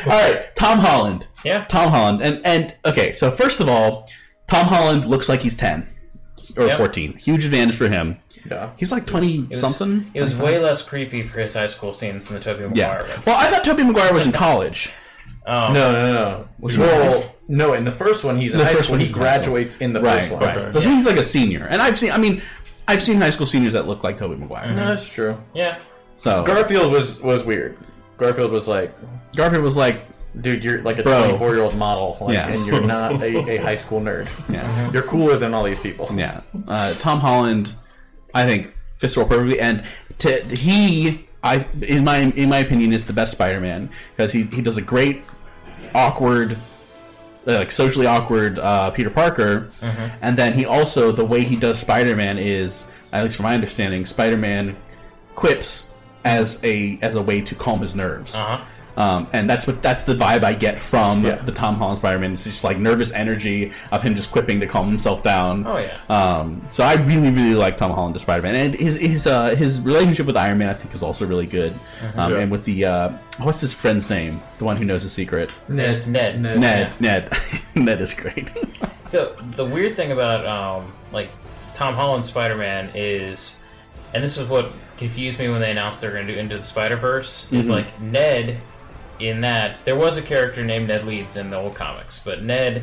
All 0.06 0.12
right, 0.16 0.54
Tom 0.54 0.78
Holland. 0.78 1.26
Yeah. 1.44 1.64
Tom 1.64 1.90
Holland, 1.90 2.22
and 2.22 2.44
and 2.44 2.74
okay. 2.84 3.12
So 3.12 3.30
first 3.30 3.60
of 3.60 3.68
all, 3.68 4.08
Tom 4.48 4.66
Holland 4.66 5.04
looks 5.04 5.28
like 5.28 5.40
he's 5.40 5.54
ten 5.56 5.86
or 6.56 6.66
Yep. 6.66 6.78
fourteen. 6.78 7.16
Huge 7.18 7.44
advantage 7.44 7.76
for 7.76 7.88
him. 7.88 8.18
Yeah. 8.50 8.70
He's 8.76 8.90
like 8.92 9.06
twenty 9.06 9.40
It 9.40 9.50
was, 9.50 9.60
something. 9.60 10.10
It 10.14 10.20
was 10.22 10.36
way 10.36 10.58
less 10.58 10.82
creepy 10.82 11.22
for 11.22 11.40
his 11.40 11.54
high 11.54 11.66
school 11.66 11.92
scenes 11.92 12.24
than 12.26 12.34
the 12.34 12.40
Tobey 12.40 12.62
yeah. 12.78 12.88
Maguire 12.92 13.08
ones. 13.14 13.26
Well, 13.26 13.38
I 13.38 13.50
thought 13.50 13.64
Tobey 13.64 13.84
Maguire 13.84 14.12
was 14.12 14.26
in 14.26 14.32
college. 14.32 14.90
oh, 15.46 15.72
No, 15.72 15.92
no, 15.92 16.12
no. 16.12 16.48
Was 16.60 16.74
he 16.74 16.80
well, 16.80 17.34
no. 17.48 17.72
In 17.74 17.84
the 17.84 17.92
first 17.92 18.24
one, 18.24 18.36
he's 18.38 18.52
in 18.52 18.58
The 18.58 18.64
high 18.64 18.72
first 18.72 18.84
school. 18.84 18.94
one 18.94 19.00
He 19.00 19.06
he's 19.06 19.14
in 19.16 19.22
high 19.22 19.30
school. 19.40 19.42
graduates 19.42 19.76
in 19.78 19.92
the 19.92 20.00
right, 20.00 20.20
first 20.20 20.32
one. 20.32 20.42
right. 20.42 20.56
Okay. 20.58 20.80
So 20.80 20.90
he's 20.90 21.06
like 21.06 21.16
a 21.16 21.22
senior, 21.22 21.66
and 21.66 21.80
I've 21.82 21.98
seen. 21.98 22.10
I 22.12 22.18
mean, 22.18 22.42
I've 22.86 23.02
seen 23.02 23.20
high 23.20 23.30
school 23.30 23.46
seniors 23.46 23.74
that 23.74 23.86
look 23.86 24.02
like 24.04 24.16
Tobey 24.16 24.36
Maguire. 24.36 24.68
No, 24.68 24.86
that's 24.86 25.08
true. 25.08 25.36
Yeah. 25.54 25.78
So 26.16 26.42
Garfield 26.42 26.90
was 26.92 27.20
was 27.22 27.44
weird. 27.44 27.76
Garfield 28.16 28.50
was 28.50 28.66
like, 28.66 28.92
Garfield 29.36 29.62
was 29.62 29.76
like, 29.76 30.00
dude, 30.40 30.64
you're 30.64 30.82
like 30.82 30.98
a 30.98 31.02
24 31.04 31.54
year 31.54 31.62
old 31.62 31.76
model, 31.76 32.16
like, 32.20 32.34
Yeah. 32.34 32.48
and 32.48 32.66
you're 32.66 32.80
not 32.84 33.22
a, 33.22 33.48
a 33.50 33.56
high 33.62 33.76
school 33.76 34.00
nerd. 34.00 34.26
yeah. 34.52 34.90
You're 34.90 35.04
cooler 35.04 35.36
than 35.36 35.54
all 35.54 35.62
these 35.62 35.78
people. 35.78 36.08
Yeah, 36.12 36.40
uh, 36.66 36.94
Tom 36.94 37.20
Holland, 37.20 37.74
I 38.34 38.44
think 38.46 38.74
fits 38.98 39.14
the 39.14 39.20
role 39.20 39.28
perfectly, 39.28 39.60
and 39.60 39.82
to 40.18 40.44
he, 40.56 41.26
I 41.42 41.66
in 41.82 42.04
my 42.04 42.18
in 42.18 42.48
my 42.48 42.58
opinion 42.58 42.92
is 42.92 43.06
the 43.06 43.12
best 43.12 43.32
Spider-Man 43.32 43.90
because 44.10 44.32
he 44.32 44.44
he 44.44 44.62
does 44.62 44.76
a 44.76 44.82
great 44.82 45.22
awkward. 45.94 46.52
uh, 47.46 47.52
Like 47.54 47.70
socially 47.70 48.06
awkward 48.06 48.58
uh, 48.58 48.90
Peter 48.90 49.08
Parker, 49.10 49.70
Mhm. 49.82 50.10
and 50.20 50.36
then 50.36 50.52
he 50.52 50.66
also 50.66 51.12
the 51.12 51.24
way 51.24 51.44
he 51.44 51.56
does 51.56 51.78
Spider-Man 51.78 52.36
is, 52.38 52.88
at 53.12 53.22
least 53.22 53.36
from 53.36 53.44
my 53.44 53.54
understanding, 53.54 54.04
Spider-Man 54.04 54.76
quips 55.34 55.86
as 56.24 56.62
a 56.64 56.98
as 57.00 57.14
a 57.14 57.22
way 57.22 57.40
to 57.40 57.54
calm 57.54 57.80
his 57.80 57.94
nerves. 57.94 58.34
Uh-huh. 58.34 58.60
Um, 58.98 59.28
and 59.32 59.48
that's 59.48 59.64
what 59.66 59.80
that's 59.80 60.02
the 60.02 60.14
vibe 60.14 60.42
I 60.42 60.52
get 60.54 60.76
from 60.78 61.24
Yeah. 61.24 61.36
the 61.36 61.52
Tom 61.52 61.76
Holland 61.76 61.98
Spider-Man. 61.98 62.32
It's 62.32 62.42
just 62.42 62.64
like 62.64 62.78
nervous 62.78 63.12
energy 63.12 63.70
of 63.92 64.02
him 64.02 64.16
just 64.16 64.32
quipping 64.32 64.58
to 64.58 64.66
calm 64.66 64.88
himself 64.88 65.22
down. 65.22 65.64
Oh, 65.66 65.78
yeah. 65.78 65.96
Um, 66.10 66.60
so 66.68 66.82
I 66.82 66.94
really 66.94 67.30
really 67.30 67.54
like 67.54 67.76
Tom 67.76 67.92
Holland 67.92 68.16
as 68.16 68.22
Spider-Man, 68.22 68.56
and 68.56 68.74
his 68.74 68.96
his 68.96 69.26
uh, 69.28 69.54
his 69.54 69.80
relationship 69.80 70.26
with 70.26 70.36
Iron 70.36 70.58
Man 70.58 70.68
I 70.68 70.74
think 70.74 70.92
is 70.94 71.04
also 71.04 71.24
really 71.26 71.46
good. 71.46 71.72
Mhm. 72.02 72.18
Um, 72.18 72.32
Yeah. 72.32 72.38
And 72.40 72.50
with 72.50 72.64
the 72.64 72.84
uh, 72.86 73.08
what's 73.38 73.60
his 73.60 73.72
friend's 73.72 74.10
name? 74.10 74.42
The 74.58 74.64
one 74.64 74.76
who 74.76 74.84
knows 74.84 75.04
the 75.04 75.10
secret. 75.10 75.52
Ned. 75.68 75.94
It's 75.94 76.06
Ned. 76.08 76.42
Ned. 76.42 76.58
Ned. 76.58 76.92
Ned. 77.00 77.38
Ned 77.76 78.00
is 78.00 78.12
great. 78.14 78.50
So 79.04 79.34
the 79.56 79.64
weird 79.64 79.96
thing 79.96 80.12
about 80.12 80.44
um, 80.46 80.92
like 81.12 81.30
Tom 81.72 81.94
Holland's 81.94 82.28
Spider-Man 82.28 82.90
is, 82.94 83.56
and 84.12 84.22
this 84.22 84.36
is 84.36 84.46
what 84.50 84.70
confused 84.98 85.38
me 85.38 85.48
when 85.48 85.62
they 85.62 85.70
announced 85.70 86.02
they're 86.02 86.12
going 86.12 86.26
to 86.26 86.34
do 86.34 86.38
Into 86.38 86.58
the 86.58 86.62
Spider-Verse, 86.62 87.46
is 87.50 87.68
Mhm. 87.68 87.70
like 87.70 88.00
Ned. 88.02 88.58
In 89.20 89.40
that, 89.40 89.84
there 89.84 89.96
was 89.96 90.16
a 90.16 90.22
character 90.22 90.64
named 90.64 90.88
Ned 90.88 91.04
Leeds 91.04 91.36
in 91.36 91.50
the 91.50 91.56
old 91.56 91.74
comics, 91.74 92.18
but 92.18 92.42
Ned, 92.42 92.82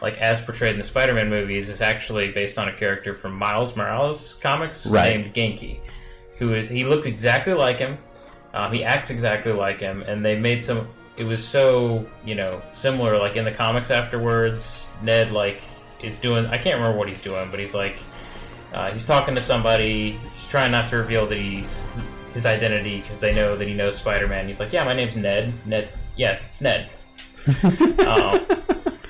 like 0.00 0.16
as 0.18 0.40
portrayed 0.40 0.72
in 0.72 0.78
the 0.78 0.84
Spider-Man 0.84 1.28
movies, 1.28 1.68
is 1.68 1.80
actually 1.80 2.30
based 2.32 2.58
on 2.58 2.68
a 2.68 2.72
character 2.72 3.14
from 3.14 3.34
Miles 3.34 3.76
Morales 3.76 4.34
comics 4.42 4.86
Right. 4.86 5.16
named 5.16 5.34
Ganke, 5.34 5.78
who 6.38 6.54
is 6.54 6.68
he 6.68 6.84
looked 6.84 7.06
exactly 7.06 7.52
like 7.52 7.78
him. 7.78 7.98
Um, 8.54 8.72
he 8.72 8.84
acts 8.84 9.10
exactly 9.10 9.52
like 9.52 9.80
him, 9.80 10.02
and 10.06 10.24
they 10.24 10.38
made 10.38 10.62
some. 10.62 10.88
It 11.16 11.24
was 11.24 11.46
so 11.46 12.06
you 12.24 12.34
know 12.34 12.62
similar. 12.72 13.18
Like 13.18 13.36
in 13.36 13.44
the 13.44 13.52
comics 13.52 13.90
afterwards, 13.90 14.86
Ned 15.02 15.32
like 15.32 15.60
is 16.02 16.18
doing. 16.18 16.46
I 16.46 16.56
can't 16.56 16.76
remember 16.76 16.96
what 16.98 17.08
he's 17.08 17.20
doing, 17.20 17.50
but 17.50 17.60
he's 17.60 17.74
like 17.74 17.98
uh, 18.72 18.90
he's 18.90 19.06
talking 19.06 19.34
to 19.34 19.42
somebody. 19.42 20.18
He's 20.34 20.48
trying 20.48 20.72
not 20.72 20.88
to 20.90 20.96
reveal 20.96 21.26
that 21.26 21.38
he's 21.38 21.86
his 22.34 22.44
identity 22.46 23.00
because 23.00 23.18
they 23.20 23.32
know 23.32 23.56
that 23.56 23.66
he 23.66 23.72
knows 23.74 23.96
Spider-Man. 23.96 24.46
He's 24.46 24.60
like, 24.60 24.72
yeah, 24.72 24.84
my 24.84 24.92
name's 24.94 25.16
Ned. 25.16 25.52
Ned. 25.66 25.88
Yeah, 26.16 26.32
it's 26.46 26.60
Ned. 26.60 26.90
um, 28.06 28.44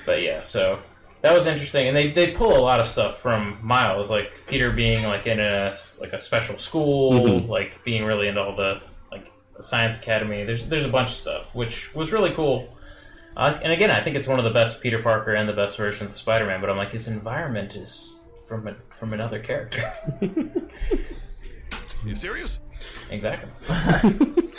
but 0.07 0.23
yeah, 0.23 0.43
so 0.43 0.79
that 1.23 1.33
was 1.33 1.47
interesting, 1.47 1.89
and 1.89 1.97
they, 1.97 2.11
they 2.11 2.33
pull 2.33 2.57
a 2.57 2.61
lot 2.61 2.81
of 2.81 2.87
stuff 2.87 3.19
from 3.21 3.59
Miles, 3.63 4.11
like 4.11 4.35
Peter 4.47 4.71
being 4.71 5.05
like 5.05 5.27
in 5.27 5.41
a 5.41 5.77
like 6.01 6.13
a 6.13 6.21
special 6.21 6.59
school, 6.59 7.13
Mhm. 7.13 7.49
like 7.49 7.83
being 7.85 8.05
really 8.05 8.29
into 8.29 8.41
all 8.43 8.55
the 8.57 8.81
like 9.11 9.31
the 9.57 9.63
science 9.63 9.99
academy. 9.99 10.45
There's 10.45 10.65
there's 10.67 10.85
a 10.85 10.89
bunch 10.89 11.11
of 11.11 11.17
stuff 11.17 11.55
which 11.55 11.95
was 11.95 12.13
really 12.13 12.33
cool. 12.35 12.69
Uh, 13.37 13.59
and 13.63 13.73
again, 13.73 13.91
I 13.91 14.01
think 14.01 14.15
it's 14.17 14.29
one 14.29 14.39
of 14.39 14.45
the 14.45 14.51
best 14.51 14.81
Peter 14.81 15.03
Parker 15.03 15.35
and 15.35 15.49
the 15.49 15.53
best 15.53 15.77
versions 15.77 16.13
of 16.13 16.19
Spider-Man. 16.19 16.61
But 16.61 16.71
I'm 16.71 16.77
like, 16.77 16.93
his 16.93 17.09
environment 17.09 17.75
is 17.75 18.21
from 18.47 18.69
a, 18.69 18.77
from 18.91 19.13
another 19.13 19.39
character. 19.41 19.93
You 22.05 22.15
serious? 22.15 22.59
Exactly. 23.11 23.51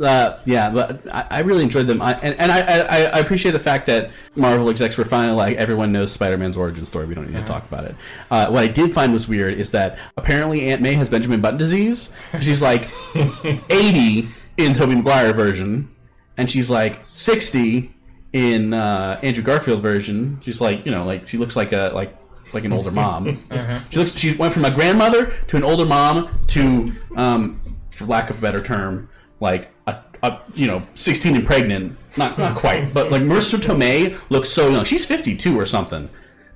Uh, 0.00 0.38
yeah, 0.44 0.70
but 0.70 1.12
I, 1.12 1.26
I 1.30 1.40
really 1.40 1.64
enjoyed 1.64 1.86
them, 1.86 2.00
I, 2.00 2.14
and, 2.20 2.38
and 2.38 2.52
I, 2.52 2.60
I, 2.60 3.02
I 3.04 3.18
appreciate 3.18 3.50
the 3.50 3.58
fact 3.58 3.86
that 3.86 4.12
Marvel 4.36 4.68
execs 4.70 4.96
were 4.96 5.04
finally 5.04 5.34
like 5.34 5.56
everyone 5.56 5.90
knows 5.90 6.12
Spider-Man's 6.12 6.56
origin 6.56 6.86
story. 6.86 7.06
We 7.06 7.14
don't 7.14 7.26
need 7.26 7.38
to 7.38 7.44
talk 7.44 7.66
about 7.66 7.84
it. 7.84 7.96
Uh, 8.30 8.48
what 8.48 8.62
I 8.62 8.68
did 8.68 8.94
find 8.94 9.12
was 9.12 9.26
weird 9.26 9.54
is 9.54 9.72
that 9.72 9.98
apparently 10.16 10.70
Aunt 10.70 10.82
May 10.82 10.94
has 10.94 11.08
Benjamin 11.08 11.40
Button 11.40 11.58
disease. 11.58 12.12
She's 12.40 12.62
like 12.62 12.88
eighty 13.70 14.28
in 14.56 14.72
Tobey 14.74 14.94
Maguire 14.94 15.32
version, 15.32 15.90
and 16.36 16.48
she's 16.48 16.70
like 16.70 17.04
sixty 17.12 17.92
in 18.32 18.74
uh, 18.74 19.18
Andrew 19.22 19.42
Garfield 19.42 19.82
version. 19.82 20.40
She's 20.42 20.60
like 20.60 20.86
you 20.86 20.92
know 20.92 21.04
like 21.04 21.26
she 21.26 21.38
looks 21.38 21.56
like 21.56 21.72
a 21.72 21.90
like 21.92 22.16
like 22.54 22.64
an 22.64 22.72
older 22.72 22.90
mom. 22.90 23.24
Mhm. 23.50 23.82
She 23.90 23.98
looks. 23.98 24.14
She 24.16 24.34
went 24.34 24.52
from 24.52 24.64
a 24.64 24.70
grandmother 24.70 25.32
to 25.48 25.56
an 25.56 25.64
older 25.64 25.84
mom 25.86 26.38
to, 26.48 26.92
um, 27.16 27.60
for 27.90 28.04
lack 28.06 28.30
of 28.30 28.38
a 28.38 28.40
better 28.40 28.62
term, 28.62 29.08
like 29.40 29.70
a, 29.86 29.96
a 30.22 30.40
you 30.54 30.66
know, 30.66 30.82
sixteen 30.94 31.36
and 31.36 31.46
pregnant. 31.46 31.96
Not 32.16 32.38
not 32.38 32.56
quite, 32.56 32.92
but 32.92 33.10
like 33.12 33.22
Marisa 33.22 33.58
Tomei 33.58 34.18
looks 34.30 34.48
so 34.48 34.68
young. 34.70 34.84
She's 34.84 35.04
fifty 35.06 35.36
two 35.36 35.58
or 35.58 35.66
something. 35.66 36.08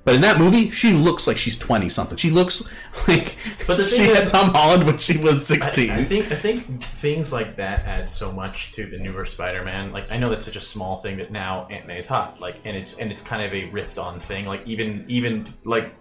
But 0.05 0.15
in 0.15 0.21
that 0.21 0.37
movie, 0.37 0.69
she 0.69 0.91
looks 0.91 1.27
like 1.27 1.37
she's 1.37 1.57
twenty 1.57 1.87
something. 1.87 2.17
She 2.17 2.29
looks 2.29 2.61
like 3.07 3.37
But 3.65 3.77
the 3.77 3.85
she 3.85 3.97
thing 3.97 4.15
had 4.15 4.27
Tom 4.27 4.53
Holland 4.53 4.85
when 4.85 4.97
she 4.97 5.17
was 5.17 5.45
sixteen. 5.47 5.91
I, 5.91 5.99
I 5.99 6.03
think 6.03 6.29
I 6.31 6.35
think 6.35 6.81
things 6.83 7.31
like 7.31 7.55
that 7.55 7.85
add 7.85 8.09
so 8.09 8.31
much 8.31 8.71
to 8.71 8.85
the 8.85 8.97
newer 8.99 9.23
Spider-Man. 9.23 9.93
Like 9.93 10.11
I 10.11 10.17
know 10.17 10.29
that's 10.29 10.45
such 10.45 10.57
a 10.57 10.59
small 10.61 10.97
thing 10.97 11.15
that 11.17 11.31
now 11.31 11.67
Aunt 11.71 11.87
May's 11.87 12.05
hot. 12.05 12.41
Like 12.41 12.57
and 12.65 12.75
it's 12.75 12.97
and 12.99 13.11
it's 13.11 13.21
kind 13.21 13.41
of 13.43 13.53
a 13.53 13.65
rift 13.71 13.97
on 13.97 14.19
thing. 14.19 14.43
Like 14.45 14.67
even 14.67 15.05
even 15.07 15.45
like 15.63 15.93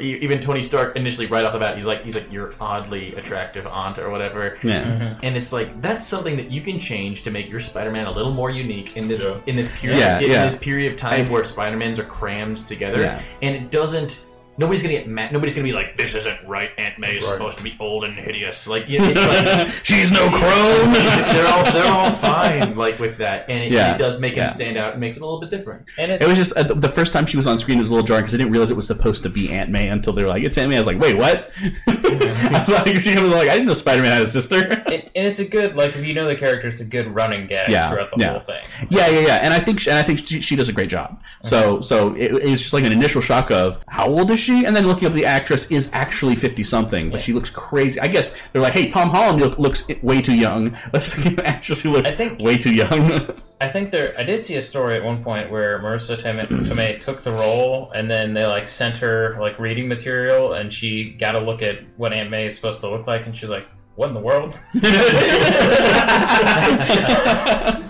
even 0.00 0.38
Tony 0.38 0.62
Stark 0.62 0.94
initially 0.96 1.26
right 1.26 1.44
off 1.44 1.52
the 1.54 1.58
bat 1.58 1.76
he's 1.76 1.86
like 1.86 2.02
he's 2.02 2.14
like 2.14 2.30
your 2.30 2.52
oddly 2.60 3.14
attractive 3.14 3.66
aunt 3.66 3.98
or 3.98 4.10
whatever. 4.10 4.58
Yeah. 4.62 4.84
Mhm. 4.84 5.18
And 5.22 5.36
it's 5.36 5.52
like 5.52 5.80
that's 5.80 6.06
something 6.06 6.36
that 6.36 6.50
you 6.50 6.60
can 6.60 6.78
change 6.78 7.22
to 7.22 7.30
make 7.30 7.48
your 7.50 7.60
Spider-Man 7.60 8.06
a 8.06 8.12
little 8.12 8.32
more 8.34 8.50
unique 8.50 8.96
in 8.98 9.08
this 9.08 9.24
in 9.46 9.56
this 9.56 9.70
period 9.80 9.98
Yeah, 10.00 10.18
in 10.20 10.30
yeah. 10.30 10.44
this 10.44 10.56
period 10.56 10.92
of 10.92 10.98
time 10.98 11.26
I- 11.26 11.30
where 11.30 11.42
Spider-Mans 11.42 11.98
are 11.98 12.04
crammed 12.04 12.58
together 12.66 13.00
Yeah. 13.00 13.22
And 13.46 13.54
it 13.54 13.70
doesn't 13.70 14.25
Nobody's 14.58 14.82
gonna 14.82 14.94
get 14.94 15.06
mad. 15.06 15.32
Nobody's 15.32 15.54
gonna 15.54 15.64
be 15.66 15.72
like, 15.72 15.96
"This 15.96 16.14
isn't 16.14 16.38
right." 16.46 16.70
Aunt 16.78 16.98
May 16.98 17.16
is 17.16 17.24
Right. 17.24 17.32
supposed 17.34 17.58
to 17.58 17.64
be 17.64 17.76
old 17.78 18.04
and 18.04 18.16
hideous. 18.18 18.66
Like, 18.66 18.88
you 18.88 18.98
know, 19.00 19.12
like 19.12 19.68
She's 19.82 20.10
no 20.10 20.28
crone. 20.28 20.92
they're 20.92 21.46
all 21.48 21.72
they're 21.72 21.92
all 21.92 22.10
fine, 22.10 22.74
like 22.76 22.98
with 22.98 23.18
that, 23.18 23.48
and 23.50 23.62
it, 23.64 23.72
Yeah, 23.72 23.94
it 23.94 23.98
does 23.98 24.20
make 24.20 24.32
him 24.34 24.44
yeah. 24.44 24.46
stand 24.48 24.76
out. 24.76 24.94
It 24.94 24.98
makes 24.98 25.16
him 25.16 25.22
a 25.22 25.26
little 25.26 25.40
bit 25.40 25.50
different. 25.50 25.86
And 25.98 26.10
It 26.12 26.26
was 26.26 26.36
just 26.36 26.56
uh, 26.56 26.62
the 26.62 26.88
first 26.88 27.12
time 27.12 27.26
she 27.26 27.36
was 27.36 27.46
on 27.46 27.58
screen 27.58 27.78
it 27.78 27.80
was 27.82 27.90
a 27.90 27.94
little 27.94 28.06
jarring 28.06 28.22
because 28.24 28.34
I 28.34 28.38
didn't 28.38 28.52
realize 28.52 28.70
it 28.70 28.76
was 28.76 28.86
supposed 28.86 29.22
to 29.24 29.28
be 29.28 29.50
Aunt 29.52 29.70
May 29.70 29.88
until 29.88 30.12
they 30.12 30.22
were 30.22 30.28
like, 30.30 30.42
"It's 30.42 30.56
Aunt 30.58 30.70
May." 30.70 30.76
I 30.76 30.80
was 30.80 30.86
like, 30.86 30.98
"Wait, 31.00 31.16
what?" 31.16 31.52
I 31.86 32.60
was 32.60 32.68
like, 32.70 32.86
"She 33.00 33.10
was 33.18 33.30
like, 33.32 33.48
I 33.48 33.54
didn't 33.54 33.66
know 33.66 33.74
Spider 33.74 34.02
Man 34.02 34.12
had 34.12 34.22
a 34.22 34.26
sister." 34.26 34.56
and, 34.56 34.88
and 35.14 35.26
it's 35.26 35.38
a 35.38 35.44
good 35.44 35.74
like 35.76 35.94
if 35.96 36.04
you 36.06 36.14
know 36.14 36.26
the 36.26 36.34
character, 36.36 36.68
it's 36.68 36.80
a 36.80 36.84
good 36.84 37.08
running 37.08 37.46
gag 37.46 37.70
Yeah, 37.70 37.88
throughout 37.90 38.10
the 38.10 38.16
yeah. 38.18 38.30
whole 38.30 38.38
thing. 38.40 38.64
Yeah, 38.90 39.08
yeah, 39.08 39.20
yeah, 39.20 39.34
and 39.36 39.52
I 39.52 39.60
think 39.60 39.86
and 39.86 39.96
I 39.98 40.02
think 40.02 40.20
she, 40.26 40.40
she 40.40 40.56
does 40.56 40.68
a 40.68 40.72
great 40.72 40.88
job. 40.90 41.20
So 41.42 41.80
so 41.80 42.14
it, 42.14 42.32
it 42.32 42.50
was 42.50 42.60
just 42.62 42.72
like 42.72 42.84
an 42.84 42.92
initial 42.92 43.20
shock 43.20 43.50
of 43.50 43.78
how 43.88 44.06
old 44.08 44.30
is 44.30 44.40
she, 44.40 44.45
and 44.48 44.74
then 44.74 44.86
looking 44.86 45.08
up 45.08 45.14
the 45.14 45.26
actress 45.26 45.70
is 45.70 45.90
actually 45.92 46.36
fifty 46.36 46.62
something, 46.62 47.10
but 47.10 47.20
she 47.20 47.32
looks 47.32 47.50
crazy. 47.50 47.98
I 48.00 48.08
guess 48.08 48.36
they're 48.52 48.62
like, 48.62 48.72
hey, 48.72 48.88
Tom 48.88 49.10
Holland 49.10 49.40
look, 49.40 49.58
looks 49.58 49.86
way 50.02 50.22
too 50.22 50.34
young. 50.34 50.76
Let's 50.92 51.08
pick 51.08 51.26
an 51.26 51.40
actress 51.40 51.80
who 51.82 51.92
looks 51.92 52.18
way 52.18 52.56
too 52.56 52.74
young. 52.74 53.30
I 53.60 53.68
think 53.68 53.90
there. 53.90 54.14
I 54.18 54.22
did 54.22 54.42
see 54.42 54.56
a 54.56 54.62
story 54.62 54.96
at 54.96 55.02
one 55.04 55.22
point 55.22 55.50
where 55.50 55.78
Marisa 55.80 56.18
Tomei, 56.18 56.46
Tomei 56.46 57.00
took 57.00 57.22
the 57.22 57.32
role, 57.32 57.90
and 57.92 58.10
then 58.10 58.34
they 58.34 58.46
like 58.46 58.68
sent 58.68 58.96
her 58.98 59.36
like 59.40 59.58
reading 59.58 59.88
material, 59.88 60.52
and 60.52 60.72
she 60.72 61.12
got 61.12 61.32
to 61.32 61.40
look 61.40 61.62
at 61.62 61.80
what 61.96 62.12
Aunt 62.12 62.30
May 62.30 62.46
is 62.46 62.54
supposed 62.54 62.80
to 62.80 62.90
look 62.90 63.06
like, 63.06 63.24
and 63.24 63.34
she's 63.34 63.50
like, 63.50 63.66
"What 63.94 64.08
in 64.08 64.14
the 64.14 64.20
world?" 64.20 64.52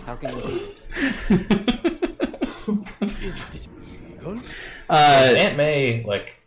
How 0.07 0.17
can 0.17 0.37
you 0.37 0.43
do 0.43 0.49
this? 0.51 0.87
Uh, 4.89 5.35
Aunt 5.37 5.57
May, 5.57 6.05
like 6.05 6.41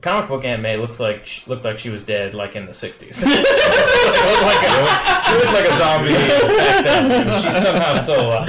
comic 0.00 0.28
book 0.28 0.44
anime 0.44 0.80
looks 0.80 1.00
like 1.00 1.26
she, 1.26 1.48
looked 1.48 1.64
like 1.64 1.78
she 1.78 1.90
was 1.90 2.02
dead, 2.02 2.34
like 2.34 2.56
in 2.56 2.66
the 2.66 2.72
'60s. 2.72 3.22
she, 3.22 3.28
looked 3.28 4.42
like 4.42 4.62
a, 4.62 5.22
she 5.24 5.34
looked 5.34 5.52
like 5.52 5.64
a 5.64 5.78
zombie 5.78 6.12
back 6.12 6.84
then. 6.84 7.10
and 7.28 7.42
She's 7.42 7.62
somehow 7.62 7.96
still 8.02 8.26
alive. 8.26 8.48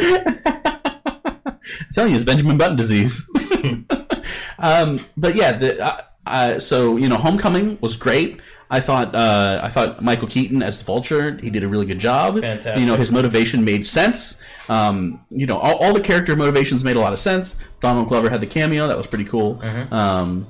I'm 1.46 1.94
telling 1.94 2.12
you, 2.12 2.16
it's 2.18 2.26
Benjamin 2.26 2.58
Button 2.58 2.76
disease. 2.76 3.30
um, 4.60 5.00
but 5.18 5.36
yeah, 5.36 5.58
the, 5.58 5.84
uh, 5.84 6.02
uh, 6.26 6.60
so 6.60 6.98
you 6.98 7.10
know, 7.10 7.18
Homecoming 7.18 7.78
was 7.82 7.96
great. 7.96 8.40
I 8.70 8.80
thought 8.80 9.14
uh, 9.14 9.60
I 9.62 9.68
thought 9.68 10.02
Michael 10.02 10.30
Keaton 10.30 10.64
as 10.64 10.80
the 10.80 10.86
Vulture, 10.86 11.38
he 11.42 11.50
did 11.50 11.64
a 11.64 11.68
really 11.68 11.86
good 11.86 12.00
job. 12.00 12.40
Fantastic. 12.40 12.80
You 12.80 12.86
know, 12.86 12.96
his 12.96 13.12
motivation 13.12 13.66
made 13.66 13.86
sense. 13.86 14.38
Um, 14.70 15.20
you 15.30 15.46
know, 15.46 15.58
all, 15.58 15.76
all 15.76 15.94
the 15.94 16.00
character 16.00 16.34
motivations 16.38 16.82
made 16.82 16.96
a 16.96 17.00
lot 17.00 17.12
of 17.12 17.20
sense. 17.20 17.58
Donald 17.82 18.08
Glover 18.08 18.30
had 18.30 18.40
the 18.40 18.48
cameo, 18.48 18.88
that 18.88 18.96
was 18.96 19.08
pretty 19.08 19.26
cool. 19.26 19.56
Mhm. 19.56 19.92
Um, 19.92 20.48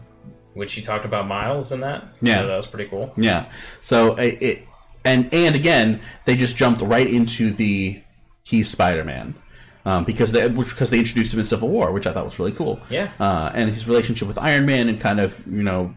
Which 0.53 0.69
she 0.69 0.81
talked 0.81 1.05
about 1.05 1.27
Miles 1.27 1.71
in 1.71 1.79
that. 1.81 2.03
Yeah. 2.21 2.41
so 2.41 2.47
that 2.47 2.55
was 2.57 2.67
pretty 2.67 2.89
cool. 2.89 3.13
yeah. 3.15 3.45
So 3.81 4.15
it, 4.15 4.41
it 4.41 4.67
and 5.05 5.33
and 5.33 5.55
again, 5.55 6.01
they 6.25 6.35
just 6.35 6.57
jumped 6.57 6.81
right 6.81 7.07
into 7.07 7.51
the 7.51 8.01
he's 8.43 8.69
Spider 8.69 9.03
Man. 9.03 9.35
Um, 9.83 10.03
because 10.03 10.31
they 10.31 10.47
because 10.47 10.89
they 10.91 10.99
introduced 10.99 11.33
him 11.33 11.39
in 11.39 11.45
Civil 11.45 11.69
War, 11.69 11.91
which 11.91 12.05
I 12.05 12.11
thought 12.13 12.25
was 12.25 12.37
really 12.37 12.51
cool. 12.51 12.79
Yeah. 12.89 13.11
Uh, 13.19 13.49
and 13.53 13.69
his 13.69 13.87
relationship 13.87 14.27
with 14.27 14.37
Iron 14.37 14.65
Man 14.65 14.89
and 14.89 14.99
kind 14.99 15.19
of 15.19 15.39
you 15.47 15.63
know 15.63 15.95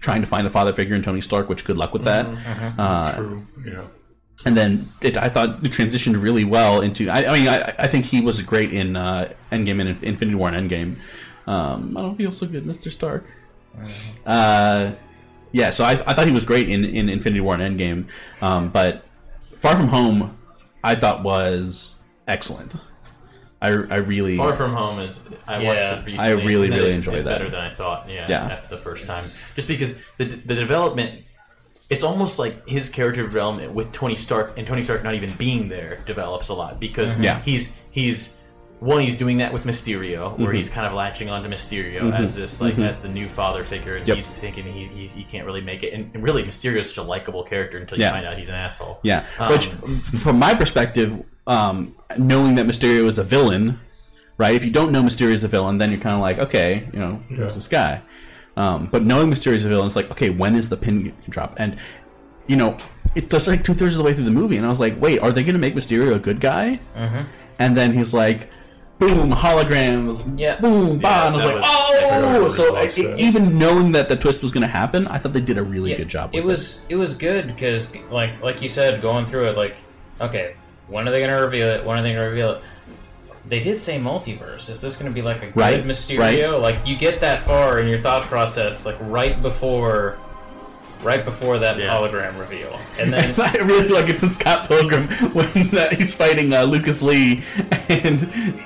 trying 0.00 0.22
to 0.22 0.26
find 0.26 0.44
a 0.46 0.50
father 0.50 0.72
figure 0.72 0.96
in 0.96 1.02
Tony 1.02 1.20
Stark, 1.20 1.48
which 1.48 1.64
good 1.64 1.76
luck 1.76 1.92
with 1.92 2.02
that. 2.04 2.26
Mhm. 2.26 2.74
Uh, 2.78 3.14
True. 3.14 3.46
Yeah. 3.64 3.82
And 4.44 4.56
then 4.56 4.88
it, 5.00 5.16
I 5.16 5.28
thought 5.28 5.64
it 5.64 5.70
transitioned 5.70 6.20
really 6.20 6.42
well 6.42 6.80
into. 6.80 7.08
I, 7.08 7.26
I 7.26 7.38
mean, 7.38 7.46
I, 7.48 7.74
I 7.78 7.86
think 7.86 8.06
he 8.06 8.20
was 8.20 8.42
great 8.42 8.72
in 8.72 8.96
uh, 8.96 9.32
Endgame 9.52 9.80
and 9.80 10.02
Infinity 10.02 10.34
War 10.34 10.48
and 10.48 10.68
Endgame. 10.68 10.96
Um, 11.46 11.96
I 11.96 12.00
don't 12.00 12.16
feel 12.16 12.32
so 12.32 12.46
good, 12.48 12.66
Mister 12.66 12.90
Stark. 12.90 13.24
Uh, 14.26 14.92
yeah, 15.52 15.70
so 15.70 15.84
I, 15.84 15.92
I 15.92 16.14
thought 16.14 16.26
he 16.26 16.32
was 16.32 16.44
great 16.44 16.68
in, 16.70 16.84
in 16.84 17.08
Infinity 17.08 17.40
War 17.40 17.54
and 17.58 17.78
Endgame, 17.78 18.06
um, 18.42 18.70
but 18.70 19.04
Far 19.58 19.76
From 19.76 19.88
Home 19.88 20.38
I 20.82 20.94
thought 20.94 21.22
was 21.22 21.96
excellent. 22.26 22.74
I, 23.60 23.68
I 23.68 23.96
really 23.96 24.36
Far 24.36 24.52
From 24.54 24.72
Home 24.74 24.98
is 24.98 25.28
I 25.46 25.60
Yeah. 25.62 25.68
watched 25.68 26.08
it 26.08 26.10
recently. 26.12 26.42
I 26.42 26.44
really, 26.44 26.66
and 26.68 26.76
really 26.76 26.88
is- 26.88 26.96
enjoyed 26.98 27.14
is 27.18 27.24
that. 27.24 27.38
Better 27.38 27.50
than 27.50 27.60
I 27.60 27.72
thought. 27.72 28.08
Yeah, 28.08 28.26
Yeah. 28.28 28.44
after 28.46 28.68
the 28.74 28.82
first 28.82 29.06
time, 29.06 29.22
just 29.54 29.68
because 29.68 29.98
the 30.18 30.24
the 30.24 30.54
development, 30.54 31.22
it's 31.90 32.02
almost 32.02 32.38
like 32.38 32.66
his 32.68 32.88
character 32.88 33.22
development 33.22 33.72
with 33.72 33.92
Tony 33.92 34.16
Stark 34.16 34.56
and 34.58 34.66
Tony 34.66 34.82
Stark 34.82 35.04
not 35.04 35.14
even 35.14 35.32
being 35.34 35.68
there 35.68 36.00
develops 36.06 36.48
a 36.48 36.54
lot 36.54 36.80
because 36.80 37.14
Mhm. 37.14 37.24
Yeah. 37.24 37.42
he's 37.42 37.72
he's. 37.90 38.36
One, 38.82 39.00
he's 39.00 39.14
doing 39.14 39.38
that 39.38 39.52
with 39.52 39.62
Mysterio, 39.64 40.36
where 40.38 40.52
Mhm. 40.52 40.56
he's 40.56 40.68
kind 40.68 40.88
of 40.88 40.92
latching 40.92 41.30
onto 41.30 41.48
Mysterio 41.48 42.00
Mhm. 42.02 42.18
as 42.18 42.34
this, 42.34 42.60
like, 42.60 42.74
Mhm. 42.74 42.88
as 42.88 42.96
the 42.96 43.08
new 43.08 43.28
father 43.28 43.62
figure, 43.62 43.94
and 43.94 44.08
Yep. 44.08 44.16
he's 44.16 44.30
thinking 44.30 44.64
he, 44.64 44.84
he's, 44.84 45.12
he 45.12 45.22
can't 45.22 45.46
really 45.46 45.60
make 45.60 45.84
it. 45.84 45.92
And, 45.92 46.10
and 46.14 46.22
really, 46.24 46.42
Mysterio 46.42 46.78
is 46.78 46.88
such 46.88 46.98
a 46.98 47.06
likable 47.06 47.44
character 47.44 47.78
until 47.78 47.96
you 47.98 48.04
Yeah. 48.04 48.10
find 48.10 48.26
out 48.26 48.36
he's 48.36 48.48
an 48.48 48.56
asshole. 48.56 48.98
Yeah, 49.04 49.22
Um, 49.38 49.50
which 49.52 49.66
from 49.68 50.36
my 50.40 50.54
perspective, 50.54 51.16
um, 51.46 51.94
knowing 52.18 52.56
that 52.56 52.66
Mysterio 52.66 53.06
is 53.06 53.18
a 53.18 53.22
villain, 53.22 53.78
right? 54.36 54.54
If 54.54 54.64
you 54.64 54.72
don't 54.72 54.90
know 54.90 55.02
Mysterio 55.02 55.32
is 55.32 55.44
a 55.44 55.48
villain, 55.48 55.78
then 55.78 55.92
you're 55.92 56.00
kind 56.00 56.16
of 56.16 56.20
like, 56.20 56.40
okay, 56.40 56.82
you 56.92 56.98
know, 56.98 57.20
Yeah. 57.30 57.36
who's 57.36 57.54
this 57.54 57.68
guy? 57.68 58.00
Um, 58.56 58.88
but 58.90 59.04
knowing 59.04 59.30
Mysterio 59.30 59.54
is 59.54 59.64
a 59.64 59.68
villain, 59.68 59.86
it's 59.86 59.94
like, 59.96 60.10
okay, 60.10 60.30
when 60.30 60.56
is 60.56 60.70
the 60.70 60.76
pin 60.76 61.12
drop? 61.30 61.54
And 61.58 61.76
you 62.48 62.56
know, 62.56 62.76
it 63.14 63.32
was 63.32 63.46
like 63.46 63.62
two 63.62 63.72
thirds 63.74 63.94
of 63.94 63.98
the 63.98 64.04
way 64.04 64.12
through 64.12 64.24
the 64.24 64.30
movie, 64.32 64.56
and 64.56 64.66
I 64.66 64.68
was 64.68 64.80
like, 64.80 65.00
wait, 65.00 65.20
are 65.20 65.30
they 65.30 65.44
going 65.44 65.54
to 65.54 65.60
make 65.60 65.76
Mysterio 65.76 66.12
a 66.16 66.18
good 66.18 66.40
guy? 66.40 66.80
Mhm. 66.98 67.26
And 67.60 67.76
then 67.76 67.92
he's 67.92 68.12
like, 68.12 68.48
boom, 69.06 69.30
holograms, 69.32 70.38
Yeah. 70.38 70.60
boom, 70.60 70.98
bah, 70.98 71.26
and 71.26 71.34
I 71.34 71.36
was 71.36 71.44
like, 71.44 71.54
was- 71.56 71.64
oh! 71.66 72.40
that 72.42 72.50
So 72.52 72.72
was 72.72 72.94
I- 72.94 73.02
close, 73.02 73.20
even 73.20 73.58
knowing 73.58 73.92
that 73.92 74.08
the 74.08 74.16
twist 74.16 74.42
was 74.42 74.52
going 74.52 74.62
to 74.62 74.68
happen, 74.68 75.06
I 75.08 75.18
thought 75.18 75.32
they 75.32 75.40
did 75.40 75.58
a 75.58 75.62
really 75.62 75.90
Yeah, 75.90 75.96
good 75.98 76.08
job. 76.08 76.30
It 76.32 76.44
was 76.44 76.80
it 76.88 76.96
was 76.96 77.14
good 77.14 77.46
because 77.48 77.88
like 78.10 78.40
like 78.42 78.62
you 78.62 78.68
said, 78.68 79.00
going 79.02 79.26
through 79.26 79.48
it, 79.48 79.56
like 79.56 79.76
okay, 80.20 80.54
when 80.88 81.08
are 81.08 81.10
they 81.10 81.20
gonna 81.20 81.40
reveal 81.40 81.68
it? 81.68 81.84
When 81.84 81.98
are 81.98 82.02
they 82.02 82.12
gonna 82.12 82.28
reveal 82.28 82.50
it? 82.52 82.60
They 83.48 83.58
did 83.58 83.80
say 83.80 83.98
multiverse. 83.98 84.70
Is 84.70 84.80
this 84.80 84.96
gonna 84.96 85.10
be 85.10 85.22
like 85.22 85.38
a 85.42 85.46
good 85.46 85.56
Right, 85.56 85.84
Mysterio? 85.84 86.60
Like 86.60 86.86
you 86.86 86.96
get 86.96 87.18
that 87.20 87.40
far 87.40 87.80
in 87.80 87.88
your 87.88 87.98
thought 87.98 88.22
process, 88.22 88.86
like 88.86 88.96
right 89.00 89.40
before, 89.42 90.16
right 91.02 91.24
before 91.24 91.58
that 91.58 91.76
hologram 91.78 92.38
reveal, 92.38 92.78
and 92.98 93.12
then 93.12 93.24
It's 93.28 93.38
not- 93.38 93.54
I 93.58 93.62
really 93.62 93.82
feel 93.86 93.96
like 93.96 94.08
it's 94.08 94.22
in 94.22 94.30
Scott 94.30 94.68
Pilgrim 94.68 95.08
when 95.32 95.46
uh, 95.76 95.90
he's 95.94 96.14
fighting 96.14 96.52
uh, 96.52 96.62
Lucas 96.64 97.02
Lee, 97.02 97.42
and 97.88 98.20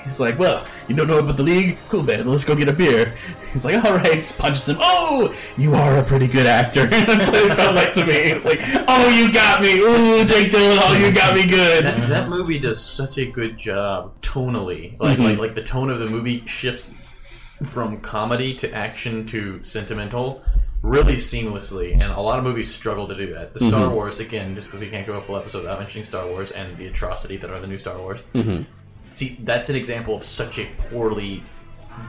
he's 0.04 0.20
like, 0.20 0.38
"Well, 0.38 0.66
you 0.88 0.94
don't 0.94 1.06
know 1.08 1.18
about 1.18 1.36
the 1.36 1.42
league? 1.42 1.78
Cool, 1.88 2.02
man. 2.02 2.26
Let's 2.28 2.44
go 2.44 2.54
get 2.54 2.68
a 2.68 2.72
beer." 2.72 3.14
He's 3.52 3.64
like, 3.64 3.82
"All 3.84 3.94
right." 3.94 4.14
Just 4.14 4.38
punches 4.38 4.68
him. 4.68 4.76
Oh, 4.80 5.34
you 5.56 5.74
are 5.74 5.98
a 5.98 6.02
pretty 6.02 6.26
good 6.28 6.46
actor. 6.46 6.86
That's 6.90 7.28
what 7.28 7.50
it 7.50 7.54
felt 7.56 7.74
like 7.74 7.92
to 7.94 8.04
me. 8.04 8.12
It's 8.14 8.44
like, 8.44 8.60
"Oh, 8.88 9.08
you 9.08 9.32
got 9.32 9.62
me. 9.62 9.78
Ooh, 9.78 10.24
Jake 10.24 10.50
Gyllenhaal, 10.50 11.00
you 11.00 11.14
got 11.14 11.34
me 11.34 11.46
good." 11.48 11.84
That, 11.84 12.08
that 12.08 12.28
movie 12.28 12.58
does 12.58 12.82
such 12.82 13.18
a 13.18 13.26
good 13.26 13.56
job 13.56 14.20
tonally. 14.20 14.98
Like, 15.00 15.18
Mhm. 15.18 15.24
like 15.24 15.38
like 15.38 15.54
the 15.54 15.62
tone 15.62 15.90
of 15.90 15.98
the 15.98 16.06
movie 16.06 16.42
shifts 16.46 16.92
from 17.64 17.98
comedy 18.00 18.54
to 18.54 18.70
action 18.74 19.24
to 19.26 19.62
sentimental 19.62 20.42
really 20.86 21.14
seamlessly, 21.14 21.92
and 21.94 22.04
a 22.04 22.20
lot 22.20 22.38
of 22.38 22.44
movies 22.44 22.72
struggle 22.72 23.08
to 23.08 23.14
do 23.16 23.32
that. 23.34 23.52
The 23.52 23.60
Star 23.60 23.86
Mhm. 23.86 23.92
Wars, 23.92 24.20
again, 24.20 24.54
just 24.54 24.68
because 24.68 24.78
we 24.80 24.88
can't 24.88 25.06
go 25.06 25.14
a 25.14 25.20
full 25.20 25.36
episode 25.36 25.62
without 25.62 25.80
mentioning 25.80 26.04
Star 26.04 26.26
Wars 26.26 26.52
and 26.52 26.76
the 26.76 26.86
atrocity 26.86 27.36
that 27.38 27.50
are 27.50 27.58
the 27.58 27.66
new 27.66 27.76
Star 27.78 27.98
Wars. 27.98 28.22
Mhm. 28.34 28.64
See, 29.10 29.36
that's 29.42 29.68
an 29.68 29.74
example 29.76 30.14
of 30.14 30.22
such 30.22 30.58
a 30.60 30.66
poorly 30.78 31.42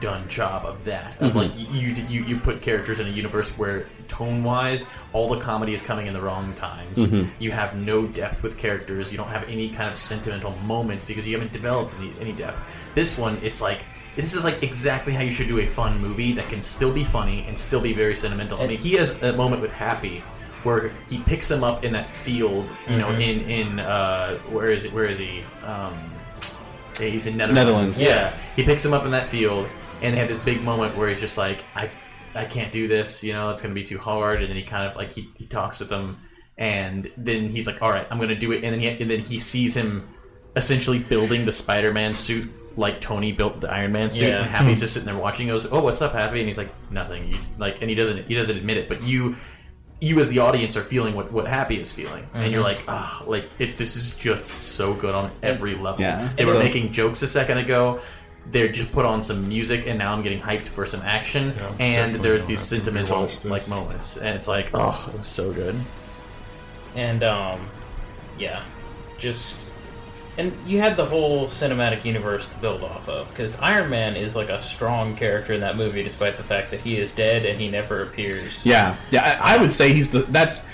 done 0.00 0.28
job 0.28 0.64
of 0.66 0.84
that. 0.84 1.16
Of 1.20 1.32
Mhm. 1.32 1.34
like 1.34 1.52
you, 1.58 1.94
you 2.08 2.22
you 2.24 2.36
put 2.36 2.60
characters 2.60 3.00
in 3.00 3.06
a 3.06 3.10
universe 3.10 3.48
where 3.58 3.86
tone 4.06 4.44
wise, 4.44 4.86
all 5.14 5.28
the 5.30 5.38
comedy 5.40 5.72
is 5.72 5.80
coming 5.82 6.06
in 6.06 6.12
the 6.12 6.20
wrong 6.20 6.52
times. 6.54 7.06
Mhm. 7.06 7.30
You 7.38 7.50
have 7.52 7.74
no 7.74 8.06
depth 8.06 8.42
with 8.42 8.58
characters. 8.58 9.10
You 9.10 9.16
don't 9.18 9.30
have 9.30 9.44
any 9.48 9.68
kind 9.70 9.90
of 9.90 9.96
sentimental 9.96 10.54
moments 10.66 11.04
because 11.06 11.26
you 11.26 11.34
haven't 11.34 11.52
developed 11.52 11.94
any, 11.98 12.12
any 12.20 12.32
depth. 12.32 12.62
This 12.94 13.16
one, 13.18 13.38
it's 13.42 13.60
like 13.62 13.80
this 14.22 14.34
is 14.34 14.44
like 14.44 14.62
exactly 14.62 15.12
how 15.12 15.22
you 15.22 15.30
should 15.30 15.48
do 15.48 15.60
a 15.60 15.66
fun 15.66 15.98
movie 16.00 16.32
that 16.32 16.48
can 16.48 16.60
still 16.60 16.92
be 16.92 17.04
funny 17.04 17.44
and 17.46 17.56
still 17.58 17.80
be 17.80 17.92
very 17.92 18.14
sentimental. 18.14 18.60
I 18.60 18.66
mean, 18.66 18.76
he 18.78 18.92
has 18.94 19.22
a 19.22 19.32
moment 19.32 19.62
with 19.62 19.70
Happy 19.70 20.22
where 20.64 20.90
he 21.08 21.18
picks 21.18 21.48
him 21.50 21.62
up 21.62 21.84
in 21.84 21.92
that 21.92 22.14
field. 22.14 22.74
You 22.90 22.98
know, 22.98 23.08
Mhm. 23.08 23.20
in 23.20 23.40
in 23.42 23.80
uh, 23.80 24.38
where 24.50 24.70
is 24.70 24.84
it? 24.84 24.92
Where 24.92 25.06
is 25.06 25.16
he? 25.18 25.42
Um, 25.64 25.94
he's 26.98 27.26
in 27.26 27.36
Netherlands. 27.36 27.64
Netherlands. 27.64 28.00
Yeah, 28.02 28.32
he 28.56 28.64
picks 28.64 28.84
him 28.84 28.92
up 28.92 29.04
in 29.04 29.10
that 29.12 29.26
field, 29.26 29.68
and 30.02 30.14
they 30.14 30.18
have 30.18 30.28
this 30.28 30.38
big 30.40 30.62
moment 30.62 30.96
where 30.96 31.08
he's 31.08 31.20
just 31.20 31.38
like, 31.38 31.64
I, 31.76 31.88
I 32.34 32.44
can't 32.44 32.72
do 32.72 32.88
this. 32.88 33.22
You 33.22 33.32
know, 33.34 33.50
it's 33.50 33.62
going 33.62 33.72
to 33.72 33.80
be 33.80 33.84
too 33.84 33.98
hard. 33.98 34.40
And 34.42 34.48
then 34.50 34.56
he 34.56 34.62
kind 34.64 34.84
of 34.88 34.96
like 34.96 35.10
he, 35.12 35.28
he 35.38 35.46
talks 35.46 35.78
with 35.78 35.88
them, 35.90 36.18
and 36.58 37.08
then 37.16 37.48
he's 37.48 37.66
like, 37.68 37.80
all 37.82 37.90
right, 37.90 38.06
I'm 38.10 38.18
going 38.18 38.30
to 38.30 38.34
do 38.34 38.50
it. 38.50 38.64
And 38.64 38.72
then 38.74 38.80
he, 38.80 38.88
and 38.88 39.08
then 39.08 39.20
he 39.20 39.38
sees 39.38 39.76
him 39.76 40.08
essentially 40.58 40.98
building 40.98 41.44
the 41.44 41.52
Spider-Man 41.52 42.12
suit 42.14 42.50
like 42.76 43.00
Tony 43.00 43.32
built 43.32 43.60
the 43.60 43.72
Iron 43.72 43.90
Man 43.90 44.08
suit, 44.10 44.28
Yeah. 44.28 44.42
and 44.42 44.50
Happy's 44.50 44.78
just 44.80 44.92
sitting 44.94 45.06
there 45.06 45.16
watching. 45.16 45.46
He 45.46 45.50
goes, 45.52 45.66
"Oh, 45.72 45.80
what's 45.82 46.00
up, 46.00 46.12
Happy?" 46.12 46.38
And 46.38 46.46
he's 46.46 46.58
like, 46.58 46.68
"Nothing." 46.92 47.32
You, 47.32 47.38
like, 47.58 47.80
and 47.80 47.88
he 47.90 47.96
doesn't 47.96 48.26
he 48.28 48.34
doesn't 48.34 48.56
admit 48.56 48.76
it, 48.76 48.88
but 48.88 49.02
you. 49.02 49.34
You 50.00 50.20
as 50.20 50.28
the 50.28 50.38
audience 50.38 50.76
are 50.76 50.82
feeling 50.82 51.16
what, 51.16 51.32
what 51.32 51.48
Happy 51.48 51.80
is 51.80 51.90
feeling, 51.90 52.24
and 52.32 52.52
you're 52.52 52.60
Mhm. 52.60 52.66
like, 52.66 52.84
ah, 52.86 53.20
like 53.26 53.46
it. 53.58 53.76
This 53.76 53.96
is 53.96 54.14
just 54.14 54.44
so 54.46 54.94
good 54.94 55.12
on 55.12 55.32
every 55.42 55.74
level. 55.74 56.02
Yeah. 56.02 56.28
They 56.36 56.44
were 56.44 56.52
So- 56.52 56.58
making 56.60 56.92
jokes 56.92 57.20
a 57.22 57.26
second 57.26 57.58
ago. 57.58 57.98
They 58.48 58.68
just 58.68 58.92
put 58.92 59.04
on 59.04 59.20
some 59.20 59.48
music, 59.48 59.88
and 59.88 59.98
now 59.98 60.12
I'm 60.12 60.22
getting 60.22 60.40
hyped 60.40 60.68
for 60.68 60.86
some 60.86 61.02
action. 61.04 61.52
and 61.80 62.14
there's 62.22 62.46
these 62.46 62.60
sentimental 62.60 63.28
like 63.42 63.66
moments, 63.66 64.16
and 64.18 64.36
it's 64.36 64.46
like, 64.46 64.70
oh, 64.72 65.10
it 65.12 65.18
was 65.18 65.26
so 65.26 65.50
good. 65.52 65.74
and 66.94 67.24
um, 67.24 67.60
yeah, 68.38 68.62
just 69.18 69.58
and 70.38 70.52
you 70.66 70.78
had 70.78 70.96
the 70.96 71.04
whole 71.04 71.46
cinematic 71.48 72.04
universe 72.04 72.46
to 72.48 72.56
build 72.58 72.82
off 72.84 73.08
of 73.08 73.28
because 73.28 73.58
Iron 73.60 73.90
Man 73.90 74.16
is 74.16 74.36
like 74.36 74.48
a 74.48 74.60
strong 74.60 75.14
character 75.16 75.52
in 75.52 75.60
that 75.60 75.76
movie, 75.76 76.02
despite 76.02 76.36
the 76.36 76.42
fact 76.42 76.70
that 76.70 76.80
he 76.80 76.96
is 76.96 77.12
dead 77.12 77.44
and 77.44 77.60
he 77.60 77.68
never 77.68 78.02
appears. 78.02 78.64
Yeah, 78.64 78.96
yeah. 79.10 79.38
I, 79.42 79.54
I 79.54 79.56
would 79.58 79.72
say 79.72 79.92
he's 79.92 80.12
the 80.12 80.20
that's 80.22 80.64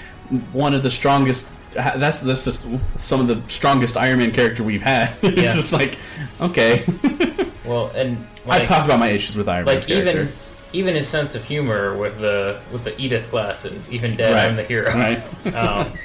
one 0.52 0.74
of 0.74 0.82
the 0.82 0.90
strongest. 0.90 1.48
That's 1.72 2.20
that's 2.20 2.44
just 2.44 2.64
some 2.94 3.20
of 3.20 3.26
the 3.26 3.42
strongest 3.50 3.96
Iron 3.96 4.18
Man 4.20 4.30
character 4.32 4.62
we've 4.62 4.82
had. 4.82 5.16
it's 5.22 5.36
Yeah. 5.36 5.54
just 5.54 5.72
like 5.72 5.98
okay. 6.40 6.84
Well, 7.64 7.90
and 7.94 8.18
I've 8.46 8.68
talked 8.68 8.84
about 8.84 8.98
my 9.00 9.08
issues 9.08 9.36
with 9.36 9.48
Iron 9.48 9.64
Man's 9.64 9.88
like 9.88 9.98
even 9.98 10.12
character. 10.14 10.34
even 10.74 10.94
his 10.94 11.08
sense 11.08 11.34
of 11.34 11.42
humor 11.44 11.96
with 11.96 12.20
the 12.20 12.60
with 12.70 12.84
the 12.84 12.94
Edith 13.00 13.30
glasses, 13.30 13.90
even 13.90 14.14
dead, 14.16 14.34
Right. 14.34 14.44
I'm 14.44 14.54
the 14.54 14.64
hero. 14.64 14.92
Right. 14.92 15.54
um, 15.54 15.90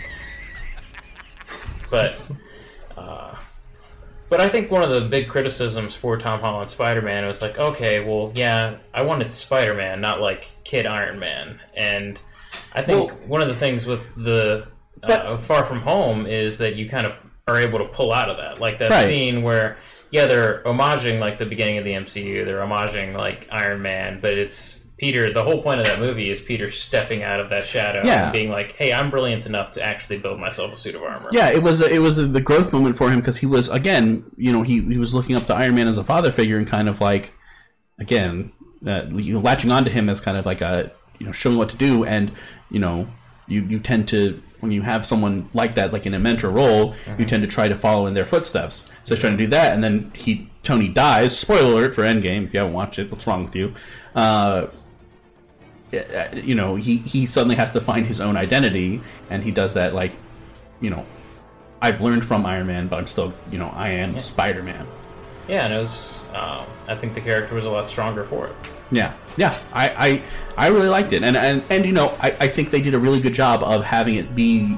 but 1.90 2.16
uh, 2.98 3.29
but 4.30 4.40
I 4.42 4.48
think 4.50 4.70
one 4.72 4.84
of 4.84 4.90
the 4.90 5.02
big 5.02 5.28
criticisms 5.28 5.96
for 5.96 6.18
Tom 6.18 6.40
Holland 6.40 6.70
Spider 6.70 7.02
Man 7.02 7.26
was 7.26 7.42
like, 7.42 7.58
okay, 7.58 8.04
well, 8.04 8.32
yeah, 8.36 8.78
I 8.94 9.02
wanted 9.04 9.32
Spider 9.34 9.74
Man, 9.74 10.02
not 10.02 10.22
like 10.22 10.52
Kid 10.64 10.86
Iron 10.86 11.20
Man, 11.20 11.60
and 11.76 12.20
I 12.74 12.82
think 12.82 13.12
one 13.28 13.42
of 13.42 13.48
the 13.48 13.56
things 13.56 13.86
with 13.86 14.02
the 14.16 14.68
uh, 15.04 15.38
Far 15.38 15.64
From 15.64 15.80
Home 15.80 16.26
is 16.26 16.58
that 16.60 16.76
you 16.76 16.88
kind 16.90 17.08
of 17.08 17.14
are 17.48 17.58
able 17.58 17.80
to 17.80 17.86
pull 17.86 18.14
out 18.14 18.30
of 18.30 18.38
that, 18.38 18.60
like 18.60 18.78
that 18.80 18.92
Right. 18.92 19.08
scene 19.08 19.42
where 19.44 19.78
yeah, 20.12 20.26
they're 20.26 20.64
homaging 20.64 21.20
like 21.20 21.38
the 21.38 21.46
beginning 21.46 21.78
of 21.78 21.84
the 21.84 21.94
MCU, 21.94 22.44
they're 22.44 22.60
homaging 22.62 23.16
like 23.16 23.48
Iron 23.52 23.82
Man, 23.82 24.20
but 24.20 24.34
it's 24.38 24.79
Peter. 25.00 25.32
The 25.34 25.44
whole 25.44 25.64
point 25.64 25.80
of 25.80 25.86
that 25.88 26.00
movie 26.00 26.30
is 26.30 26.40
Peter 26.42 26.70
stepping 26.70 27.24
out 27.24 27.40
of 27.40 27.50
that 27.50 27.64
shadow 27.64 28.02
Yeah. 28.06 28.26
and 28.26 28.34
being 28.34 28.50
like, 28.50 28.74
"Hey, 28.74 28.92
I'm 28.94 29.10
brilliant 29.10 29.46
enough 29.46 29.72
to 29.74 29.84
actually 29.84 30.18
build 30.18 30.40
myself 30.40 30.74
a 30.74 30.78
suit 30.78 30.96
of 30.96 31.02
armor." 31.04 31.30
Yeah, 31.32 31.50
it 31.50 31.64
was 31.64 31.82
a, 31.82 31.90
it 31.90 32.00
was 32.00 32.18
a, 32.20 32.26
the 32.28 32.42
growth 32.42 32.72
moment 32.74 32.98
for 32.98 33.10
him 33.10 33.20
because 33.20 33.38
he 33.38 33.46
was 33.46 33.70
again, 33.70 34.24
you 34.38 34.52
know, 34.52 34.62
he 34.62 34.82
he 34.82 34.98
was 34.98 35.14
looking 35.14 35.36
up 35.36 35.46
to 35.48 35.56
Iron 35.56 35.76
Man 35.76 35.88
as 35.88 35.98
a 35.98 36.04
father 36.04 36.32
figure 36.32 36.58
and 36.58 36.68
kind 36.68 36.88
of 36.90 37.02
like, 37.02 37.34
again, 38.00 38.52
uh, 38.86 39.04
you 39.12 39.34
know, 39.34 39.40
latching 39.40 39.72
onto 39.72 39.92
him 39.92 40.10
as 40.10 40.22
kind 40.22 40.38
of 40.38 40.46
like 40.46 40.62
a 40.62 40.92
you 41.20 41.26
know 41.26 41.32
showing 41.32 41.58
what 41.58 41.70
to 41.70 41.78
do, 41.78 42.04
and 42.06 42.32
you 42.70 42.80
know, 42.80 43.08
you 43.48 43.62
you 43.64 43.80
tend 43.80 44.08
to 44.10 44.42
when 44.60 44.72
you 44.74 44.82
have 44.82 45.06
someone 45.06 45.50
like 45.54 45.76
that, 45.76 45.94
like 45.94 46.06
in 46.06 46.14
a 46.14 46.20
mentor 46.20 46.50
role, 46.50 46.94
you 47.18 47.24
tend 47.26 47.42
to 47.44 47.48
try 47.48 47.70
to 47.70 47.76
follow 47.76 48.08
in 48.08 48.14
their 48.14 48.26
footsteps. 48.26 48.84
So 49.06 49.16
he's 49.16 49.22
trying 49.22 49.38
to 49.38 49.44
do 49.46 49.50
that, 49.52 49.72
and 49.74 49.82
then 49.84 50.12
he 50.14 50.50
Tony 50.64 50.90
dies. 50.90 51.38
Spoiler 51.38 51.72
alert 51.72 51.96
for 51.96 52.04
Endgame 52.04 52.44
if 52.44 52.54
you 52.54 52.60
haven't 52.60 52.74
watched 52.74 53.00
it. 53.00 53.10
What's 53.10 53.26
wrong 53.26 53.46
with 53.46 53.56
you? 53.56 53.74
Uh, 54.14 54.68
Uh, 55.94 56.36
you 56.36 56.56
know, 56.56 56.76
he 56.76 56.98
he 56.98 57.26
suddenly 57.26 57.56
has 57.56 57.74
to 57.74 57.82
find 57.82 58.06
his 58.06 58.20
own 58.22 58.38
identity, 58.38 59.02
and 59.30 59.44
he 59.44 59.52
does 59.52 59.74
that 59.74 59.94
like, 59.94 60.16
you 60.82 60.90
know, 60.90 61.06
I've 61.82 62.02
learned 62.02 62.26
from 62.26 62.46
Iron 62.46 62.68
Man, 62.68 62.88
but 62.88 62.98
I'm 62.98 63.08
still, 63.08 63.34
you 63.52 63.58
know, 63.58 63.70
I 63.70 63.90
am 63.90 64.20
Spider 64.20 64.64
Man. 64.64 64.88
Yeah, 65.48 65.66
and 65.66 65.74
it 65.74 65.80
was. 65.80 66.22
Um, 66.34 66.66
I 66.88 66.96
think 66.96 67.16
the 67.16 67.22
character 67.22 67.56
was 67.56 67.66
a 67.66 67.72
lot 67.72 67.90
stronger 67.90 68.24
for 68.24 68.48
it. 68.48 68.56
Yeah, 68.92 69.14
yeah, 69.36 69.58
I, 69.74 69.90
I, 69.90 70.24
I 70.58 70.68
really 70.68 70.88
liked 70.88 71.12
it, 71.14 71.24
and 71.24 71.36
and, 71.36 71.64
and 71.70 71.86
you 71.86 71.92
know, 71.92 72.16
I, 72.22 72.36
I 72.40 72.48
think 72.48 72.70
they 72.70 72.82
did 72.82 72.94
a 72.94 73.00
really 73.00 73.20
good 73.20 73.34
job 73.34 73.64
of 73.64 73.84
having 73.84 74.16
it 74.16 74.36
be 74.36 74.78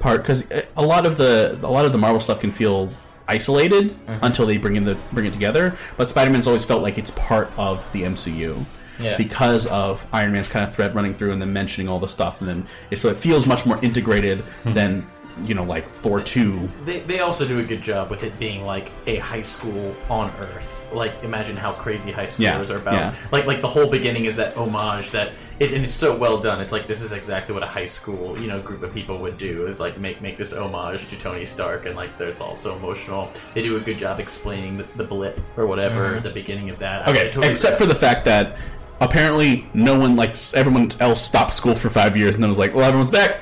part 0.00 0.22
because 0.22 0.50
uh, 0.50 0.62
a 0.76 0.84
lot 0.84 1.06
of 1.06 1.16
the 1.16 1.58
a 1.62 1.70
lot 1.70 1.86
of 1.86 1.92
the 1.92 1.98
Marvel 1.98 2.20
stuff 2.20 2.40
can 2.40 2.50
feel 2.50 2.92
isolated 3.28 3.90
mm-hmm. 3.90 4.24
until 4.24 4.46
they 4.46 4.58
bring 4.58 4.76
in 4.76 4.84
the 4.84 4.96
bring 5.12 5.26
it 5.26 5.32
together. 5.32 5.76
But 5.96 6.10
Spider 6.10 6.30
Man's 6.30 6.46
always 6.46 6.64
felt 6.64 6.82
like 6.82 6.98
it's 6.98 7.10
part 7.12 7.50
of 7.56 7.90
the 7.92 8.02
MCU. 8.02 8.66
Yeah. 8.98 9.16
Because 9.16 9.66
of 9.66 10.06
Iron 10.12 10.32
Man's 10.32 10.48
kind 10.48 10.64
of 10.64 10.74
thread 10.74 10.94
running 10.94 11.14
through 11.14 11.32
and 11.32 11.40
then 11.40 11.52
mentioning 11.52 11.88
all 11.88 11.98
the 11.98 12.08
stuff, 12.08 12.40
and 12.40 12.48
then 12.48 12.66
so 12.96 13.08
it 13.08 13.16
feels 13.16 13.46
much 13.46 13.64
more 13.66 13.78
integrated 13.82 14.44
than 14.64 15.06
you 15.46 15.54
know, 15.54 15.64
like 15.64 15.88
Thor 15.90 16.20
two. 16.20 16.68
They, 16.84 17.00
they 17.00 17.20
also 17.20 17.48
do 17.48 17.58
a 17.58 17.62
good 17.62 17.80
job 17.80 18.10
with 18.10 18.22
it 18.22 18.38
being 18.38 18.66
like 18.66 18.92
a 19.06 19.16
high 19.16 19.40
school 19.40 19.96
on 20.10 20.30
Earth. 20.38 20.86
Like 20.92 21.10
imagine 21.24 21.56
how 21.56 21.72
crazy 21.72 22.10
high 22.12 22.26
schoolers 22.26 22.68
Yeah, 22.68 22.74
are 22.74 22.76
about. 22.76 22.92
yeah. 22.92 23.14
Like 23.32 23.46
like 23.46 23.62
the 23.62 23.66
whole 23.66 23.86
beginning 23.86 24.26
is 24.26 24.36
that 24.36 24.54
homage 24.58 25.10
that 25.12 25.32
it, 25.58 25.72
and 25.72 25.84
it's 25.84 25.94
so 25.94 26.14
well 26.14 26.38
done. 26.38 26.60
It's 26.60 26.70
like 26.70 26.86
this 26.86 27.00
is 27.00 27.12
exactly 27.12 27.54
what 27.54 27.62
a 27.62 27.66
high 27.66 27.86
school 27.86 28.38
you 28.38 28.46
know 28.46 28.60
group 28.60 28.82
of 28.82 28.92
people 28.92 29.16
would 29.20 29.38
do 29.38 29.66
is 29.66 29.80
like 29.80 29.96
make 29.98 30.20
make 30.20 30.36
this 30.36 30.52
homage 30.52 31.08
to 31.08 31.16
Tony 31.16 31.46
Stark 31.46 31.86
and 31.86 31.96
like 31.96 32.10
it's 32.20 32.42
also 32.42 32.76
emotional. 32.76 33.30
They 33.54 33.62
do 33.62 33.78
a 33.78 33.80
good 33.80 33.96
job 33.98 34.20
explaining 34.20 34.76
the, 34.76 34.86
the 34.96 35.04
blip 35.04 35.40
or 35.56 35.66
whatever 35.66 36.18
Mhm. 36.18 36.22
the 36.24 36.30
beginning 36.30 36.68
of 36.68 36.78
that. 36.80 37.08
Okay, 37.08 37.30
totally 37.30 37.48
except 37.52 37.78
for 37.78 37.86
the 37.86 37.94
fact 37.94 38.26
that 38.26 38.58
apparently 39.02 39.66
no 39.74 39.98
one 39.98 40.16
like 40.16 40.36
everyone 40.54 40.92
else 41.00 41.20
stopped 41.22 41.52
school 41.52 41.74
for 41.74 41.90
five 41.90 42.16
years 42.16 42.34
and 42.34 42.42
then 42.42 42.48
was 42.48 42.58
like, 42.58 42.74
well, 42.74 42.84
everyone's 42.84 43.10
back. 43.10 43.40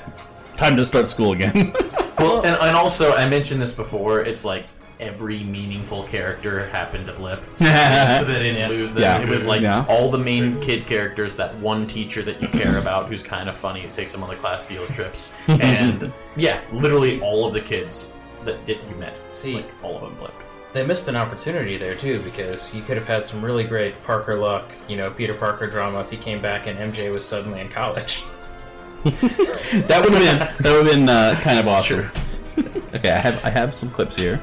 Time 0.56 0.74
to 0.76 0.84
start 0.84 1.06
school 1.08 1.32
again. 1.32 1.74
Well, 2.20 2.42
and, 2.44 2.54
and 2.60 2.76
also, 2.76 3.14
I 3.14 3.26
mentioned 3.26 3.62
this 3.62 3.72
before. 3.72 4.20
It's 4.20 4.44
like 4.44 4.66
every 5.00 5.42
meaningful 5.42 6.02
character 6.02 6.66
happened 6.68 7.06
to 7.06 7.14
blip, 7.14 7.42
so 7.56 7.64
they 7.64 8.42
didn't 8.42 8.68
lose 8.68 8.92
them. 8.92 9.02
Yeah. 9.04 9.22
It 9.22 9.28
was 9.30 9.46
like 9.46 9.62
Yeah. 9.62 9.86
all 9.88 10.10
the 10.10 10.18
main 10.18 10.60
kid 10.60 10.86
characters, 10.86 11.34
that 11.36 11.54
one 11.60 11.86
teacher 11.86 12.20
that 12.24 12.42
you 12.42 12.48
care 12.48 12.76
about, 12.76 13.08
who's 13.08 13.22
kind 13.22 13.48
of 13.48 13.56
funny, 13.56 13.80
who 13.80 13.88
takes 13.88 14.12
them 14.12 14.22
on 14.22 14.28
the 14.28 14.36
class 14.36 14.62
field 14.62 14.86
trips, 14.90 15.32
and 15.48 16.12
yeah, 16.36 16.60
literally 16.74 17.22
all 17.22 17.46
of 17.46 17.54
the 17.54 17.60
kids 17.62 18.12
that, 18.44 18.62
that 18.66 18.76
you 18.86 18.94
met. 18.96 19.14
See, 19.32 19.54
like 19.54 19.70
all 19.82 19.96
of 19.96 20.02
them 20.02 20.14
blipped. 20.16 20.42
They 20.72 20.86
missed 20.86 21.09
an 21.09 21.16
opportunity 21.16 21.76
there 21.76 21.97
too 21.97 22.20
because 22.22 22.72
you 22.72 22.82
could 22.82 22.97
have 22.97 23.06
had 23.06 23.24
some 23.24 23.44
really 23.44 23.64
great 23.64 24.01
Parker 24.02 24.36
luck, 24.36 24.72
you 24.88 24.97
know, 24.97 25.10
Peter 25.10 25.34
Parker 25.34 25.66
drama 25.66 26.01
if 26.01 26.10
he 26.10 26.16
came 26.16 26.40
back 26.40 26.68
and 26.68 26.78
MJ 26.78 27.12
was 27.12 27.24
suddenly 27.24 27.60
in 27.60 27.68
college. 27.68 28.22
that 29.05 30.01
would 30.05 30.12
have 30.12 30.22
been 30.22 30.38
that 30.38 30.64
would 30.64 30.86
have 30.86 30.94
been 30.94 31.09
uh, 31.09 31.34
kind 31.40 31.59
of 31.59 31.66
awesome. 31.66 32.09
okay, 32.94 33.10
I 33.10 33.18
have 33.18 33.44
I 33.44 33.51
have 33.51 33.74
some 33.74 33.90
clips 33.90 34.14
here. 34.14 34.40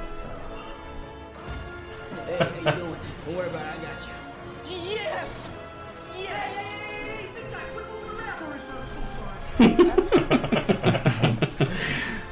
Hey, 2.26 2.38
how 2.38 2.46
you 2.48 2.64
doing? 2.64 2.96
Don't 3.26 3.36
worry 3.38 3.48
about 3.48 3.62
it, 3.62 3.80
I 3.80 3.84
got 3.84 4.08
you. 4.08 4.96
Yes! 4.96 5.50
Yay! 6.18 7.30
Sorry, 8.34 8.60
sorry, 8.60 8.88
so 8.88 9.00
sorry. 9.16 9.78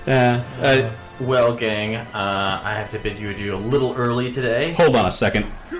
Yeah. 0.07 0.43
Uh, 0.61 0.91
well, 1.19 1.55
gang, 1.55 1.95
uh, 1.95 2.61
I 2.63 2.73
have 2.73 2.89
to 2.91 2.99
bid 2.99 3.17
you 3.17 3.29
adieu 3.29 3.55
a 3.55 3.57
little 3.57 3.93
early 3.95 4.31
today. 4.31 4.73
Hold 4.73 4.95
on 4.95 5.05
a 5.05 5.11
second. 5.11 5.45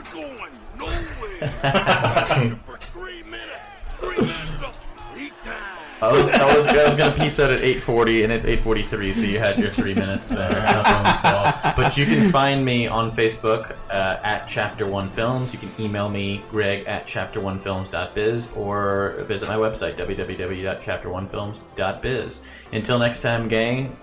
I 6.02 6.12
was, 6.12 6.30
I 6.30 6.53
was, 6.53 6.68
I 6.68 6.86
was 6.86 6.95
gonna 6.95 7.16
peace 7.16 7.40
out 7.40 7.49
at 7.52 7.62
8:40, 7.62 8.24
and 8.24 8.32
it's 8.32 8.45
8:43, 8.45 9.16
so 9.16 9.26
you 9.26 9.40
had 9.40 9.57
your 9.57 9.72
three 9.72 9.95
minutes 9.95 10.30
there. 10.30 10.64
But 11.76 11.98
you 11.98 12.06
can 12.06 12.32
find 12.32 12.64
me 12.64 12.86
on 12.88 13.12
Facebook 13.12 13.76
uh, 13.90 14.20
at 14.22 14.45
Chapter 14.45 14.86
One 14.86 15.10
Films. 15.10 15.52
You 15.53 15.60
can 15.60 15.72
email 15.80 16.10
me 16.10 16.44
Greg 16.52 16.86
at 16.86 17.07
chapter1films.biz 17.07 18.53
or 18.53 19.16
visit 19.20 19.48
my 19.48 19.56
website 19.56 19.95
www.chapter1films.biz. 19.95 22.48
Until 22.72 22.99
next 22.99 23.22
time, 23.22 23.48
gang. 23.48 23.98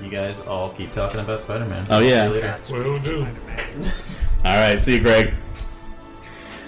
You 0.00 0.08
guys 0.08 0.40
all 0.42 0.70
keep 0.70 0.90
talking 0.90 1.20
about 1.20 1.40
Spider-Man. 1.40 1.86
Oh, 1.90 2.00
yeah. 2.00 2.28
See 2.28 2.34
you 2.34 2.40
later. 2.40 2.58
Will 2.70 2.98
do. 3.00 3.20
All 4.44 4.56
right, 4.56 4.80
see 4.80 4.94
you, 4.94 5.00
Greg. 5.00 5.34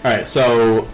All 0.05 0.13
right, 0.13 0.29
so 0.29 0.87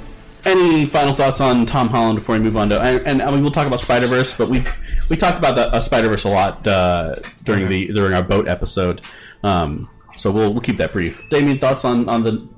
any 0.45 0.87
final 0.87 1.15
thoughts 1.15 1.41
on 1.41 1.67
Tom 1.67 1.89
Holland 1.89 2.17
before 2.19 2.37
we 2.37 2.41
move 2.41 2.57
on 2.57 2.69
to 2.71 2.81
and, 2.81 3.07
and 3.07 3.23
I 3.23 3.31
mean 3.31 3.43
we'll 3.43 3.51
talk 3.51 3.67
about 3.67 3.81
Spider 3.81 4.07
Verse, 4.07 4.35
but 4.35 4.49
we 4.49 4.65
we 5.09 5.17
talked 5.17 5.39
about 5.39 5.57
the 5.57 5.69
uh, 5.69 5.81
Spider 5.81 6.09
Verse 6.09 6.25
a 6.25 6.29
lot 6.29 6.67
uh, 6.67 7.17
during 7.45 7.69
the 7.69 7.89
during 7.89 8.15
our 8.15 8.23
boat 8.23 8.49
episode, 8.49 9.03
um, 9.43 9.91
so 10.17 10.31
we'll 10.31 10.53
we'll 10.53 10.63
keep 10.63 10.77
that 10.79 10.93
brief. 10.93 11.21
Damion, 11.31 11.61
thoughts 11.61 11.85
on 11.85 12.09
on 12.09 12.23
the 12.23 12.49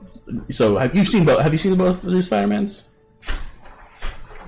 so 0.53 0.77
have 0.77 0.95
you 0.95 1.05
seen 1.05 1.25
both? 1.25 1.41
Have 1.43 1.53
you 1.53 1.59
seen 1.59 1.75
both 1.77 2.03
the 2.03 2.11
new 2.11 2.23
Spider 2.23 2.47
Mans? 2.47 2.89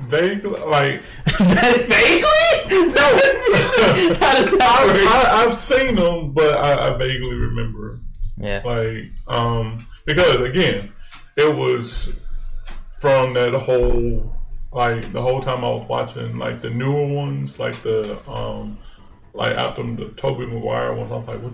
Vaguely, 0.07 0.61
like 0.61 1.01
vaguely. 1.39 2.93
No, 2.93 3.19
how 4.21 4.35
does 4.35 4.51
that? 4.53 5.07
I, 5.09 5.43
I've 5.43 5.55
seen 5.55 5.95
them, 5.97 6.33
but 6.33 6.55
I, 6.55 6.89
I 6.89 6.97
vaguely 6.97 7.35
remember. 7.35 7.99
Yeah. 8.37 8.63
Like, 8.65 9.11
um, 9.29 9.87
because 10.07 10.41
again, 10.41 10.93
it 11.37 11.55
was 11.55 12.13
from 13.01 13.35
that 13.35 13.55
whole, 13.55 14.37
like, 14.73 15.13
the 15.13 15.23
whole 15.23 15.41
time 15.41 15.65
I 15.65 15.69
was 15.69 15.89
watching, 15.89 16.37
like, 16.39 16.63
the 16.63 16.71
newer 16.71 17.07
ones, 17.07 17.59
like 17.59 17.81
the, 17.83 18.19
um, 18.29 18.79
like 19.35 19.55
after 19.57 19.83
the 19.83 20.09
Tobey 20.17 20.47
Maguire 20.47 20.95
ones, 20.95 21.13
I'm 21.13 21.27
like, 21.27 21.41
what? 21.41 21.53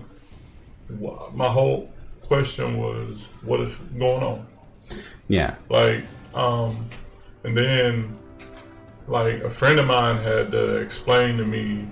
what? 0.97 1.35
My 1.35 1.47
whole 1.47 1.91
question 2.21 2.77
was, 2.77 3.27
what 3.43 3.59
is 3.59 3.77
going 3.77 4.23
on? 4.23 4.47
Yeah. 5.27 5.55
Like, 5.69 6.05
um, 6.33 6.87
and 7.43 7.57
then, 7.57 8.17
like, 9.11 9.43
a 9.43 9.49
friend 9.49 9.79
of 9.79 9.87
mine 9.87 10.17
had 10.23 10.51
to 10.51 10.77
explain 10.77 11.37
to 11.37 11.45
me, 11.45 11.87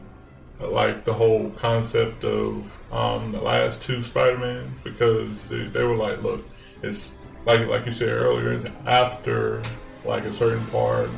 uh, 0.62 0.70
like, 0.70 1.06
the 1.06 1.14
whole 1.14 1.52
concept 1.52 2.24
of 2.24 2.80
um, 2.92 3.32
the 3.32 3.42
last 3.42 3.82
two 3.82 4.02
Spider-Man 4.02 4.74
because 4.84 5.48
they, 5.50 5.66
they 5.66 5.84
were 5.84 5.96
like, 5.96 6.22
look, 6.24 6.44
it's 6.82 7.14
like 7.46 7.68
like 7.68 7.86
you 7.86 7.92
said 7.92 8.10
earlier, 8.10 8.54
it's 8.54 8.66
after 8.86 9.62
like 10.06 10.24
a 10.26 10.34
certain 10.34 10.66
part 10.68 11.10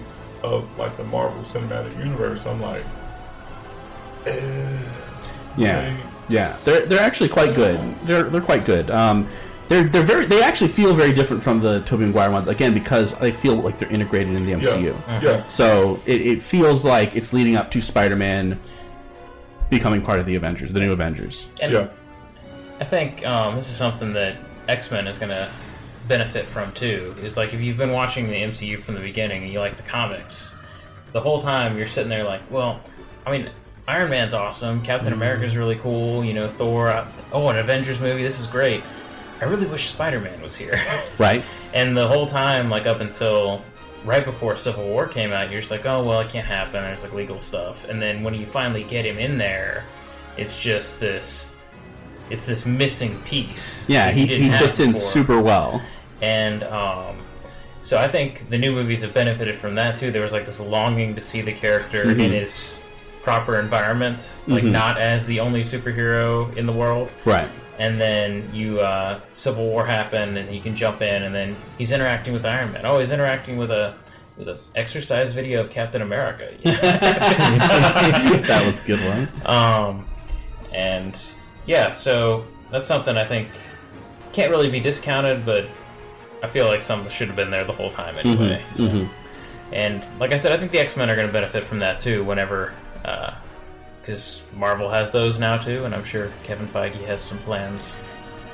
of 0.44 0.66
like 0.78 0.96
the 0.98 1.04
Marvel 1.04 1.42
Cinematic 1.44 1.98
Universe. 1.98 2.46
I'm 2.46 2.62
like, 2.62 2.84
eh, 4.26 4.80
Yeah, 5.58 5.98
yeah, 6.30 6.58
they're 6.64 6.86
they're 6.86 7.00
actually 7.00 7.30
quite 7.30 7.56
good. 7.56 7.78
They're 8.02 8.24
they're 8.24 8.42
quite 8.42 8.66
good. 8.66 8.90
Um, 8.90 9.28
they're 9.72 9.84
they're 9.88 10.04
very 10.04 10.26
they 10.26 10.44
actually 10.44 10.68
feel 10.68 10.94
very 10.94 11.14
different 11.14 11.42
from 11.42 11.62
the 11.62 11.80
Tobey 11.82 12.06
Maguire 12.06 12.30
ones 12.30 12.48
again 12.50 12.74
because 12.74 13.18
they 13.20 13.32
feel 13.32 13.56
like 13.56 13.78
they're 13.80 13.90
integrated 13.90 14.36
in 14.36 14.46
the 14.46 14.52
MCU. 14.52 14.94
yeah. 15.24 15.48
So 15.48 16.02
it, 16.06 16.22
it 16.22 16.44
feels 16.44 16.84
like 16.84 17.16
it's 17.16 17.32
leading 17.32 17.56
up 17.56 17.72
to 17.72 17.82
Spider-Man 17.82 18.60
becoming 19.70 20.02
part 20.02 20.20
of 20.20 20.26
the 20.26 20.36
Avengers, 20.36 20.74
the 20.74 20.80
new 20.82 20.92
Avengers. 20.92 21.48
And 21.62 21.90
I 22.82 22.84
think 22.84 23.26
um, 23.26 23.56
this 23.56 23.70
is 23.70 23.76
something 23.78 24.12
that 24.14 24.36
X 24.68 24.92
Men 24.92 25.08
is 25.08 25.18
going 25.18 25.30
to 25.30 25.50
benefit 26.10 26.46
from 26.46 26.74
too. 26.74 27.16
Is 27.24 27.38
like 27.38 27.54
if 27.54 27.62
you've 27.62 27.78
been 27.78 27.92
watching 27.94 28.28
the 28.28 28.34
MCU 28.42 28.78
from 28.80 28.96
the 28.96 29.02
beginning 29.02 29.44
and 29.44 29.54
you 29.54 29.60
like 29.60 29.78
the 29.78 29.84
comics, 29.84 30.54
the 31.14 31.22
whole 31.22 31.42
time 31.42 31.78
you're 31.78 31.88
sitting 31.88 32.10
there 32.10 32.26
like, 32.26 32.42
well, 32.52 32.82
I 33.26 33.32
mean, 33.32 33.50
Iron 33.88 34.10
Man's 34.10 34.34
awesome, 34.34 34.82
Captain 34.82 35.14
Mhm. 35.14 35.18
America's 35.18 35.56
really 35.56 35.76
cool, 35.78 36.26
you 36.26 36.34
know, 36.34 36.50
Thor. 36.50 36.90
I- 36.92 37.08
Oh, 37.34 37.48
an 37.48 37.58
Avengers 37.58 38.00
movie, 38.02 38.24
this 38.24 38.42
is 38.42 38.48
great. 38.48 38.84
I 39.42 39.46
really 39.46 39.66
wish 39.66 39.90
Spider 39.90 40.20
Man 40.20 40.42
was 40.42 40.56
here. 40.56 40.80
Right. 41.18 41.44
And 41.74 41.96
the 41.96 42.08
whole 42.08 42.26
time, 42.26 42.70
like 42.70 42.86
up 42.88 43.00
until 43.02 43.64
right 44.06 44.26
before 44.26 44.56
Civil 44.56 44.86
War 44.86 45.08
came 45.08 45.32
out, 45.32 45.52
you're 45.52 45.60
just 45.62 45.72
like, 45.72 45.86
oh 45.86 46.04
well, 46.04 46.20
it 46.22 46.30
can't 46.30 46.48
happen. 46.48 46.74
There's 46.74 47.04
like 47.04 47.14
legal 47.14 47.40
stuff. 47.40 47.86
And 47.88 48.02
then 48.02 48.24
when 48.24 48.34
you 48.34 48.46
finally 48.48 48.84
get 48.84 49.06
him 49.06 49.18
in 49.18 49.38
there, 49.38 49.84
it's 50.38 50.62
just 50.62 51.00
this, 51.00 51.54
it's 52.32 52.46
this 52.46 52.66
missing 52.66 53.18
piece. 53.22 53.88
Yeah, 53.90 54.06
that 54.08 54.16
he, 54.16 54.26
he 54.26 54.50
fits 54.52 54.80
in 54.80 54.94
super 54.94 55.40
well. 55.42 55.82
And 56.22 56.64
um, 56.64 57.18
so 57.84 57.98
I 57.98 58.08
think 58.08 58.50
the 58.50 58.58
new 58.58 58.72
movies 58.72 59.02
have 59.02 59.14
benefited 59.14 59.56
from 59.56 59.76
that 59.76 59.98
too. 59.98 60.12
There 60.12 60.22
was 60.24 60.32
like 60.32 60.46
this 60.46 60.60
longing 60.60 61.14
to 61.16 61.22
see 61.22 61.42
the 61.42 61.54
character 61.54 62.06
Mhm. 62.06 62.20
in 62.26 62.32
his 62.32 62.82
proper 63.22 63.60
environment, 63.60 64.40
like 64.48 64.64
Mhm. 64.64 64.72
not 64.72 65.00
as 65.00 65.28
the 65.28 65.40
only 65.40 65.62
superhero 65.62 66.56
in 66.58 66.66
the 66.66 66.74
world. 66.74 67.12
Right. 67.26 67.48
And 67.82 68.00
then 68.00 68.48
you 68.54 68.80
uh, 68.80 69.20
Civil 69.32 69.66
War 69.66 69.84
happened, 69.84 70.38
and 70.38 70.54
you 70.54 70.62
can 70.62 70.76
jump 70.76 71.02
in, 71.02 71.24
and 71.24 71.34
then 71.34 71.56
he's 71.80 71.92
interacting 71.92 72.32
with 72.32 72.46
Iron 72.46 72.72
Man. 72.72 72.86
Oh, 72.86 73.00
he's 73.00 73.12
interacting 73.12 73.58
with 73.58 73.72
a 73.72 73.96
with 74.38 74.50
an 74.50 74.60
exercise 74.76 75.34
video 75.34 75.60
of 75.62 75.72
Captain 75.72 76.04
America. 76.04 76.54
Yeah. 76.64 76.82
that 78.48 78.64
was 78.68 78.84
a 78.84 78.88
good 78.88 79.00
one. 79.00 79.48
Um, 79.48 80.06
and 80.72 81.18
yeah, 81.66 81.94
so 81.94 82.46
that's 82.70 82.88
something 82.88 83.18
I 83.18 83.24
think 83.24 83.48
can't 84.32 84.52
really 84.52 84.70
be 84.70 84.80
discounted, 84.80 85.44
but 85.44 85.66
I 86.44 86.48
feel 86.48 86.68
like 86.68 86.84
some 86.84 87.10
should 87.10 87.30
have 87.30 87.36
been 87.36 87.50
there 87.50 87.66
the 87.66 87.74
whole 87.74 87.90
time 87.90 88.16
anyway. 88.20 88.62
Mhm, 88.76 88.90
mhm. 88.90 89.10
And 89.72 90.06
like 90.20 90.34
I 90.34 90.38
said, 90.38 90.52
I 90.52 90.58
think 90.58 90.72
the 90.72 90.80
X 90.80 90.96
Men 90.96 91.10
are 91.10 91.16
going 91.16 91.26
to 91.28 91.34
benefit 91.34 91.64
from 91.64 91.80
that 91.80 92.00
too. 92.00 92.24
Whenever, 92.24 92.76
because 94.02 94.42
Marvel 94.56 94.90
has 94.90 95.12
those 95.12 95.38
now 95.40 95.58
too, 95.58 95.86
and 95.86 95.94
I'm 95.96 96.04
sure 96.04 96.32
Kevin 96.44 96.68
Feige 96.68 96.96
has 97.06 97.22
some 97.22 97.38
plans. 97.40 98.02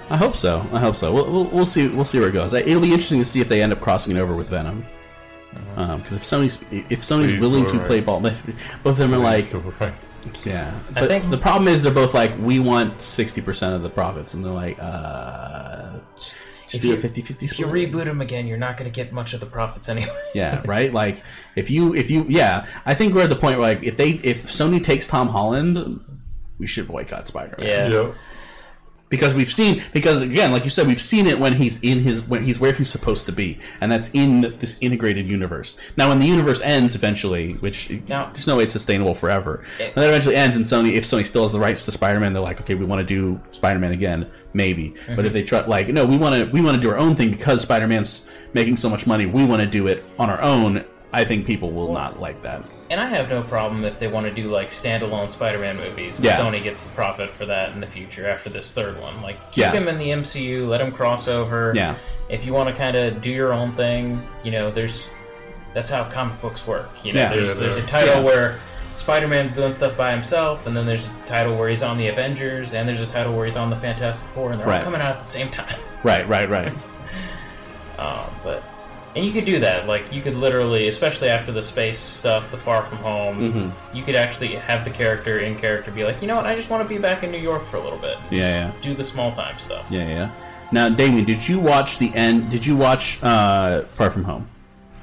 I 0.10 0.16
hope 0.18 0.36
so. 0.36 0.60
I 0.72 0.80
hope 0.80 0.96
so. 0.96 1.12
We'll, 1.14 1.32
we'll, 1.32 1.46
we'll 1.46 1.66
see. 1.66 1.88
We'll 1.90 2.06
see 2.06 2.20
where 2.20 2.30
it 2.30 2.34
goes. 2.34 2.54
It'll 2.54 2.82
be 2.82 2.92
interesting 2.94 3.20
to 3.20 3.26
see 3.26 3.42
if 3.42 3.50
they 3.50 3.62
end 3.62 3.74
up 3.74 3.82
crossing 3.82 4.16
it 4.16 4.20
over 4.20 4.36
with 4.36 4.50
Venom. 4.50 4.86
Because 5.76 6.14
if 6.14 6.22
Sony's 6.24 6.62
if 6.72 7.02
Sony's 7.02 7.32
Please 7.34 7.40
willing 7.40 7.66
to 7.68 7.78
right. 7.80 7.88
play 7.88 8.00
ball, 8.02 8.20
both 8.22 8.38
of 8.86 8.98
them 8.98 9.14
are 9.14 9.18
like, 9.18 9.46
Please 9.50 9.52
do 9.52 9.74
right. 9.80 9.94
yeah. 10.46 10.80
I 10.96 11.00
But 11.00 11.08
think- 11.10 11.30
the 11.32 11.38
problem 11.38 11.68
is 11.68 11.82
they're 11.84 11.94
both 11.94 12.14
like, 12.14 12.38
we 12.40 12.60
want 12.60 13.02
sixty 13.02 13.42
percent 13.42 13.74
of 13.74 13.82
the 13.84 13.90
profits, 13.90 14.34
and 14.34 14.46
they're 14.46 14.52
like, 14.52 14.78
uh, 14.80 15.98
just 16.68 16.76
If 16.76 16.82
do 16.84 16.92
a 16.92 16.96
you- 16.96 17.24
50-50 17.24 17.44
If 17.44 17.60
you 17.60 17.66
reboot 17.66 18.06
them 18.06 18.22
again, 18.22 18.46
you're 18.48 18.58
not 18.58 18.78
going 18.78 18.90
to 18.92 18.96
get 18.96 19.12
much 19.12 19.34
of 19.34 19.40
the 19.40 19.46
profits 19.46 19.90
anyway. 19.90 20.10
Yeah, 20.34 20.62
right. 20.66 20.92
Like 20.94 21.24
if 21.56 21.70
you 21.70 21.94
if 21.96 22.10
you 22.12 22.26
yeah, 22.28 22.66
I 22.86 22.94
think 22.94 23.14
we're 23.16 23.24
at 23.24 23.30
the 23.30 23.36
point 23.36 23.60
where 23.60 23.68
like 23.76 23.84
if 23.84 23.98
they 23.98 24.12
if 24.24 24.48
Sony 24.48 24.84
takes 24.84 25.08
Tom 25.08 25.30
Holland, 25.30 26.00
we 26.60 26.68
should 26.68 26.88
boycott 26.88 27.28
Spider-Man. 27.28 27.68
Yeah. 27.68 27.88
Yep. 27.90 28.16
Because 29.10 29.34
we've 29.34 29.52
seen 29.52 29.84
because 29.94 30.22
again, 30.22 30.52
like 30.52 30.66
you 30.66 30.70
said, 30.70 30.86
we've 30.86 31.02
seen 31.02 31.28
it 31.28 31.40
when 31.40 31.54
he's 31.54 31.80
in 31.82 32.00
his 32.00 32.28
when 32.28 32.44
he's 32.44 32.60
where 32.60 32.74
he's 32.74 32.90
supposed 32.90 33.26
to 33.28 33.32
be, 33.32 33.58
and 33.80 33.90
that's 33.90 34.10
in 34.14 34.58
this 34.60 34.78
integrated 34.82 35.30
universe. 35.30 35.78
Now, 35.96 36.10
when 36.10 36.20
the 36.20 36.26
universe 36.26 36.62
ends 36.62 36.94
eventually, 36.94 37.54
which 37.54 37.88
there's 37.88 38.48
no 38.48 38.58
way 38.58 38.64
it's 38.64 38.74
sustainable 38.74 39.16
forever, 39.16 39.64
and 39.80 39.96
that 39.96 40.10
eventually 40.10 40.36
ends, 40.36 40.58
and 40.58 40.66
Sony, 40.66 40.94
if 40.94 41.06
Sony 41.06 41.26
still 41.26 41.44
has 41.44 41.54
the 41.54 41.60
rights 41.60 41.86
to 41.86 41.92
Spider-Man, 41.94 42.34
they're 42.34 42.42
like, 42.42 42.60
okay, 42.60 42.76
we 42.76 42.84
want 42.84 43.00
to 43.00 43.06
do 43.06 43.40
Spider-Man 43.52 43.94
again, 43.94 44.30
maybe. 44.54 44.92
Mm-hmm. 44.92 45.16
But 45.16 45.26
if 45.26 45.32
they 45.32 45.44
try, 45.44 45.66
like, 45.66 45.88
no, 45.88 46.06
we 46.06 46.18
want 46.18 46.36
to 46.36 46.52
we 46.52 46.60
want 46.60 46.76
to 46.76 46.82
do 46.82 46.90
our 46.90 46.98
own 46.98 47.16
thing 47.16 47.32
because 47.32 47.62
Spider-Man's 47.62 48.26
making 48.54 48.76
so 48.76 48.90
much 48.90 49.08
money, 49.08 49.26
we 49.26 49.46
want 49.46 49.62
to 49.62 49.68
do 49.68 49.88
it 49.88 50.04
on 50.20 50.30
our 50.30 50.42
own. 50.42 50.84
I 51.14 51.24
think 51.24 51.46
people 51.46 51.72
will 51.72 51.94
not 51.94 52.20
like 52.20 52.42
that. 52.42 52.64
And 52.90 53.00
I 53.00 53.06
have 53.08 53.30
no 53.30 53.42
problem 53.42 53.86
if 53.86 53.98
they 54.00 54.08
want 54.08 54.26
to 54.28 54.32
do 54.32 54.50
like 54.50 54.70
standalone 54.72 55.32
Spider-Man 55.32 55.78
movies. 55.78 56.18
and 56.18 56.26
Yeah. 56.26 56.38
Sony 56.38 56.62
gets 56.62 56.82
the 56.84 56.90
profit 56.90 57.30
for 57.32 57.46
that 57.46 57.72
in 57.72 57.80
the 57.80 57.88
future 57.88 58.28
after 58.28 58.50
this 58.50 58.74
third 58.74 59.00
one. 59.00 59.22
Like 59.22 59.38
keep 59.52 59.62
Yeah. 59.64 59.72
him 59.72 59.88
in 59.88 59.98
the 59.98 60.12
MCU, 60.12 60.68
let 60.68 60.82
him 60.82 60.92
cross 60.92 61.28
over. 61.28 61.72
Yeah. 61.76 61.96
If 62.30 62.46
you 62.46 62.54
want 62.54 62.70
to 62.70 62.76
kind 62.76 62.96
of 62.98 63.22
do 63.22 63.30
your 63.30 63.54
own 63.54 63.72
thing, 63.72 64.22
you 64.44 64.52
know, 64.52 64.70
there's 64.70 65.10
that's 65.74 65.90
how 65.90 66.04
comic 66.06 66.42
books 66.42 66.66
work. 66.68 66.90
You 67.06 67.14
know, 67.14 67.22
Yeah. 67.22 67.30
there's 67.34 67.50
Yeah, 67.56 67.68
there's 67.68 67.78
a 67.78 67.84
title 67.88 68.16
Yeah. 68.16 68.20
where 68.22 68.60
Spider-Man's 68.96 69.54
doing 69.54 69.72
stuff 69.72 69.96
by 69.96 70.12
himself, 70.12 70.66
and 70.66 70.76
then 70.76 70.86
there's 70.88 71.06
a 71.08 71.28
title 71.28 71.56
where 71.56 71.70
he's 71.70 71.84
on 71.84 71.98
the 71.98 72.08
Avengers, 72.08 72.74
and 72.74 72.88
there's 72.90 73.00
a 73.00 73.06
title 73.06 73.34
where 73.34 73.46
he's 73.46 73.56
on 73.58 73.70
the 73.70 73.76
Fantastic 73.76 74.28
Four, 74.30 74.52
and 74.52 74.60
they're 74.60 74.68
Right. 74.68 74.80
all 74.80 74.84
coming 74.84 75.02
out 75.02 75.12
at 75.12 75.20
the 75.20 75.26
same 75.26 75.50
time. 75.50 75.76
Right, 76.04 76.28
right, 76.28 76.50
right. 76.50 76.74
Um, 78.00 78.26
but 78.44 78.64
and 79.18 79.26
you 79.26 79.32
could 79.34 79.46
do 79.46 79.60
that. 79.60 79.88
Like 79.88 80.14
you 80.14 80.22
could 80.22 80.36
literally, 80.36 80.88
especially 80.88 81.30
after 81.30 81.52
the 81.52 81.62
space 81.64 82.00
stuff, 82.00 82.52
the 82.52 82.58
Far 82.58 82.84
From 82.84 83.00
Home, 83.00 83.54
Mhm. 83.54 83.96
you 83.96 84.04
could 84.04 84.16
actually 84.16 84.56
have 84.56 84.84
the 84.86 84.92
character 84.92 85.40
in 85.40 85.56
character 85.58 85.92
be 85.92 86.04
like, 86.04 86.22
you 86.22 86.28
know 86.28 86.36
what, 86.36 86.46
I 86.46 86.56
just 86.56 86.70
want 86.70 86.84
to 86.88 86.90
be 86.90 87.00
back 87.00 87.24
in 87.24 87.32
New 87.32 87.40
York 87.40 87.66
for 87.66 87.78
a 87.78 87.82
little 87.82 87.98
bit. 88.00 88.18
Yeah, 88.30 88.44
yeah. 88.68 88.72
Do 88.82 88.94
the 88.94 89.04
small 89.04 89.32
time 89.32 89.58
stuff. 89.60 89.88
Yeah, 89.90 90.08
yeah. 90.08 90.30
Now, 90.72 90.90
Damion, 90.90 91.26
did 91.26 91.48
you 91.48 91.60
watch 91.60 91.98
the 91.98 92.14
end? 92.14 92.50
Did 92.52 92.66
you 92.66 92.76
watch 92.78 93.22
uh, 93.24 93.84
Far 93.94 94.10
From 94.10 94.24
Home, 94.26 94.46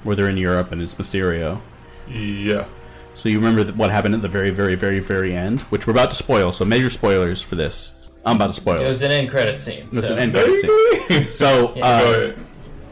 where 0.02 0.14
they're 0.14 0.28
in 0.28 0.36
Europe 0.36 0.72
and 0.72 0.80
it's 0.80 0.94
Mysterio? 0.94 1.58
Yeah. 2.08 2.64
So 3.14 3.28
you 3.28 3.38
remember 3.40 3.64
what 3.72 3.90
happened 3.90 4.14
at 4.14 4.22
the 4.22 4.28
very, 4.28 4.50
very, 4.50 4.74
very, 4.74 4.98
very 5.00 5.34
end, 5.34 5.60
which 5.70 5.86
we're 5.86 5.92
about 5.92 6.10
to 6.10 6.16
spoil. 6.16 6.52
So 6.52 6.64
major 6.64 6.90
spoilers 6.90 7.40
for 7.42 7.54
this. 7.56 7.92
I'm 8.26 8.36
about 8.36 8.48
to 8.48 8.52
spoil. 8.54 8.82
It 8.82 8.88
was 8.88 9.02
an 9.02 9.10
end 9.10 9.30
credit 9.30 9.58
scene. 9.60 9.80
It 9.80 9.92
was 9.92 10.06
so. 10.06 10.12
an 10.14 10.18
end 10.18 10.32
credit 10.32 10.56
scene. 11.08 11.32
So, 11.32 11.72
Yeah. 11.76 11.84
uh, 11.86 12.00
Go 12.00 12.12
ahead. 12.12 12.36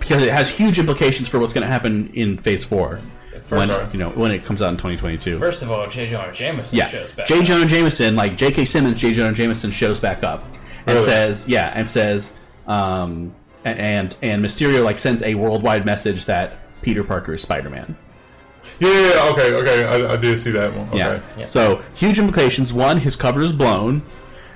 Because 0.02 0.22
it 0.22 0.32
has 0.32 0.50
huge 0.50 0.78
implications 0.78 1.28
for 1.28 1.38
what's 1.38 1.52
going 1.54 1.66
to 1.66 1.72
happen 1.72 2.10
in 2.14 2.36
Phase 2.36 2.64
Four, 2.64 3.00
when 3.48 3.68
First- 3.68 3.92
you 3.92 3.98
know 3.98 4.10
when 4.10 4.32
it 4.32 4.44
comes 4.44 4.60
out 4.62 4.70
in 4.70 4.76
2022. 4.76 5.38
First 5.38 5.62
of 5.62 5.70
all, 5.70 5.86
J. 5.88 6.06
Jonah 6.06 6.32
Jameson 6.32 6.76
yeah, 6.76 6.86
shows 6.88 7.12
back. 7.12 7.26
J. 7.26 7.42
Jonah 7.42 7.66
Jameson, 7.66 8.14
like 8.16 8.36
J.K. 8.36 8.64
Simmons, 8.64 9.00
J. 9.00 9.12
Jonah 9.14 9.32
Jameson 9.34 9.70
shows 9.70 10.00
back 10.00 10.22
up 10.22 10.44
and 10.86 10.94
Really? 10.96 11.04
says, 11.04 11.48
yeah, 11.48 11.72
and 11.74 11.88
says, 11.88 12.38
um, 12.66 13.34
a- 13.64 13.68
and 13.68 14.16
and 14.22 14.44
Mysterio 14.44 14.84
like 14.84 14.98
sends 14.98 15.22
a 15.22 15.34
worldwide 15.34 15.86
message 15.86 16.24
that 16.26 16.66
Peter 16.82 17.04
Parker 17.04 17.34
is 17.34 17.42
Spider 17.42 17.70
Man. 17.70 17.96
Yeah, 18.78 18.88
yeah, 18.90 19.14
yeah, 19.14 19.30
okay, 19.32 19.52
okay. 19.54 19.84
I, 19.84 20.12
I 20.12 20.16
did 20.16 20.38
see 20.38 20.50
that 20.52 20.72
one. 20.74 20.88
Okay. 20.90 21.20
Yeah. 21.38 21.44
So 21.44 21.82
huge 21.94 22.18
implications. 22.18 22.72
One, 22.72 22.98
his 22.98 23.16
cover 23.16 23.42
is 23.42 23.52
blown, 23.52 24.02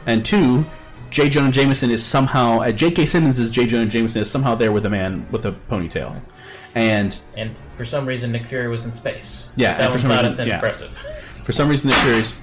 and 0.06 0.24
two, 0.24 0.64
J. 1.10 1.28
Jonah 1.28 1.50
Jameson 1.52 1.90
is 1.90 2.04
somehow 2.04 2.60
uh, 2.60 2.72
J.K. 2.72 3.06
Simmons 3.06 3.38
is 3.38 3.50
J. 3.50 3.66
Jonah 3.66 3.86
Jameson 3.86 4.22
is 4.22 4.30
somehow 4.30 4.54
there 4.54 4.72
with 4.72 4.84
a 4.86 4.90
man 4.90 5.26
with 5.30 5.46
a 5.46 5.52
ponytail, 5.70 6.20
and 6.74 7.18
And 7.36 7.56
for 7.68 7.84
some 7.84 8.06
reason, 8.06 8.32
Nick 8.32 8.46
Fury 8.46 8.68
was 8.68 8.86
in 8.86 8.92
space. 8.92 9.48
Yeah, 9.56 9.76
that 9.76 9.80
and 9.84 9.92
for 9.92 9.98
some 9.98 10.10
not 10.10 10.24
reason- 10.24 10.42
as 10.44 10.48
yeah. 10.48 10.54
impressive. 10.56 10.98
for 11.44 11.52
some 11.52 11.68
reason 11.68 11.90
Nick 11.90 11.98
Fury's 12.00 12.34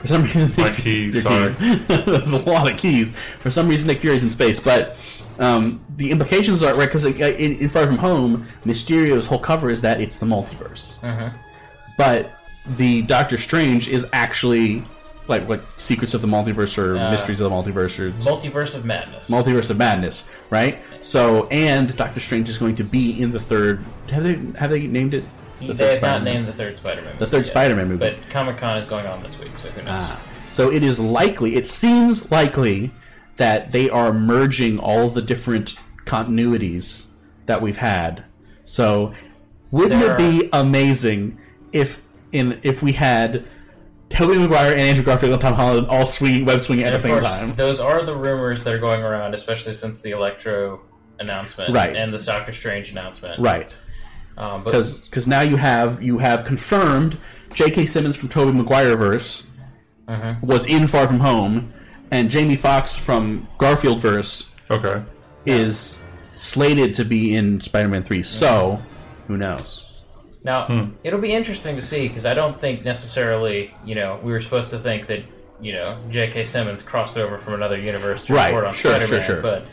for 0.00 0.08
some 0.08 0.22
reason 0.24 0.50
My 0.56 0.64
Nick- 0.70 0.76
keys, 0.78 1.22
sorry. 1.22 1.48
keys. 1.50 1.58
That's 1.88 2.32
a 2.32 2.38
lot 2.38 2.70
of 2.70 2.76
keys. 2.78 3.14
For 3.40 3.50
some 3.50 3.68
reason 3.68 3.86
Nick 3.86 3.98
Fury's 4.00 4.24
in 4.24 4.30
space, 4.30 4.58
but 4.58 4.96
um, 5.38 5.80
the 5.96 6.10
implications 6.10 6.62
are 6.62 6.74
right 6.74 6.86
because 6.88 7.04
in, 7.04 7.56
in 7.58 7.68
Far 7.68 7.86
From 7.86 7.98
Home, 7.98 8.46
Mysterio's 8.64 9.26
whole 9.26 9.38
cover 9.38 9.70
is 9.70 9.80
that 9.82 10.00
it's 10.00 10.16
the 10.16 10.26
multiverse. 10.26 10.98
Mhm. 11.00 11.32
but 11.96 12.32
the 12.76 13.02
Doctor 13.02 13.36
Strange 13.38 13.88
is 13.88 14.06
actually 14.12 14.84
like 15.30 15.48
like 15.48 15.62
Secrets 15.76 16.12
of 16.12 16.20
the 16.20 16.28
Multiverse 16.28 16.76
or 16.76 16.96
Uh, 16.98 17.10
Mysteries 17.10 17.40
of 17.40 17.50
the 17.50 17.56
Multiverse 17.56 17.98
or 17.98 18.10
Multiverse 18.12 18.74
of 18.74 18.84
Madness. 18.84 19.30
Multiverse 19.30 19.70
of 19.70 19.78
Madness, 19.78 20.24
right? 20.50 20.78
So 21.00 21.46
and 21.48 21.96
Doctor 21.96 22.20
Strange 22.20 22.48
is 22.48 22.58
going 22.58 22.74
to 22.74 22.84
be 22.84 23.20
in 23.22 23.30
the 23.30 23.40
third. 23.40 23.82
Have 24.10 24.24
they 24.24 24.38
have 24.58 24.70
they 24.70 24.86
named 24.86 25.14
it? 25.14 25.24
The 25.60 25.66
they 25.68 25.74
third 25.74 25.92
have 25.92 26.02
not 26.02 26.08
Spider-Man? 26.08 26.34
named 26.34 26.46
the 26.48 26.52
third 26.52 26.76
Spider-Man. 26.76 27.14
The 27.14 27.20
movie 27.20 27.30
third 27.30 27.44
yet. 27.44 27.46
Spider-Man 27.46 27.88
movie. 27.88 27.98
But 28.10 28.30
Comic 28.30 28.56
Con 28.56 28.76
is 28.78 28.84
going 28.84 29.06
on 29.06 29.22
this 29.22 29.38
week, 29.38 29.56
so 29.56 29.68
who 29.70 29.82
knows? 29.82 30.04
Ah. 30.04 30.20
So 30.48 30.70
it 30.72 30.82
is 30.82 30.98
likely, 30.98 31.54
it 31.56 31.68
seems 31.68 32.30
likely 32.30 32.90
that 33.36 33.70
they 33.70 33.88
are 33.88 34.12
merging 34.12 34.78
all 34.78 35.08
the 35.10 35.22
different 35.22 35.76
continuities 36.06 37.06
that 37.46 37.62
we've 37.62 37.78
had. 37.78 38.24
So 38.64 39.14
wouldn't 39.70 40.00
There 40.00 40.14
it 40.14 40.18
be 40.18 40.48
amazing 40.52 41.38
if 41.72 42.00
in 42.32 42.58
if 42.62 42.82
we 42.82 42.92
had 42.92 43.44
Tobey 44.20 44.38
Maguire 44.38 44.72
and 44.72 44.80
Andrew 44.80 45.02
Garfield 45.02 45.32
and 45.32 45.40
Tom 45.40 45.54
Holland 45.54 45.86
all 45.88 46.04
swinging 46.04 46.44
web 46.44 46.60
swinging 46.60 46.84
at 46.84 46.92
And 46.92 46.94
the 46.94 46.96
of 46.96 47.02
same 47.02 47.20
course, 47.20 47.38
time? 47.38 47.54
Those 47.54 47.80
are 47.80 48.02
the 48.04 48.14
rumors 48.14 48.62
that 48.64 48.74
are 48.74 48.78
going 48.78 49.02
around, 49.02 49.32
especially 49.34 49.72
since 49.72 50.02
the 50.02 50.10
Electro 50.10 50.82
announcement 51.18 51.72
Right. 51.74 51.96
and 51.96 52.12
this 52.12 52.26
Doctor 52.26 52.52
Strange 52.52 52.90
announcement. 52.90 53.40
Right. 53.40 53.74
Um, 54.36 54.62
Because 54.62 55.26
now 55.26 55.40
you 55.40 55.56
have 55.56 56.02
you 56.02 56.18
have 56.18 56.44
confirmed 56.44 57.16
J.K. 57.54 57.86
Simmons 57.86 58.14
from 58.16 58.28
Tobey 58.28 58.52
Maguire 58.52 58.94
verse 58.96 59.44
Mhm. 60.08 60.42
was 60.42 60.66
in 60.66 60.86
Far 60.86 61.06
From 61.06 61.20
Home, 61.20 61.72
and 62.10 62.28
Jamie 62.30 62.56
Foxx 62.56 62.94
from 62.94 63.48
Garfield 63.58 64.00
verse 64.00 64.48
okay 64.70 65.02
is 65.46 65.98
slated 66.36 66.92
to 66.94 67.04
be 67.04 67.34
in 67.34 67.60
Spider-Man 67.60 68.02
Three. 68.02 68.22
So 68.22 68.80
who 69.28 69.36
knows? 69.38 69.89
Now, 70.42 70.64
Hmm. 70.66 70.84
it'll 71.04 71.20
be 71.20 71.32
interesting 71.32 71.76
to 71.76 71.82
see 71.82 72.08
because 72.08 72.24
I 72.24 72.34
don't 72.34 72.58
think 72.58 72.84
necessarily, 72.84 73.74
you 73.84 73.94
know, 73.94 74.18
we 74.22 74.32
were 74.32 74.40
supposed 74.40 74.70
to 74.70 74.78
think 74.78 75.06
that, 75.08 75.20
you 75.60 75.72
know, 75.74 75.96
J.K. 76.08 76.44
Simmons 76.44 76.82
crossed 76.82 77.18
over 77.18 77.36
from 77.36 77.52
another 77.54 77.78
universe 77.78 78.24
to 78.26 78.34
Right, 78.34 78.46
report 78.48 78.64
on 78.64 78.72
sure, 78.74 78.92
sure, 78.92 79.00
Spider-Man. 79.02 79.26
sure. 79.26 79.42
But 79.42 79.66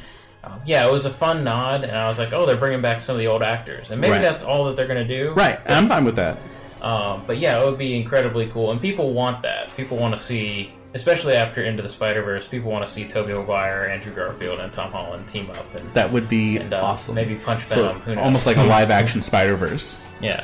um, 0.43 0.59
yeah, 0.65 0.85
it 0.85 0.91
was 0.91 1.05
a 1.05 1.09
fun 1.09 1.43
nod, 1.43 1.83
and 1.83 1.97
I 1.97 2.07
was 2.07 2.19
like, 2.19 2.31
oh, 2.33 2.45
they're 2.45 2.55
bringing 2.57 2.81
back 2.81 3.01
some 3.01 3.15
of 3.15 3.19
the 3.19 3.27
old 3.27 3.43
actors, 3.43 3.91
and 3.91 3.99
maybe 4.01 4.13
Right. 4.13 4.21
that's 4.21 4.43
all 4.43 4.65
that 4.65 4.75
they're 4.75 4.87
going 4.87 5.05
to 5.05 5.17
do. 5.23 5.31
Right, 5.31 5.59
and 5.65 5.73
I'm 5.73 5.87
fine 5.87 6.03
with 6.05 6.15
that. 6.17 6.37
Um, 6.81 7.23
but 7.25 7.37
yeah, 7.37 7.61
it 7.61 7.65
would 7.65 7.77
be 7.77 7.95
incredibly 7.99 8.47
cool, 8.47 8.71
and 8.71 8.79
people 8.79 9.13
want 9.13 9.41
that. 9.43 9.75
People 9.75 9.97
want 9.97 10.13
to 10.15 10.19
see, 10.21 10.71
especially 10.93 11.33
after 11.35 11.63
Into 11.63 11.81
the 11.81 11.89
Spider 11.89 12.21
Verse, 12.21 12.47
people 12.47 12.71
want 12.71 12.85
to 12.85 12.91
see 12.91 13.03
Tobey 13.05 13.33
Maguire, 13.33 13.89
Andrew 13.91 14.13
Garfield, 14.13 14.59
and 14.59 14.71
Tom 14.71 14.91
Holland 14.91 15.27
team 15.27 15.49
up, 15.51 15.73
and 15.75 15.91
That 15.93 16.11
would 16.13 16.29
be 16.29 16.57
and, 16.57 16.73
uh, 16.73 16.81
awesome. 16.83 17.15
Maybe 17.15 17.35
punch 17.35 17.65
So, 17.65 17.93
Venom. 17.93 18.01
knows? 18.05 18.17
almost 18.25 18.45
like 18.47 18.57
a 18.57 18.63
live-action 18.63 19.21
Spider-Verse. 19.23 19.97
Yeah, 20.21 20.43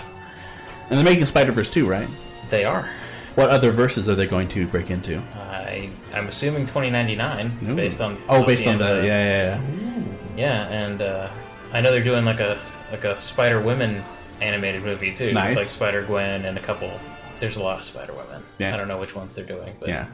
And 0.89 0.97
they're 0.97 1.03
making 1.03 1.25
Spider-Verse 1.25 1.69
too, 1.69 1.87
right? 1.87 2.07
they 2.49 2.65
are. 2.65 2.87
What 3.35 3.49
other 3.49 3.71
verses 3.71 4.07
are 4.09 4.13
they 4.15 4.27
going 4.27 4.47
to 4.49 4.67
break 4.67 4.91
into? 4.91 5.17
I 5.35 5.89
I'm 6.13 6.27
assuming 6.27 6.67
2099 6.67 7.57
Ooh. 7.69 7.75
based 7.75 7.99
on 7.99 8.15
Oh, 8.29 8.45
based 8.45 8.67
on 8.67 8.77
the 8.77 8.85
the- 9.01 9.05
yeah, 9.07 9.37
yeah, 9.39 9.61
yeah. 9.61 10.01
yeah, 10.37 10.67
and 10.67 11.01
uh, 11.01 11.29
I 11.71 11.81
know 11.81 11.89
they're 11.91 12.03
doing 12.03 12.25
like 12.25 12.39
a 12.39 12.59
like 12.91 13.05
a 13.05 13.19
Spider 13.19 13.59
Women 13.59 14.03
animated 14.39 14.83
movie 14.83 15.11
too, 15.11 15.25
with, 15.27 15.33
Nice. 15.33 15.55
like 15.55 15.65
Spider 15.65 16.03
Gwen 16.03 16.45
and 16.45 16.57
a 16.59 16.61
couple. 16.61 16.91
There's 17.39 17.55
a 17.55 17.63
lot 17.63 17.79
of 17.79 17.85
Spider 17.85 18.13
Women. 18.13 18.43
Yeah. 18.59 18.73
I 18.73 18.77
don't 18.77 18.87
know 18.87 18.99
which 18.99 19.15
ones 19.15 19.33
they're 19.35 19.45
doing, 19.45 19.75
but 19.79 19.89
Yeah. 19.89 20.05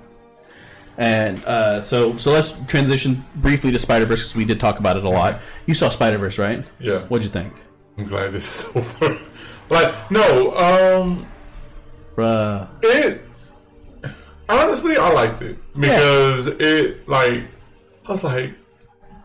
And 0.97 1.43
uh, 1.45 1.81
so, 1.81 2.17
so 2.17 2.31
let's 2.31 2.53
transition 2.67 3.25
briefly 3.35 3.71
to 3.71 3.79
Spider 3.79 4.05
Verse 4.05 4.21
because 4.21 4.35
we 4.35 4.45
did 4.45 4.59
talk 4.59 4.79
about 4.79 4.95
it 4.97 5.03
a 5.03 5.09
lot. 5.09 5.41
You 5.65 5.73
saw 5.73 5.89
Spider 5.89 6.17
Verse, 6.17 6.37
right? 6.37 6.65
Yeah. 6.79 6.99
What'd 7.07 7.23
you 7.25 7.31
think? 7.31 7.53
I'm 7.97 8.05
glad 8.07 8.31
this 8.33 8.63
is 8.65 8.75
over. 8.75 9.19
Like, 9.69 10.11
no, 10.11 10.55
um, 10.57 11.27
Bruh. 12.15 12.67
it 12.83 13.21
honestly 14.49 14.97
I 14.97 15.09
liked 15.11 15.41
it 15.41 15.57
because 15.73 16.47
it 16.47 17.07
like 17.07 17.43
I 18.05 18.11
was 18.11 18.23
like 18.23 18.53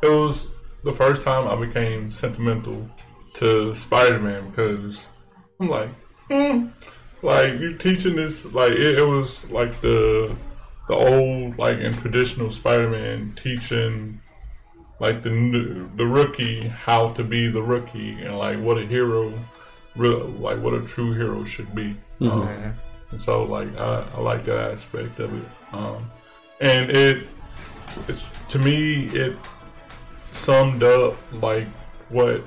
it 0.03 0.09
was 0.09 0.47
the 0.85 0.93
first 0.93 1.23
time 1.23 1.49
I 1.49 1.66
became 1.66 2.12
sentimental 2.12 2.89
to 3.35 3.75
Spider 3.75 4.21
Man 4.21 4.51
because 4.51 5.07
I'm 5.59 5.69
like 5.69 5.89
hmm, 6.31 6.66
like 7.23 7.59
you 7.59 7.77
teaching 7.77 8.16
this 8.16 8.45
like 8.45 8.73
it, 8.73 8.99
it 8.99 9.07
was 9.07 9.51
like 9.51 9.81
the 9.81 10.37
the 10.89 10.95
old 10.95 11.59
like 11.59 11.79
in 11.79 11.97
traditional 11.97 12.51
Spider 12.51 12.91
Man 12.91 13.33
teaching 13.35 14.21
like 15.01 15.23
the 15.23 15.31
new- 15.31 15.91
the 15.97 16.07
rookie 16.07 16.69
how 16.69 17.09
to 17.15 17.25
be 17.25 17.49
the 17.49 17.62
rookie 17.62 18.12
and 18.23 18.39
like 18.39 18.59
what 18.59 18.79
a 18.79 18.87
hero 18.87 19.33
re- 19.97 20.09
like 20.11 20.59
what 20.59 20.75
a 20.75 20.81
true 20.83 21.12
hero 21.12 21.45
should 21.45 21.75
be 21.75 21.97
Mhm. 22.21 22.31
um, 22.31 22.75
and 23.11 23.21
so 23.21 23.45
like 23.45 23.69
I, 23.79 24.05
I 24.16 24.21
like 24.21 24.45
that 24.45 24.73
aspect 24.73 25.19
of 25.21 25.33
it 25.33 25.49
um, 25.73 26.11
and 26.61 26.91
it 26.91 27.27
it's, 28.09 28.25
to 28.49 28.59
me 28.59 29.07
it 29.09 29.37
summed 30.33 30.83
up 30.83 31.16
like 31.33 31.66
what 32.09 32.43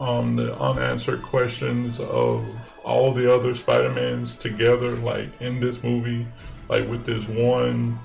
um, 0.00 0.36
the 0.36 0.56
unanswered 0.60 1.22
questions 1.22 1.98
of 2.00 2.44
all 2.84 3.12
the 3.12 3.32
other 3.34 3.54
Spider-Mans 3.54 4.36
together 4.36 4.90
like 4.96 5.28
in 5.40 5.58
this 5.60 5.82
movie 5.82 6.26
like 6.68 6.86
with 6.88 7.04
this 7.04 7.26
one, 7.26 7.98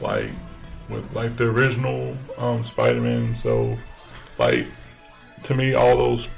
like 0.00 0.28
with 0.88 1.10
like 1.14 1.36
the 1.36 1.44
original 1.44 2.16
um, 2.38 2.62
Spider-Man. 2.64 3.34
So, 3.36 3.78
like 4.38 4.66
to 5.44 5.54
me, 5.54 5.74
all 5.74 5.96
those 5.96 6.28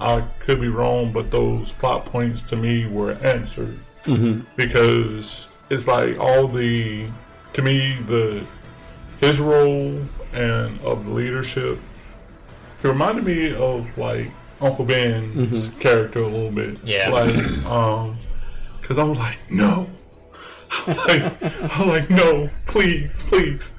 I 0.00 0.22
could 0.40 0.60
be 0.60 0.68
wrong, 0.68 1.12
but 1.12 1.30
those 1.30 1.72
plot 1.72 2.06
points 2.06 2.42
to 2.42 2.56
me 2.56 2.86
were 2.86 3.12
answered 3.22 3.78
Mhm. 4.06 4.44
because 4.56 5.48
it's 5.68 5.86
like 5.86 6.18
all 6.18 6.48
the 6.48 7.04
to 7.52 7.62
me 7.62 7.98
the 8.06 8.42
his 9.20 9.38
role 9.40 10.00
and 10.32 10.80
of 10.80 11.04
the 11.04 11.10
leadership. 11.12 11.78
It 12.82 12.88
reminded 12.88 13.24
me 13.26 13.54
of 13.54 13.86
like 13.98 14.30
Uncle 14.60 14.84
Ben's 14.86 15.68
Mhm. 15.68 15.78
character 15.80 16.20
a 16.20 16.28
little 16.28 16.50
bit. 16.50 16.78
Yeah. 16.84 17.10
Like, 17.10 17.66
um, 17.66 18.16
because 18.80 18.96
I 18.98 19.04
was 19.04 19.18
like, 19.18 19.36
no, 19.50 19.88
I 20.70 20.82
was 20.86 20.96
like, 20.96 21.42
I 21.42 21.78
was 21.78 21.86
like, 21.88 22.10
no, 22.10 22.48
please, 22.66 23.22
please. 23.26 23.72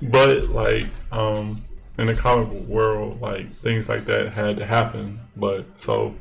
But 0.00 0.48
like, 0.48 0.86
um, 1.12 1.60
in 1.98 2.06
the 2.06 2.14
comic 2.14 2.48
book 2.50 2.66
world, 2.68 3.20
like 3.20 3.50
things 3.52 3.88
like 3.88 4.04
that 4.06 4.32
had 4.32 4.56
to 4.58 4.66
happen. 4.66 5.20
But 5.36 5.64
so, 5.78 6.14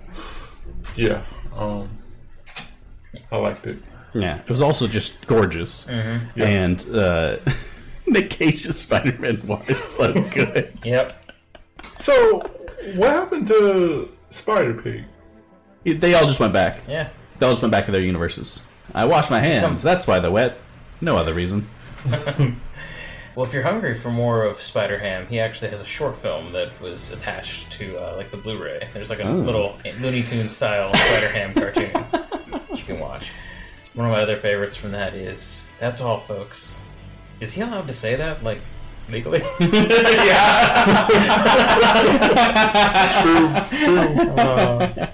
yeah, 0.95 1.23
um, 1.56 1.89
I 3.31 3.38
liked 3.38 3.65
it. 3.68 3.77
Yeah, 4.14 4.39
it 4.39 4.49
was 4.49 4.61
also 4.61 4.88
just 4.88 5.26
gorgeous, 5.27 5.85
Mhm. 5.85 6.22
Yeah. 6.35 6.45
and 6.45 6.95
uh, 6.95 7.38
Nick 8.07 8.39
of 8.41 8.53
Spider-Man 8.76 9.38
one 9.47 9.61
is 9.68 9.84
so 9.84 10.14
good. 10.14 10.77
Yep. 10.84 11.22
So, 11.99 12.39
what 12.95 13.10
happened 13.10 13.47
to 13.49 14.10
Spider 14.30 14.73
Pig? 14.73 15.03
They 15.99 16.14
all 16.14 16.26
just 16.26 16.39
went 16.39 16.53
back. 16.53 16.81
Yeah. 16.88 17.10
They 17.39 17.45
all 17.45 17.52
just 17.53 17.61
went 17.61 17.72
back 17.72 17.85
to 17.85 17.91
their 17.91 18.02
universes. 18.02 18.61
I 18.93 19.06
washed 19.06 19.30
my 19.31 19.39
hands. 19.39 19.84
That's 19.84 20.07
why 20.07 20.19
they're 20.19 20.31
wet. 20.31 20.57
No 21.02 21.18
other 21.18 21.34
reason. 21.34 21.68
Well, 23.36 23.45
if 23.45 23.53
you're 23.53 23.64
hungry 23.64 23.95
for 23.95 24.12
more 24.12 24.44
of 24.44 24.62
Spider 24.62 24.98
Ham, 24.98 25.28
he 25.28 25.41
actually 25.41 25.70
has 25.72 25.82
a 25.82 25.86
short 25.86 26.16
film 26.16 26.52
that 26.52 26.80
was 26.80 27.12
attached 27.12 27.70
to 27.74 27.98
uh, 27.98 28.16
like 28.16 28.32
the 28.32 28.38
Blu-ray. 28.38 28.88
There's 28.94 29.10
like 29.10 29.20
a 29.20 29.28
Oh. 29.28 29.34
little 29.34 29.78
Looney 29.99 30.24
Tunes 30.24 30.56
style 30.56 30.94
Spider 30.94 31.28
Ham 31.30 31.53
cartoon 31.53 31.91
which 32.70 32.80
you 32.80 32.86
can 32.86 32.99
watch. 32.99 33.32
One 33.94 34.07
of 34.07 34.14
my 34.14 34.22
other 34.22 34.38
favorites 34.38 34.78
from 34.78 34.91
that 34.91 35.14
is 35.14 35.66
"That's 35.80 35.99
all, 36.02 36.18
folks." 36.18 36.80
Is 37.41 37.52
he 37.53 37.60
allowed 37.62 37.88
to 37.88 37.94
say 37.94 38.16
that 38.16 38.41
like 38.44 38.62
legally? 39.10 39.40
yeah. 39.60 41.07
True, 43.22 43.49
true. 43.80 44.30
Uh, 44.32 45.07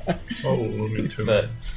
oh, 0.45 0.55
Looney 0.55 1.07
Tunes. 1.07 1.75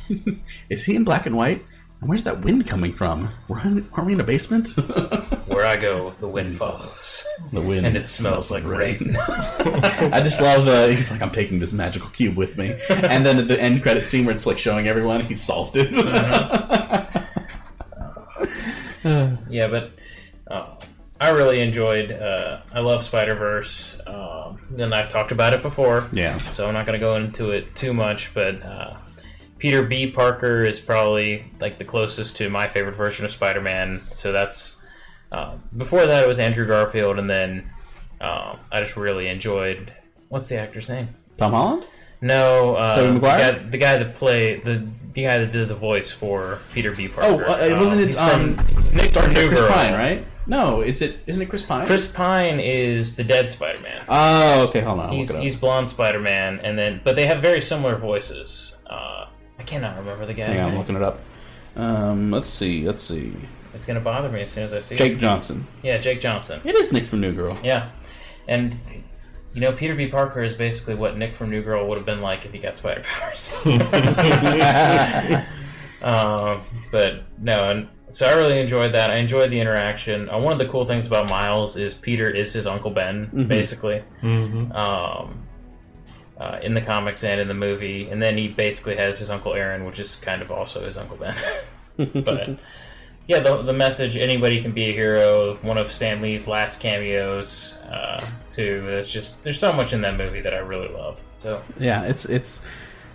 Is 0.69 0.85
he 0.85 0.95
in 0.97 1.05
black 1.05 1.25
and 1.27 1.37
white? 1.37 1.65
Where's 2.05 2.25
that 2.25 2.43
wind 2.43 2.67
coming 2.67 2.93
from? 2.93 3.31
We're 3.49 3.61
in, 3.61 3.89
are 3.95 4.05
we 4.05 4.13
in 4.13 4.21
a 4.21 4.25
basement? 4.25 4.69
Where 5.47 5.65
I 5.65 5.77
go, 5.77 6.11
the 6.21 6.29
wind 6.29 6.55
follows. 6.55 7.25
The 7.51 7.63
wind 7.63 7.87
and 7.87 7.97
it 7.97 8.07
smells 8.07 8.51
like 8.51 8.63
rain. 8.65 9.17
I 9.21 10.21
just 10.23 10.43
love. 10.43 10.69
Uh, 10.69 10.89
he's 10.89 11.11
like, 11.11 11.23
I'm 11.23 11.31
taking 11.31 11.59
this 11.59 11.73
magical 11.73 12.11
cube 12.11 12.37
with 12.37 12.59
me, 12.59 12.79
and 12.91 13.25
then 13.25 13.39
at 13.39 13.49
the 13.49 13.59
end 13.59 13.83
credit 13.83 14.05
scene 14.05 14.27
where 14.27 14.35
it's 14.35 14.45
like 14.45 14.59
showing 14.59 14.87
everyone 14.87 15.25
he 15.25 15.35
solved 15.35 15.77
it. 15.77 15.93
yeah, 19.49 19.69
but 19.69 19.93
uh, 20.47 20.75
I 21.21 21.31
really 21.31 21.61
enjoyed. 21.61 22.13
Uh, 22.13 22.61
I 22.73 22.81
love 22.81 23.03
Spider 23.03 23.35
Verse, 23.35 23.99
um, 24.07 24.61
and 24.77 24.95
I've 24.95 25.09
talked 25.09 25.33
about 25.33 25.55
it 25.55 25.63
before. 25.63 26.07
Yeah. 26.13 26.37
So 26.37 26.67
I'm 26.67 26.75
not 26.75 26.85
going 26.85 27.01
to 27.01 27.05
go 27.05 27.17
into 27.17 27.51
it 27.51 27.75
too 27.75 27.95
much, 27.95 28.35
but 28.35 28.63
uh, 28.63 28.99
Peter 29.65 29.83
B. 29.83 30.11
Parker 30.11 30.63
is 30.63 30.79
probably 30.79 31.43
like 31.59 31.79
the 31.79 31.87
closest 31.87 32.37
to 32.37 32.51
my 32.51 32.69
favorite 32.69 32.95
version 32.95 33.25
of 33.25 33.31
Spider-Man. 33.31 34.03
So 34.11 34.31
that's 34.31 34.77
uh, 35.33 35.57
before 35.75 36.05
that 36.05 36.23
it 36.23 36.27
was 36.29 36.39
Andrew 36.39 36.67
Garfield, 36.67 37.19
and 37.19 37.31
then 37.31 37.71
uh, 38.21 38.57
I 38.71 38.81
just 38.81 38.99
really 38.99 39.27
enjoyed. 39.27 39.91
What's 40.29 40.49
the 40.49 40.59
actor's 40.59 40.91
name? 40.91 41.09
Tom 41.39 41.53
Holland. 41.53 41.87
No, 42.21 42.75
uh, 42.75 43.11
the, 43.15 43.19
guy, 43.19 43.53
the 43.53 43.79
guy 43.79 43.97
that 43.97 44.15
played 44.15 44.65
the 44.65 44.87
the 45.15 45.23
guy 45.23 45.39
that 45.39 45.51
did 45.51 45.69
the 45.69 45.75
voice 45.75 46.13
for 46.13 46.59
Peter 46.75 46.95
B. 46.95 47.09
Parker. 47.09 47.31
Oh, 47.31 47.39
Parker. 47.43 47.63
uh, 47.63 47.81
wasn't 47.81 48.03
it 48.03 48.19
um, 48.19 48.59
from 48.59 48.95
Nick 48.95 49.07
Star 49.07 49.31
Trek 49.31 49.49
Chris 49.49 49.61
Girl. 49.61 49.73
Pine, 49.73 49.95
right? 49.95 50.27
No, 50.47 50.83
is 50.83 51.01
it? 51.01 51.21
Isn't 51.27 51.41
it 51.41 51.49
Chris 51.49 51.63
Pine? 51.63 51.87
Chris 51.87 52.07
Pine 52.07 52.61
is 52.61 53.17
the 53.17 53.25
dead 53.25 53.49
Spider-Man. 53.49 54.05
Oh, 54.11 54.65
okay. 54.69 54.83
Hold 54.83 55.01
on. 55.01 55.07
I'll 55.07 55.15
he's 55.15 55.35
he's 55.39 55.57
blonde 55.57 55.89
Spider-Man, 55.89 56.61
and 56.61 56.77
then 56.77 57.01
but 57.03 57.17
they 57.17 57.25
have 57.25 57.41
very 57.41 57.63
similar 57.63 57.97
voices. 57.97 58.77
Uh, 58.87 59.24
I 59.65 59.67
cannot 59.67 59.97
remember 59.97 60.27
the 60.27 60.35
guy's 60.35 60.49
Hang 60.51 60.59
on, 60.59 60.65
I'm 60.67 60.71
name. 60.73 60.79
looking 60.81 60.97
it 60.97 61.03
up. 61.03 61.21
Um, 61.75 62.31
let's 62.31 62.49
see. 62.51 62.87
Let's 62.87 63.03
see. 63.03 63.33
It's 63.73 63.87
gonna 63.87 63.99
bother 64.01 64.29
me 64.29 64.43
as 64.43 64.51
soon 64.53 64.65
as 64.65 64.75
I 64.75 64.81
see 64.81 64.95
Jake 64.95 65.13
it. 65.15 65.19
Johnson. 65.21 65.67
Yeah, 65.83 65.97
Jake 65.97 66.21
Johnson. 66.21 66.61
It 66.65 66.75
is 66.75 66.93
Nick 66.93 67.07
from 67.07 67.23
New 67.23 67.33
Girl. 67.33 67.57
Yeah, 67.65 67.89
and 68.47 68.77
you 69.55 69.63
know 69.63 69.73
Peter 69.73 69.95
B. 69.95 70.07
Parker 70.07 70.43
is 70.43 70.55
basically 70.55 70.97
what 70.97 71.17
Nick 71.17 71.33
from 71.35 71.49
New 71.49 71.63
Girl 71.63 71.89
would 71.89 71.97
have 71.97 72.05
been 72.07 72.21
like 72.21 72.45
if 72.45 72.53
he 72.53 72.59
got 72.59 72.77
spider 72.77 73.01
powers. 73.03 73.55
um, 76.03 76.61
but 76.93 77.23
no, 77.41 77.69
and 77.71 77.89
so 78.11 78.27
I 78.27 78.35
really 78.35 78.61
enjoyed 78.61 78.93
that. 78.93 79.11
I 79.11 79.17
enjoyed 79.17 79.51
the 79.51 79.59
interaction. 79.59 80.29
Uh, 80.29 80.39
one 80.39 80.53
of 80.53 80.59
the 80.59 80.67
cool 80.69 80.85
things 80.85 81.07
about 81.07 81.31
Miles 81.31 81.77
is 81.79 81.95
Peter 81.95 82.29
is 82.29 82.53
his 82.53 82.67
Uncle 82.67 82.91
Ben, 82.91 83.29
Mhm. 83.33 83.49
basically. 83.49 84.03
Mhm. 84.23 84.75
Um, 84.77 85.41
uh, 86.45 86.59
in 86.63 86.75
the 86.75 86.81
comics 86.81 87.25
and 87.25 87.41
in 87.41 87.49
the 87.49 87.55
movie, 87.55 88.09
and 88.11 88.21
then 88.21 88.37
he 88.37 88.49
basically 88.49 88.97
has 88.97 89.19
his 89.19 89.31
Uncle 89.31 89.55
Aaron, 89.55 89.85
which 89.85 89.99
is 89.99 90.17
kind 90.17 90.43
of 90.43 90.51
also 90.51 90.85
his 90.85 90.97
Uncle 90.97 91.17
Ben. 91.17 91.35
but 92.25 92.59
yeah, 93.27 93.39
the, 93.41 93.63
the 93.63 93.73
message 93.73 94.17
anybody 94.17 94.61
can 94.61 94.73
be 94.73 94.85
a 94.85 94.93
hero. 94.93 95.57
One 95.63 95.79
of 95.79 95.91
Stan 95.91 96.21
Lee's 96.21 96.47
last 96.47 96.81
cameos, 96.81 97.75
uh, 97.91 98.23
too. 98.51 98.85
It's 98.89 99.11
just 99.11 99.43
there's 99.45 99.59
so 99.59 99.73
much 99.73 99.93
in 99.93 100.01
that 100.03 100.17
movie 100.17 100.41
that 100.41 100.53
I 100.55 100.59
really 100.59 100.89
love. 100.89 101.23
So 101.39 101.63
Yeah, 101.79 102.03
it's 102.05 102.25
it's 102.27 102.63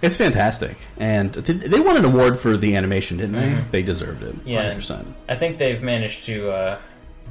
it's 0.02 0.18
fantastic, 0.18 0.78
and 0.98 1.34
they 1.34 1.80
won 1.82 1.98
an 1.98 2.06
award 2.06 2.40
for 2.40 2.56
the 2.58 2.76
animation, 2.76 3.18
didn't 3.18 3.36
they? 3.36 3.50
Mhm. 3.50 3.70
They 3.72 3.82
deserved 3.84 4.24
it. 4.24 4.34
yeah, 4.46 4.74
100%. 4.74 5.06
I 5.28 5.36
think 5.36 5.58
they've 5.58 5.84
managed 5.84 6.24
to 6.24 6.50
uh, 6.52 6.78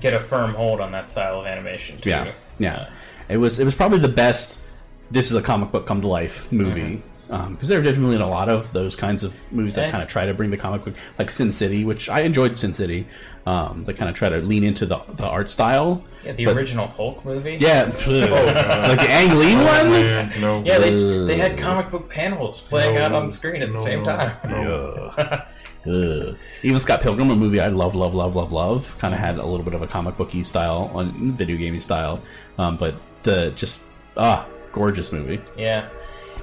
get 0.00 0.12
a 0.14 0.20
firm 0.20 0.52
hold 0.54 0.80
on 0.80 0.92
that 0.92 1.08
style 1.10 1.40
of 1.40 1.46
animation 1.46 1.98
too. 2.00 2.10
Yeah, 2.10 2.32
yeah. 2.58 2.90
It 3.28 3.38
was 3.38 3.58
it 3.58 3.64
was 3.64 3.74
probably 3.74 3.98
the 3.98 4.08
best. 4.08 4.60
This 5.10 5.30
is 5.30 5.36
a 5.36 5.42
comic 5.42 5.72
book 5.72 5.86
come 5.86 6.00
to 6.02 6.06
life 6.08 6.50
movie 6.52 7.02
because 7.28 7.68
there 7.68 7.78
are 7.78 7.82
definitely 7.82 8.16
a 8.16 8.26
lot 8.26 8.48
of 8.48 8.72
those 8.72 8.96
kinds 8.96 9.22
of 9.22 9.38
movies 9.52 9.74
that 9.74 9.82
Mm-hmm. 9.82 9.90
Kind 9.90 10.02
of 10.02 10.08
try 10.08 10.24
to 10.26 10.32
bring 10.34 10.50
the 10.50 10.56
comic 10.56 10.84
book, 10.84 10.94
like 11.18 11.28
Sin 11.30 11.52
City, 11.52 11.84
which 11.84 12.08
I 12.08 12.20
enjoyed. 12.20 12.56
Sin 12.56 12.72
City, 12.72 13.06
um, 13.46 13.84
that 13.84 13.96
kind 13.96 14.08
of 14.10 14.16
try 14.16 14.28
to 14.30 14.38
lean 14.38 14.64
into 14.64 14.86
the 14.86 14.96
the 15.14 15.26
art 15.26 15.50
style. 15.50 16.02
Yeah, 16.24 16.32
the 16.32 16.46
but- 16.46 16.56
original 16.56 16.86
Hulk 16.86 17.24
movie. 17.24 17.56
Yeah, 17.60 17.84
like 18.06 18.98
the 18.98 19.06
Ang 19.10 19.38
Lee 19.38 19.54
Oh, 19.54 19.64
one. 19.64 19.90
man, 19.90 20.32
no. 20.40 20.62
Yeah, 20.64 20.78
they, 20.78 20.94
they 21.26 21.36
had 21.36 21.56
comic 21.58 21.90
book 21.90 22.08
panels 22.10 22.60
playing 22.62 22.94
No, 22.96 23.02
out 23.02 23.12
on 23.12 23.26
the 23.26 23.32
screen 23.32 23.60
at 23.62 23.68
the 23.68 23.74
no, 23.74 23.84
same 23.84 24.04
time. 24.04 24.36
Ugh. 24.44 25.42
Ugh. 25.86 26.36
Even 26.62 26.80
Scott 26.80 27.00
Pilgrim, 27.02 27.30
a 27.30 27.36
movie 27.36 27.60
I 27.60 27.68
love, 27.68 27.94
love, 27.94 28.14
love, 28.14 28.34
love, 28.36 28.52
love, 28.52 28.96
kind 28.98 29.14
of 29.14 29.20
had 29.20 29.38
a 29.38 29.44
little 29.46 29.64
bit 29.64 29.74
of 29.74 29.82
a 29.82 29.86
comic 29.86 30.16
booky 30.16 30.42
style, 30.44 30.90
on 30.94 31.32
video 31.32 31.56
gamey 31.56 31.78
style, 31.78 32.20
um, 32.58 32.76
but 32.76 32.94
uh, 33.26 33.50
just 33.50 33.82
ah, 34.16 34.44
gorgeous 34.72 35.12
movie. 35.12 35.40
Yeah, 35.56 35.88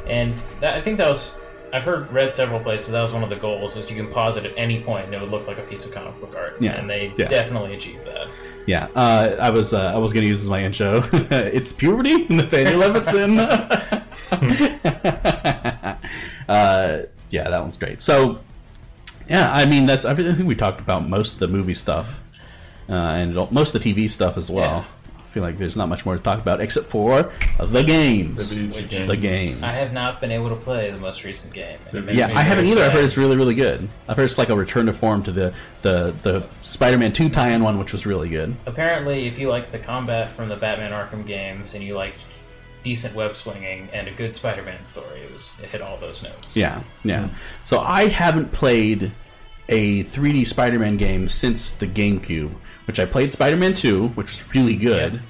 and 0.08 0.34
that, 0.60 0.76
I 0.76 0.82
think 0.82 0.98
that 0.98 1.10
was. 1.10 1.32
I've 1.74 1.84
heard 1.84 2.10
read 2.12 2.32
several 2.32 2.60
places 2.60 2.92
that 2.92 3.02
was 3.02 3.12
one 3.12 3.24
of 3.24 3.30
the 3.30 3.36
goals 3.36 3.76
is 3.76 3.90
you 3.90 3.98
can 3.98 4.08
pause 4.08 4.38
it 4.38 4.46
at 4.46 4.54
any 4.56 4.82
point 4.82 5.06
and 5.06 5.14
it 5.14 5.20
would 5.20 5.32
look 5.32 5.48
like 5.48 5.58
a 5.58 5.64
piece 5.64 5.86
of 5.86 5.92
comic 5.92 6.18
book 6.22 6.36
art. 6.36 6.62
Yeah, 6.62 6.74
and 6.74 6.90
they 6.90 7.14
yeah. 7.18 7.28
definitely 7.28 7.74
achieved 7.74 8.06
that. 8.06 8.28
Yeah, 8.66 8.88
uh, 8.96 9.36
I 9.40 9.50
was 9.50 9.74
uh, 9.74 9.94
I 9.94 9.98
was 9.98 10.14
gonna 10.14 10.26
use 10.26 10.42
as 10.42 10.50
my 10.50 10.64
intro. 10.64 11.04
it's 11.12 11.74
puberty, 11.74 12.28
Nathanael 12.30 12.80
Levinson. 12.80 13.40
uh, 16.48 17.04
yeah, 17.30 17.50
that 17.50 17.62
one's 17.62 17.78
great. 17.78 18.02
So, 18.02 18.40
yeah, 19.28 19.52
I 19.52 19.66
mean 19.66 19.86
that's 19.86 20.06
I 20.06 20.16
think 20.16 20.48
we 20.48 20.56
talked 20.56 20.80
about 20.80 21.10
most 21.10 21.34
of 21.34 21.40
the 21.40 21.48
movie 21.48 21.74
stuff 21.74 22.22
uh, 22.90 22.94
and 22.94 23.36
most 23.52 23.76
of 23.76 23.82
the 23.82 23.94
TV 23.94 24.10
stuff 24.10 24.38
as 24.38 24.50
well. 24.50 24.86
I 25.36 25.38
feel 25.38 25.44
like 25.44 25.58
there's 25.58 25.76
not 25.76 25.90
much 25.90 26.06
more 26.06 26.16
to 26.16 26.24
talk 26.24 26.40
about 26.40 26.62
except 26.62 26.88
for 26.88 27.30
the 27.60 27.84
games. 27.84 28.52
The 28.52 28.56
video 28.56 28.88
games. 28.88 29.08
The 29.08 29.18
games. 29.18 29.64
I 29.64 29.72
have 29.74 29.92
not 29.92 30.22
been 30.22 30.32
able 30.32 30.48
to 30.48 30.56
play 30.56 30.90
the 30.92 30.98
most 30.98 31.26
recent 31.26 31.52
game. 31.52 31.78
and 31.90 31.96
it 31.96 32.06
makes 32.06 32.18
Yeah, 32.18 32.28
I 32.28 32.42
haven't 32.42 32.64
very 32.64 32.78
either. 32.78 32.84
I've 32.84 32.94
heard 32.94 33.04
it's 33.04 33.18
really, 33.18 33.36
really 33.36 33.54
good. 33.54 33.90
I've 34.08 34.16
heard 34.16 34.24
it's 34.24 34.38
like 34.38 34.48
a 34.48 34.56
return 34.56 34.86
to 34.86 34.94
form 34.94 35.24
to 35.24 35.34
the 35.34 35.54
the 35.82 36.16
the 36.24 36.48
Spider-Man 36.62 37.12
Two 37.12 37.28
tie-in 37.28 37.62
one, 37.62 37.78
which 37.78 37.92
was 37.92 38.06
really 38.06 38.30
good. 38.30 38.56
Apparently, 38.66 39.28
if 39.28 39.38
you 39.38 39.50
like 39.50 39.72
the 39.72 39.80
combat 39.80 40.30
from 40.30 40.48
the 40.48 40.56
Batman 40.56 40.94
Arkham 40.94 41.26
games 41.26 41.74
and 41.74 41.84
you 41.84 41.96
like 41.96 42.16
decent 42.84 43.14
web 43.14 43.36
swinging 43.36 43.90
and 43.92 44.08
a 44.08 44.12
good 44.12 44.38
Spider-Man 44.38 44.86
story, 44.86 45.20
it 45.20 45.34
was 45.34 45.60
it 45.62 45.70
hit 45.70 45.82
all 45.82 45.98
those 45.98 46.24
notes. 46.24 46.56
Yeah, 46.56 46.82
yeah. 47.04 47.28
So 47.66 47.82
I 47.82 48.08
haven't 48.08 48.54
played 48.54 49.12
a 49.70 50.04
3D 50.04 50.46
Spider-Man 50.48 50.98
game 50.98 51.28
since 51.28 51.72
the 51.72 51.88
GameCube, 51.88 52.54
which 52.88 53.00
I 53.00 53.06
played 53.06 53.32
Spider-Man 53.32 53.74
2, 53.74 54.10
which 54.10 54.28
was 54.28 54.54
really 54.54 54.76
good, 54.76 55.22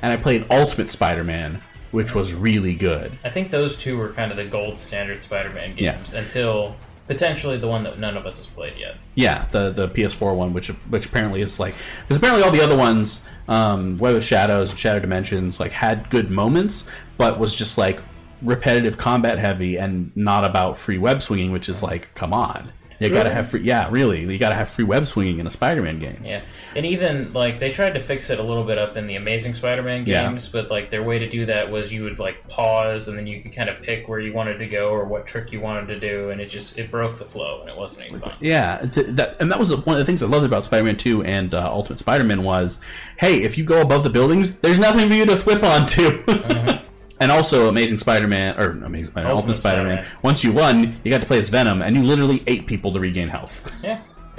and 0.00 0.12
I 0.12 0.16
played 0.16 0.46
Ultimate 0.50 0.88
Spider-Man, 0.88 1.60
which 1.90 2.14
was 2.14 2.32
really 2.34 2.74
good. 2.74 3.12
I 3.24 3.30
think 3.30 3.50
those 3.50 3.76
two 3.76 3.98
were 3.98 4.12
kind 4.12 4.30
of 4.30 4.36
the 4.36 4.44
gold 4.46 4.78
standard 4.78 5.20
Spider-Man 5.20 5.74
Yeah. 5.76 5.92
games 5.96 6.14
until 6.14 6.74
potentially 7.06 7.58
the 7.58 7.68
one 7.68 7.82
that 7.84 7.98
none 7.98 8.16
of 8.16 8.24
us 8.24 8.38
has 8.38 8.46
played 8.46 8.72
yet. 8.78 8.96
Yeah, 9.14 9.44
the 9.50 9.70
the 9.70 9.88
PS4 9.88 10.34
one, 10.34 10.54
which 10.54 10.68
which 10.88 11.04
apparently 11.06 11.42
is 11.42 11.60
like 11.60 11.74
because 12.02 12.16
apparently 12.16 12.42
all 12.44 12.50
the 12.52 12.62
other 12.62 12.76
ones, 12.76 13.22
um, 13.48 13.98
Web 13.98 14.16
of 14.16 14.24
Shadows 14.24 14.70
and 14.70 14.78
Shadow 14.78 15.00
Dimensions, 15.00 15.60
like 15.60 15.72
had 15.72 16.08
good 16.08 16.30
moments, 16.30 16.86
but 17.18 17.38
was 17.38 17.54
just 17.54 17.76
like 17.76 18.00
repetitive 18.40 18.96
combat 18.96 19.38
heavy 19.38 19.76
and 19.76 20.10
not 20.16 20.44
about 20.44 20.78
free 20.78 20.96
web 20.98 21.20
swinging, 21.22 21.52
which 21.52 21.68
is 21.68 21.82
like, 21.82 22.12
come 22.14 22.32
on, 22.32 22.72
you 23.02 23.10
got 23.10 23.24
to 23.24 23.32
have 23.34 23.48
free. 23.50 23.60
Yeah, 23.62 23.88
really, 23.90 24.20
you 24.30 24.38
got 24.38 24.50
to 24.50 24.54
have 24.54 24.68
free 24.70 24.84
web 24.84 25.06
swinging 25.06 25.40
in 25.40 25.46
a 25.46 25.50
Spider-Man 25.50 25.98
game. 25.98 26.22
Yeah, 26.24 26.42
and 26.76 26.84
even 26.86 27.32
like 27.32 27.58
they 27.58 27.70
tried 27.70 27.94
to 27.94 28.00
fix 28.00 28.30
it 28.30 28.38
a 28.38 28.42
little 28.42 28.64
bit 28.64 28.78
up 28.78 28.96
in 28.96 29.06
the 29.06 29.16
Amazing 29.16 29.54
Spider-Man 29.54 30.06
Yeah. 30.06 30.28
games, 30.28 30.48
but 30.48 30.70
like 30.70 30.90
their 30.90 31.02
way 31.02 31.18
to 31.18 31.28
do 31.28 31.46
that 31.46 31.70
was 31.70 31.92
you 31.92 32.04
would 32.04 32.18
like 32.18 32.48
pause 32.48 33.08
and 33.08 33.16
then 33.18 33.26
you 33.26 33.40
could 33.42 33.52
kind 33.54 33.68
of 33.70 33.82
pick 33.82 34.08
where 34.08 34.20
you 34.20 34.32
wanted 34.32 34.58
to 34.58 34.66
go 34.66 34.90
or 34.90 35.04
what 35.04 35.26
trick 35.26 35.52
you 35.52 35.60
wanted 35.60 35.86
to 35.88 36.00
do, 36.00 36.30
and 36.30 36.40
it 36.40 36.46
just 36.46 36.78
it 36.78 36.90
broke 36.90 37.18
the 37.18 37.24
flow 37.24 37.60
and 37.60 37.68
it 37.70 37.76
wasn't 37.76 38.06
any 38.06 38.18
fun. 38.18 38.32
Yeah, 38.40 38.78
th- 38.92 39.06
that, 39.16 39.36
and 39.40 39.50
that 39.50 39.58
was 39.58 39.74
one 39.74 39.94
of 39.94 39.98
the 39.98 40.04
things 40.04 40.22
I 40.22 40.26
loved 40.26 40.44
about 40.44 40.64
Spider-Man 40.64 40.96
2 40.96 41.24
and 41.24 41.54
uh, 41.54 41.70
Ultimate 41.72 41.98
Spider-Man 41.98 42.42
was, 42.42 42.80
hey, 43.18 43.42
if 43.42 43.56
you 43.58 43.64
go 43.64 43.80
above 43.80 44.02
the 44.04 44.10
buildings, 44.10 44.58
there's 44.60 44.78
nothing 44.78 45.08
for 45.08 45.14
you 45.14 45.26
to 45.26 45.36
whip 45.36 45.62
onto. 45.62 46.22
and 47.22 47.32
also, 47.32 47.68
Amazing 47.68 47.98
Spider-Man 47.98 48.58
or 48.58 48.70
Amazing 48.84 49.12
Spider-Man, 49.12 49.30
Ultimate, 49.32 49.34
Ultimate 49.36 49.54
Spider-Man. 49.56 49.96
Spider-Man. 49.98 50.18
Once 50.22 50.44
you 50.44 50.52
won, 50.52 51.00
you 51.04 51.10
got 51.10 51.20
to 51.20 51.26
play 51.26 51.38
as 51.38 51.48
Venom, 51.48 51.82
and 51.82 51.96
you 51.96 52.02
literally 52.02 52.42
ate 52.46 52.66
people 52.66 52.92
to 52.92 53.00
regain 53.00 53.28
health. 53.28 53.72
Yeah. 53.82 54.00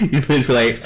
you 0.00 0.20
basically 0.22 0.54
like, 0.54 0.82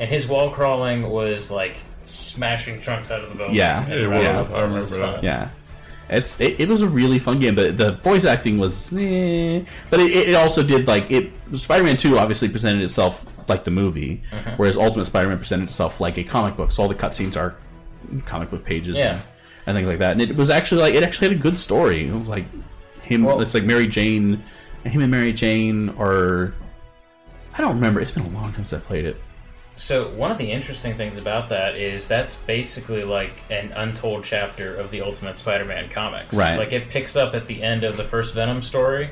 And 0.00 0.08
his 0.08 0.26
wall 0.28 0.50
crawling 0.50 1.08
was 1.10 1.50
like 1.50 1.78
smashing 2.04 2.80
trunks 2.80 3.10
out 3.10 3.22
of 3.22 3.30
the 3.30 3.34
building. 3.36 3.56
yeah, 3.56 3.84
And 3.86 4.12
yeah, 4.12 4.68
was 4.80 4.94
fun. 4.94 5.22
Yeah. 5.22 5.50
It's 6.08 6.40
it, 6.40 6.60
it 6.60 6.68
was 6.68 6.82
a 6.82 6.88
really 6.88 7.18
fun 7.18 7.36
game, 7.36 7.56
but 7.56 7.76
the 7.76 7.92
voice 7.92 8.24
acting 8.24 8.58
was, 8.58 8.92
eh. 8.92 9.64
but 9.90 9.98
it, 9.98 10.28
it 10.28 10.34
also 10.36 10.62
did 10.62 10.86
like 10.86 11.10
it. 11.10 11.32
Spider-Man 11.54 11.96
Two 11.96 12.16
obviously 12.16 12.48
presented 12.48 12.82
itself 12.84 13.26
like 13.48 13.64
the 13.64 13.72
movie, 13.72 14.22
Mhm. 14.30 14.56
whereas 14.56 14.76
Ultimate 14.76 15.06
Spider-Man 15.06 15.38
presented 15.38 15.64
itself 15.64 16.00
like 16.00 16.16
a 16.16 16.22
comic 16.22 16.56
book. 16.56 16.70
So 16.70 16.84
all 16.84 16.88
the 16.88 16.94
cutscenes 16.94 17.36
are 17.36 17.56
comic 18.24 18.50
book 18.50 18.64
pages, 18.64 18.94
Yeah. 18.94 19.14
and, 19.14 19.20
and 19.66 19.76
things 19.76 19.88
like 19.88 19.98
that. 19.98 20.12
And 20.12 20.22
it 20.22 20.36
was 20.36 20.50
actually 20.50 20.80
like 20.82 20.94
it 20.94 21.02
actually 21.02 21.28
had 21.28 21.36
a 21.36 21.40
good 21.40 21.58
story. 21.58 22.08
It 22.08 22.14
was 22.14 22.28
like 22.28 22.44
him. 23.02 23.26
it's 23.26 23.54
like 23.54 23.64
Mary 23.64 23.86
Jane, 23.86 24.42
him 24.84 25.02
and 25.02 25.10
Mary 25.10 25.32
Jane, 25.32 25.90
or 25.98 26.54
I 27.56 27.60
don't 27.60 27.74
remember. 27.74 28.00
It's 28.00 28.10
been 28.12 28.24
a 28.24 28.28
long 28.30 28.52
time 28.52 28.64
since 28.64 28.72
I 28.72 28.78
played 28.78 29.04
it. 29.04 29.20
So 29.78 30.08
one 30.14 30.30
of 30.30 30.38
the 30.38 30.50
interesting 30.50 30.94
things 30.94 31.18
about 31.18 31.50
that 31.50 31.76
is 31.76 32.06
that's 32.06 32.34
basically 32.34 33.04
like 33.04 33.42
an 33.50 33.72
untold 33.72 34.24
chapter 34.24 34.74
of 34.74 34.90
the 34.90 35.02
Ultimate 35.02 35.36
Spider-Man 35.36 35.90
comics. 35.90 36.34
Right. 36.34 36.56
Like 36.56 36.72
it 36.72 36.88
picks 36.88 37.14
up 37.14 37.34
at 37.34 37.44
the 37.46 37.62
end 37.62 37.84
of 37.84 37.98
the 37.98 38.04
first 38.04 38.32
Venom 38.32 38.62
story, 38.62 39.10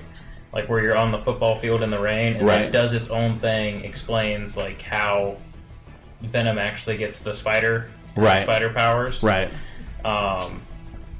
like 0.54 0.70
where 0.70 0.80
you're 0.82 0.96
on 0.96 1.12
the 1.12 1.18
football 1.18 1.54
field 1.54 1.82
in 1.82 1.90
the 1.90 1.98
rain, 1.98 2.36
and 2.36 2.46
Right. 2.46 2.62
it 2.62 2.70
does 2.72 2.94
its 2.94 3.10
own 3.10 3.38
thing, 3.38 3.84
explains 3.84 4.56
like 4.56 4.80
how 4.80 5.36
Venom 6.22 6.56
actually 6.58 6.96
gets 6.96 7.18
the 7.18 7.34
spider, 7.34 7.90
Right. 8.16 8.44
spider 8.44 8.70
powers, 8.70 9.22
Right. 9.22 9.50
Um, 10.04 10.60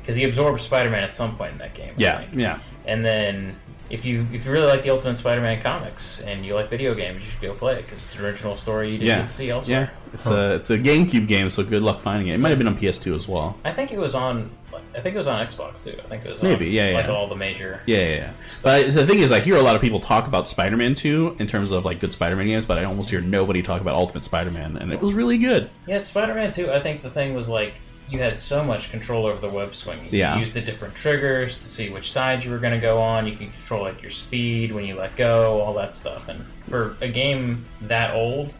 because 0.01 0.16
he 0.16 0.24
absorbs 0.24 0.62
Spider-Man 0.62 1.02
at 1.02 1.15
some 1.15 1.35
point 1.36 1.52
in 1.52 1.59
that 1.59 1.73
game. 1.74 1.94
Yeah, 1.97 2.24
yeah. 2.35 2.59
And 2.85 3.02
then 3.02 3.56
if 3.89 4.05
you 4.05 4.27
if 4.35 4.44
you 4.44 4.52
really 4.52 4.66
like 4.66 4.82
the 4.82 4.90
Ultimate 4.90 5.16
Spider-Man 5.16 5.62
comics 5.62 6.20
and 6.20 6.44
you 6.44 6.55
like 6.55 6.69
video 6.69 6.94
games, 6.94 7.24
you 7.24 7.31
should 7.31 7.40
go 7.40 7.55
play 7.55 7.78
it 7.78 7.82
because 7.86 8.02
it's 8.05 8.15
an 8.19 8.24
original 8.24 8.55
story 8.56 8.89
you 8.90 8.98
didn't 8.98 9.06
Yeah, 9.09 9.16
get 9.20 9.28
to 9.28 9.32
see 9.32 9.48
elsewhere. 9.51 9.90
yeah. 9.93 10.12
It's 10.12 10.27
a 10.27 10.52
it's 10.56 10.69
a 10.70 10.78
GameCube 10.78 11.27
game, 11.27 11.48
so 11.48 11.62
good 11.65 11.82
luck 11.82 12.01
finding 12.01 12.28
it. 12.28 12.35
It 12.35 12.39
might 12.39 12.51
have 12.51 12.59
been 12.59 12.69
on 12.69 12.78
PS2 12.78 13.15
as 13.15 13.27
well. 13.27 13.59
I 13.65 13.73
think 13.73 13.93
it 13.93 13.98
was 13.98 14.15
on. 14.15 14.51
I 14.94 15.01
think 15.01 15.15
it 15.15 15.19
was 15.19 15.27
on 15.27 15.44
Xbox 15.44 15.82
too. 15.85 15.98
I 16.05 16.06
think 16.06 16.24
it 16.24 16.31
was 16.31 16.43
Maybe, 16.43 16.66
on, 16.66 16.73
yeah, 16.73 16.90
yeah. 16.90 16.97
like 16.97 17.09
all 17.09 17.27
the 17.28 17.35
major. 17.35 17.81
Yeah, 17.86 17.98
yeah, 18.01 18.15
yeah. 18.16 18.32
But 18.62 18.93
the 18.93 19.06
thing 19.06 19.20
is, 19.20 19.32
I 19.32 19.40
hear 19.40 19.56
a 19.56 19.62
lot 19.62 19.74
of 19.74 19.82
people 19.82 19.98
talk 20.01 20.27
about 20.28 20.47
Spider-Man 20.48 20.94
2 20.94 21.36
in 21.40 21.47
terms 21.48 21.73
of 21.73 21.85
like 21.85 21.98
good 22.01 22.12
Spider-Man 22.12 22.47
games, 22.47 22.65
but 22.66 22.78
I 22.78 22.85
almost 22.85 23.11
hear 23.11 23.20
nobody 23.20 23.61
talk 23.62 23.81
about 23.81 23.94
Ultimate 23.94 24.23
Spider-Man, 24.24 24.77
and 24.77 24.93
it 24.93 25.01
was 25.01 25.15
really 25.15 25.39
good. 25.39 25.69
Yeah, 25.86 26.01
Spider-Man 26.02 26.52
2, 26.52 26.70
I 26.70 26.78
think 26.81 27.02
the 27.02 27.11
thing 27.11 27.35
was 27.35 27.48
like 27.48 27.74
you 28.09 28.18
had 28.18 28.39
so 28.39 28.62
much 28.64 28.90
control 28.90 29.26
over 29.26 29.40
the 29.40 29.48
web 29.48 29.74
swinging. 29.74 30.09
Yeah. 30.10 30.35
You 30.35 30.40
used 30.40 30.55
the 30.55 30.60
different 30.60 30.94
triggers 30.94 31.59
to 31.59 31.64
see 31.64 31.89
which 31.90 32.12
side 32.12 32.44
you 32.44 32.51
were 32.51 32.59
going 32.59 32.74
to 32.74 32.78
go 32.81 33.01
on. 33.01 33.26
You 33.26 33.35
can 33.35 33.51
control 33.51 33.82
like 33.82 34.02
your 34.02 34.10
speed 34.10 34.72
when 34.72 34.85
you 34.85 34.94
let 34.94 35.16
go, 35.16 35.60
all 35.60 35.72
that 35.74 35.94
stuff. 35.94 36.28
And 36.28 36.44
for 36.68 36.97
a 37.01 37.09
game 37.09 37.64
that 37.82 38.14
old, 38.14 38.55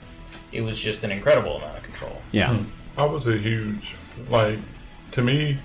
it 0.53 0.61
was 0.63 0.81
just 0.81 1.05
an 1.05 1.11
incredible 1.13 1.57
amount 1.59 1.77
of 1.77 1.83
control. 1.83 2.17
Yeah. 2.33 2.57
Hmm. 2.57 2.65
I 2.99 3.05
was 3.05 3.27
a 3.27 3.37
huge 3.37 3.95
like 4.31 4.59
to 5.13 5.23
me, 5.23 5.59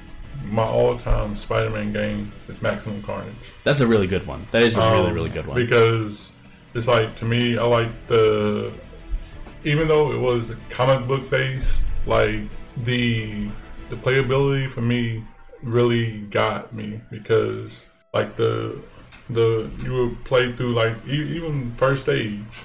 my 0.46 0.64
all-time 0.64 1.36
Spider-Man 1.38 1.92
game 1.94 2.32
is 2.48 2.62
Maximum 2.62 3.02
Carnage. 3.04 3.54
That's 3.64 3.82
a 3.82 3.88
really 3.88 4.08
good 4.08 4.26
one. 4.28 4.48
That 4.52 4.62
is 4.64 4.76
a 4.76 4.80
really, 4.80 5.08
Um, 5.08 5.14
really 5.14 5.30
good 5.30 5.46
one. 5.48 5.56
because 5.58 6.32
it's 6.74 6.88
like 6.88 7.16
to 7.18 7.26
me, 7.26 7.58
I 7.58 7.64
like 7.64 7.90
the 8.08 8.72
even 9.64 9.88
though 9.88 10.12
it 10.12 10.18
was 10.20 10.54
comic 10.70 11.08
book 11.08 11.30
based, 11.30 11.84
like 12.06 12.42
the 12.84 13.50
the 13.90 13.96
playability 13.96 14.70
for 14.70 14.82
me 14.82 15.24
really 15.64 16.20
got 16.22 16.74
me 16.74 17.02
because 17.10 17.86
like 18.14 18.36
the 18.36 18.80
the 19.30 19.70
you 19.84 19.94
would 19.94 20.24
play 20.26 20.54
through 20.56 20.74
like 20.74 20.96
e- 21.08 21.36
even 21.36 21.74
first 21.76 22.04
stage. 22.04 22.64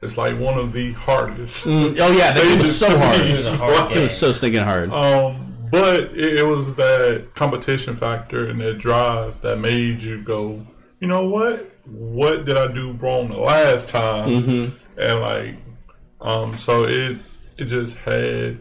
It's 0.00 0.16
like 0.16 0.38
one 0.38 0.56
of 0.56 0.72
the 0.72 0.92
hardest. 0.92 1.64
Mm, 1.66 1.98
oh 2.00 2.12
yeah, 2.12 2.32
that 2.34 2.42
game 2.42 2.58
was 2.58 2.78
so 2.78 2.96
hard. 2.98 3.16
It 3.20 3.36
was 3.36 3.46
a 3.46 3.56
hard 3.56 3.92
It 3.96 4.00
was 4.00 4.16
so 4.16 4.30
stinking 4.32 4.62
hard. 4.62 4.90
Um, 4.92 5.56
but 5.72 6.04
it, 6.16 6.38
it 6.38 6.46
was 6.46 6.72
that 6.76 7.30
competition 7.34 7.96
factor 7.96 8.46
and 8.48 8.60
that 8.60 8.78
drive 8.78 9.40
that 9.40 9.58
made 9.58 10.00
you 10.02 10.22
go, 10.22 10.64
you 11.00 11.08
know 11.08 11.26
what? 11.28 11.70
What 11.86 12.44
did 12.44 12.56
I 12.56 12.72
do 12.72 12.92
wrong 12.92 13.28
the 13.28 13.38
last 13.38 13.88
time? 13.88 14.28
Mhm. 14.28 14.72
And 14.98 15.20
like, 15.20 15.56
um, 16.20 16.56
so 16.56 16.84
it 16.84 17.18
it 17.56 17.64
just 17.64 17.96
had 17.96 18.60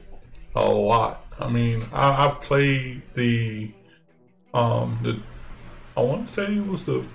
a 0.55 0.65
lot. 0.65 1.23
I 1.39 1.49
mean, 1.49 1.85
I, 1.93 2.25
I've 2.25 2.41
played 2.41 3.01
the 3.13 3.71
um 4.53 4.99
the 5.03 5.19
I 5.95 6.01
want 6.03 6.27
to 6.27 6.33
say 6.33 6.45
it 6.55 6.65
was 6.67 6.83
the 6.83 7.05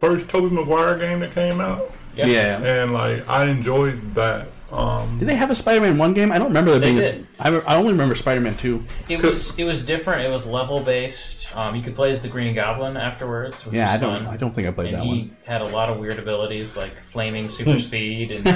first 0.00 0.28
Tobey 0.28 0.54
Maguire 0.54 0.98
game 0.98 1.20
that 1.20 1.32
came 1.34 1.60
out. 1.60 1.90
Yeah. 2.16 2.26
Yeah. 2.26 2.58
and 2.82 2.92
like 2.92 3.28
I 3.28 3.46
enjoyed 3.46 4.14
that. 4.14 4.48
Um, 4.70 5.18
Did 5.18 5.28
they 5.28 5.36
have 5.36 5.50
a 5.50 5.54
Spider-Man 5.54 5.98
1 5.98 6.14
game? 6.14 6.32
I 6.32 6.38
don't 6.38 6.46
remember 6.48 6.70
there 6.70 6.80
They 6.80 6.92
being. 6.92 6.96
did. 6.96 7.26
A, 7.38 7.42
I, 7.66 7.74
I 7.74 7.76
only 7.76 7.92
remember 7.92 8.14
Spider-Man 8.14 8.56
2. 8.56 8.82
It 9.10 9.22
was 9.22 9.58
it 9.58 9.64
was 9.64 9.82
different. 9.82 10.24
It 10.26 10.30
was 10.30 10.46
level 10.46 10.80
based. 10.80 11.54
Um, 11.54 11.76
you 11.76 11.82
could 11.82 11.94
play 11.94 12.10
as 12.10 12.22
the 12.22 12.28
Green 12.28 12.54
Goblin 12.54 12.96
afterwards. 12.96 13.66
Which 13.66 13.74
Yeah, 13.74 13.92
was 13.92 14.02
I 14.02 14.04
don't- 14.06 14.24
Fun. 14.24 14.32
I 14.32 14.36
don't 14.38 14.54
think 14.54 14.66
I 14.66 14.70
played 14.70 14.94
that 14.94 15.00
one. 15.00 15.08
and 15.08 15.10
that 15.10 15.24
he 15.24 15.28
one. 15.28 15.36
had 15.44 15.60
a 15.60 15.66
lot 15.66 15.90
of 15.90 15.98
weird 15.98 16.18
abilities 16.18 16.74
like 16.74 16.96
flaming 16.96 17.50
super 17.50 17.78
speed 17.88 18.30
and 18.32 18.46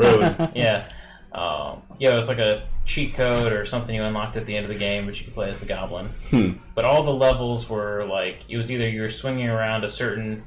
Really? 0.00 0.50
yeah, 0.54 0.90
um, 1.36 1.82
yeah. 1.98 2.14
It 2.14 2.16
was 2.16 2.28
like 2.28 2.38
a 2.38 2.62
cheat 2.84 3.14
code 3.14 3.52
or 3.52 3.64
something 3.64 3.94
you 3.94 4.02
unlocked 4.02 4.36
at 4.36 4.46
the 4.46 4.56
end 4.56 4.64
of 4.64 4.70
the 4.70 4.78
game, 4.78 5.06
but 5.06 5.18
you 5.18 5.24
could 5.24 5.34
play 5.34 5.50
as 5.50 5.60
the 5.60 5.66
Goblin. 5.66 6.06
Hmm. 6.30 6.52
But 6.74 6.84
all 6.84 7.02
the 7.02 7.14
levels 7.14 7.68
were 7.68 8.04
like 8.06 8.38
it 8.48 8.56
was 8.56 8.70
either 8.70 8.88
you 8.88 9.02
were 9.02 9.08
swinging 9.08 9.48
around 9.48 9.84
a 9.84 9.88
certain 9.88 10.44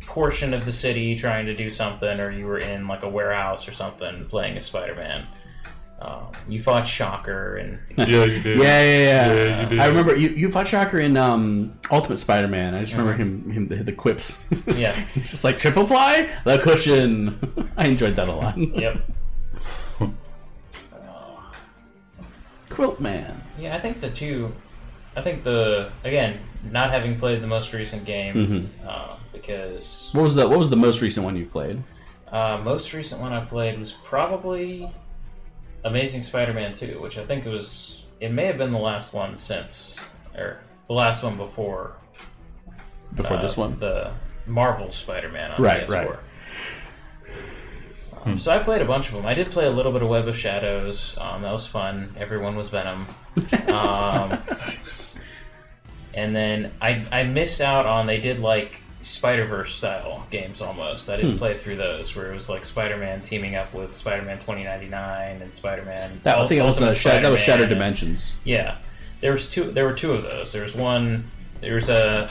portion 0.00 0.52
of 0.52 0.64
the 0.64 0.72
city 0.72 1.14
trying 1.14 1.46
to 1.46 1.54
do 1.54 1.70
something, 1.70 2.20
or 2.20 2.30
you 2.30 2.46
were 2.46 2.58
in 2.58 2.88
like 2.88 3.02
a 3.02 3.08
warehouse 3.08 3.68
or 3.68 3.72
something 3.72 4.26
playing 4.26 4.56
as 4.56 4.66
Spider-Man. 4.66 5.26
Um, 6.02 6.32
you 6.48 6.60
fought 6.60 6.86
Shocker 6.86 7.56
and 7.56 7.78
Yeah, 7.96 8.24
you 8.24 8.42
did. 8.42 8.58
Yeah, 8.58 8.64
yeah, 8.64 8.98
yeah. 8.98 9.32
Yeah, 9.32 9.62
you 9.62 9.68
did. 9.68 9.78
I 9.78 9.86
remember 9.86 10.16
you, 10.16 10.30
you 10.30 10.50
fought 10.50 10.66
Shocker 10.66 10.98
in 10.98 11.16
um, 11.16 11.78
Ultimate 11.92 12.18
Spider-Man. 12.18 12.74
I 12.74 12.80
just 12.80 12.92
remember 12.92 13.12
him, 13.12 13.48
him 13.48 13.68
the, 13.68 13.76
the 13.76 13.92
quips. 13.92 14.40
Yeah. 14.66 14.92
He's 15.14 15.30
just 15.30 15.44
like 15.44 15.58
triple 15.58 15.86
ply 15.86 16.28
the 16.44 16.58
cushion. 16.58 17.70
I 17.76 17.86
enjoyed 17.86 18.16
that 18.16 18.28
a 18.28 18.32
lot. 18.32 18.58
Yep. 18.58 19.00
Quilt 22.74 23.00
Man. 23.00 23.42
Yeah, 23.58 23.74
I 23.76 23.78
think 23.80 24.00
the 24.00 24.10
two. 24.10 24.52
I 25.16 25.20
think 25.20 25.42
the 25.42 25.90
again, 26.04 26.40
not 26.70 26.90
having 26.90 27.18
played 27.18 27.42
the 27.42 27.46
most 27.46 27.72
recent 27.72 28.04
game, 28.04 28.34
Mhm. 28.82 28.88
uh, 28.88 29.16
because 29.32 30.08
What 30.12 30.22
was 30.22 30.34
the 30.34 30.48
What 30.48 30.58
was 30.58 30.70
the 30.70 30.76
most 30.76 31.02
recent 31.02 31.24
one 31.24 31.36
you 31.36 31.44
played? 31.46 31.82
uh, 32.32 32.60
most 32.64 32.94
recent 32.94 33.20
one 33.20 33.32
I 33.32 33.44
played 33.44 33.78
was 33.78 33.92
probably 33.92 34.88
Amazing 35.84 36.22
Spider-Man 36.22 36.72
Two, 36.72 36.98
which 37.00 37.18
I 37.18 37.26
think 37.26 37.44
it 37.44 37.50
was. 37.50 38.04
It 38.20 38.32
may 38.32 38.46
have 38.46 38.56
been 38.56 38.70
the 38.70 38.78
last 38.78 39.12
one 39.12 39.36
since, 39.36 39.96
or 40.36 40.58
the 40.86 40.92
last 40.94 41.22
one 41.22 41.36
before. 41.36 41.96
Before 43.14 43.36
uh, 43.36 43.42
this 43.42 43.56
one? 43.56 43.78
the 43.78 44.12
Marvel 44.46 44.90
Spider-Man 44.90 45.52
on 45.52 45.62
Right, 45.62 45.86
PS4. 45.86 45.90
right. 46.10 46.18
Um, 48.24 48.38
So 48.38 48.50
I 48.52 48.58
played 48.58 48.82
a 48.82 48.84
bunch 48.84 49.08
of 49.08 49.14
them. 49.14 49.26
I 49.26 49.34
did 49.34 49.50
play 49.50 49.66
a 49.66 49.70
little 49.70 49.92
bit 49.92 50.02
of 50.02 50.08
Web 50.08 50.28
of 50.28 50.36
Shadows. 50.36 51.16
Um, 51.20 51.42
that 51.42 51.52
was 51.52 51.66
fun. 51.66 52.14
Everyone 52.18 52.56
was 52.56 52.68
Venom. 52.68 53.06
Um, 53.68 54.38
and 56.14 56.34
then 56.36 56.70
I 56.80 57.04
I 57.10 57.22
missed 57.24 57.60
out 57.60 57.86
on 57.86 58.06
they 58.06 58.20
did 58.20 58.40
like 58.40 58.78
Spider 59.02 59.46
Verse 59.46 59.74
style 59.74 60.26
games 60.30 60.60
almost. 60.60 61.08
I 61.08 61.16
didn't 61.16 61.32
Hmm. 61.32 61.38
play 61.38 61.56
through 61.56 61.76
those 61.76 62.14
where 62.14 62.30
it 62.30 62.34
was 62.34 62.48
like 62.48 62.64
Spider 62.64 62.96
Man 62.98 63.20
teaming 63.22 63.56
up 63.56 63.72
with 63.72 63.94
Spider 63.94 64.22
Man 64.22 64.38
twenty 64.38 64.62
ninety 64.64 64.88
nine 64.88 65.40
and 65.42 65.54
Spider 65.54 65.84
Man. 65.84 66.20
That, 66.22 66.38
I 66.38 66.46
think 66.46 66.60
it 66.60 66.64
was, 66.64 66.80
uh, 66.82 66.90
that 67.20 67.30
was 67.30 67.40
Shattered 67.40 67.68
Dimensions. 67.70 68.36
Yeah, 68.44 68.76
there 69.20 69.32
was 69.32 69.48
two. 69.48 69.70
There 69.72 69.86
were 69.86 69.94
two 69.94 70.12
of 70.12 70.22
those. 70.22 70.52
There 70.52 70.62
was 70.62 70.74
one. 70.74 71.24
There 71.62 71.74
was 71.76 71.88
a 71.88 72.28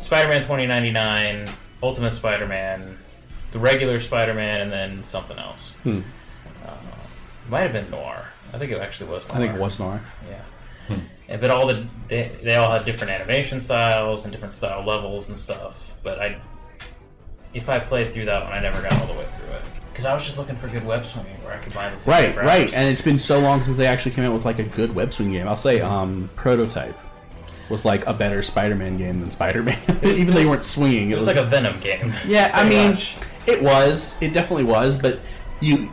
Spider-Man 0.00 0.40
2099, 0.42 1.48
Ultimate 1.82 2.14
Spider-Man, 2.14 2.96
the 3.52 3.58
regular 3.58 3.98
Spider-Man 4.00 4.60
and 4.60 4.72
then 4.72 5.02
something 5.04 5.38
else. 5.38 5.72
Hmm. 5.82 6.00
Uh, 6.64 6.74
might 7.48 7.60
have 7.62 7.72
been 7.72 7.90
Noir. 7.90 8.26
I 8.52 8.58
think 8.58 8.72
it 8.72 8.78
actually 8.80 9.10
was. 9.10 9.26
Noir. 9.28 9.36
I 9.36 9.40
think 9.40 9.54
it 9.54 9.60
was 9.60 9.78
Noir. 9.78 10.00
Yeah. 10.28 10.42
And- 11.28 11.40
but 11.42 11.50
all 11.50 11.66
the 11.66 11.86
they, 12.08 12.30
they 12.42 12.54
all 12.56 12.70
had 12.72 12.86
different 12.86 13.10
animation 13.12 13.60
styles 13.60 14.24
and 14.24 14.32
different 14.32 14.56
style 14.56 14.82
levels 14.84 15.28
and 15.28 15.36
stuff. 15.38 15.96
But 16.02 16.18
I, 16.18 16.40
if 17.52 17.68
I 17.68 17.78
played 17.78 18.12
through 18.14 18.24
that 18.26 18.44
one, 18.44 18.52
I 18.54 18.60
never 18.60 18.80
got 18.80 18.92
all 18.92 19.06
the 19.06 19.12
way 19.12 19.26
through 19.36 19.48
it 19.54 19.62
because 19.92 20.06
I 20.06 20.14
was 20.14 20.24
just 20.24 20.38
looking 20.38 20.56
for 20.56 20.68
good 20.68 20.86
web 20.86 21.04
swinging 21.04 21.34
where 21.44 21.52
I 21.52 21.58
could 21.58 21.74
buy 21.74 21.90
the 21.90 21.96
system 21.96 22.12
Right, 22.14 22.36
right. 22.36 22.74
And 22.76 22.88
it's 22.88 23.02
been 23.02 23.18
so 23.18 23.40
long 23.40 23.62
since 23.62 23.76
they 23.76 23.86
actually 23.86 24.12
came 24.12 24.24
out 24.24 24.32
with 24.32 24.44
like 24.46 24.58
a 24.58 24.62
good 24.64 24.94
web 24.94 25.12
swing 25.12 25.32
game. 25.32 25.46
I'll 25.48 25.56
say 25.56 25.80
um, 25.82 26.30
Prototype 26.36 26.96
was 27.68 27.84
like 27.84 28.06
a 28.06 28.14
better 28.14 28.42
Spider-Man 28.42 28.96
game 28.96 29.20
than 29.20 29.30
Spider-Man. 29.30 29.78
was- 30.00 30.18
Even 30.18 30.32
though 30.32 30.40
you 30.40 30.48
weren't 30.48 30.64
swinging, 30.64 31.10
it 31.10 31.14
was 31.16 31.26
like 31.26 31.36
a 31.36 31.44
Venom 31.44 31.78
game. 31.80 32.14
Yeah, 32.26 32.50
I 32.54 32.66
mean, 32.66 32.90
much. 32.92 33.16
It 33.48 33.62
was. 33.62 34.16
It 34.20 34.32
definitely 34.32 34.64
was. 34.64 34.98
But 35.00 35.20
you, 35.60 35.90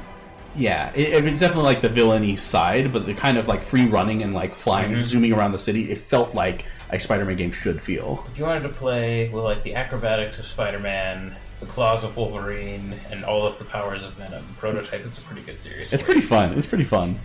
yeah, 0.55 0.91
it, 0.93 1.13
it 1.25 1.31
was 1.31 1.39
definitely 1.39 1.63
like 1.65 1.81
the 1.81 1.89
villainy 1.89 2.35
side. 2.35 2.91
But 2.93 3.05
the 3.05 3.13
kind 3.13 3.37
of 3.37 3.47
like 3.47 3.61
free 3.63 3.85
running 3.87 4.21
and 4.23 4.33
like 4.33 4.53
flying, 4.53 4.91
Mhm. 4.91 5.03
zooming 5.03 5.33
around 5.33 5.51
the 5.53 5.59
city, 5.59 5.89
it 5.91 5.97
felt 5.99 6.35
like 6.35 6.65
a 6.91 6.99
Spider-Man 6.99 7.35
game 7.35 7.51
should 7.51 7.81
feel. 7.81 8.25
If 8.31 8.37
you 8.37 8.45
wanted 8.45 8.63
to 8.63 8.69
play 8.69 9.29
with 9.29 9.43
like 9.43 9.63
the 9.63 9.73
acrobatics 9.75 10.37
of 10.39 10.45
Spider-Man, 10.45 11.35
the 11.59 11.65
claws 11.65 12.03
of 12.03 12.15
Wolverine, 12.17 12.93
and 13.09 13.23
all 13.25 13.47
of 13.47 13.57
the 13.57 13.65
powers 13.65 14.03
of 14.03 14.13
Venom, 14.13 14.43
Prototype 14.59 15.05
is 15.05 15.17
a 15.17 15.21
pretty 15.21 15.41
good 15.41 15.59
series. 15.59 15.91
It's 15.93 16.03
pretty 16.03 16.19
you. 16.21 16.27
fun. 16.27 16.53
It's 16.57 16.67
pretty 16.67 16.83
fun. 16.83 17.19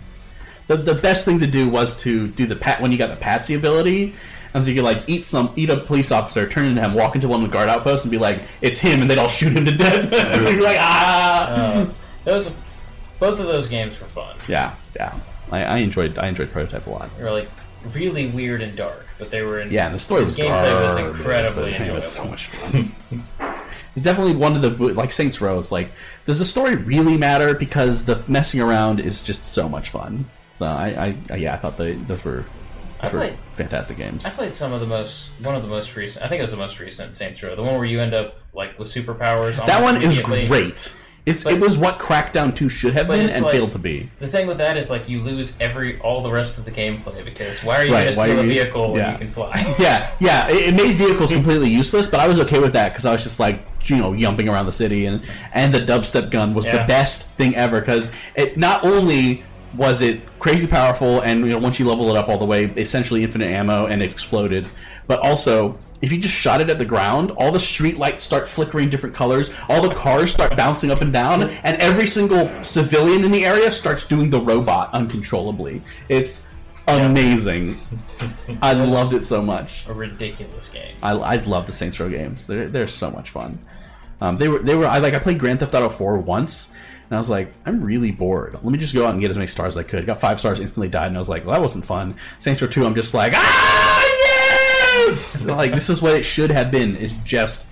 The 0.67 0.77
the 0.77 0.95
best 0.95 1.25
thing 1.25 1.39
to 1.39 1.47
do 1.47 1.67
was 1.69 2.01
to 2.03 2.27
do 2.29 2.45
the 2.47 2.55
pat 2.55 2.81
when 2.81 2.91
you 2.91 2.97
got 2.97 3.09
the 3.09 3.17
patsy 3.17 3.55
ability. 3.55 4.15
And 4.53 4.63
so 4.63 4.69
you 4.69 4.75
could 4.75 4.83
like 4.83 5.03
eat 5.07 5.25
some, 5.25 5.53
eat 5.55 5.69
a 5.69 5.77
police 5.77 6.11
officer, 6.11 6.47
turn 6.47 6.65
into 6.65 6.81
him, 6.81 6.93
walk 6.93 7.15
into 7.15 7.27
one 7.27 7.43
of 7.43 7.49
the 7.49 7.53
guard 7.53 7.69
outposts, 7.69 8.03
and 8.05 8.11
be 8.11 8.17
like, 8.17 8.41
"It's 8.61 8.79
him," 8.79 9.01
and 9.01 9.09
they'd 9.09 9.17
all 9.17 9.29
shoot 9.29 9.53
him 9.53 9.65
to 9.65 9.75
death. 9.75 10.11
And 10.13 10.55
you're 10.55 10.61
like, 10.63 10.77
ah. 10.79 11.47
Uh, 11.49 11.89
those, 12.25 12.51
both 13.19 13.39
of 13.39 13.47
those 13.47 13.67
games 13.67 13.99
were 13.99 14.07
fun. 14.07 14.35
yeah, 14.47 14.75
yeah. 14.95 15.17
I, 15.51 15.63
I 15.63 15.77
enjoyed, 15.77 16.17
I 16.17 16.27
enjoyed 16.27 16.51
prototype 16.51 16.87
a 16.87 16.89
lot. 16.89 17.17
They 17.17 17.23
were 17.23 17.31
like 17.31 17.49
really 17.93 18.27
weird 18.29 18.61
and 18.61 18.75
dark, 18.75 19.05
but 19.17 19.31
they 19.31 19.41
were 19.41 19.59
in. 19.59 19.71
Yeah, 19.71 19.85
and 19.87 19.95
the 19.95 19.99
story 19.99 20.23
was 20.23 20.35
gameplay 20.35 20.83
was 20.83 20.97
incredibly 20.97 21.71
enjoyable. 21.73 21.93
It 21.93 21.95
was 21.95 22.11
so 22.11 22.25
much 22.25 22.47
fun. 22.47 22.95
It's 23.93 24.05
definitely 24.05 24.37
one 24.37 24.55
of 24.55 24.61
the 24.61 24.93
like 24.93 25.11
Saints 25.11 25.41
Row. 25.41 25.59
is 25.59 25.69
Like, 25.69 25.91
does 26.23 26.39
the 26.39 26.45
story 26.45 26.75
really 26.75 27.17
matter? 27.17 27.53
Because 27.53 28.05
the 28.05 28.23
messing 28.25 28.61
around 28.61 29.01
is 29.01 29.21
just 29.21 29.43
so 29.43 29.67
much 29.67 29.89
fun. 29.89 30.23
So 30.53 30.65
I, 30.65 31.13
I 31.29 31.35
yeah, 31.35 31.53
I 31.53 31.57
thought 31.57 31.75
they 31.75 31.95
those 31.95 32.23
were, 32.23 32.45
I 33.01 33.09
played- 33.09 33.37
fantastic 33.55 33.97
games. 33.97 34.25
I 34.25 34.29
played 34.29 34.53
some 34.53 34.73
of 34.73 34.79
the 34.79 34.87
most, 34.87 35.31
one 35.41 35.55
of 35.55 35.61
the 35.63 35.67
most 35.67 35.95
recent. 35.95 36.23
I 36.25 36.29
think 36.29 36.39
it 36.39 36.43
was 36.43 36.51
the 36.51 36.57
most 36.57 36.79
recent 36.79 37.15
Saints 37.15 37.41
Row, 37.43 37.55
the 37.55 37.63
one 37.63 37.75
where 37.75 37.85
you 37.85 37.99
end 37.99 38.13
up 38.13 38.35
like 38.53 38.77
with 38.77 38.87
superpowers. 38.89 39.55
That 39.65 39.81
one 39.81 40.01
is 40.01 40.19
great. 40.19 40.95
It's 41.23 41.45
it 41.45 41.59
was 41.59 41.77
what 41.77 41.99
Crackdown 41.99 42.55
Two 42.55 42.67
should 42.67 42.93
have 42.93 43.07
been 43.07 43.29
and 43.29 43.43
like- 43.43 43.51
failed 43.53 43.69
to 43.71 43.77
be. 43.79 44.09
The 44.19 44.27
thing 44.27 44.47
with 44.47 44.57
that 44.57 44.75
is 44.75 44.89
like 44.89 45.07
you 45.07 45.19
lose 45.21 45.55
every 45.59 45.99
all 45.99 46.23
the 46.23 46.31
rest 46.31 46.57
of 46.57 46.65
the 46.65 46.71
gameplay 46.71 47.23
because 47.23 47.63
why 47.63 47.75
are 47.77 47.85
you 47.85 47.93
Right, 47.93 48.01
going 48.05 48.13
to 48.13 48.19
why 48.19 48.25
steal 48.25 48.37
are 48.37 48.41
a 48.41 48.43
you- 48.43 48.49
vehicle 48.53 48.91
when 48.93 49.01
yeah. 49.01 49.11
you 49.11 49.17
can 49.19 49.27
fly? 49.29 49.75
yeah, 49.79 50.11
yeah. 50.19 50.49
It, 50.49 50.73
it 50.73 50.75
made 50.75 50.95
vehicles 50.95 51.31
completely 51.31 51.69
useless, 51.69 52.07
but 52.07 52.19
I 52.19 52.27
was 52.27 52.39
okay 52.39 52.57
with 52.59 52.73
that 52.73 52.89
because 52.89 53.05
I 53.05 53.11
was 53.11 53.21
just 53.21 53.39
like, 53.39 53.63
you 53.83 53.97
know, 53.97 54.15
jumping 54.15 54.49
around 54.49 54.65
the 54.65 54.71
city, 54.71 55.05
and 55.05 55.21
and 55.53 55.71
the 55.71 55.79
dubstep 55.79 56.31
gun 56.31 56.55
was 56.55 56.65
the 56.65 56.83
best 56.87 57.29
thing 57.33 57.55
ever 57.55 57.79
because 57.81 58.11
it 58.35 58.57
not 58.57 58.83
only 58.83 59.43
was 59.75 60.01
it 60.01 60.21
crazy 60.39 60.67
powerful, 60.67 61.21
and 61.21 61.41
you 61.41 61.51
know, 61.51 61.57
once 61.57 61.79
you 61.79 61.87
level 61.87 62.09
it 62.09 62.17
up 62.17 62.29
all 62.29 62.37
the 62.37 62.45
way, 62.45 62.65
essentially 62.77 63.23
infinite 63.23 63.49
ammo, 63.49 63.85
and 63.85 64.01
it 64.01 64.09
exploded, 64.09 64.67
but 65.07 65.19
also. 65.19 65.77
If 66.01 66.11
you 66.11 66.17
just 66.17 66.33
shot 66.33 66.61
it 66.61 66.69
at 66.71 66.79
the 66.79 66.85
ground, 66.85 67.29
all 67.29 67.51
the 67.51 67.59
street 67.59 67.99
lights 67.99 68.23
start 68.23 68.47
flickering 68.47 68.89
different 68.89 69.13
colors, 69.13 69.51
all 69.69 69.87
the 69.87 69.93
cars 69.93 70.33
start 70.33 70.57
bouncing 70.57 70.89
up 70.89 71.01
and 71.01 71.13
down, 71.13 71.43
and 71.43 71.79
every 71.79 72.07
single 72.07 72.49
civilian 72.63 73.23
in 73.23 73.31
the 73.31 73.45
area 73.45 73.71
starts 73.71 74.07
doing 74.07 74.31
the 74.31 74.41
robot 74.41 74.91
uncontrollably. 74.95 75.79
It's 76.09 76.47
amazing. 76.87 77.79
I 78.61 78.73
loved 78.73 79.13
it 79.13 79.25
so 79.25 79.41
much. 79.41 79.87
A 79.87 79.93
ridiculous 79.93 80.69
game. 80.69 80.95
I, 81.03 81.11
I 81.11 81.35
love 81.35 81.67
the 81.67 81.71
Saints 81.71 81.99
Row 81.99 82.09
games. 82.09 82.47
They're 82.47 82.69
they're 82.69 82.87
so 82.87 83.11
much 83.11 83.29
fun. 83.29 83.59
Um, 84.19 84.37
they 84.37 84.47
were 84.47 84.59
they 84.59 84.75
were 84.75 84.85
I 84.85 84.99
like 84.99 85.13
I 85.13 85.19
played 85.19 85.39
Grand 85.39 85.59
Theft 85.59 85.73
Auto 85.73 85.89
4 85.89 86.17
once 86.17 86.71
and 87.11 87.17
I 87.17 87.19
was 87.19 87.29
like 87.29 87.51
I'm 87.65 87.83
really 87.83 88.09
bored. 88.09 88.53
Let 88.53 88.63
me 88.63 88.77
just 88.77 88.93
go 88.93 89.05
out 89.05 89.11
and 89.11 89.19
get 89.19 89.29
as 89.29 89.37
many 89.37 89.47
stars 89.47 89.75
as 89.75 89.77
I 89.77 89.83
could. 89.83 90.05
Got 90.05 90.21
five 90.21 90.39
stars, 90.39 90.61
instantly 90.61 90.87
died, 90.87 91.07
and 91.07 91.17
I 91.17 91.19
was 91.19 91.27
like, 91.27 91.43
well 91.45 91.53
that 91.53 91.61
wasn't 91.61 91.85
fun. 91.85 92.15
Saints 92.39 92.61
Row 92.61 92.69
2, 92.69 92.85
I'm 92.85 92.95
just 92.95 93.13
like 93.13 93.33
ah 93.35 95.05
yes, 95.05 95.41
like 95.45 95.71
this 95.71 95.89
is 95.89 96.01
what 96.01 96.13
it 96.13 96.23
should 96.23 96.49
have 96.51 96.71
been. 96.71 96.95
It's 96.95 97.13
just 97.25 97.67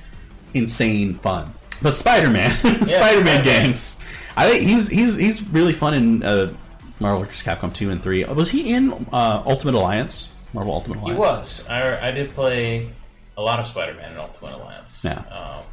insane 0.53 1.15
fun. 1.15 1.53
But 1.81 1.95
Spider 1.95 2.29
Man, 2.29 2.51
Spider 2.57 2.79
Man 2.79 2.85
Spider-Man. 2.87 3.43
games. 3.43 3.95
I 4.35 4.49
think 4.49 4.67
he's 4.67 4.89
he's 4.89 5.15
he's 5.15 5.41
really 5.49 5.71
fun 5.71 5.93
in 5.93 6.23
uh, 6.23 6.53
Marvel 6.99 7.23
vs. 7.23 7.41
Capcom 7.41 7.73
2 7.73 7.91
and 7.91 8.03
3. 8.03 8.25
Was 8.25 8.49
he 8.49 8.73
in 8.73 8.91
uh, 9.13 9.41
Ultimate 9.45 9.75
Alliance? 9.75 10.33
Marvel 10.53 10.73
Ultimate 10.73 10.99
Alliance? 10.99 11.15
He 11.15 11.19
was. 11.19 11.67
I, 11.69 12.09
I 12.09 12.11
did 12.11 12.31
play 12.31 12.89
a 13.37 13.41
lot 13.41 13.59
of 13.59 13.67
Spider-Man 13.67 14.11
in 14.11 14.17
Ultimate 14.17 14.55
Alliance. 14.55 15.05
Yeah. 15.05 15.19
Um, 15.31 15.63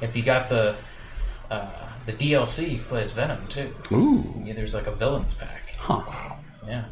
if 0.00 0.16
you 0.16 0.22
got 0.22 0.48
the 0.48 0.76
uh, 1.50 1.87
the 2.08 2.14
DLC, 2.14 2.78
plays 2.80 3.10
Venom 3.10 3.46
too. 3.48 3.74
Ooh. 3.92 4.24
Yeah, 4.42 4.54
there's 4.54 4.72
like 4.72 4.86
a 4.86 4.92
villains 4.92 5.34
pack. 5.34 5.74
Huh. 5.76 6.02
Yeah. 6.66 6.84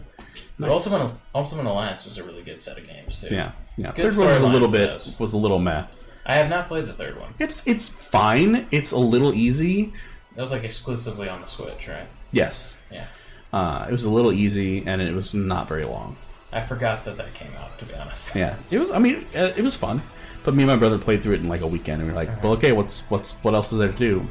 But 0.59 0.67
Nice. 0.67 0.71
Ultimate 0.87 1.11
Ultimate 1.35 1.67
Alliance 1.67 2.05
was 2.05 2.19
a 2.19 2.23
really 2.25 2.43
good 2.43 2.61
set 2.61 2.77
of 2.77 2.87
games 2.87 3.21
too. 3.23 3.29
Yeah, 3.35 3.53
yeah. 3.79 3.93
Good 3.93 4.13
Third 4.13 4.19
one 4.19 4.29
was 4.33 4.43
a 4.43 4.47
little 4.49 4.71
bit 4.71 4.89
those. 4.89 5.19
was 5.19 5.33
a 5.33 5.39
little 5.39 5.59
meh. 5.59 5.85
I 6.27 6.35
have 6.37 6.51
not 6.51 6.67
played 6.67 6.87
the 6.87 6.93
third 6.93 7.19
one. 7.19 7.33
It's 7.39 7.67
it's 7.67 7.89
fine. 7.89 8.67
It's 8.71 8.93
a 8.93 8.99
little 8.99 9.33
easy. 9.35 9.93
That 10.35 10.43
was 10.43 10.51
like 10.51 10.65
exclusively 10.65 11.29
on 11.31 11.41
the 11.41 11.47
Switch, 11.47 11.89
right? 11.89 12.07
Yes. 12.33 12.79
Yeah. 12.93 13.07
Uh, 13.53 13.87
it 13.89 13.93
was 13.93 14.05
a 14.05 14.11
little 14.11 14.33
easy, 14.33 14.85
and 14.87 15.01
it 15.01 15.15
was 15.15 15.35
not 15.35 15.67
very 15.67 15.85
long. 15.87 16.17
I 16.53 16.61
forgot 16.61 17.05
that 17.05 17.17
that 17.17 17.33
came 17.35 17.53
out. 17.59 17.79
To 17.79 17.85
be 17.87 17.95
honest. 17.95 18.35
Yeah, 18.35 18.57
it 18.71 18.79
was. 18.79 18.91
I 18.91 18.99
mean, 18.99 19.27
uh, 19.35 19.53
it 19.57 19.63
was 19.63 19.77
fun. 19.77 20.03
But 20.45 20.55
me 20.55 20.63
and 20.63 20.71
my 20.71 20.77
brother 20.77 20.99
played 20.99 21.23
through 21.23 21.35
it 21.35 21.41
in 21.41 21.49
like 21.49 21.63
a 21.63 21.67
weekend, 21.67 22.01
and 22.03 22.11
we 22.11 22.15
were 22.15 22.23
like, 22.25 22.43
"Well, 22.43 22.53
okay, 22.55 22.73
what's 22.73 23.01
what's 23.09 23.33
what 23.43 23.55
else 23.55 23.73
is 23.73 23.79
there 23.79 23.91
to 23.93 23.99
do?" 23.99 24.27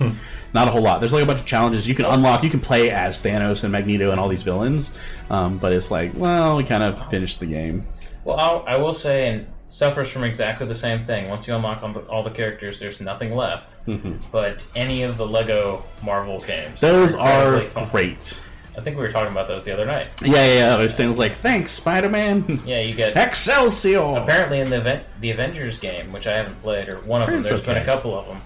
Not 0.52 0.66
a 0.66 0.70
whole 0.72 0.82
lot. 0.82 0.98
There's 1.00 1.12
like 1.12 1.22
a 1.22 1.26
bunch 1.26 1.40
of 1.40 1.46
challenges 1.46 1.86
you 1.86 1.94
can 1.94 2.04
unlock. 2.06 2.42
You 2.42 2.50
can 2.50 2.58
play 2.60 2.90
as 2.90 3.22
Thanos 3.22 3.62
and 3.62 3.70
Magneto 3.72 4.10
and 4.10 4.18
all 4.18 4.28
these 4.28 4.42
villains, 4.42 4.92
um, 5.30 5.58
but 5.58 5.72
it's 5.72 5.90
like, 5.90 6.12
well, 6.16 6.56
we 6.56 6.64
kind 6.64 6.82
of 6.82 7.08
finished 7.10 7.38
the 7.38 7.46
game. 7.46 7.84
Well, 8.24 8.36
I'll, 8.36 8.64
I 8.66 8.76
will 8.76 8.92
say, 8.94 9.28
and 9.28 9.46
suffers 9.68 10.10
from 10.10 10.24
exactly 10.24 10.66
the 10.66 10.74
same 10.74 11.00
thing. 11.02 11.28
Once 11.28 11.46
you 11.46 11.54
unlock 11.54 11.82
all 11.84 11.92
the, 11.92 12.00
all 12.02 12.22
the 12.24 12.30
characters, 12.30 12.80
there's 12.80 13.00
nothing 13.00 13.36
left. 13.36 13.84
Mhm. 13.86 14.18
But 14.32 14.66
any 14.74 15.04
of 15.04 15.16
the 15.16 15.26
Lego 15.26 15.84
Marvel 16.02 16.40
games, 16.40 16.80
Those 16.80 17.14
are 17.14 17.60
fun. 17.62 17.88
great. 17.90 18.42
I 18.76 18.80
think 18.82 18.96
we 18.96 19.02
were 19.02 19.10
talking 19.10 19.30
about 19.32 19.46
those 19.48 19.64
the 19.64 19.72
other 19.72 19.84
night. 19.86 20.08
Yeah, 20.24 20.32
yeah. 20.46 20.54
yeah. 20.58 20.74
I 20.74 20.78
was 20.82 20.94
saying, 20.94 21.16
like, 21.16 21.34
thanks, 21.36 21.72
Spider 21.72 22.08
Man. 22.08 22.60
Yeah, 22.66 22.80
you 22.80 22.94
get 22.94 23.16
Excelsior. 23.16 24.16
Apparently, 24.16 24.60
in 24.60 24.70
the 24.70 24.76
event, 24.78 25.04
the 25.20 25.30
Avengers 25.30 25.78
game, 25.78 26.12
which 26.12 26.26
I 26.26 26.36
haven't 26.36 26.60
played, 26.62 26.88
or 26.88 26.96
one 27.02 27.22
of 27.22 27.28
them, 27.28 27.38
It's 27.38 27.48
there's 27.48 27.62
been 27.62 27.76
a 27.76 27.84
couple 27.84 28.18
of 28.18 28.26
them. 28.26 28.40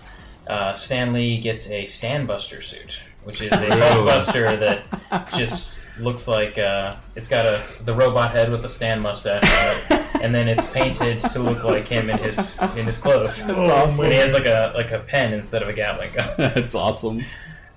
Uh, 0.46 0.74
Stan 0.74 1.12
Lee 1.12 1.38
gets 1.38 1.68
a 1.70 1.84
Stanbuster 1.84 2.62
suit, 2.62 3.00
which 3.24 3.40
is 3.40 3.52
a 3.52 3.68
buster 4.04 4.56
that 4.56 5.28
just 5.34 5.78
looks 5.98 6.26
like 6.26 6.58
uh, 6.58 6.96
it's 7.14 7.28
got 7.28 7.46
a 7.46 7.62
the 7.84 7.94
robot 7.94 8.32
head 8.32 8.50
with 8.50 8.62
the 8.62 8.68
Stan 8.68 9.00
mustache 9.00 9.42
on 9.42 9.98
it, 9.98 10.22
and 10.22 10.34
then 10.34 10.48
it's 10.48 10.66
painted 10.66 11.20
to 11.20 11.38
look 11.38 11.64
like 11.64 11.88
him 11.88 12.10
in 12.10 12.18
his 12.18 12.60
in 12.76 12.86
his 12.86 12.98
clothes. 12.98 13.46
That's 13.46 13.58
awesome. 13.58 14.04
And 14.04 14.12
he 14.12 14.18
has 14.18 14.32
like 14.32 14.46
a 14.46 14.72
like 14.74 14.90
a 14.90 15.00
pen 15.00 15.32
instead 15.32 15.62
of 15.62 15.68
a 15.68 15.72
Gatling 15.72 16.12
gun. 16.12 16.30
That's 16.36 16.74
awesome. 16.74 17.22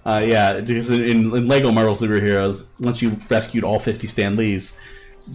Uh, 0.05 0.23
yeah, 0.25 0.61
because 0.61 0.89
in, 0.89 1.35
in 1.35 1.47
Lego 1.47 1.69
Marvel 1.69 1.93
Superheroes, 1.93 2.69
once 2.79 3.01
you 3.01 3.17
rescued 3.29 3.65
all 3.65 3.77
50 3.77 4.07
Stan 4.07 4.37
Lees, 4.37 4.77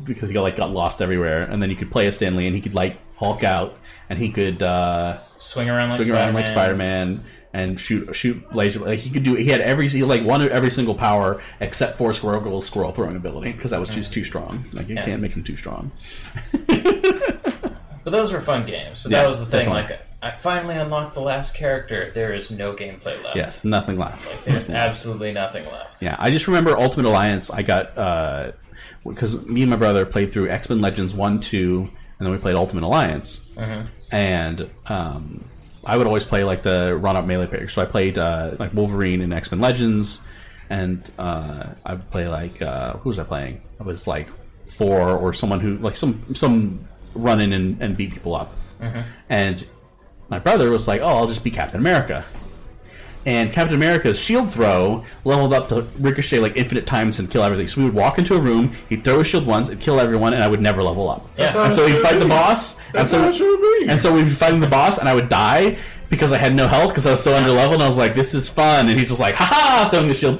because 0.05 0.29
he 0.29 0.35
got 0.35 0.43
like 0.43 0.57
got 0.57 0.71
lost 0.71 1.01
everywhere, 1.03 1.43
and 1.45 1.63
then 1.63 1.71
you 1.71 1.77
could 1.77 1.91
play 1.91 2.07
as 2.07 2.17
Stan 2.17 2.37
Lee, 2.37 2.47
and 2.47 2.55
he 2.57 2.61
could 2.63 2.75
like 2.75 2.99
Hulk 3.17 3.45
out, 3.45 3.77
and 4.09 4.19
he 4.19 4.31
could 4.31 4.63
uh, 4.63 5.19
Swing 5.39 5.69
around 5.71 5.91
like 5.91 5.97
swing 5.99 6.11
around 6.11 6.35
like 6.35 6.47
Spider-Man. 6.47 7.17
Spider 7.17 7.23
Man, 7.23 7.25
and 7.55 7.79
shoot 7.81 8.15
shoot 8.17 8.55
laser. 8.55 8.81
Like 8.81 8.99
he 9.01 9.11
could 9.11 9.23
do. 9.23 9.35
He 9.35 9.47
had 9.47 9.61
every 9.61 9.89
he 9.89 10.03
like 10.05 10.25
one 10.25 10.43
every 10.43 10.71
single 10.71 10.95
power 10.95 11.41
except 11.61 11.99
for 11.99 12.13
Squirrel 12.13 12.41
Girl's 12.41 12.67
squirrel 12.67 12.93
throwing 12.93 13.17
ability 13.17 13.53
because 13.53 13.71
that 13.73 13.81
was 13.81 13.89
just 13.91 14.13
too 14.13 14.25
strong. 14.25 14.65
Like 14.73 14.89
you 14.89 14.95
Yeah. 14.97 15.05
can't 15.05 15.21
make 15.23 15.33
him 15.33 15.45
too 15.45 15.57
strong. 15.57 15.91
But 18.05 18.11
those 18.11 18.33
were 18.33 18.41
fun 18.41 18.67
games. 18.67 19.05
But 19.05 19.13
Yeah, 19.13 19.21
that 19.21 19.29
was 19.29 19.39
the 19.39 19.47
thing. 19.47 19.67
definitely. 19.69 19.95
Like 19.97 20.07
I 20.23 20.31
finally 20.33 20.75
unlocked 20.77 21.15
the 21.15 21.21
last 21.21 21.55
character. 21.55 22.11
There 22.13 22.33
is 22.33 22.51
no 22.51 22.75
gameplay 22.75 23.23
left. 23.23 23.37
Yes, 23.37 23.65
nothing 23.65 23.97
left. 23.97 24.27
Like 24.29 24.43
there's 24.45 24.71
absolutely 24.71 25.33
nothing 25.33 25.65
left. 25.67 26.03
Yeah, 26.03 26.17
I 26.19 26.31
just 26.33 26.49
remember 26.49 26.77
Ultimate 26.77 27.07
Alliance. 27.09 27.49
I 27.51 27.63
got 27.63 27.97
uh 27.97 28.53
because 29.07 29.45
me 29.47 29.63
and 29.63 29.71
my 29.71 29.77
brother 29.77 30.05
played 30.07 30.33
through 30.33 30.49
X 30.49 30.69
Men 30.69 30.81
Legends 30.81 31.15
one, 31.15 31.41
two, 31.41 31.81
and 32.19 32.27
then 32.27 32.31
we 32.31 32.39
played 32.39 32.55
Ultimate 32.55 32.85
Alliance. 32.85 33.47
Mhm. 33.57 33.87
And 34.11 34.71
um, 34.87 35.45
I 35.85 35.97
would 35.97 36.07
always 36.07 36.25
play 36.25 36.45
like 36.45 36.63
the 36.63 36.97
run 36.97 37.17
up 37.17 37.25
melee 37.27 37.47
players. 37.47 37.73
So 37.73 37.83
I 37.83 37.87
played 37.87 38.19
uh, 38.19 38.57
like 38.59 38.73
Wolverine 38.75 39.21
in 39.23 39.33
X 39.33 39.51
Men 39.51 39.61
Legends, 39.61 40.21
and 40.71 41.11
uh, 41.19 41.65
I 41.85 41.95
would 41.95 42.11
play 42.11 42.29
like 42.29 42.61
uh, 42.63 42.95
who 42.99 43.09
was 43.09 43.19
I 43.19 43.25
playing? 43.25 43.61
I 43.81 43.83
was 43.85 44.07
like 44.07 44.29
four 44.71 45.11
or 45.19 45.33
someone 45.33 45.61
who 45.61 45.77
like 45.79 45.97
some 45.97 46.23
some 46.35 46.87
run 47.15 47.41
in 47.41 47.53
and, 47.53 47.81
and 47.83 47.97
beat 47.97 48.13
people 48.13 48.35
up. 48.35 48.55
Mhm. 48.81 49.05
And 49.29 49.67
my 50.29 50.39
brother 50.39 50.71
was 50.71 50.87
like, 50.89 51.01
"Oh, 51.01 51.07
I'll 51.07 51.27
just 51.27 51.43
be 51.45 51.51
Captain 51.51 51.81
America." 51.81 52.25
And 53.25 53.53
Captain 53.53 53.75
America's 53.75 54.19
shield 54.19 54.51
throw 54.51 55.05
leveled 55.25 55.53
up 55.53 55.69
to 55.69 55.83
ricochet 55.99 56.39
like 56.39 56.57
infinite 56.57 56.87
times 56.87 57.19
and 57.19 57.31
kill 57.31 57.43
everything. 57.43 57.69
So 57.69 57.81
we 57.81 57.85
would 57.87 57.95
walk 57.95 58.19
into 58.19 58.35
a 58.35 58.41
room, 58.41 58.73
he'd 58.89 59.05
throw 59.05 59.19
his 59.19 59.29
shield 59.29 59.47
once, 59.47 59.69
it'd 59.69 59.81
kill 59.81 60.01
everyone, 60.01 60.35
and 60.35 60.43
I 60.43 60.49
would 60.49 60.61
never 60.61 60.83
level 60.83 61.09
up. 61.09 61.29
Yeah. 61.37 61.65
And 61.65 61.75
so 61.75 61.87
we'd 61.87 62.01
fight 62.03 62.19
the 62.19 62.27
boss, 62.27 62.77
and 62.77 62.95
That's 62.95 63.11
so 63.11 63.21
how 63.21 63.29
it 63.29 63.89
and 63.89 64.01
so 64.01 64.13
we'd 64.13 64.25
be 64.25 64.31
fighting 64.31 64.61
the 64.61 64.67
boss, 64.67 64.99
and 64.99 65.09
I 65.09 65.15
would 65.15 65.29
die 65.29 65.79
because 66.09 66.33
I 66.33 66.39
had 66.39 66.55
no 66.55 66.69
health 66.69 66.91
because 66.91 67.07
I 67.07 67.13
was 67.13 67.23
so 67.23 67.35
under 67.35 67.51
level, 67.51 67.75
and 67.75 67.83
I 67.83 67.87
was 67.87 67.97
like, 67.97 68.15
"This 68.15 68.35
is 68.35 68.49
fun," 68.49 68.89
and 68.89 68.99
he's 68.99 69.09
just 69.09 69.21
like, 69.21 69.35
"Ha 69.35 69.45
ha!" 69.45 69.89
throwing 69.91 70.09
the 70.09 70.15
shield. 70.15 70.39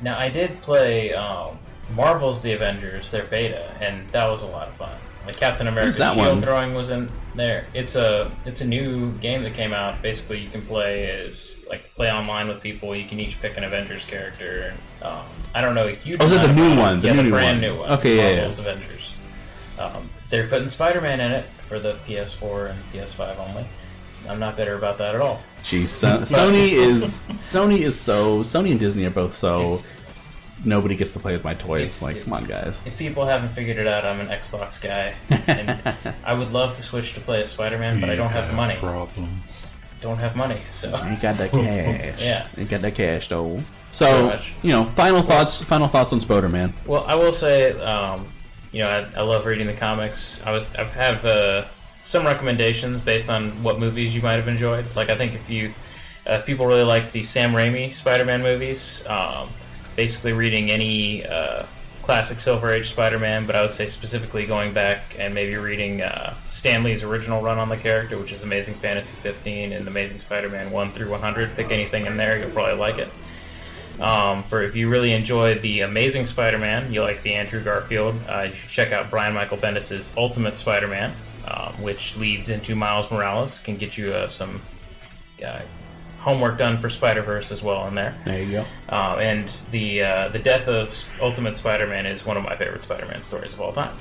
Now 0.00 0.18
I 0.18 0.28
did 0.28 0.60
play 0.62 1.12
um, 1.12 1.58
Marvel's 1.94 2.42
The 2.42 2.52
Avengers, 2.52 3.10
their 3.10 3.24
beta, 3.24 3.70
and 3.80 4.08
that 4.08 4.26
was 4.26 4.42
a 4.42 4.46
lot 4.46 4.68
of 4.68 4.74
fun. 4.74 4.90
Like 5.26 5.36
Captain 5.36 5.68
America's 5.68 5.96
shield 5.98 6.16
one? 6.16 6.42
throwing 6.42 6.74
was 6.74 6.90
in 6.90 7.10
there. 7.34 7.66
It's 7.74 7.94
a 7.94 8.30
it's 8.44 8.60
a 8.60 8.64
new 8.66 9.12
game 9.18 9.42
that 9.44 9.54
came 9.54 9.72
out. 9.72 10.02
Basically, 10.02 10.38
you 10.38 10.50
can 10.50 10.62
play 10.62 11.10
as 11.10 11.56
like 11.68 11.94
play 11.94 12.10
online 12.10 12.48
with 12.48 12.60
people. 12.60 12.94
You 12.96 13.06
can 13.06 13.20
each 13.20 13.40
pick 13.40 13.56
an 13.56 13.64
Avengers 13.64 14.04
character. 14.04 14.74
Um, 15.00 15.22
I 15.54 15.60
don't 15.60 15.74
know 15.74 15.86
a 15.86 15.92
huge. 15.92 16.20
Oh, 16.20 16.24
is 16.24 16.32
amount 16.32 16.48
the 16.48 16.54
new 16.54 16.76
one? 16.76 17.00
The 17.00 17.08
yeah, 17.08 17.12
new 17.14 17.22
the 17.24 17.30
brand 17.30 17.60
one. 17.62 17.70
new 17.70 17.78
one. 17.80 17.90
Okay, 17.92 18.16
yeah, 18.16 18.28
yeah. 18.30 18.34
Marvel's 18.36 18.58
Avengers. 18.58 19.14
Um, 19.78 20.10
they're 20.28 20.48
putting 20.48 20.68
Spider-Man 20.68 21.20
in 21.20 21.32
it 21.32 21.44
for 21.44 21.78
the 21.78 21.94
PS4 22.06 22.70
and 22.70 22.78
PS5 22.92 23.38
only. 23.48 23.64
I'm 24.28 24.38
not 24.38 24.56
bitter 24.56 24.76
about 24.76 24.98
that 24.98 25.14
at 25.14 25.20
all. 25.20 25.42
Jeez, 25.64 25.88
so- 25.88 26.18
Sony 26.20 26.72
is 26.72 27.18
Sony 27.38 27.80
is 27.80 27.98
so 27.98 28.40
Sony 28.40 28.72
and 28.72 28.80
Disney 28.80 29.04
are 29.06 29.10
both 29.10 29.34
so. 29.36 29.82
Nobody 30.64 30.94
gets 30.94 31.12
to 31.12 31.18
play 31.18 31.32
with 31.32 31.44
my 31.44 31.54
toys. 31.54 32.00
Like, 32.02 32.22
come 32.22 32.32
on, 32.32 32.44
guys. 32.44 32.80
If 32.86 32.96
people 32.98 33.24
haven't 33.26 33.50
figured 33.50 33.78
it 33.78 33.86
out, 33.86 34.04
I'm 34.04 34.20
an 34.20 34.28
Xbox 34.28 34.80
guy, 34.80 35.14
and 35.48 35.76
I 36.24 36.34
would 36.34 36.52
love 36.52 36.76
to 36.76 36.82
switch 36.82 37.14
to 37.14 37.20
play 37.20 37.40
as 37.40 37.50
Spider-Man, 37.50 38.00
but 38.00 38.10
I 38.10 38.16
don't 38.16 38.30
have 38.30 38.54
money. 38.54 38.76
Problems. 38.76 39.66
Don't 40.00 40.18
have 40.18 40.34
money, 40.34 40.60
so 40.70 40.88
Ain't 40.88 41.20
got 41.22 41.36
that 41.36 41.50
cash. 41.52 42.22
Yeah. 42.22 42.46
ain't 42.58 42.68
got 42.68 42.80
that 42.82 42.94
cash 42.96 43.28
though. 43.28 43.60
So, 43.92 44.36
you 44.62 44.72
know, 44.72 44.84
final 44.86 45.22
thoughts. 45.22 45.62
Final 45.62 45.86
thoughts 45.86 46.12
on 46.12 46.18
Spider 46.20 46.48
Man. 46.48 46.72
Well, 46.86 47.04
I 47.06 47.14
will 47.14 47.32
say, 47.32 47.78
um, 47.80 48.26
you 48.72 48.80
know, 48.80 48.88
I, 48.88 49.20
I 49.20 49.22
love 49.22 49.46
reading 49.46 49.66
the 49.66 49.74
comics. 49.74 50.42
I 50.44 50.50
was, 50.50 50.74
I 50.74 50.84
have 50.84 51.24
uh, 51.24 51.66
some 52.04 52.24
recommendations 52.24 53.00
based 53.00 53.28
on 53.28 53.62
what 53.62 53.78
movies 53.78 54.14
you 54.14 54.22
might 54.22 54.34
have 54.34 54.48
enjoyed. 54.48 54.86
Like, 54.96 55.10
I 55.10 55.14
think 55.14 55.34
if 55.34 55.48
you, 55.48 55.74
uh, 56.28 56.34
if 56.34 56.46
people 56.46 56.66
really 56.66 56.84
liked 56.84 57.12
the 57.12 57.22
Sam 57.22 57.52
Raimi 57.52 57.92
Spider-Man 57.92 58.42
movies, 58.42 59.04
um, 59.06 59.50
basically 59.96 60.32
reading 60.32 60.70
any 60.70 61.26
uh, 61.26 61.66
classic 62.02 62.40
Silver 62.40 62.72
Age 62.72 62.90
Spider-Man, 62.90 63.46
but 63.46 63.54
I 63.54 63.62
would 63.62 63.70
say 63.70 63.86
specifically 63.86 64.46
going 64.46 64.72
back 64.72 65.16
and 65.18 65.34
maybe 65.34 65.56
reading 65.56 66.02
uh, 66.02 66.34
Stan 66.50 66.82
Lee's 66.82 67.02
original 67.02 67.40
run 67.42 67.58
on 67.58 67.68
the 67.68 67.76
character, 67.76 68.18
which 68.18 68.32
is 68.32 68.42
Amazing 68.42 68.74
Fantasy 68.74 69.14
15 69.14 69.72
and 69.72 69.86
Amazing 69.86 70.18
Spider-Man 70.18 70.70
1 70.70 70.92
through 70.92 71.10
100. 71.10 71.54
Pick 71.56 71.70
anything 71.70 72.06
in 72.06 72.16
there, 72.16 72.38
you'll 72.38 72.50
probably 72.50 72.78
like 72.78 72.98
it. 72.98 73.08
Um, 74.00 74.42
for 74.42 74.62
if 74.62 74.74
you 74.74 74.88
really 74.88 75.12
enjoy 75.12 75.58
the 75.58 75.80
Amazing 75.80 76.26
Spider-Man, 76.26 76.92
you 76.92 77.02
like 77.02 77.22
the 77.22 77.34
Andrew 77.34 77.62
Garfield, 77.62 78.18
uh, 78.28 78.46
you 78.48 78.54
should 78.54 78.70
check 78.70 78.92
out 78.92 79.10
Brian 79.10 79.34
Michael 79.34 79.58
Bendis' 79.58 80.10
Ultimate 80.16 80.56
Spider-Man, 80.56 81.12
um, 81.46 81.72
which 81.82 82.16
leads 82.16 82.48
into 82.48 82.74
Miles 82.74 83.10
Morales. 83.10 83.60
Can 83.60 83.76
get 83.76 83.96
you 83.96 84.12
uh, 84.12 84.28
some 84.28 84.60
uh, 85.44 85.60
homework 86.22 86.56
done 86.56 86.78
for 86.78 86.88
Spider-Verse 86.88 87.52
as 87.52 87.62
well 87.62 87.86
in 87.88 87.94
there. 87.94 88.16
There 88.24 88.42
you 88.42 88.52
go. 88.52 88.64
Um, 88.88 89.18
and 89.20 89.52
the 89.70 90.02
uh, 90.02 90.28
the 90.28 90.38
death 90.38 90.68
of 90.68 91.04
Ultimate 91.20 91.56
Spider-Man 91.56 92.06
is 92.06 92.24
one 92.24 92.36
of 92.36 92.44
my 92.44 92.56
favorite 92.56 92.82
Spider-Man 92.82 93.22
stories 93.22 93.52
of 93.52 93.60
all 93.60 93.72
time. 93.72 93.94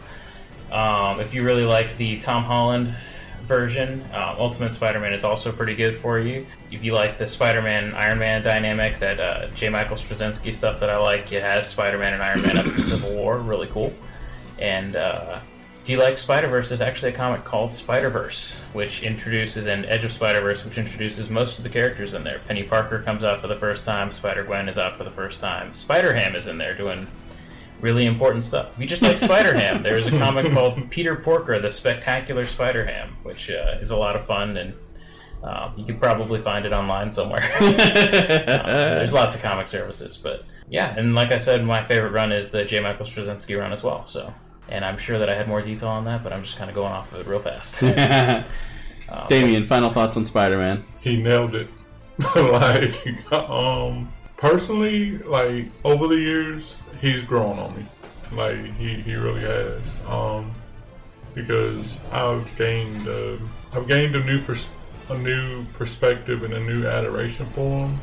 Um, 0.72 1.20
if 1.20 1.34
you 1.34 1.44
really 1.44 1.66
liked 1.66 1.98
the 1.98 2.18
Tom 2.18 2.44
Holland 2.44 2.96
version, 3.44 4.02
uh, 4.14 4.36
Ultimate 4.38 4.72
Spider-Man 4.72 5.14
is 5.14 5.24
also 5.24 5.52
pretty 5.52 5.76
good 5.76 5.98
for 5.98 6.20
you. 6.20 6.46
If 6.72 6.84
you 6.84 6.94
like 6.94 7.18
the 7.18 7.28
Spider-Man 7.28 7.94
Iron 7.96 8.20
Man 8.20 8.42
dynamic, 8.44 9.00
that 9.00 9.20
uh, 9.20 9.48
J. 9.50 9.70
Michael 9.70 9.98
Straczynski 9.98 10.54
stuff 10.54 10.80
that 10.80 10.90
I 10.90 10.98
like, 10.98 11.32
it 11.34 11.44
has 11.44 11.68
Spider-Man 11.68 12.14
and 12.14 12.24
Iron 12.24 12.42
Man 12.44 12.58
up 12.58 12.66
to 12.66 12.82
Civil 12.82 13.16
War, 13.16 13.40
really 13.40 13.68
cool. 13.68 13.94
And 14.60 14.96
uh, 14.96 15.40
if 15.82 15.90
you 15.90 15.98
like 15.98 16.20
Spider 16.20 16.48
Verse, 16.48 16.70
there's 16.70 16.82
actually 16.82 17.12
a 17.12 17.16
comic 17.16 17.44
called 17.44 17.74
Spider 17.74 18.10
Verse, 18.10 18.60
which 18.74 19.02
introduces 19.02 19.66
an 19.66 19.84
Edge 19.86 20.04
of 20.04 20.12
Spider 20.12 20.40
Verse, 20.40 20.64
which 20.64 20.78
introduces 20.78 21.28
most 21.28 21.58
of 21.58 21.64
the 21.64 21.70
characters 21.70 22.14
in 22.14 22.24
there. 22.24 22.40
Penny 22.48 22.62
Parker 22.62 23.02
comes 23.02 23.24
out 23.24 23.40
for 23.40 23.48
the 23.48 23.56
first 23.56 23.84
time. 23.84 24.12
Spider 24.12 24.44
Gwen 24.44 24.70
is 24.70 24.78
out 24.78 24.96
for 24.96 25.04
the 25.04 25.10
first 25.10 25.40
time. 25.40 25.74
Spider 25.74 26.14
Ham 26.14 26.36
is 26.36 26.46
in 26.46 26.60
there 26.60 26.76
doing 26.76 27.08
really 27.80 28.06
important 28.06 28.44
stuff. 28.44 28.76
If 28.76 28.80
you 28.80 28.86
just 28.86 29.02
like 29.02 29.18
Spider 29.18 29.56
Ham, 29.56 29.82
there's 29.82 30.06
a 30.06 30.12
comic 30.12 30.52
called 30.54 30.92
Peter 30.92 31.16
Porker, 31.16 31.58
the 31.58 31.70
Spectacular 31.72 32.46
Spider 32.46 32.86
Ham, 32.86 33.18
which 33.24 33.50
uh, 33.50 33.80
is 33.82 33.90
a 33.90 33.98
lot 33.98 34.16
of 34.16 34.24
fun 34.26 34.58
and. 34.58 34.74
Um, 35.44 35.74
you 35.76 35.84
could 35.84 36.00
probably 36.00 36.40
find 36.40 36.68
it 36.68 36.72
online 36.72 37.12
somewhere. 37.12 37.42
Um, 37.62 37.76
there's 38.98 39.12
lots 39.12 39.34
of 39.34 39.42
comic 39.42 39.66
services, 39.66 40.16
but 40.16 40.46
yeah, 40.70 40.94
and 40.96 41.16
like 41.16 41.32
I 41.32 41.38
said, 41.38 41.66
my 41.66 41.82
favorite 41.82 42.12
run 42.12 42.32
is 42.32 42.52
the 42.52 42.64
J. 42.64 42.80
Michael 42.80 43.08
Straczynski 43.08 43.60
run 43.60 43.74
as 43.74 43.82
well. 43.82 44.06
So, 44.06 44.32
and 44.72 44.86
I'm 44.86 44.98
sure 44.98 45.20
that 45.20 45.30
I 45.30 45.36
had 45.36 45.48
more 45.48 45.62
detail 45.62 45.90
on 45.90 46.06
that, 46.06 46.24
but 46.24 46.34
I'm 46.34 46.44
just 46.44 46.58
kind 46.58 46.70
of 46.70 46.76
going 46.76 46.92
off 46.92 47.12
of 47.14 47.22
it 47.22 47.28
real 47.28 47.40
fast. 47.40 47.84
Um, 49.12 49.28
Damion, 49.28 49.66
final 49.66 49.92
thoughts 49.92 50.16
on 50.16 50.24
Spider 50.24 50.58
Man. 50.58 50.86
He 51.02 51.22
nailed 51.22 51.54
it. 51.54 51.68
like, 52.36 53.34
um, 53.34 54.12
personally, 54.38 55.18
like 55.18 55.66
over 55.84 56.08
the 56.08 56.18
years, 56.18 56.78
he's 57.02 57.22
grown 57.22 57.60
on 57.60 57.76
me. 57.76 57.86
Like 58.32 58.74
he, 58.78 58.94
he 59.02 59.16
really 59.16 59.42
has. 59.42 59.98
Um, 60.08 60.54
because 61.36 62.00
I've 62.14 62.56
gained, 62.58 63.06
uh, 63.06 63.36
I've 63.74 63.86
gained 63.86 64.16
a 64.16 64.24
new 64.24 64.42
pers- 64.42 64.70
a 65.10 65.18
new 65.18 65.66
perspective 65.74 66.44
and 66.44 66.54
a 66.54 66.60
new 66.62 66.88
adoration 66.88 67.48
for 67.48 67.80
him. 67.80 68.00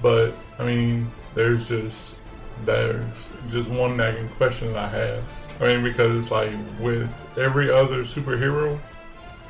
But 0.00 0.34
I 0.58 0.64
mean, 0.64 1.10
there's 1.34 1.68
just 1.68 2.16
there's 2.64 3.28
just 3.50 3.68
one 3.68 3.96
nagging 3.96 4.28
question 4.30 4.72
that 4.72 4.84
I 4.84 4.88
have. 4.88 5.24
I 5.60 5.74
mean, 5.74 5.82
because 5.82 6.30
like 6.30 6.54
with 6.80 7.12
every 7.38 7.70
other 7.70 8.00
superhero, 8.00 8.78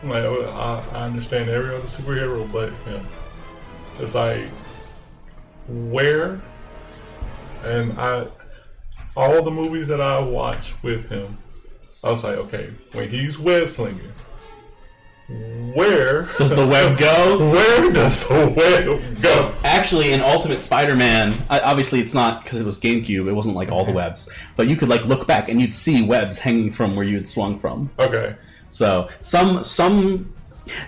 like 0.02 0.24
oh, 0.24 0.44
I, 0.44 0.96
I 0.96 1.02
understand 1.02 1.48
every 1.50 1.74
other 1.74 1.88
superhero, 1.88 2.50
but 2.52 2.72
him, 2.84 3.06
it's 3.98 4.14
like 4.14 4.48
where, 5.68 6.40
and 7.64 7.98
I, 7.98 8.28
all 9.16 9.42
the 9.42 9.50
movies 9.50 9.88
that 9.88 10.00
I 10.00 10.20
watched 10.20 10.80
with 10.82 11.08
him, 11.08 11.38
I 12.04 12.10
was 12.10 12.22
like, 12.22 12.36
okay, 12.36 12.72
when 12.92 13.08
he's 13.08 13.38
web 13.38 13.68
slinging, 13.68 14.12
where 15.28 16.22
Does 16.38 16.50
the 16.54 16.66
web 16.66 16.96
go? 16.98 17.38
Where 17.50 17.92
does 17.92 18.26
the 18.28 18.52
web 18.56 19.18
So 19.18 19.28
go? 19.28 19.54
actually, 19.64 20.12
in 20.12 20.20
Ultimate 20.20 20.62
Spider-Man, 20.62 21.34
obviously 21.50 22.00
it's 22.00 22.14
not 22.14 22.42
because 22.44 22.60
it 22.60 22.64
was 22.64 22.78
GameCube. 22.78 23.26
It 23.28 23.32
wasn't 23.32 23.56
like 23.56 23.70
all 23.72 23.84
the 23.84 23.92
webs, 23.92 24.30
but 24.54 24.68
you 24.68 24.76
could 24.76 24.88
like 24.88 25.04
look 25.04 25.26
back 25.26 25.48
and 25.48 25.60
you'd 25.60 25.74
see 25.74 26.02
webs 26.06 26.38
hanging 26.38 26.70
from 26.70 26.94
where 26.96 27.04
you 27.04 27.16
had 27.16 27.26
swung 27.28 27.58
from. 27.58 27.90
Okay. 27.98 28.36
So 28.70 29.08
some 29.20 29.64
some, 29.64 30.32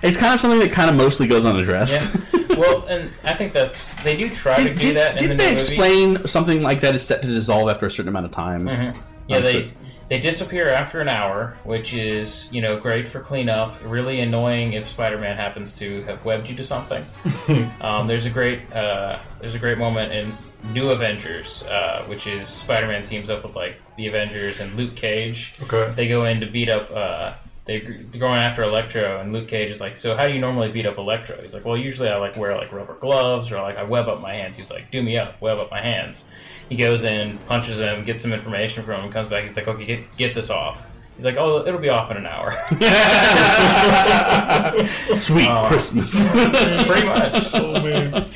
it's 0.02 0.16
kind 0.16 0.35
of 0.35 0.40
something 0.40 0.60
that 0.60 0.70
kind 0.73 0.89
of 0.90 0.97
mostly 0.97 1.27
goes 1.27 1.44
unaddressed. 1.44 2.16
well, 2.51 2.85
and 2.86 3.10
I 3.24 3.35
think 3.35 3.52
that's 3.52 3.89
they 4.05 4.16
do 4.16 4.31
try 4.31 4.62
to 4.62 4.74
do 4.74 4.94
that 4.94 5.19
Did 5.19 5.31
the 5.32 5.35
they 5.35 5.47
new 5.47 5.52
movie. 5.52 5.55
explain 5.55 6.27
something 6.27 6.62
like 6.62 6.81
that 6.82 6.94
is 6.94 7.02
set 7.05 7.23
to 7.23 7.28
dissolve 7.28 7.69
after 7.69 7.86
a 7.86 7.90
certain 7.90 8.09
amount 8.09 8.27
of 8.27 8.32
time? 8.32 8.65
Mhm. 8.66 8.97
Yeah, 9.27 9.36
Um, 9.39 9.43
they 9.43 9.52
so- 9.65 9.69
they 10.09 10.18
disappear 10.18 10.68
after 10.68 11.01
an 11.01 11.09
hour, 11.09 11.56
which 11.64 11.93
is 11.93 12.52
you 12.52 12.60
know 12.60 12.78
great 12.78 13.06
for 13.06 13.20
cleanup. 13.20 13.78
Really 13.85 14.20
annoying 14.20 14.72
if 14.72 14.89
Spider-Man 14.89 15.36
happens 15.36 15.76
to 15.78 16.02
have 16.05 16.24
webbed 16.24 16.48
you 16.48 16.56
to 16.56 16.64
something. 16.64 17.05
um, 17.80 18.06
there's 18.06 18.26
a 18.26 18.30
great 18.30 18.70
uh, 18.72 19.20
there's 19.40 19.55
a 19.55 19.59
great 19.59 19.78
moment 19.78 20.12
in 20.12 20.36
New 20.72 20.90
Avengers, 20.90 21.62
uh, 21.64 22.05
which 22.06 22.26
is 22.26 22.48
Spider-Man 22.48 23.05
teams 23.05 23.30
up 23.30 23.44
with 23.44 23.55
like 23.55 23.80
the 23.97 24.06
Avengers 24.06 24.60
and 24.60 24.74
Luke 24.76 24.97
Cage. 24.97 25.55
Okay. 25.62 25.93
They 25.94 26.09
go 26.09 26.24
in 26.24 26.40
to 26.40 26.47
beat 26.47 26.70
up. 26.70 26.90
Uh, 26.90 27.35
they're 27.69 27.81
going 28.19 28.39
after 28.39 28.65
Electro, 28.65 29.20
and 29.20 29.32
Luke 29.32 29.47
Cage 29.47 29.70
is 29.70 29.81
like, 29.81 29.97
"So 29.97 30.16
how 30.16 30.27
do 30.27 30.32
you 30.32 30.40
normally 30.40 30.70
beat 30.73 30.86
up 30.86 30.99
Electro?" 30.99 31.40
He's 31.40 31.55
like, 31.55 31.65
"Well, 31.65 31.77
usually 31.77 32.09
I 32.09 32.16
like 32.16 32.36
wear 32.36 32.57
like 32.57 32.73
rubber 32.73 32.95
gloves, 32.95 33.53
or 33.53 33.61
like 33.62 33.77
I 33.77 33.85
web 33.85 34.09
up 34.09 34.20
my 34.20 34.35
hands." 34.35 34.57
He's 34.57 34.70
like, 34.70 34.90
"Do 34.90 35.03
me 35.03 35.16
up, 35.19 35.40
web 35.40 35.59
up 35.59 35.70
my 35.70 35.81
hands." 35.81 36.24
He 36.69 36.77
goes 36.77 37.05
in, 37.05 37.39
punches 37.47 37.78
him, 37.78 38.05
gets 38.05 38.23
some 38.23 38.32
information 38.32 38.82
from 38.82 39.03
him, 39.03 39.12
comes 39.12 39.28
back. 39.28 39.45
He's 39.45 39.57
like, 39.57 39.69
"Okay, 39.69 39.85
get 39.85 40.16
get 40.16 40.35
this 40.35 40.51
off." 40.51 40.89
He's 41.16 41.24
like, 41.24 41.36
"Oh, 41.39 41.65
it'll 41.66 41.81
be 41.81 41.89
off 41.90 42.11
in 42.11 42.16
an 42.16 42.27
hour." 42.27 42.51
Sweet 44.86 45.49
Uh, 45.49 45.66
Christmas. 45.69 46.28
pretty 46.31 47.07
much. 47.07 47.51
Oh 47.55 47.73
man. 47.82 48.31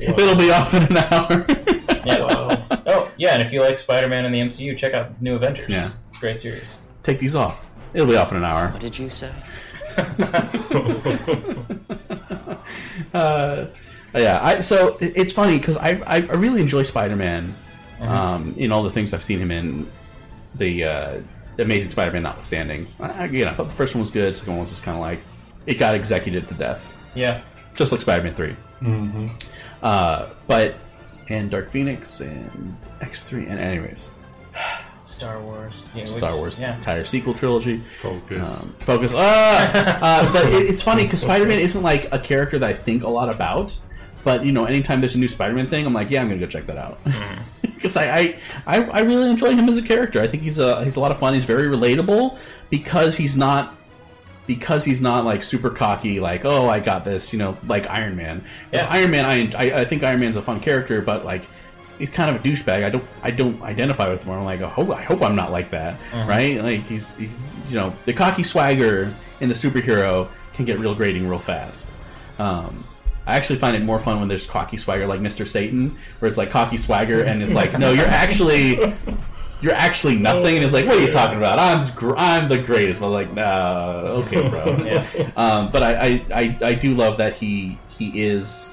It'll 0.00 0.36
be 0.36 0.50
off 0.50 0.74
in 0.74 0.82
an 0.84 0.96
hour. 0.98 1.46
Yeah. 2.04 2.60
Oh, 2.86 3.10
yeah, 3.16 3.30
and 3.32 3.40
if 3.42 3.50
you 3.50 3.62
like 3.62 3.78
Spider-Man 3.78 4.26
in 4.26 4.32
the 4.32 4.38
MCU, 4.38 4.76
check 4.76 4.92
out 4.92 5.22
New 5.22 5.36
Avengers. 5.36 5.70
Yeah. 5.70 5.88
It's 6.10 6.18
a 6.18 6.20
great 6.20 6.38
series. 6.38 6.76
Take 7.02 7.18
these 7.18 7.34
off. 7.34 7.64
It'll 7.94 8.08
be 8.08 8.16
off 8.16 8.32
in 8.32 8.38
an 8.38 8.44
hour. 8.44 8.68
What 8.68 8.80
did 8.80 8.98
you 8.98 9.08
say? 9.08 9.32
uh, 13.14 13.66
yeah, 14.14 14.40
I, 14.42 14.60
so 14.60 14.96
it's 15.00 15.32
funny 15.32 15.58
because 15.58 15.76
I, 15.76 15.90
I 16.06 16.16
I 16.16 16.18
really 16.34 16.60
enjoy 16.60 16.82
Spider 16.82 17.16
Man, 17.16 17.54
Mhm. 18.00 18.08
um, 18.08 18.54
in 18.56 18.72
all 18.72 18.82
the 18.82 18.90
things 18.90 19.14
I've 19.14 19.22
seen 19.24 19.38
him 19.38 19.50
in. 19.50 19.90
The 20.56 20.84
uh, 20.84 21.20
Amazing 21.58 21.90
Spider 21.90 22.12
Man 22.12 22.22
notwithstanding, 22.22 22.86
I, 23.00 23.24
again, 23.24 23.48
I 23.48 23.54
thought 23.54 23.68
the 23.68 23.74
first 23.74 23.94
one 23.94 24.00
was 24.00 24.10
good. 24.10 24.36
Second 24.36 24.52
one 24.54 24.60
was 24.62 24.70
just 24.70 24.82
kind 24.84 24.96
of 24.96 25.00
like 25.00 25.20
it 25.66 25.74
got 25.78 25.94
executed 25.94 26.46
to 26.48 26.54
death. 26.54 26.92
Yeah. 27.14 27.42
just 27.74 27.90
like 27.92 28.00
Spider-Man 28.00 28.34
3 28.34 28.56
Mhm. 28.82 29.42
Uh, 29.82 30.26
but 30.46 30.74
and 31.28 31.50
Dark 31.50 31.70
Phoenix 31.70 32.20
and 32.20 32.76
X 33.00 33.24
three 33.24 33.46
and 33.46 33.58
anyways, 33.58 34.10
Star 35.14 35.40
Wars. 35.40 35.84
Yeah, 35.94 36.04
Star 36.06 36.32
which- 36.32 36.38
Wars 36.38 36.60
Yeah. 36.60 36.76
entire 36.76 37.04
sequel 37.04 37.34
trilogy. 37.34 37.80
Focus. 38.02 38.62
Um, 38.62 38.74
focus. 38.80 39.12
Ah! 39.14 39.98
uh, 40.02 40.32
but 40.32 40.46
it, 40.46 40.68
it's 40.68 40.82
funny 40.82 41.04
because 41.04 41.20
Spider-Man 41.28 41.60
isn't 41.60 41.82
like 41.82 42.12
a 42.12 42.18
character 42.18 42.58
that 42.58 42.68
I 42.68 42.72
think 42.74 43.02
a 43.04 43.08
lot 43.08 43.28
about. 43.28 43.78
But 44.24 44.44
you 44.44 44.52
know, 44.52 44.64
anytime 44.64 45.00
there's 45.00 45.14
a 45.14 45.18
new 45.18 45.28
Spider-Man 45.28 45.68
thing, 45.68 45.84
I'm 45.86 45.92
like, 45.92 46.10
yeah, 46.10 46.22
I'm 46.22 46.28
gonna 46.28 46.40
go 46.40 46.46
check 46.46 46.66
that 46.66 46.78
out 46.78 46.98
because 47.62 47.96
I, 47.96 48.04
I, 48.18 48.38
I 48.66 48.82
I 48.84 49.00
really 49.00 49.28
enjoy 49.30 49.54
him 49.54 49.68
as 49.68 49.76
a 49.76 49.82
character. 49.82 50.20
I 50.22 50.26
think 50.28 50.42
he's 50.42 50.58
a 50.58 50.82
he's 50.82 50.96
a 50.96 51.00
lot 51.00 51.10
of 51.12 51.18
fun. 51.18 51.34
He's 51.34 51.44
very 51.44 51.66
relatable 51.68 52.38
because 52.70 53.16
he's 53.16 53.36
not 53.36 53.76
because 54.46 54.84
he's 54.84 55.00
not 55.02 55.24
like 55.26 55.42
super 55.42 55.68
cocky, 55.70 56.20
like 56.20 56.46
oh 56.46 56.68
I 56.70 56.80
got 56.80 57.04
this, 57.04 57.32
you 57.34 57.38
know, 57.38 57.56
like 57.66 57.86
Iron 57.90 58.16
Man. 58.16 58.42
Yeah. 58.72 58.86
Iron 58.88 59.10
Man, 59.10 59.26
I, 59.26 59.50
I 59.58 59.80
I 59.80 59.84
think 59.84 60.02
Iron 60.02 60.20
Man's 60.20 60.36
a 60.36 60.42
fun 60.42 60.58
character, 60.60 61.02
but 61.02 61.26
like 61.26 61.44
he's 61.98 62.10
kind 62.10 62.28
of 62.34 62.36
a 62.36 62.38
douchebag. 62.48 62.84
I 62.84 62.90
don't 62.90 63.04
I 63.22 63.30
don't 63.30 63.60
identify 63.62 64.08
with 64.08 64.24
him. 64.24 64.32
I'm 64.32 64.44
like, 64.44 64.60
oh, 64.60 64.92
I 64.92 65.02
hope 65.02 65.22
I'm 65.22 65.36
not 65.36 65.50
like 65.52 65.70
that, 65.70 65.98
Mhm. 66.12 66.26
right? 66.26 66.62
Like 66.62 66.80
he's 66.86 67.14
he's 67.16 67.42
you 67.68 67.76
know 67.76 67.94
the 68.04 68.12
cocky 68.12 68.42
swagger 68.42 69.14
in 69.40 69.48
the 69.48 69.54
superhero 69.54 70.28
can 70.54 70.64
get 70.64 70.78
real 70.78 70.94
grating 70.94 71.28
real 71.28 71.38
fast. 71.38 71.90
Um, 72.38 72.84
I 73.26 73.36
actually 73.36 73.58
find 73.58 73.74
it 73.74 73.82
more 73.82 73.98
fun 73.98 74.18
when 74.20 74.28
there's 74.28 74.46
cocky 74.46 74.76
swagger 74.76 75.06
like 75.06 75.20
Mr. 75.20 75.46
Satan, 75.46 75.96
where 76.18 76.28
it's 76.28 76.36
like 76.36 76.50
cocky 76.50 76.76
swagger 76.76 77.22
and 77.22 77.42
it's 77.42 77.54
like, 77.54 77.78
no, 77.78 77.92
you're 77.92 78.06
actually 78.06 78.76
you're 79.62 79.72
actually 79.72 80.16
nothing, 80.16 80.56
and 80.56 80.64
it's 80.64 80.74
like, 80.74 80.84
what 80.84 80.96
are 80.98 81.00
you 81.00 81.10
talking 81.10 81.38
about? 81.38 81.58
I'm 81.58 81.90
gr- 81.94 82.16
I'm 82.18 82.48
the 82.50 82.58
greatest. 82.58 83.00
But 83.00 83.08
like, 83.10 83.32
nah, 83.32 84.00
okay, 84.26 84.46
bro. 84.48 84.76
Yeah. 84.84 85.06
Um, 85.36 85.70
but 85.70 85.82
I, 85.82 85.94
I, 85.94 86.26
I 86.34 86.58
I 86.62 86.74
do 86.74 86.94
love 86.94 87.16
that 87.18 87.34
he 87.34 87.78
he 87.88 88.20
is 88.20 88.72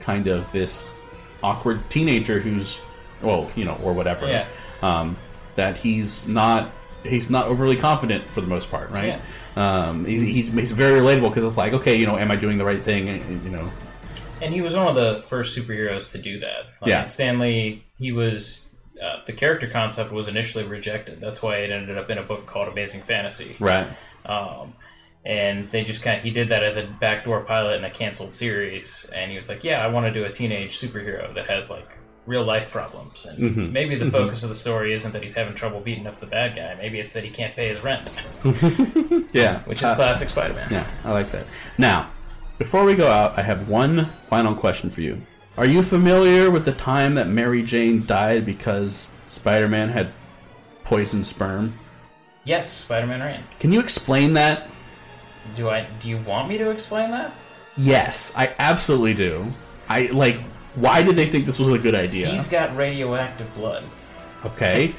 kind 0.00 0.26
of 0.26 0.50
this 0.50 0.98
awkward 1.42 1.88
teenager 1.90 2.40
who's 2.40 2.80
well, 3.22 3.50
you 3.54 3.64
know, 3.64 3.78
or 3.82 3.92
whatever. 3.92 4.26
Yeah. 4.26 4.46
Um, 4.82 5.16
that 5.54 5.76
he's 5.76 6.26
not 6.26 6.72
he's 7.04 7.30
not 7.30 7.46
overly 7.46 7.76
confident 7.76 8.24
for 8.26 8.40
the 8.40 8.46
most 8.46 8.70
part, 8.70 8.90
right? 8.90 9.20
Um, 9.56 10.04
he, 10.04 10.24
he's 10.24 10.52
he's 10.52 10.72
very 10.72 11.00
relatable 11.00 11.28
because 11.28 11.44
it's 11.44 11.56
like, 11.56 11.72
okay, 11.72 11.96
you 11.96 12.06
know, 12.06 12.16
am 12.16 12.30
I 12.30 12.36
doing 12.36 12.58
the 12.58 12.64
right 12.64 12.82
thing? 12.82 13.08
And, 13.08 13.44
You 13.44 13.50
know, 13.50 13.70
And 14.40 14.52
he 14.52 14.60
was 14.60 14.74
one 14.74 14.86
of 14.86 14.94
the 14.94 15.22
first 15.22 15.56
superheroes 15.56 16.12
to 16.12 16.18
do 16.18 16.38
that. 16.40 16.66
Like, 16.80 16.88
Yeah. 16.88 17.04
Stan 17.04 17.38
Lee, 17.38 17.82
he 17.98 18.12
was. 18.12 18.66
Uh, 19.02 19.20
the 19.26 19.32
character 19.32 19.66
concept 19.66 20.12
was 20.12 20.28
initially 20.28 20.62
rejected. 20.62 21.20
That's 21.20 21.42
why 21.42 21.56
it 21.56 21.72
ended 21.72 21.98
up 21.98 22.08
in 22.08 22.18
a 22.18 22.22
book 22.22 22.46
called 22.46 22.68
Amazing 22.68 23.00
Fantasy. 23.00 23.56
Right. 23.58 23.86
Um, 24.26 24.74
and 25.24 25.68
they 25.68 25.84
just 25.84 26.02
kind 26.02 26.18
of, 26.18 26.24
he 26.24 26.30
did 26.30 26.48
that 26.48 26.62
as 26.64 26.76
a 26.76 26.84
backdoor 27.00 27.40
pilot 27.42 27.76
in 27.76 27.84
a 27.84 27.90
canceled 27.90 28.32
series. 28.32 29.08
And 29.14 29.30
he 29.30 29.36
was 29.36 29.48
like, 29.48 29.62
yeah, 29.64 29.84
I 29.84 29.88
want 29.88 30.06
to 30.06 30.12
do 30.12 30.24
a 30.24 30.30
teenage 30.30 30.78
superhero 30.78 31.32
that 31.34 31.48
has 31.48 31.70
like 31.70 31.96
real 32.26 32.44
life 32.44 32.70
problems. 32.70 33.26
And 33.26 33.38
Mhm. 33.56 33.72
maybe 33.72 33.94
the 33.96 34.04
Mhm. 34.06 34.12
focus 34.12 34.42
of 34.42 34.48
the 34.48 34.54
story 34.54 34.92
isn't 34.92 35.12
that 35.12 35.22
he's 35.22 35.34
having 35.34 35.54
trouble 35.54 35.80
beating 35.80 36.06
up 36.06 36.18
the 36.18 36.26
bad 36.26 36.54
guy. 36.56 36.74
Maybe 36.76 36.98
it's 37.00 37.12
that 37.12 37.24
he 37.24 37.30
can't 37.30 37.54
pay 37.56 37.68
his 37.68 37.82
rent. 37.82 38.12
yeah, 39.32 39.60
Which 39.64 39.82
is 39.82 39.88
Uh, 39.88 39.94
classic 39.96 40.28
Spider-Man. 40.28 40.68
Yeah, 40.70 40.86
I 41.04 41.12
like 41.12 41.30
that. 41.32 41.46
Now, 41.78 42.08
before 42.58 42.84
we 42.84 42.94
go 42.94 43.08
out, 43.10 43.38
I 43.38 43.42
have 43.42 43.68
one 43.68 44.10
final 44.28 44.54
question 44.54 44.90
for 44.90 45.00
you. 45.00 45.22
Are 45.56 45.66
you 45.66 45.82
familiar 45.82 46.50
with 46.50 46.64
the 46.64 46.72
time 46.72 47.14
that 47.14 47.28
Mary 47.28 47.62
Jane 47.62 48.06
died 48.06 48.44
because 48.46 49.10
Spider-Man 49.28 49.90
had 49.90 50.08
poisoned 50.84 51.26
sperm? 51.26 51.74
Yes, 52.44 52.70
Spider-Man 52.70 53.20
Reign. 53.20 53.40
Can 53.60 53.72
you 53.72 53.80
explain 53.80 54.32
that? 54.34 54.68
Do 55.54 55.68
I? 55.68 55.86
Do 56.00 56.08
you 56.08 56.18
want 56.18 56.48
me 56.48 56.58
to 56.58 56.70
explain 56.70 57.10
that? 57.10 57.32
Yes, 57.76 58.32
I 58.36 58.54
absolutely 58.58 59.14
do. 59.14 59.46
I 59.88 60.06
like. 60.06 60.40
Why 60.74 61.02
did 61.02 61.16
they 61.16 61.28
think 61.28 61.44
this 61.44 61.58
was 61.58 61.68
a 61.74 61.78
good 61.78 61.94
idea? 61.94 62.28
He's 62.28 62.46
got 62.46 62.74
radioactive 62.76 63.52
blood. 63.54 63.84
Okay. 64.44 64.94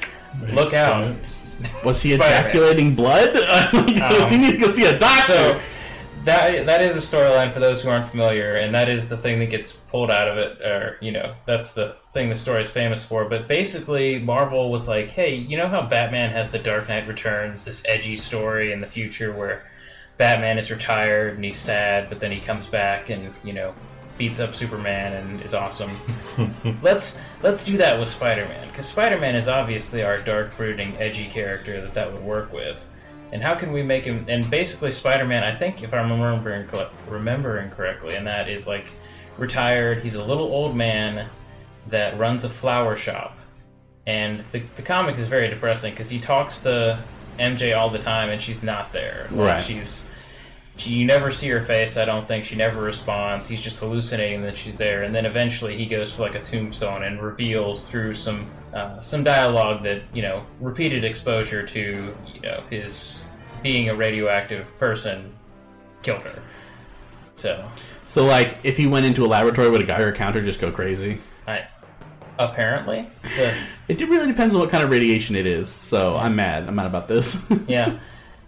Look 0.52 0.72
out. 0.74 1.14
Was 1.84 2.02
he 2.02 2.12
ejaculating 2.14 2.94
blood? 2.94 3.36
Um, 3.74 3.86
he 4.30 4.38
needs 4.38 4.54
to 4.54 4.60
go 4.60 4.68
see 4.68 4.84
a 4.84 4.98
doctor. 4.98 5.32
So 5.32 5.60
that 6.24 6.66
that 6.66 6.82
is 6.82 6.96
a 6.96 7.00
storyline 7.16 7.52
for 7.52 7.60
those 7.60 7.82
who 7.82 7.90
aren't 7.90 8.06
familiar, 8.06 8.56
and 8.56 8.74
that 8.74 8.88
is 8.88 9.08
the 9.08 9.16
thing 9.16 9.38
that 9.40 9.50
gets 9.50 9.72
pulled 9.72 10.10
out 10.10 10.28
of 10.28 10.38
it, 10.38 10.60
or 10.62 10.96
you 11.00 11.12
know, 11.12 11.34
that's 11.46 11.72
the 11.72 11.96
thing 12.12 12.28
the 12.28 12.36
story 12.36 12.62
is 12.62 12.70
famous 12.70 13.04
for. 13.04 13.28
But 13.28 13.46
basically, 13.46 14.18
Marvel 14.18 14.70
was 14.70 14.88
like, 14.88 15.10
"Hey, 15.10 15.34
you 15.34 15.56
know 15.56 15.68
how 15.68 15.82
Batman 15.82 16.30
has 16.30 16.50
the 16.50 16.58
Dark 16.58 16.88
Knight 16.88 17.06
Returns, 17.06 17.64
this 17.64 17.82
edgy 17.86 18.16
story 18.16 18.72
in 18.72 18.80
the 18.80 18.86
future 18.86 19.32
where 19.32 19.64
Batman 20.16 20.58
is 20.58 20.70
retired 20.70 21.34
and 21.34 21.44
he's 21.44 21.58
sad, 21.58 22.08
but 22.08 22.20
then 22.20 22.30
he 22.30 22.40
comes 22.40 22.66
back 22.66 23.10
and 23.10 23.32
you 23.42 23.52
know." 23.52 23.74
beats 24.16 24.38
up 24.40 24.54
Superman 24.54 25.12
and 25.14 25.42
is 25.42 25.54
awesome. 25.54 25.90
let's 26.82 27.18
let's 27.42 27.64
do 27.64 27.76
that 27.78 27.98
with 27.98 28.08
Spider-Man 28.08 28.68
because 28.68 28.86
Spider-Man 28.86 29.34
is 29.34 29.48
obviously 29.48 30.02
our 30.02 30.18
dark, 30.18 30.56
brooding, 30.56 30.96
edgy 30.98 31.26
character 31.26 31.80
that 31.80 31.92
that 31.94 32.12
would 32.12 32.22
work 32.22 32.52
with. 32.52 32.84
And 33.32 33.42
how 33.42 33.54
can 33.54 33.72
we 33.72 33.82
make 33.82 34.04
him? 34.04 34.24
And 34.28 34.48
basically, 34.48 34.92
Spider-Man, 34.92 35.42
I 35.42 35.54
think, 35.54 35.82
if 35.82 35.92
I'm 35.92 36.10
remembering 36.10 36.68
remembering 37.08 37.70
correctly, 37.70 38.14
and 38.14 38.26
that 38.26 38.48
is 38.48 38.66
like 38.66 38.86
retired. 39.38 39.98
He's 39.98 40.14
a 40.14 40.24
little 40.24 40.46
old 40.46 40.76
man 40.76 41.28
that 41.88 42.16
runs 42.18 42.44
a 42.44 42.48
flower 42.48 42.94
shop, 42.94 43.36
and 44.06 44.40
the 44.52 44.62
the 44.76 44.82
comic 44.82 45.18
is 45.18 45.26
very 45.26 45.48
depressing 45.48 45.92
because 45.92 46.08
he 46.08 46.20
talks 46.20 46.60
to 46.60 47.02
MJ 47.38 47.76
all 47.76 47.90
the 47.90 47.98
time, 47.98 48.30
and 48.30 48.40
she's 48.40 48.62
not 48.62 48.92
there. 48.92 49.28
Like, 49.30 49.54
Right. 49.54 49.62
She's 49.62 50.04
she, 50.76 50.90
you 50.90 51.06
never 51.06 51.30
see 51.30 51.48
her 51.50 51.60
face. 51.60 51.96
I 51.96 52.04
don't 52.04 52.26
think 52.26 52.44
she 52.44 52.56
never 52.56 52.82
responds. 52.82 53.46
He's 53.46 53.62
just 53.62 53.78
hallucinating 53.78 54.42
that 54.42 54.56
she's 54.56 54.76
there, 54.76 55.04
and 55.04 55.14
then 55.14 55.24
eventually 55.24 55.76
he 55.76 55.86
goes 55.86 56.16
to 56.16 56.22
like 56.22 56.34
a 56.34 56.42
tombstone 56.42 57.04
and 57.04 57.22
reveals 57.22 57.88
through 57.88 58.14
some 58.14 58.50
uh, 58.72 58.98
some 58.98 59.22
dialogue 59.22 59.84
that 59.84 60.02
you 60.12 60.22
know 60.22 60.44
repeated 60.60 61.04
exposure 61.04 61.64
to 61.64 62.14
you 62.34 62.40
know 62.40 62.62
his 62.70 63.24
being 63.62 63.88
a 63.88 63.94
radioactive 63.94 64.76
person 64.78 65.32
killed 66.02 66.22
her. 66.22 66.42
So 67.34 67.68
So, 68.04 68.24
like, 68.24 68.58
if 68.64 68.76
he 68.76 68.86
went 68.86 69.06
into 69.06 69.24
a 69.24 69.28
laboratory, 69.28 69.70
would 69.70 69.80
a 69.80 69.86
Geiger 69.86 70.12
counter 70.12 70.40
just 70.40 70.60
go 70.60 70.70
crazy? 70.72 71.20
I 71.46 71.66
apparently 72.38 73.08
a 73.38 73.56
It 73.88 74.00
really 74.08 74.26
depends 74.26 74.54
on 74.54 74.60
what 74.60 74.70
kind 74.70 74.82
of 74.82 74.90
radiation 74.90 75.36
it 75.36 75.46
is. 75.46 75.68
So 75.68 76.16
I'm 76.16 76.34
mad. 76.36 76.66
I'm 76.68 76.74
mad 76.74 76.86
about 76.86 77.08
this. 77.08 77.44
yeah 77.68 77.98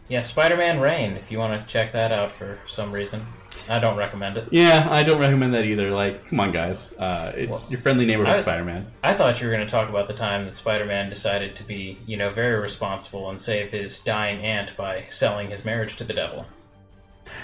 yeah 0.08 0.20
Spider-Man 0.20 0.80
Reign 0.80 1.12
if 1.12 1.30
you 1.32 1.38
want 1.38 1.60
to 1.60 1.66
check 1.66 1.92
that 1.92 2.12
out 2.12 2.30
for 2.30 2.58
some 2.66 2.92
reason. 2.92 3.26
I 3.68 3.78
don't 3.80 3.96
recommend 3.96 4.36
it. 4.36 4.48
yeah, 4.52 4.86
I 4.90 5.02
don't 5.02 5.18
recommend 5.18 5.54
that 5.54 5.64
either. 5.64 5.90
Like, 5.90 6.26
come 6.26 6.38
on, 6.40 6.52
guys. 6.52 6.92
Uh, 6.98 7.32
it's 7.34 7.62
Well, 7.62 7.70
your 7.70 7.80
friendly 7.80 8.04
neighborhood 8.06 8.36
I- 8.36 8.40
Spider-Man. 8.42 8.86
I 9.02 9.14
thought 9.14 9.40
you 9.40 9.46
were 9.48 9.52
going 9.52 9.66
to 9.66 9.70
talk 9.70 9.88
about 9.88 10.06
the 10.06 10.14
time 10.14 10.44
that 10.44 10.54
Spider-Man 10.54 11.08
decided 11.08 11.56
to 11.56 11.64
be, 11.64 11.98
you 12.06 12.16
know, 12.16 12.30
very 12.30 12.60
responsible 12.60 13.28
and 13.30 13.40
save 13.40 13.70
his 13.72 13.98
dying 13.98 14.40
aunt 14.44 14.76
by 14.76 15.04
selling 15.08 15.48
his 15.50 15.64
marriage 15.64 15.96
to 15.96 16.04
the 16.04 16.12
devil. 16.12 16.46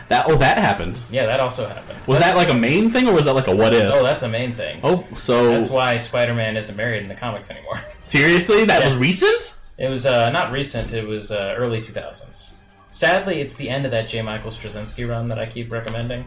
That 0.08 0.26
oh, 0.28 0.36
that 0.36 0.58
happened. 0.58 1.00
Yeah, 1.10 1.26
that 1.26 1.40
also 1.40 1.66
happened. 1.68 1.98
Was 2.06 2.18
that 2.18 2.36
like 2.36 2.48
a 2.48 2.54
main 2.54 2.90
thing, 2.90 3.08
or 3.08 3.12
was 3.14 3.24
that 3.24 3.34
like 3.34 3.46
a 3.46 3.54
what 3.54 3.72
if? 3.72 3.90
Oh, 3.92 4.02
that's 4.02 4.22
a 4.22 4.28
main 4.28 4.54
thing. 4.54 4.80
Oh, 4.82 5.06
so 5.14 5.50
That's 5.50 5.70
why 5.70 5.96
Spider-Man 5.98 6.56
isn't 6.56 6.76
married 6.76 7.02
in 7.02 7.08
the 7.08 7.14
comics 7.14 7.50
anymore. 7.50 7.76
seriously, 8.02 8.64
that 8.66 8.80
Yeah. 8.80 8.86
was 8.88 8.96
recent. 8.96 9.58
It 9.78 9.88
was 9.88 10.06
uh, 10.06 10.30
not 10.30 10.52
recent. 10.52 10.92
It 10.92 11.06
was 11.06 11.30
uh, 11.30 11.54
early 11.56 11.80
2000s. 11.80 12.52
Sadly, 12.88 13.40
it's 13.40 13.54
the 13.54 13.68
end 13.70 13.84
of 13.86 13.90
that 13.92 14.06
J. 14.06 14.20
Michael 14.22 14.50
Straczynski 14.50 15.08
run 15.08 15.28
that 15.28 15.38
I 15.38 15.46
keep 15.46 15.72
recommending. 15.72 16.26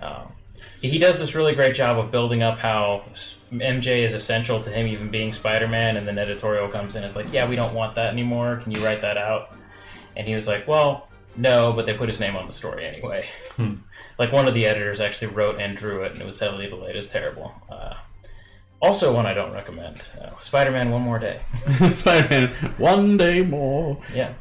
Um, 0.00 0.32
he 0.80 0.98
does 0.98 1.18
this 1.18 1.34
really 1.34 1.54
great 1.54 1.74
job 1.74 1.98
of 1.98 2.10
building 2.10 2.42
up 2.42 2.58
how 2.58 3.04
MJ 3.52 4.04
is 4.04 4.12
essential 4.12 4.60
to 4.60 4.70
him 4.70 4.86
even 4.86 5.08
being 5.08 5.30
Spider-Man, 5.32 5.96
and 5.96 6.06
then 6.06 6.18
editorial 6.18 6.68
comes 6.68 6.96
in. 6.96 7.02
And 7.02 7.06
it's 7.06 7.16
like, 7.16 7.32
yeah, 7.32 7.48
we 7.48 7.56
don't 7.56 7.72
want 7.74 7.94
that 7.94 8.10
anymore. 8.10 8.56
Can 8.56 8.72
you 8.72 8.84
write 8.84 9.00
that 9.02 9.16
out? 9.16 9.54
And 10.16 10.26
he 10.26 10.34
was 10.34 10.46
like, 10.48 10.66
well, 10.68 11.08
no, 11.36 11.72
but 11.72 11.86
they 11.86 11.94
put 11.94 12.08
his 12.08 12.20
name 12.20 12.36
on 12.36 12.46
the 12.46 12.52
story 12.52 12.86
anyway. 12.86 13.28
like 14.18 14.32
one 14.32 14.46
of 14.46 14.54
the 14.54 14.66
editors 14.66 15.00
actually 15.00 15.28
wrote 15.28 15.60
and 15.60 15.76
drew 15.76 16.02
it, 16.02 16.12
and 16.12 16.20
it 16.20 16.26
was 16.26 16.38
heavily 16.38 16.68
delayed. 16.68 16.94
It 16.94 16.96
was 16.96 17.08
terrible. 17.08 17.54
Uh, 17.70 17.94
also, 18.80 19.14
one 19.14 19.26
I 19.26 19.34
don't 19.34 19.52
recommend: 19.52 20.02
uh, 20.20 20.38
Spider-Man 20.38 20.90
One 20.90 21.02
More 21.02 21.18
Day. 21.18 21.40
Spider-Man, 21.90 22.48
one 22.76 23.16
day 23.16 23.42
more. 23.42 24.00
Yeah. 24.14 24.34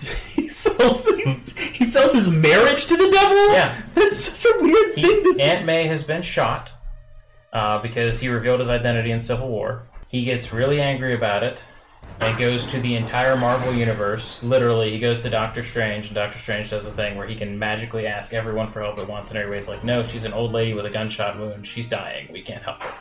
He 0.38 0.48
sells 0.48 1.06
he 1.06 1.84
sells 1.84 2.12
his 2.14 2.28
marriage 2.28 2.86
to 2.86 2.96
the 2.96 3.10
devil. 3.10 3.52
Yeah. 3.52 3.82
that's 3.94 4.16
such 4.16 4.54
a 4.54 4.62
weird 4.62 4.94
thing. 4.94 5.24
To... 5.24 5.36
Aunt 5.40 5.66
May 5.66 5.84
has 5.88 6.02
been 6.02 6.22
shot 6.22 6.70
uh, 7.52 7.80
because 7.80 8.18
he 8.18 8.28
revealed 8.28 8.60
his 8.60 8.70
identity 8.70 9.10
in 9.10 9.20
Civil 9.20 9.48
War. 9.48 9.82
He 10.08 10.24
gets 10.24 10.52
really 10.52 10.80
angry 10.80 11.14
about 11.14 11.42
it, 11.42 11.66
and 12.20 12.36
goes 12.38 12.66
to 12.66 12.80
the 12.80 12.96
entire 12.96 13.36
Marvel 13.36 13.72
universe. 13.72 14.42
Literally, 14.42 14.90
he 14.90 14.98
goes 14.98 15.22
to 15.22 15.30
Doctor 15.30 15.62
Strange, 15.62 16.06
and 16.06 16.14
Doctor 16.14 16.38
Strange 16.38 16.70
does 16.70 16.86
a 16.86 16.90
thing 16.90 17.16
where 17.16 17.26
he 17.26 17.34
can 17.34 17.58
magically 17.58 18.06
ask 18.06 18.34
everyone 18.34 18.66
for 18.66 18.80
help 18.82 18.98
at 18.98 19.06
once, 19.08 19.30
and 19.30 19.38
everybody's 19.38 19.68
like, 19.68 19.84
"No, 19.84 20.02
she's 20.02 20.24
an 20.24 20.32
old 20.32 20.52
lady 20.52 20.74
with 20.74 20.84
a 20.86 20.90
gunshot 20.90 21.38
wound. 21.38 21.66
She's 21.66 21.88
dying. 21.88 22.28
We 22.32 22.42
can't 22.42 22.62
help 22.62 22.82
her. 22.82 22.92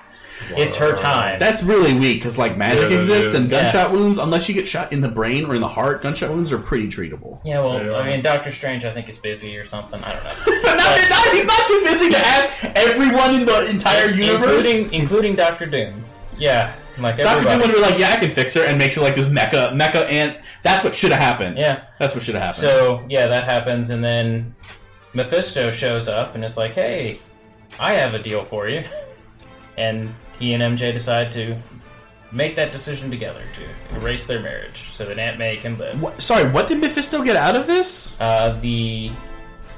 It's 0.55 0.75
her 0.75 0.95
time." 0.95 1.39
That's 1.39 1.63
really 1.63 1.93
weak 1.93 2.19
because 2.19 2.37
like 2.37 2.57
magic 2.57 2.91
Yeah, 2.91 2.97
exists 2.97 3.33
yeah. 3.33 3.39
and 3.39 3.49
Yeah. 3.51 3.63
gunshot 3.63 3.91
wounds, 3.91 4.17
unless 4.19 4.47
you 4.47 4.53
get 4.53 4.67
shot 4.67 4.93
in 4.93 5.01
the 5.01 5.09
brain 5.09 5.45
or 5.45 5.55
in 5.55 5.61
the 5.61 5.67
heart, 5.67 6.03
gunshot 6.03 6.29
wounds 6.29 6.51
are 6.51 6.59
pretty 6.59 6.87
treatable. 6.87 7.39
Yeah, 7.43 7.59
well, 7.61 7.95
I 7.95 8.05
mean, 8.07 8.21
Doctor 8.21 8.51
Strange, 8.51 8.85
I 8.85 8.93
think 8.93 9.09
is 9.09 9.17
busy 9.17 9.57
or 9.57 9.65
something. 9.65 9.99
I 10.03 10.13
don't 10.13 10.23
know. 10.23 10.61
not, 10.75 11.09
not, 11.09 11.27
he's 11.33 11.45
not 11.45 11.67
too 11.67 11.81
busy 11.83 12.09
to 12.11 12.17
ask 12.19 12.63
everyone 12.75 13.33
in 13.35 13.45
the 13.45 13.67
entire 13.67 14.09
universe. 14.11 14.43
including 14.65 14.93
including 14.93 15.35
Doctor 15.35 15.65
Doom. 15.65 16.03
Yeah, 16.37 16.73
like 16.99 17.17
Doctor. 17.17 17.47
Doom 17.47 17.59
would 17.59 17.73
be 17.73 17.79
like, 17.79 17.97
"Yeah, 17.97 18.11
I 18.11 18.17
can 18.17 18.29
fix 18.29 18.53
her," 18.53 18.63
and 18.63 18.77
makes 18.77 18.95
her 18.95 19.01
like 19.01 19.15
this 19.15 19.25
mecha 19.25 19.73
mecha 19.77 20.09
ant. 20.11 20.37
That's 20.63 20.83
what 20.83 20.95
should 20.95 21.11
have 21.11 21.21
happened. 21.21 21.57
Yeah, 21.57 21.85
that's 21.99 22.15
what 22.15 22.23
should 22.23 22.35
have 22.35 22.43
happened. 22.43 22.61
So 22.61 23.05
yeah, 23.09 23.27
that 23.27 23.43
happens, 23.43 23.89
and 23.89 24.03
then 24.03 24.55
Mephisto 25.13 25.71
shows 25.71 26.07
up 26.07 26.35
and 26.35 26.43
is 26.43 26.57
like, 26.57 26.73
"Hey, 26.73 27.19
I 27.79 27.93
have 27.93 28.13
a 28.13 28.19
deal 28.19 28.43
for 28.43 28.67
you," 28.67 28.83
and 29.77 30.13
he 30.39 30.53
and 30.53 30.63
MJ 30.77 30.91
decide 30.93 31.31
to 31.33 31.57
make 32.31 32.55
that 32.55 32.71
decision 32.71 33.09
together 33.09 33.43
to 33.55 33.95
erase 33.97 34.27
their 34.27 34.41
marriage 34.41 34.91
so 34.91 35.05
that 35.05 35.17
Aunt 35.17 35.37
May 35.37 35.57
can 35.57 35.77
live. 35.77 36.01
What, 36.01 36.21
sorry, 36.21 36.49
what 36.49 36.67
did 36.67 36.79
Mephisto 36.79 37.23
get 37.23 37.35
out 37.35 37.55
of 37.55 37.67
this? 37.67 38.19
Uh, 38.19 38.57
the 38.61 39.11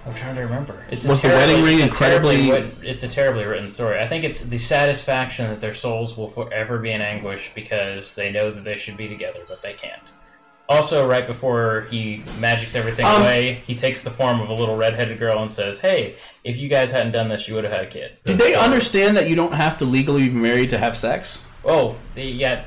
I'm 0.09 0.15
trying 0.15 0.35
to 0.35 0.41
remember. 0.41 0.83
It's 0.89 1.07
Was 1.07 1.21
the 1.21 1.27
wedding 1.29 1.63
ring 1.63 1.75
it's 1.75 1.83
incredibly- 1.83 2.49
It's 2.81 3.03
a 3.03 3.07
terribly 3.07 3.45
written 3.45 3.69
story. 3.69 3.99
I 3.99 4.07
think 4.07 4.23
it's 4.23 4.41
the 4.41 4.57
satisfaction 4.57 5.47
that 5.49 5.61
their 5.61 5.73
souls 5.73 6.17
will 6.17 6.27
forever 6.27 6.79
be 6.79 6.91
in 6.91 7.01
anguish 7.01 7.51
because 7.53 8.15
they 8.15 8.31
know 8.31 8.49
that 8.51 8.63
they 8.63 8.75
should 8.75 8.97
be 8.97 9.07
together, 9.07 9.41
but 9.47 9.61
they 9.61 9.73
can't. 9.73 10.11
Also, 10.67 11.07
right 11.07 11.25
before 11.25 11.87
he 11.89 12.23
magics 12.39 12.75
everything 12.75 13.05
Um, 13.05 13.21
away, 13.21 13.61
he 13.65 13.75
takes 13.75 14.01
the 14.03 14.11
form 14.11 14.39
of 14.39 14.49
a 14.49 14.53
little 14.53 14.75
redheaded 14.77 15.17
girl 15.17 15.41
and 15.41 15.49
says, 15.49 15.79
"Hey, 15.79 16.15
if 16.43 16.57
you 16.57 16.69
guys 16.69 16.91
hadn't 16.91 17.11
done 17.11 17.27
this, 17.27 17.47
you 17.47 17.55
would 17.55 17.63
have 17.63 17.73
had 17.73 17.83
a 17.83 17.87
kid." 17.87 18.11
Did 18.25 18.37
they 18.37 18.53
understand 18.55 19.17
that 19.17 19.27
you 19.27 19.35
don't 19.35 19.53
have 19.53 19.77
to 19.79 19.85
legally 19.85 20.29
be 20.29 20.35
married 20.35 20.69
to 20.71 20.77
have 20.77 20.95
sex? 20.95 21.45
Oh, 21.65 21.95
the, 22.15 22.23
yeah. 22.23 22.63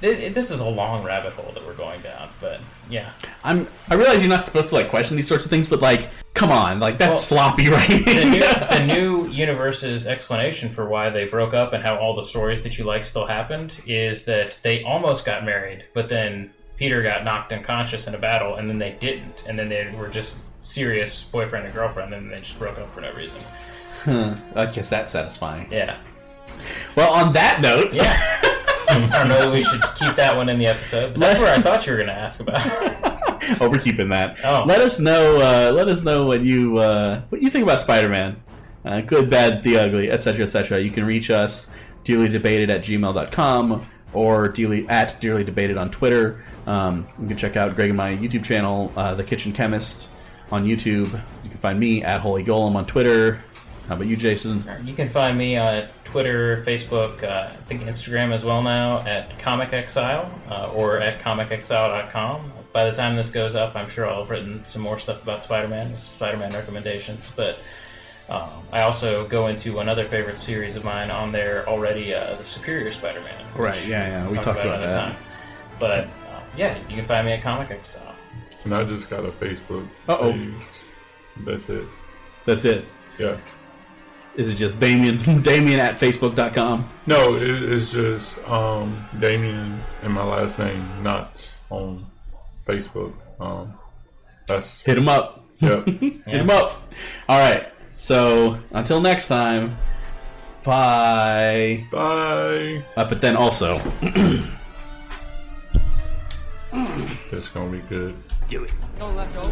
Th- 0.00 0.34
This 0.34 0.50
is 0.50 0.58
a 0.60 0.64
long 0.68 1.04
rabbit 1.04 1.32
hole 1.34 1.52
that 1.54 1.64
we're 1.64 1.74
going 1.74 2.00
down, 2.02 2.28
but 2.40 2.60
yeah. 2.90 3.12
I'm. 3.42 3.68
I 3.88 3.94
realize 3.94 4.20
you're 4.20 4.28
not 4.28 4.44
supposed 4.44 4.68
to 4.70 4.74
like 4.74 4.88
question 4.90 5.16
these 5.16 5.28
sorts 5.28 5.44
of 5.44 5.50
things, 5.50 5.66
but 5.66 5.80
like, 5.82 6.10
come 6.34 6.50
on, 6.50 6.80
like 6.80 6.98
that's 6.98 7.30
Well, 7.30 7.54
sloppy 7.54 7.68
writing. 7.70 8.04
the, 8.04 8.24
new, 8.24 8.40
the 8.40 8.84
new 8.86 9.26
universe's 9.28 10.06
explanation 10.06 10.68
for 10.68 10.88
why 10.88 11.10
they 11.10 11.26
broke 11.26 11.54
up 11.54 11.72
and 11.72 11.82
how 11.84 11.96
all 11.96 12.14
the 12.14 12.22
stories 12.22 12.62
that 12.62 12.78
you 12.78 12.84
like 12.84 13.04
still 13.04 13.26
happened 13.26 13.72
is 13.86 14.24
that 14.24 14.58
they 14.62 14.82
almost 14.84 15.24
got 15.24 15.44
married, 15.44 15.84
but 15.94 16.08
then 16.08 16.50
Peter 16.76 17.02
got 17.02 17.24
knocked 17.24 17.52
unconscious 17.52 18.06
in 18.08 18.14
a 18.14 18.18
battle, 18.18 18.56
and 18.56 18.68
then 18.68 18.78
they 18.78 18.92
didn't, 18.98 19.44
and 19.46 19.58
then 19.58 19.68
they 19.68 19.92
were 19.96 20.08
just 20.08 20.36
serious 20.60 21.22
boyfriend 21.22 21.64
and 21.66 21.74
girlfriend, 21.74 22.12
and 22.12 22.24
then 22.24 22.30
they 22.32 22.40
just 22.40 22.58
broke 22.58 22.78
up 22.78 22.90
for 22.90 23.00
no 23.00 23.12
reason. 23.14 23.40
Huh, 24.02 24.34
I 24.54 24.66
guess 24.66 24.90
that's 24.90 25.10
satisfying. 25.10 25.68
Yeah. 25.70 26.00
Well, 26.96 27.12
on 27.12 27.32
that 27.34 27.60
note, 27.60 27.94
yeah. 27.94 28.40
I 29.02 29.18
don't 29.18 29.28
know 29.28 29.40
that 29.40 29.52
we 29.52 29.62
should 29.62 29.82
keep 29.94 30.14
that 30.16 30.36
one 30.36 30.48
in 30.48 30.58
the 30.58 30.66
episode. 30.66 31.14
But 31.14 31.20
that's 31.20 31.38
where 31.38 31.54
I 31.54 31.60
thought 31.60 31.86
you 31.86 31.92
were 31.92 31.98
going 31.98 32.08
to 32.08 32.14
ask 32.14 32.40
about. 32.40 33.20
Oh, 33.60 33.68
we're 33.68 33.78
keeping 33.78 34.08
that. 34.08 34.38
Oh. 34.42 34.64
Let 34.66 34.80
us 34.80 34.98
know. 34.98 35.36
Uh, 35.36 35.70
let 35.70 35.86
us 35.86 36.02
know 36.02 36.24
what 36.24 36.40
you 36.40 36.78
uh, 36.78 37.20
what 37.28 37.42
you 37.42 37.50
think 37.50 37.62
about 37.62 37.82
Spider-Man. 37.82 38.42
Uh, 38.86 39.02
good, 39.02 39.28
bad, 39.28 39.62
the 39.62 39.76
ugly, 39.76 40.10
etc., 40.10 40.44
etc. 40.44 40.80
You 40.80 40.90
can 40.90 41.04
reach 41.04 41.28
us 41.28 41.70
dearly 42.04 42.28
debated 42.30 42.70
at 42.70 42.82
gmail.com 42.82 43.86
or 44.14 44.48
dearly 44.48 44.88
at 44.88 45.20
dearly 45.20 45.44
debated 45.44 45.76
on 45.76 45.90
Twitter. 45.90 46.42
Um, 46.66 47.06
you 47.20 47.28
can 47.28 47.36
check 47.36 47.56
out 47.56 47.74
Greg 47.76 47.90
and 47.90 47.96
my 47.96 48.16
YouTube 48.16 48.44
channel, 48.44 48.90
uh, 48.96 49.14
The 49.14 49.24
Kitchen 49.24 49.52
Chemist, 49.52 50.08
on 50.50 50.64
YouTube. 50.64 51.12
You 51.42 51.50
can 51.50 51.58
find 51.58 51.78
me 51.78 52.02
at 52.02 52.20
Holy 52.20 52.44
Golem 52.44 52.76
on 52.76 52.86
Twitter. 52.86 53.42
How 53.88 53.96
about 53.96 54.06
you, 54.06 54.16
Jason? 54.16 54.64
You 54.84 54.94
can 54.94 55.10
find 55.10 55.36
me 55.36 55.58
on 55.58 55.86
Twitter, 56.14 56.62
Facebook, 56.64 57.24
uh, 57.24 57.50
I 57.52 57.56
think 57.64 57.82
Instagram 57.82 58.32
as 58.32 58.44
well 58.44 58.62
now 58.62 59.00
at 59.00 59.36
Comic 59.40 59.72
Exile 59.72 60.30
uh, 60.48 60.70
or 60.72 61.00
at 61.00 61.18
comicexile.com. 61.18 62.52
By 62.72 62.84
the 62.84 62.92
time 62.92 63.16
this 63.16 63.32
goes 63.32 63.56
up, 63.56 63.74
I'm 63.74 63.88
sure 63.88 64.08
I'll 64.08 64.20
have 64.20 64.30
written 64.30 64.64
some 64.64 64.80
more 64.80 64.96
stuff 64.96 65.24
about 65.24 65.42
Spider-Man, 65.42 65.98
Spider-Man 65.98 66.52
recommendations. 66.52 67.32
But 67.34 67.58
um, 68.28 68.48
I 68.70 68.82
also 68.82 69.26
go 69.26 69.48
into 69.48 69.80
another 69.80 70.06
favorite 70.06 70.38
series 70.38 70.76
of 70.76 70.84
mine 70.84 71.10
on 71.10 71.32
there 71.32 71.68
already, 71.68 72.14
uh, 72.14 72.36
the 72.36 72.44
Superior 72.44 72.92
Spider-Man. 72.92 73.46
Right, 73.56 73.84
yeah, 73.84 74.06
yeah, 74.06 74.26
we 74.28 74.34
we'll 74.34 74.44
talked 74.44 74.60
about 74.60 74.82
another 74.84 74.92
that. 74.92 75.16
But 75.80 76.04
uh, 76.30 76.40
yeah, 76.56 76.78
you 76.88 76.94
can 76.94 77.04
find 77.04 77.26
me 77.26 77.32
at 77.32 77.42
Comic 77.42 77.72
Exile. 77.72 78.14
And 78.62 78.72
I 78.72 78.84
just 78.84 79.10
got 79.10 79.24
a 79.24 79.32
Facebook 79.32 79.88
Uh-oh. 80.06 80.38
That's 81.38 81.68
it. 81.68 81.88
That's 82.46 82.64
it. 82.64 82.84
Yeah. 83.18 83.36
Is 84.36 84.48
it 84.48 84.56
just 84.56 84.78
Damion? 84.80 85.18
Damion 85.42 85.78
at 85.78 85.98
Facebook.com? 85.98 86.88
No, 87.06 87.34
it, 87.34 87.42
it's 87.62 87.92
just 87.92 88.38
um, 88.48 89.06
Damion 89.18 89.78
and 90.02 90.12
my 90.12 90.24
last 90.24 90.58
name, 90.58 90.84
Knotts, 91.02 91.54
on 91.70 92.04
Facebook. 92.66 93.14
Um, 93.40 93.74
that's 94.46 94.82
Hit 94.82 94.98
him 94.98 95.08
up. 95.08 95.44
Yep. 95.60 95.86
Hit 95.86 96.26
him 96.26 96.50
up. 96.50 96.82
All 97.28 97.38
right. 97.38 97.68
So 97.96 98.58
until 98.72 99.00
next 99.00 99.28
time, 99.28 99.76
bye. 100.64 101.86
Bye. 101.90 102.84
Uh, 102.96 103.04
but 103.08 103.20
then 103.20 103.36
also, 103.36 103.80
It's 107.34 107.48
gonna 107.48 107.70
be 107.70 107.78
good. 107.88 108.14
Do 108.48 108.64
it. 108.64 108.72
Don't 108.98 109.16
let 109.16 109.32
go. 109.34 109.50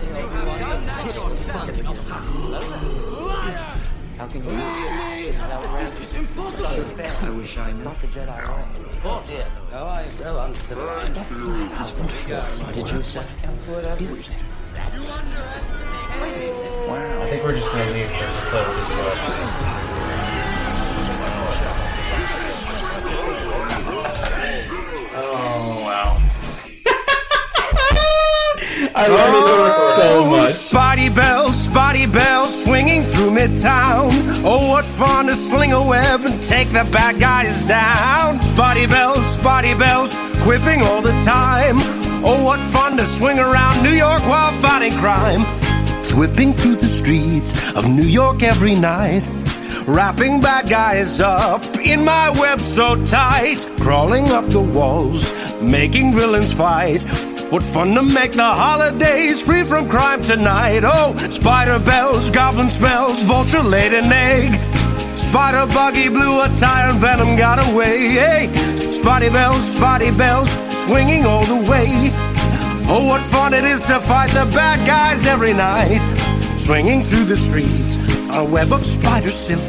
How 4.23 4.29
can 4.29 4.45
you? 4.45 4.51
This 4.53 6.01
is 6.01 6.15
impossible. 6.15 6.69
I 6.69 7.31
wish 7.31 7.59
I 7.59 7.65
knew. 7.65 7.71
It's 7.71 7.83
not 7.83 8.01
the 8.01 8.07
Jedi 8.07 8.29
way. 8.29 8.65
Oh 9.03 9.21
dear. 9.27 9.45
Oh, 9.73 9.87
I 9.87 10.05
so 10.05 10.39
uncivilized. 10.43 11.29
Did 12.73 12.89
you 12.89 13.03
say? 13.03 13.35
Whatever. 13.67 14.05
I 17.21 17.31
think 17.31 17.43
we're 17.43 17.57
just 17.57 17.73
going 17.73 17.85
to 17.85 17.93
leave 17.95 18.07
for 18.07 18.13
the 18.13 18.43
code 18.47 18.79
as 18.79 18.91
well. 18.91 19.17
Oh, 25.15 25.82
I 28.95 29.07
love 29.07 29.69
it 29.69 29.75
so 29.97 30.25
oh, 30.25 30.31
much. 30.31 30.53
Spotty 30.53 31.09
bells, 31.09 31.65
spotty 31.65 32.07
bells, 32.07 32.63
swinging 32.63 33.03
through 33.03 33.31
midtown. 33.31 34.11
Oh, 34.45 34.69
what 34.69 34.85
fun 34.85 35.27
to 35.27 35.35
sling 35.35 35.73
a 35.73 35.83
web 35.83 36.21
and 36.27 36.45
take 36.45 36.69
the 36.69 36.87
bad 36.93 37.19
guys 37.19 37.67
down. 37.67 38.39
Spotty 38.43 38.87
bells, 38.87 39.25
spotty 39.39 39.75
bells, 39.75 40.15
quipping 40.43 40.83
all 40.83 41.01
the 41.01 41.13
time. 41.25 41.77
Oh, 42.23 42.43
what 42.45 42.61
fun 42.71 42.99
to 42.99 43.07
swing 43.07 43.39
around 43.39 43.83
New 43.83 43.97
York 43.97 44.23
while 44.27 44.53
fighting 44.61 44.93
crime. 44.99 45.41
Whipping 46.19 46.53
through 46.53 46.77
the 46.77 46.89
streets 46.89 47.55
of 47.75 47.89
New 47.89 48.05
York 48.05 48.43
every 48.43 48.75
night. 48.75 49.27
Wrapping 49.87 50.43
bad 50.43 50.69
guys 50.69 51.19
up 51.19 51.65
in 51.79 52.05
my 52.05 52.29
web 52.39 52.61
so 52.61 53.03
tight. 53.07 53.67
Crawling 53.81 54.31
up 54.31 54.47
the 54.49 54.61
walls, 54.61 55.33
making 55.63 56.13
villains 56.13 56.53
fight. 56.53 57.03
What 57.53 57.63
fun 57.65 57.95
to 57.97 58.03
make 58.03 58.33
the 58.33 58.43
holidays 58.43 59.43
free 59.43 59.63
from 59.63 59.87
crime 59.87 60.23
tonight. 60.23 60.85
Oh, 60.85 61.15
spider 61.19 61.79
bells, 61.85 62.31
goblin 62.31 62.71
smells, 62.71 63.23
vulture 63.25 63.63
laid 63.63 63.93
an 63.93 64.11
egg. 64.11 64.59
Spider 65.19 65.71
buggy 65.75 66.09
blew 66.09 66.41
a 66.41 66.49
tire 66.57 66.89
and 66.89 66.99
venom 66.99 67.37
got 67.37 67.59
away. 67.71 67.99
Hey, 68.17 68.47
spotty 68.91 69.29
bells, 69.29 69.75
spotty 69.75 70.11
bells, 70.13 70.51
swinging 70.85 71.27
all 71.27 71.45
the 71.45 71.71
way. 71.71 72.09
Oh, 72.89 73.05
what 73.07 73.21
fun 73.31 73.53
it 73.53 73.65
is 73.65 73.85
to 73.85 74.01
fight 74.01 74.31
the 74.31 74.51
bad 74.55 74.79
guys 74.87 75.27
every 75.27 75.53
night. 75.53 76.01
Swinging 76.59 77.03
through 77.03 77.27
the 77.27 77.37
streets 77.37 77.99
on 78.31 78.47
a 78.47 78.51
web 78.51 78.73
of 78.73 78.83
spider 78.83 79.29
silk. 79.29 79.61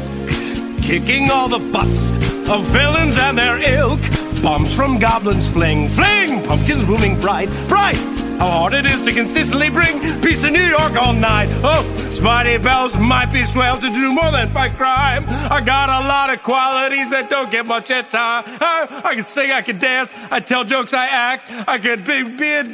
Kicking 0.80 1.30
all 1.30 1.48
the 1.48 1.58
butts 1.70 2.12
of 2.48 2.64
villains 2.68 3.18
and 3.18 3.36
their 3.36 3.58
ilk. 3.58 4.00
Bombs 4.44 4.74
from 4.76 4.98
goblins 4.98 5.50
fling, 5.50 5.88
fling, 5.88 6.44
pumpkins 6.44 6.84
blooming 6.84 7.18
bright, 7.18 7.48
bright. 7.66 7.96
How 8.38 8.50
hard 8.50 8.74
it 8.74 8.84
is 8.84 9.02
to 9.06 9.12
consistently 9.12 9.70
bring 9.70 9.98
peace 10.20 10.42
to 10.42 10.50
New 10.50 10.60
York 10.60 10.92
all 11.00 11.14
night. 11.14 11.48
Oh, 11.64 11.82
Spidey 11.96 12.62
Bells 12.62 12.94
might 13.00 13.32
be 13.32 13.42
swell 13.44 13.76
to 13.80 13.88
do 13.88 14.12
more 14.12 14.30
than 14.32 14.48
fight 14.48 14.72
crime. 14.72 15.24
I 15.50 15.62
got 15.64 15.88
a 15.88 16.06
lot 16.06 16.28
of 16.28 16.42
qualities 16.42 17.08
that 17.08 17.30
don't 17.30 17.50
get 17.50 17.64
much 17.64 17.90
at 17.90 18.10
time. 18.10 18.44
I, 18.46 19.02
I 19.02 19.14
can 19.14 19.24
sing, 19.24 19.50
I 19.50 19.62
can 19.62 19.78
dance, 19.78 20.12
I 20.30 20.40
tell 20.40 20.62
jokes, 20.62 20.92
I 20.92 21.06
act. 21.06 21.44
I 21.66 21.78
could 21.78 22.04
be, 22.04 22.22
be 22.36 22.52
a 22.52 22.64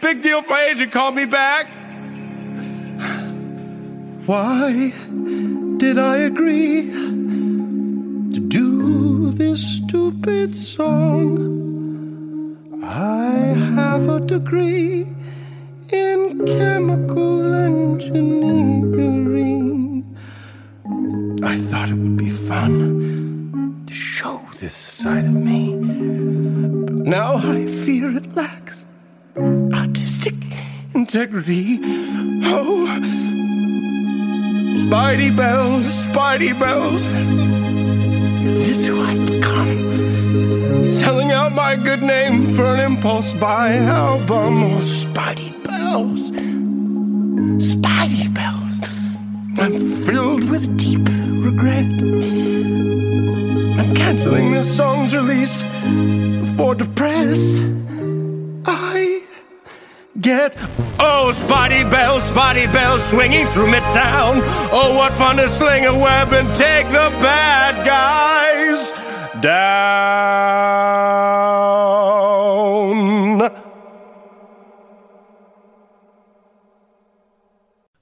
big 0.00 0.22
deal 0.22 0.40
for 0.40 0.56
agent, 0.56 0.92
call 0.92 1.12
me 1.12 1.26
back. 1.26 1.66
Why 4.24 4.94
did 5.76 5.98
I 5.98 6.16
agree 6.20 7.27
this 9.38 9.76
stupid 9.76 10.52
song? 10.52 11.38
I 12.82 13.36
have 13.76 14.08
a 14.08 14.18
degree 14.18 15.06
in 15.92 16.44
chemical 16.44 17.54
engineering. 17.54 20.04
I 21.44 21.56
thought 21.56 21.88
it 21.88 21.94
would 21.94 22.16
be 22.16 22.30
fun 22.30 23.84
to 23.86 23.94
show 23.94 24.40
this 24.56 24.74
side 24.74 25.26
of 25.26 25.34
me. 25.34 25.76
But 26.84 26.96
now 27.06 27.36
I 27.36 27.66
fear 27.66 28.16
it 28.16 28.34
lacks 28.34 28.86
artistic 29.72 30.34
integrity. 30.94 31.78
Oh, 32.42 32.88
Spidey 34.82 35.30
bells, 35.36 35.86
Spidey 36.06 36.58
bells. 36.58 37.06
This 38.48 38.68
is 38.68 38.78
this 38.78 38.86
who 38.86 39.02
I've 39.02 39.26
become? 39.26 40.84
Selling 40.84 41.32
out 41.32 41.52
my 41.52 41.76
good 41.76 42.02
name 42.02 42.50
for 42.54 42.64
an 42.74 42.80
impulse 42.80 43.34
buy 43.34 43.74
album. 43.74 44.62
Oh, 44.64 44.80
Spidey 44.80 45.52
bells, 45.64 46.30
Spidey 47.60 48.32
bells. 48.32 48.80
I'm 49.58 49.76
filled 50.04 50.48
with 50.48 50.64
deep 50.78 51.06
regret. 51.44 52.02
I'm 53.78 53.94
canceling 53.94 54.52
this 54.52 54.74
song's 54.74 55.14
release 55.14 55.62
for 56.56 56.74
depressed. 56.74 57.64
I 58.64 59.17
get 60.20 60.54
oh 61.00 61.30
spotty 61.32 61.82
Bell, 61.84 62.20
spotty 62.20 62.66
Bell, 62.66 62.98
swinging 62.98 63.46
through 63.48 63.66
midtown. 63.66 64.40
Oh, 64.72 64.94
what 64.96 65.12
fun 65.12 65.36
to 65.36 65.48
sling 65.48 65.86
a 65.86 65.94
web 65.94 66.32
and 66.32 66.48
take 66.56 66.86
the 66.86 67.08
bad 67.22 67.86
guys 67.86 68.92
down. 69.40 71.47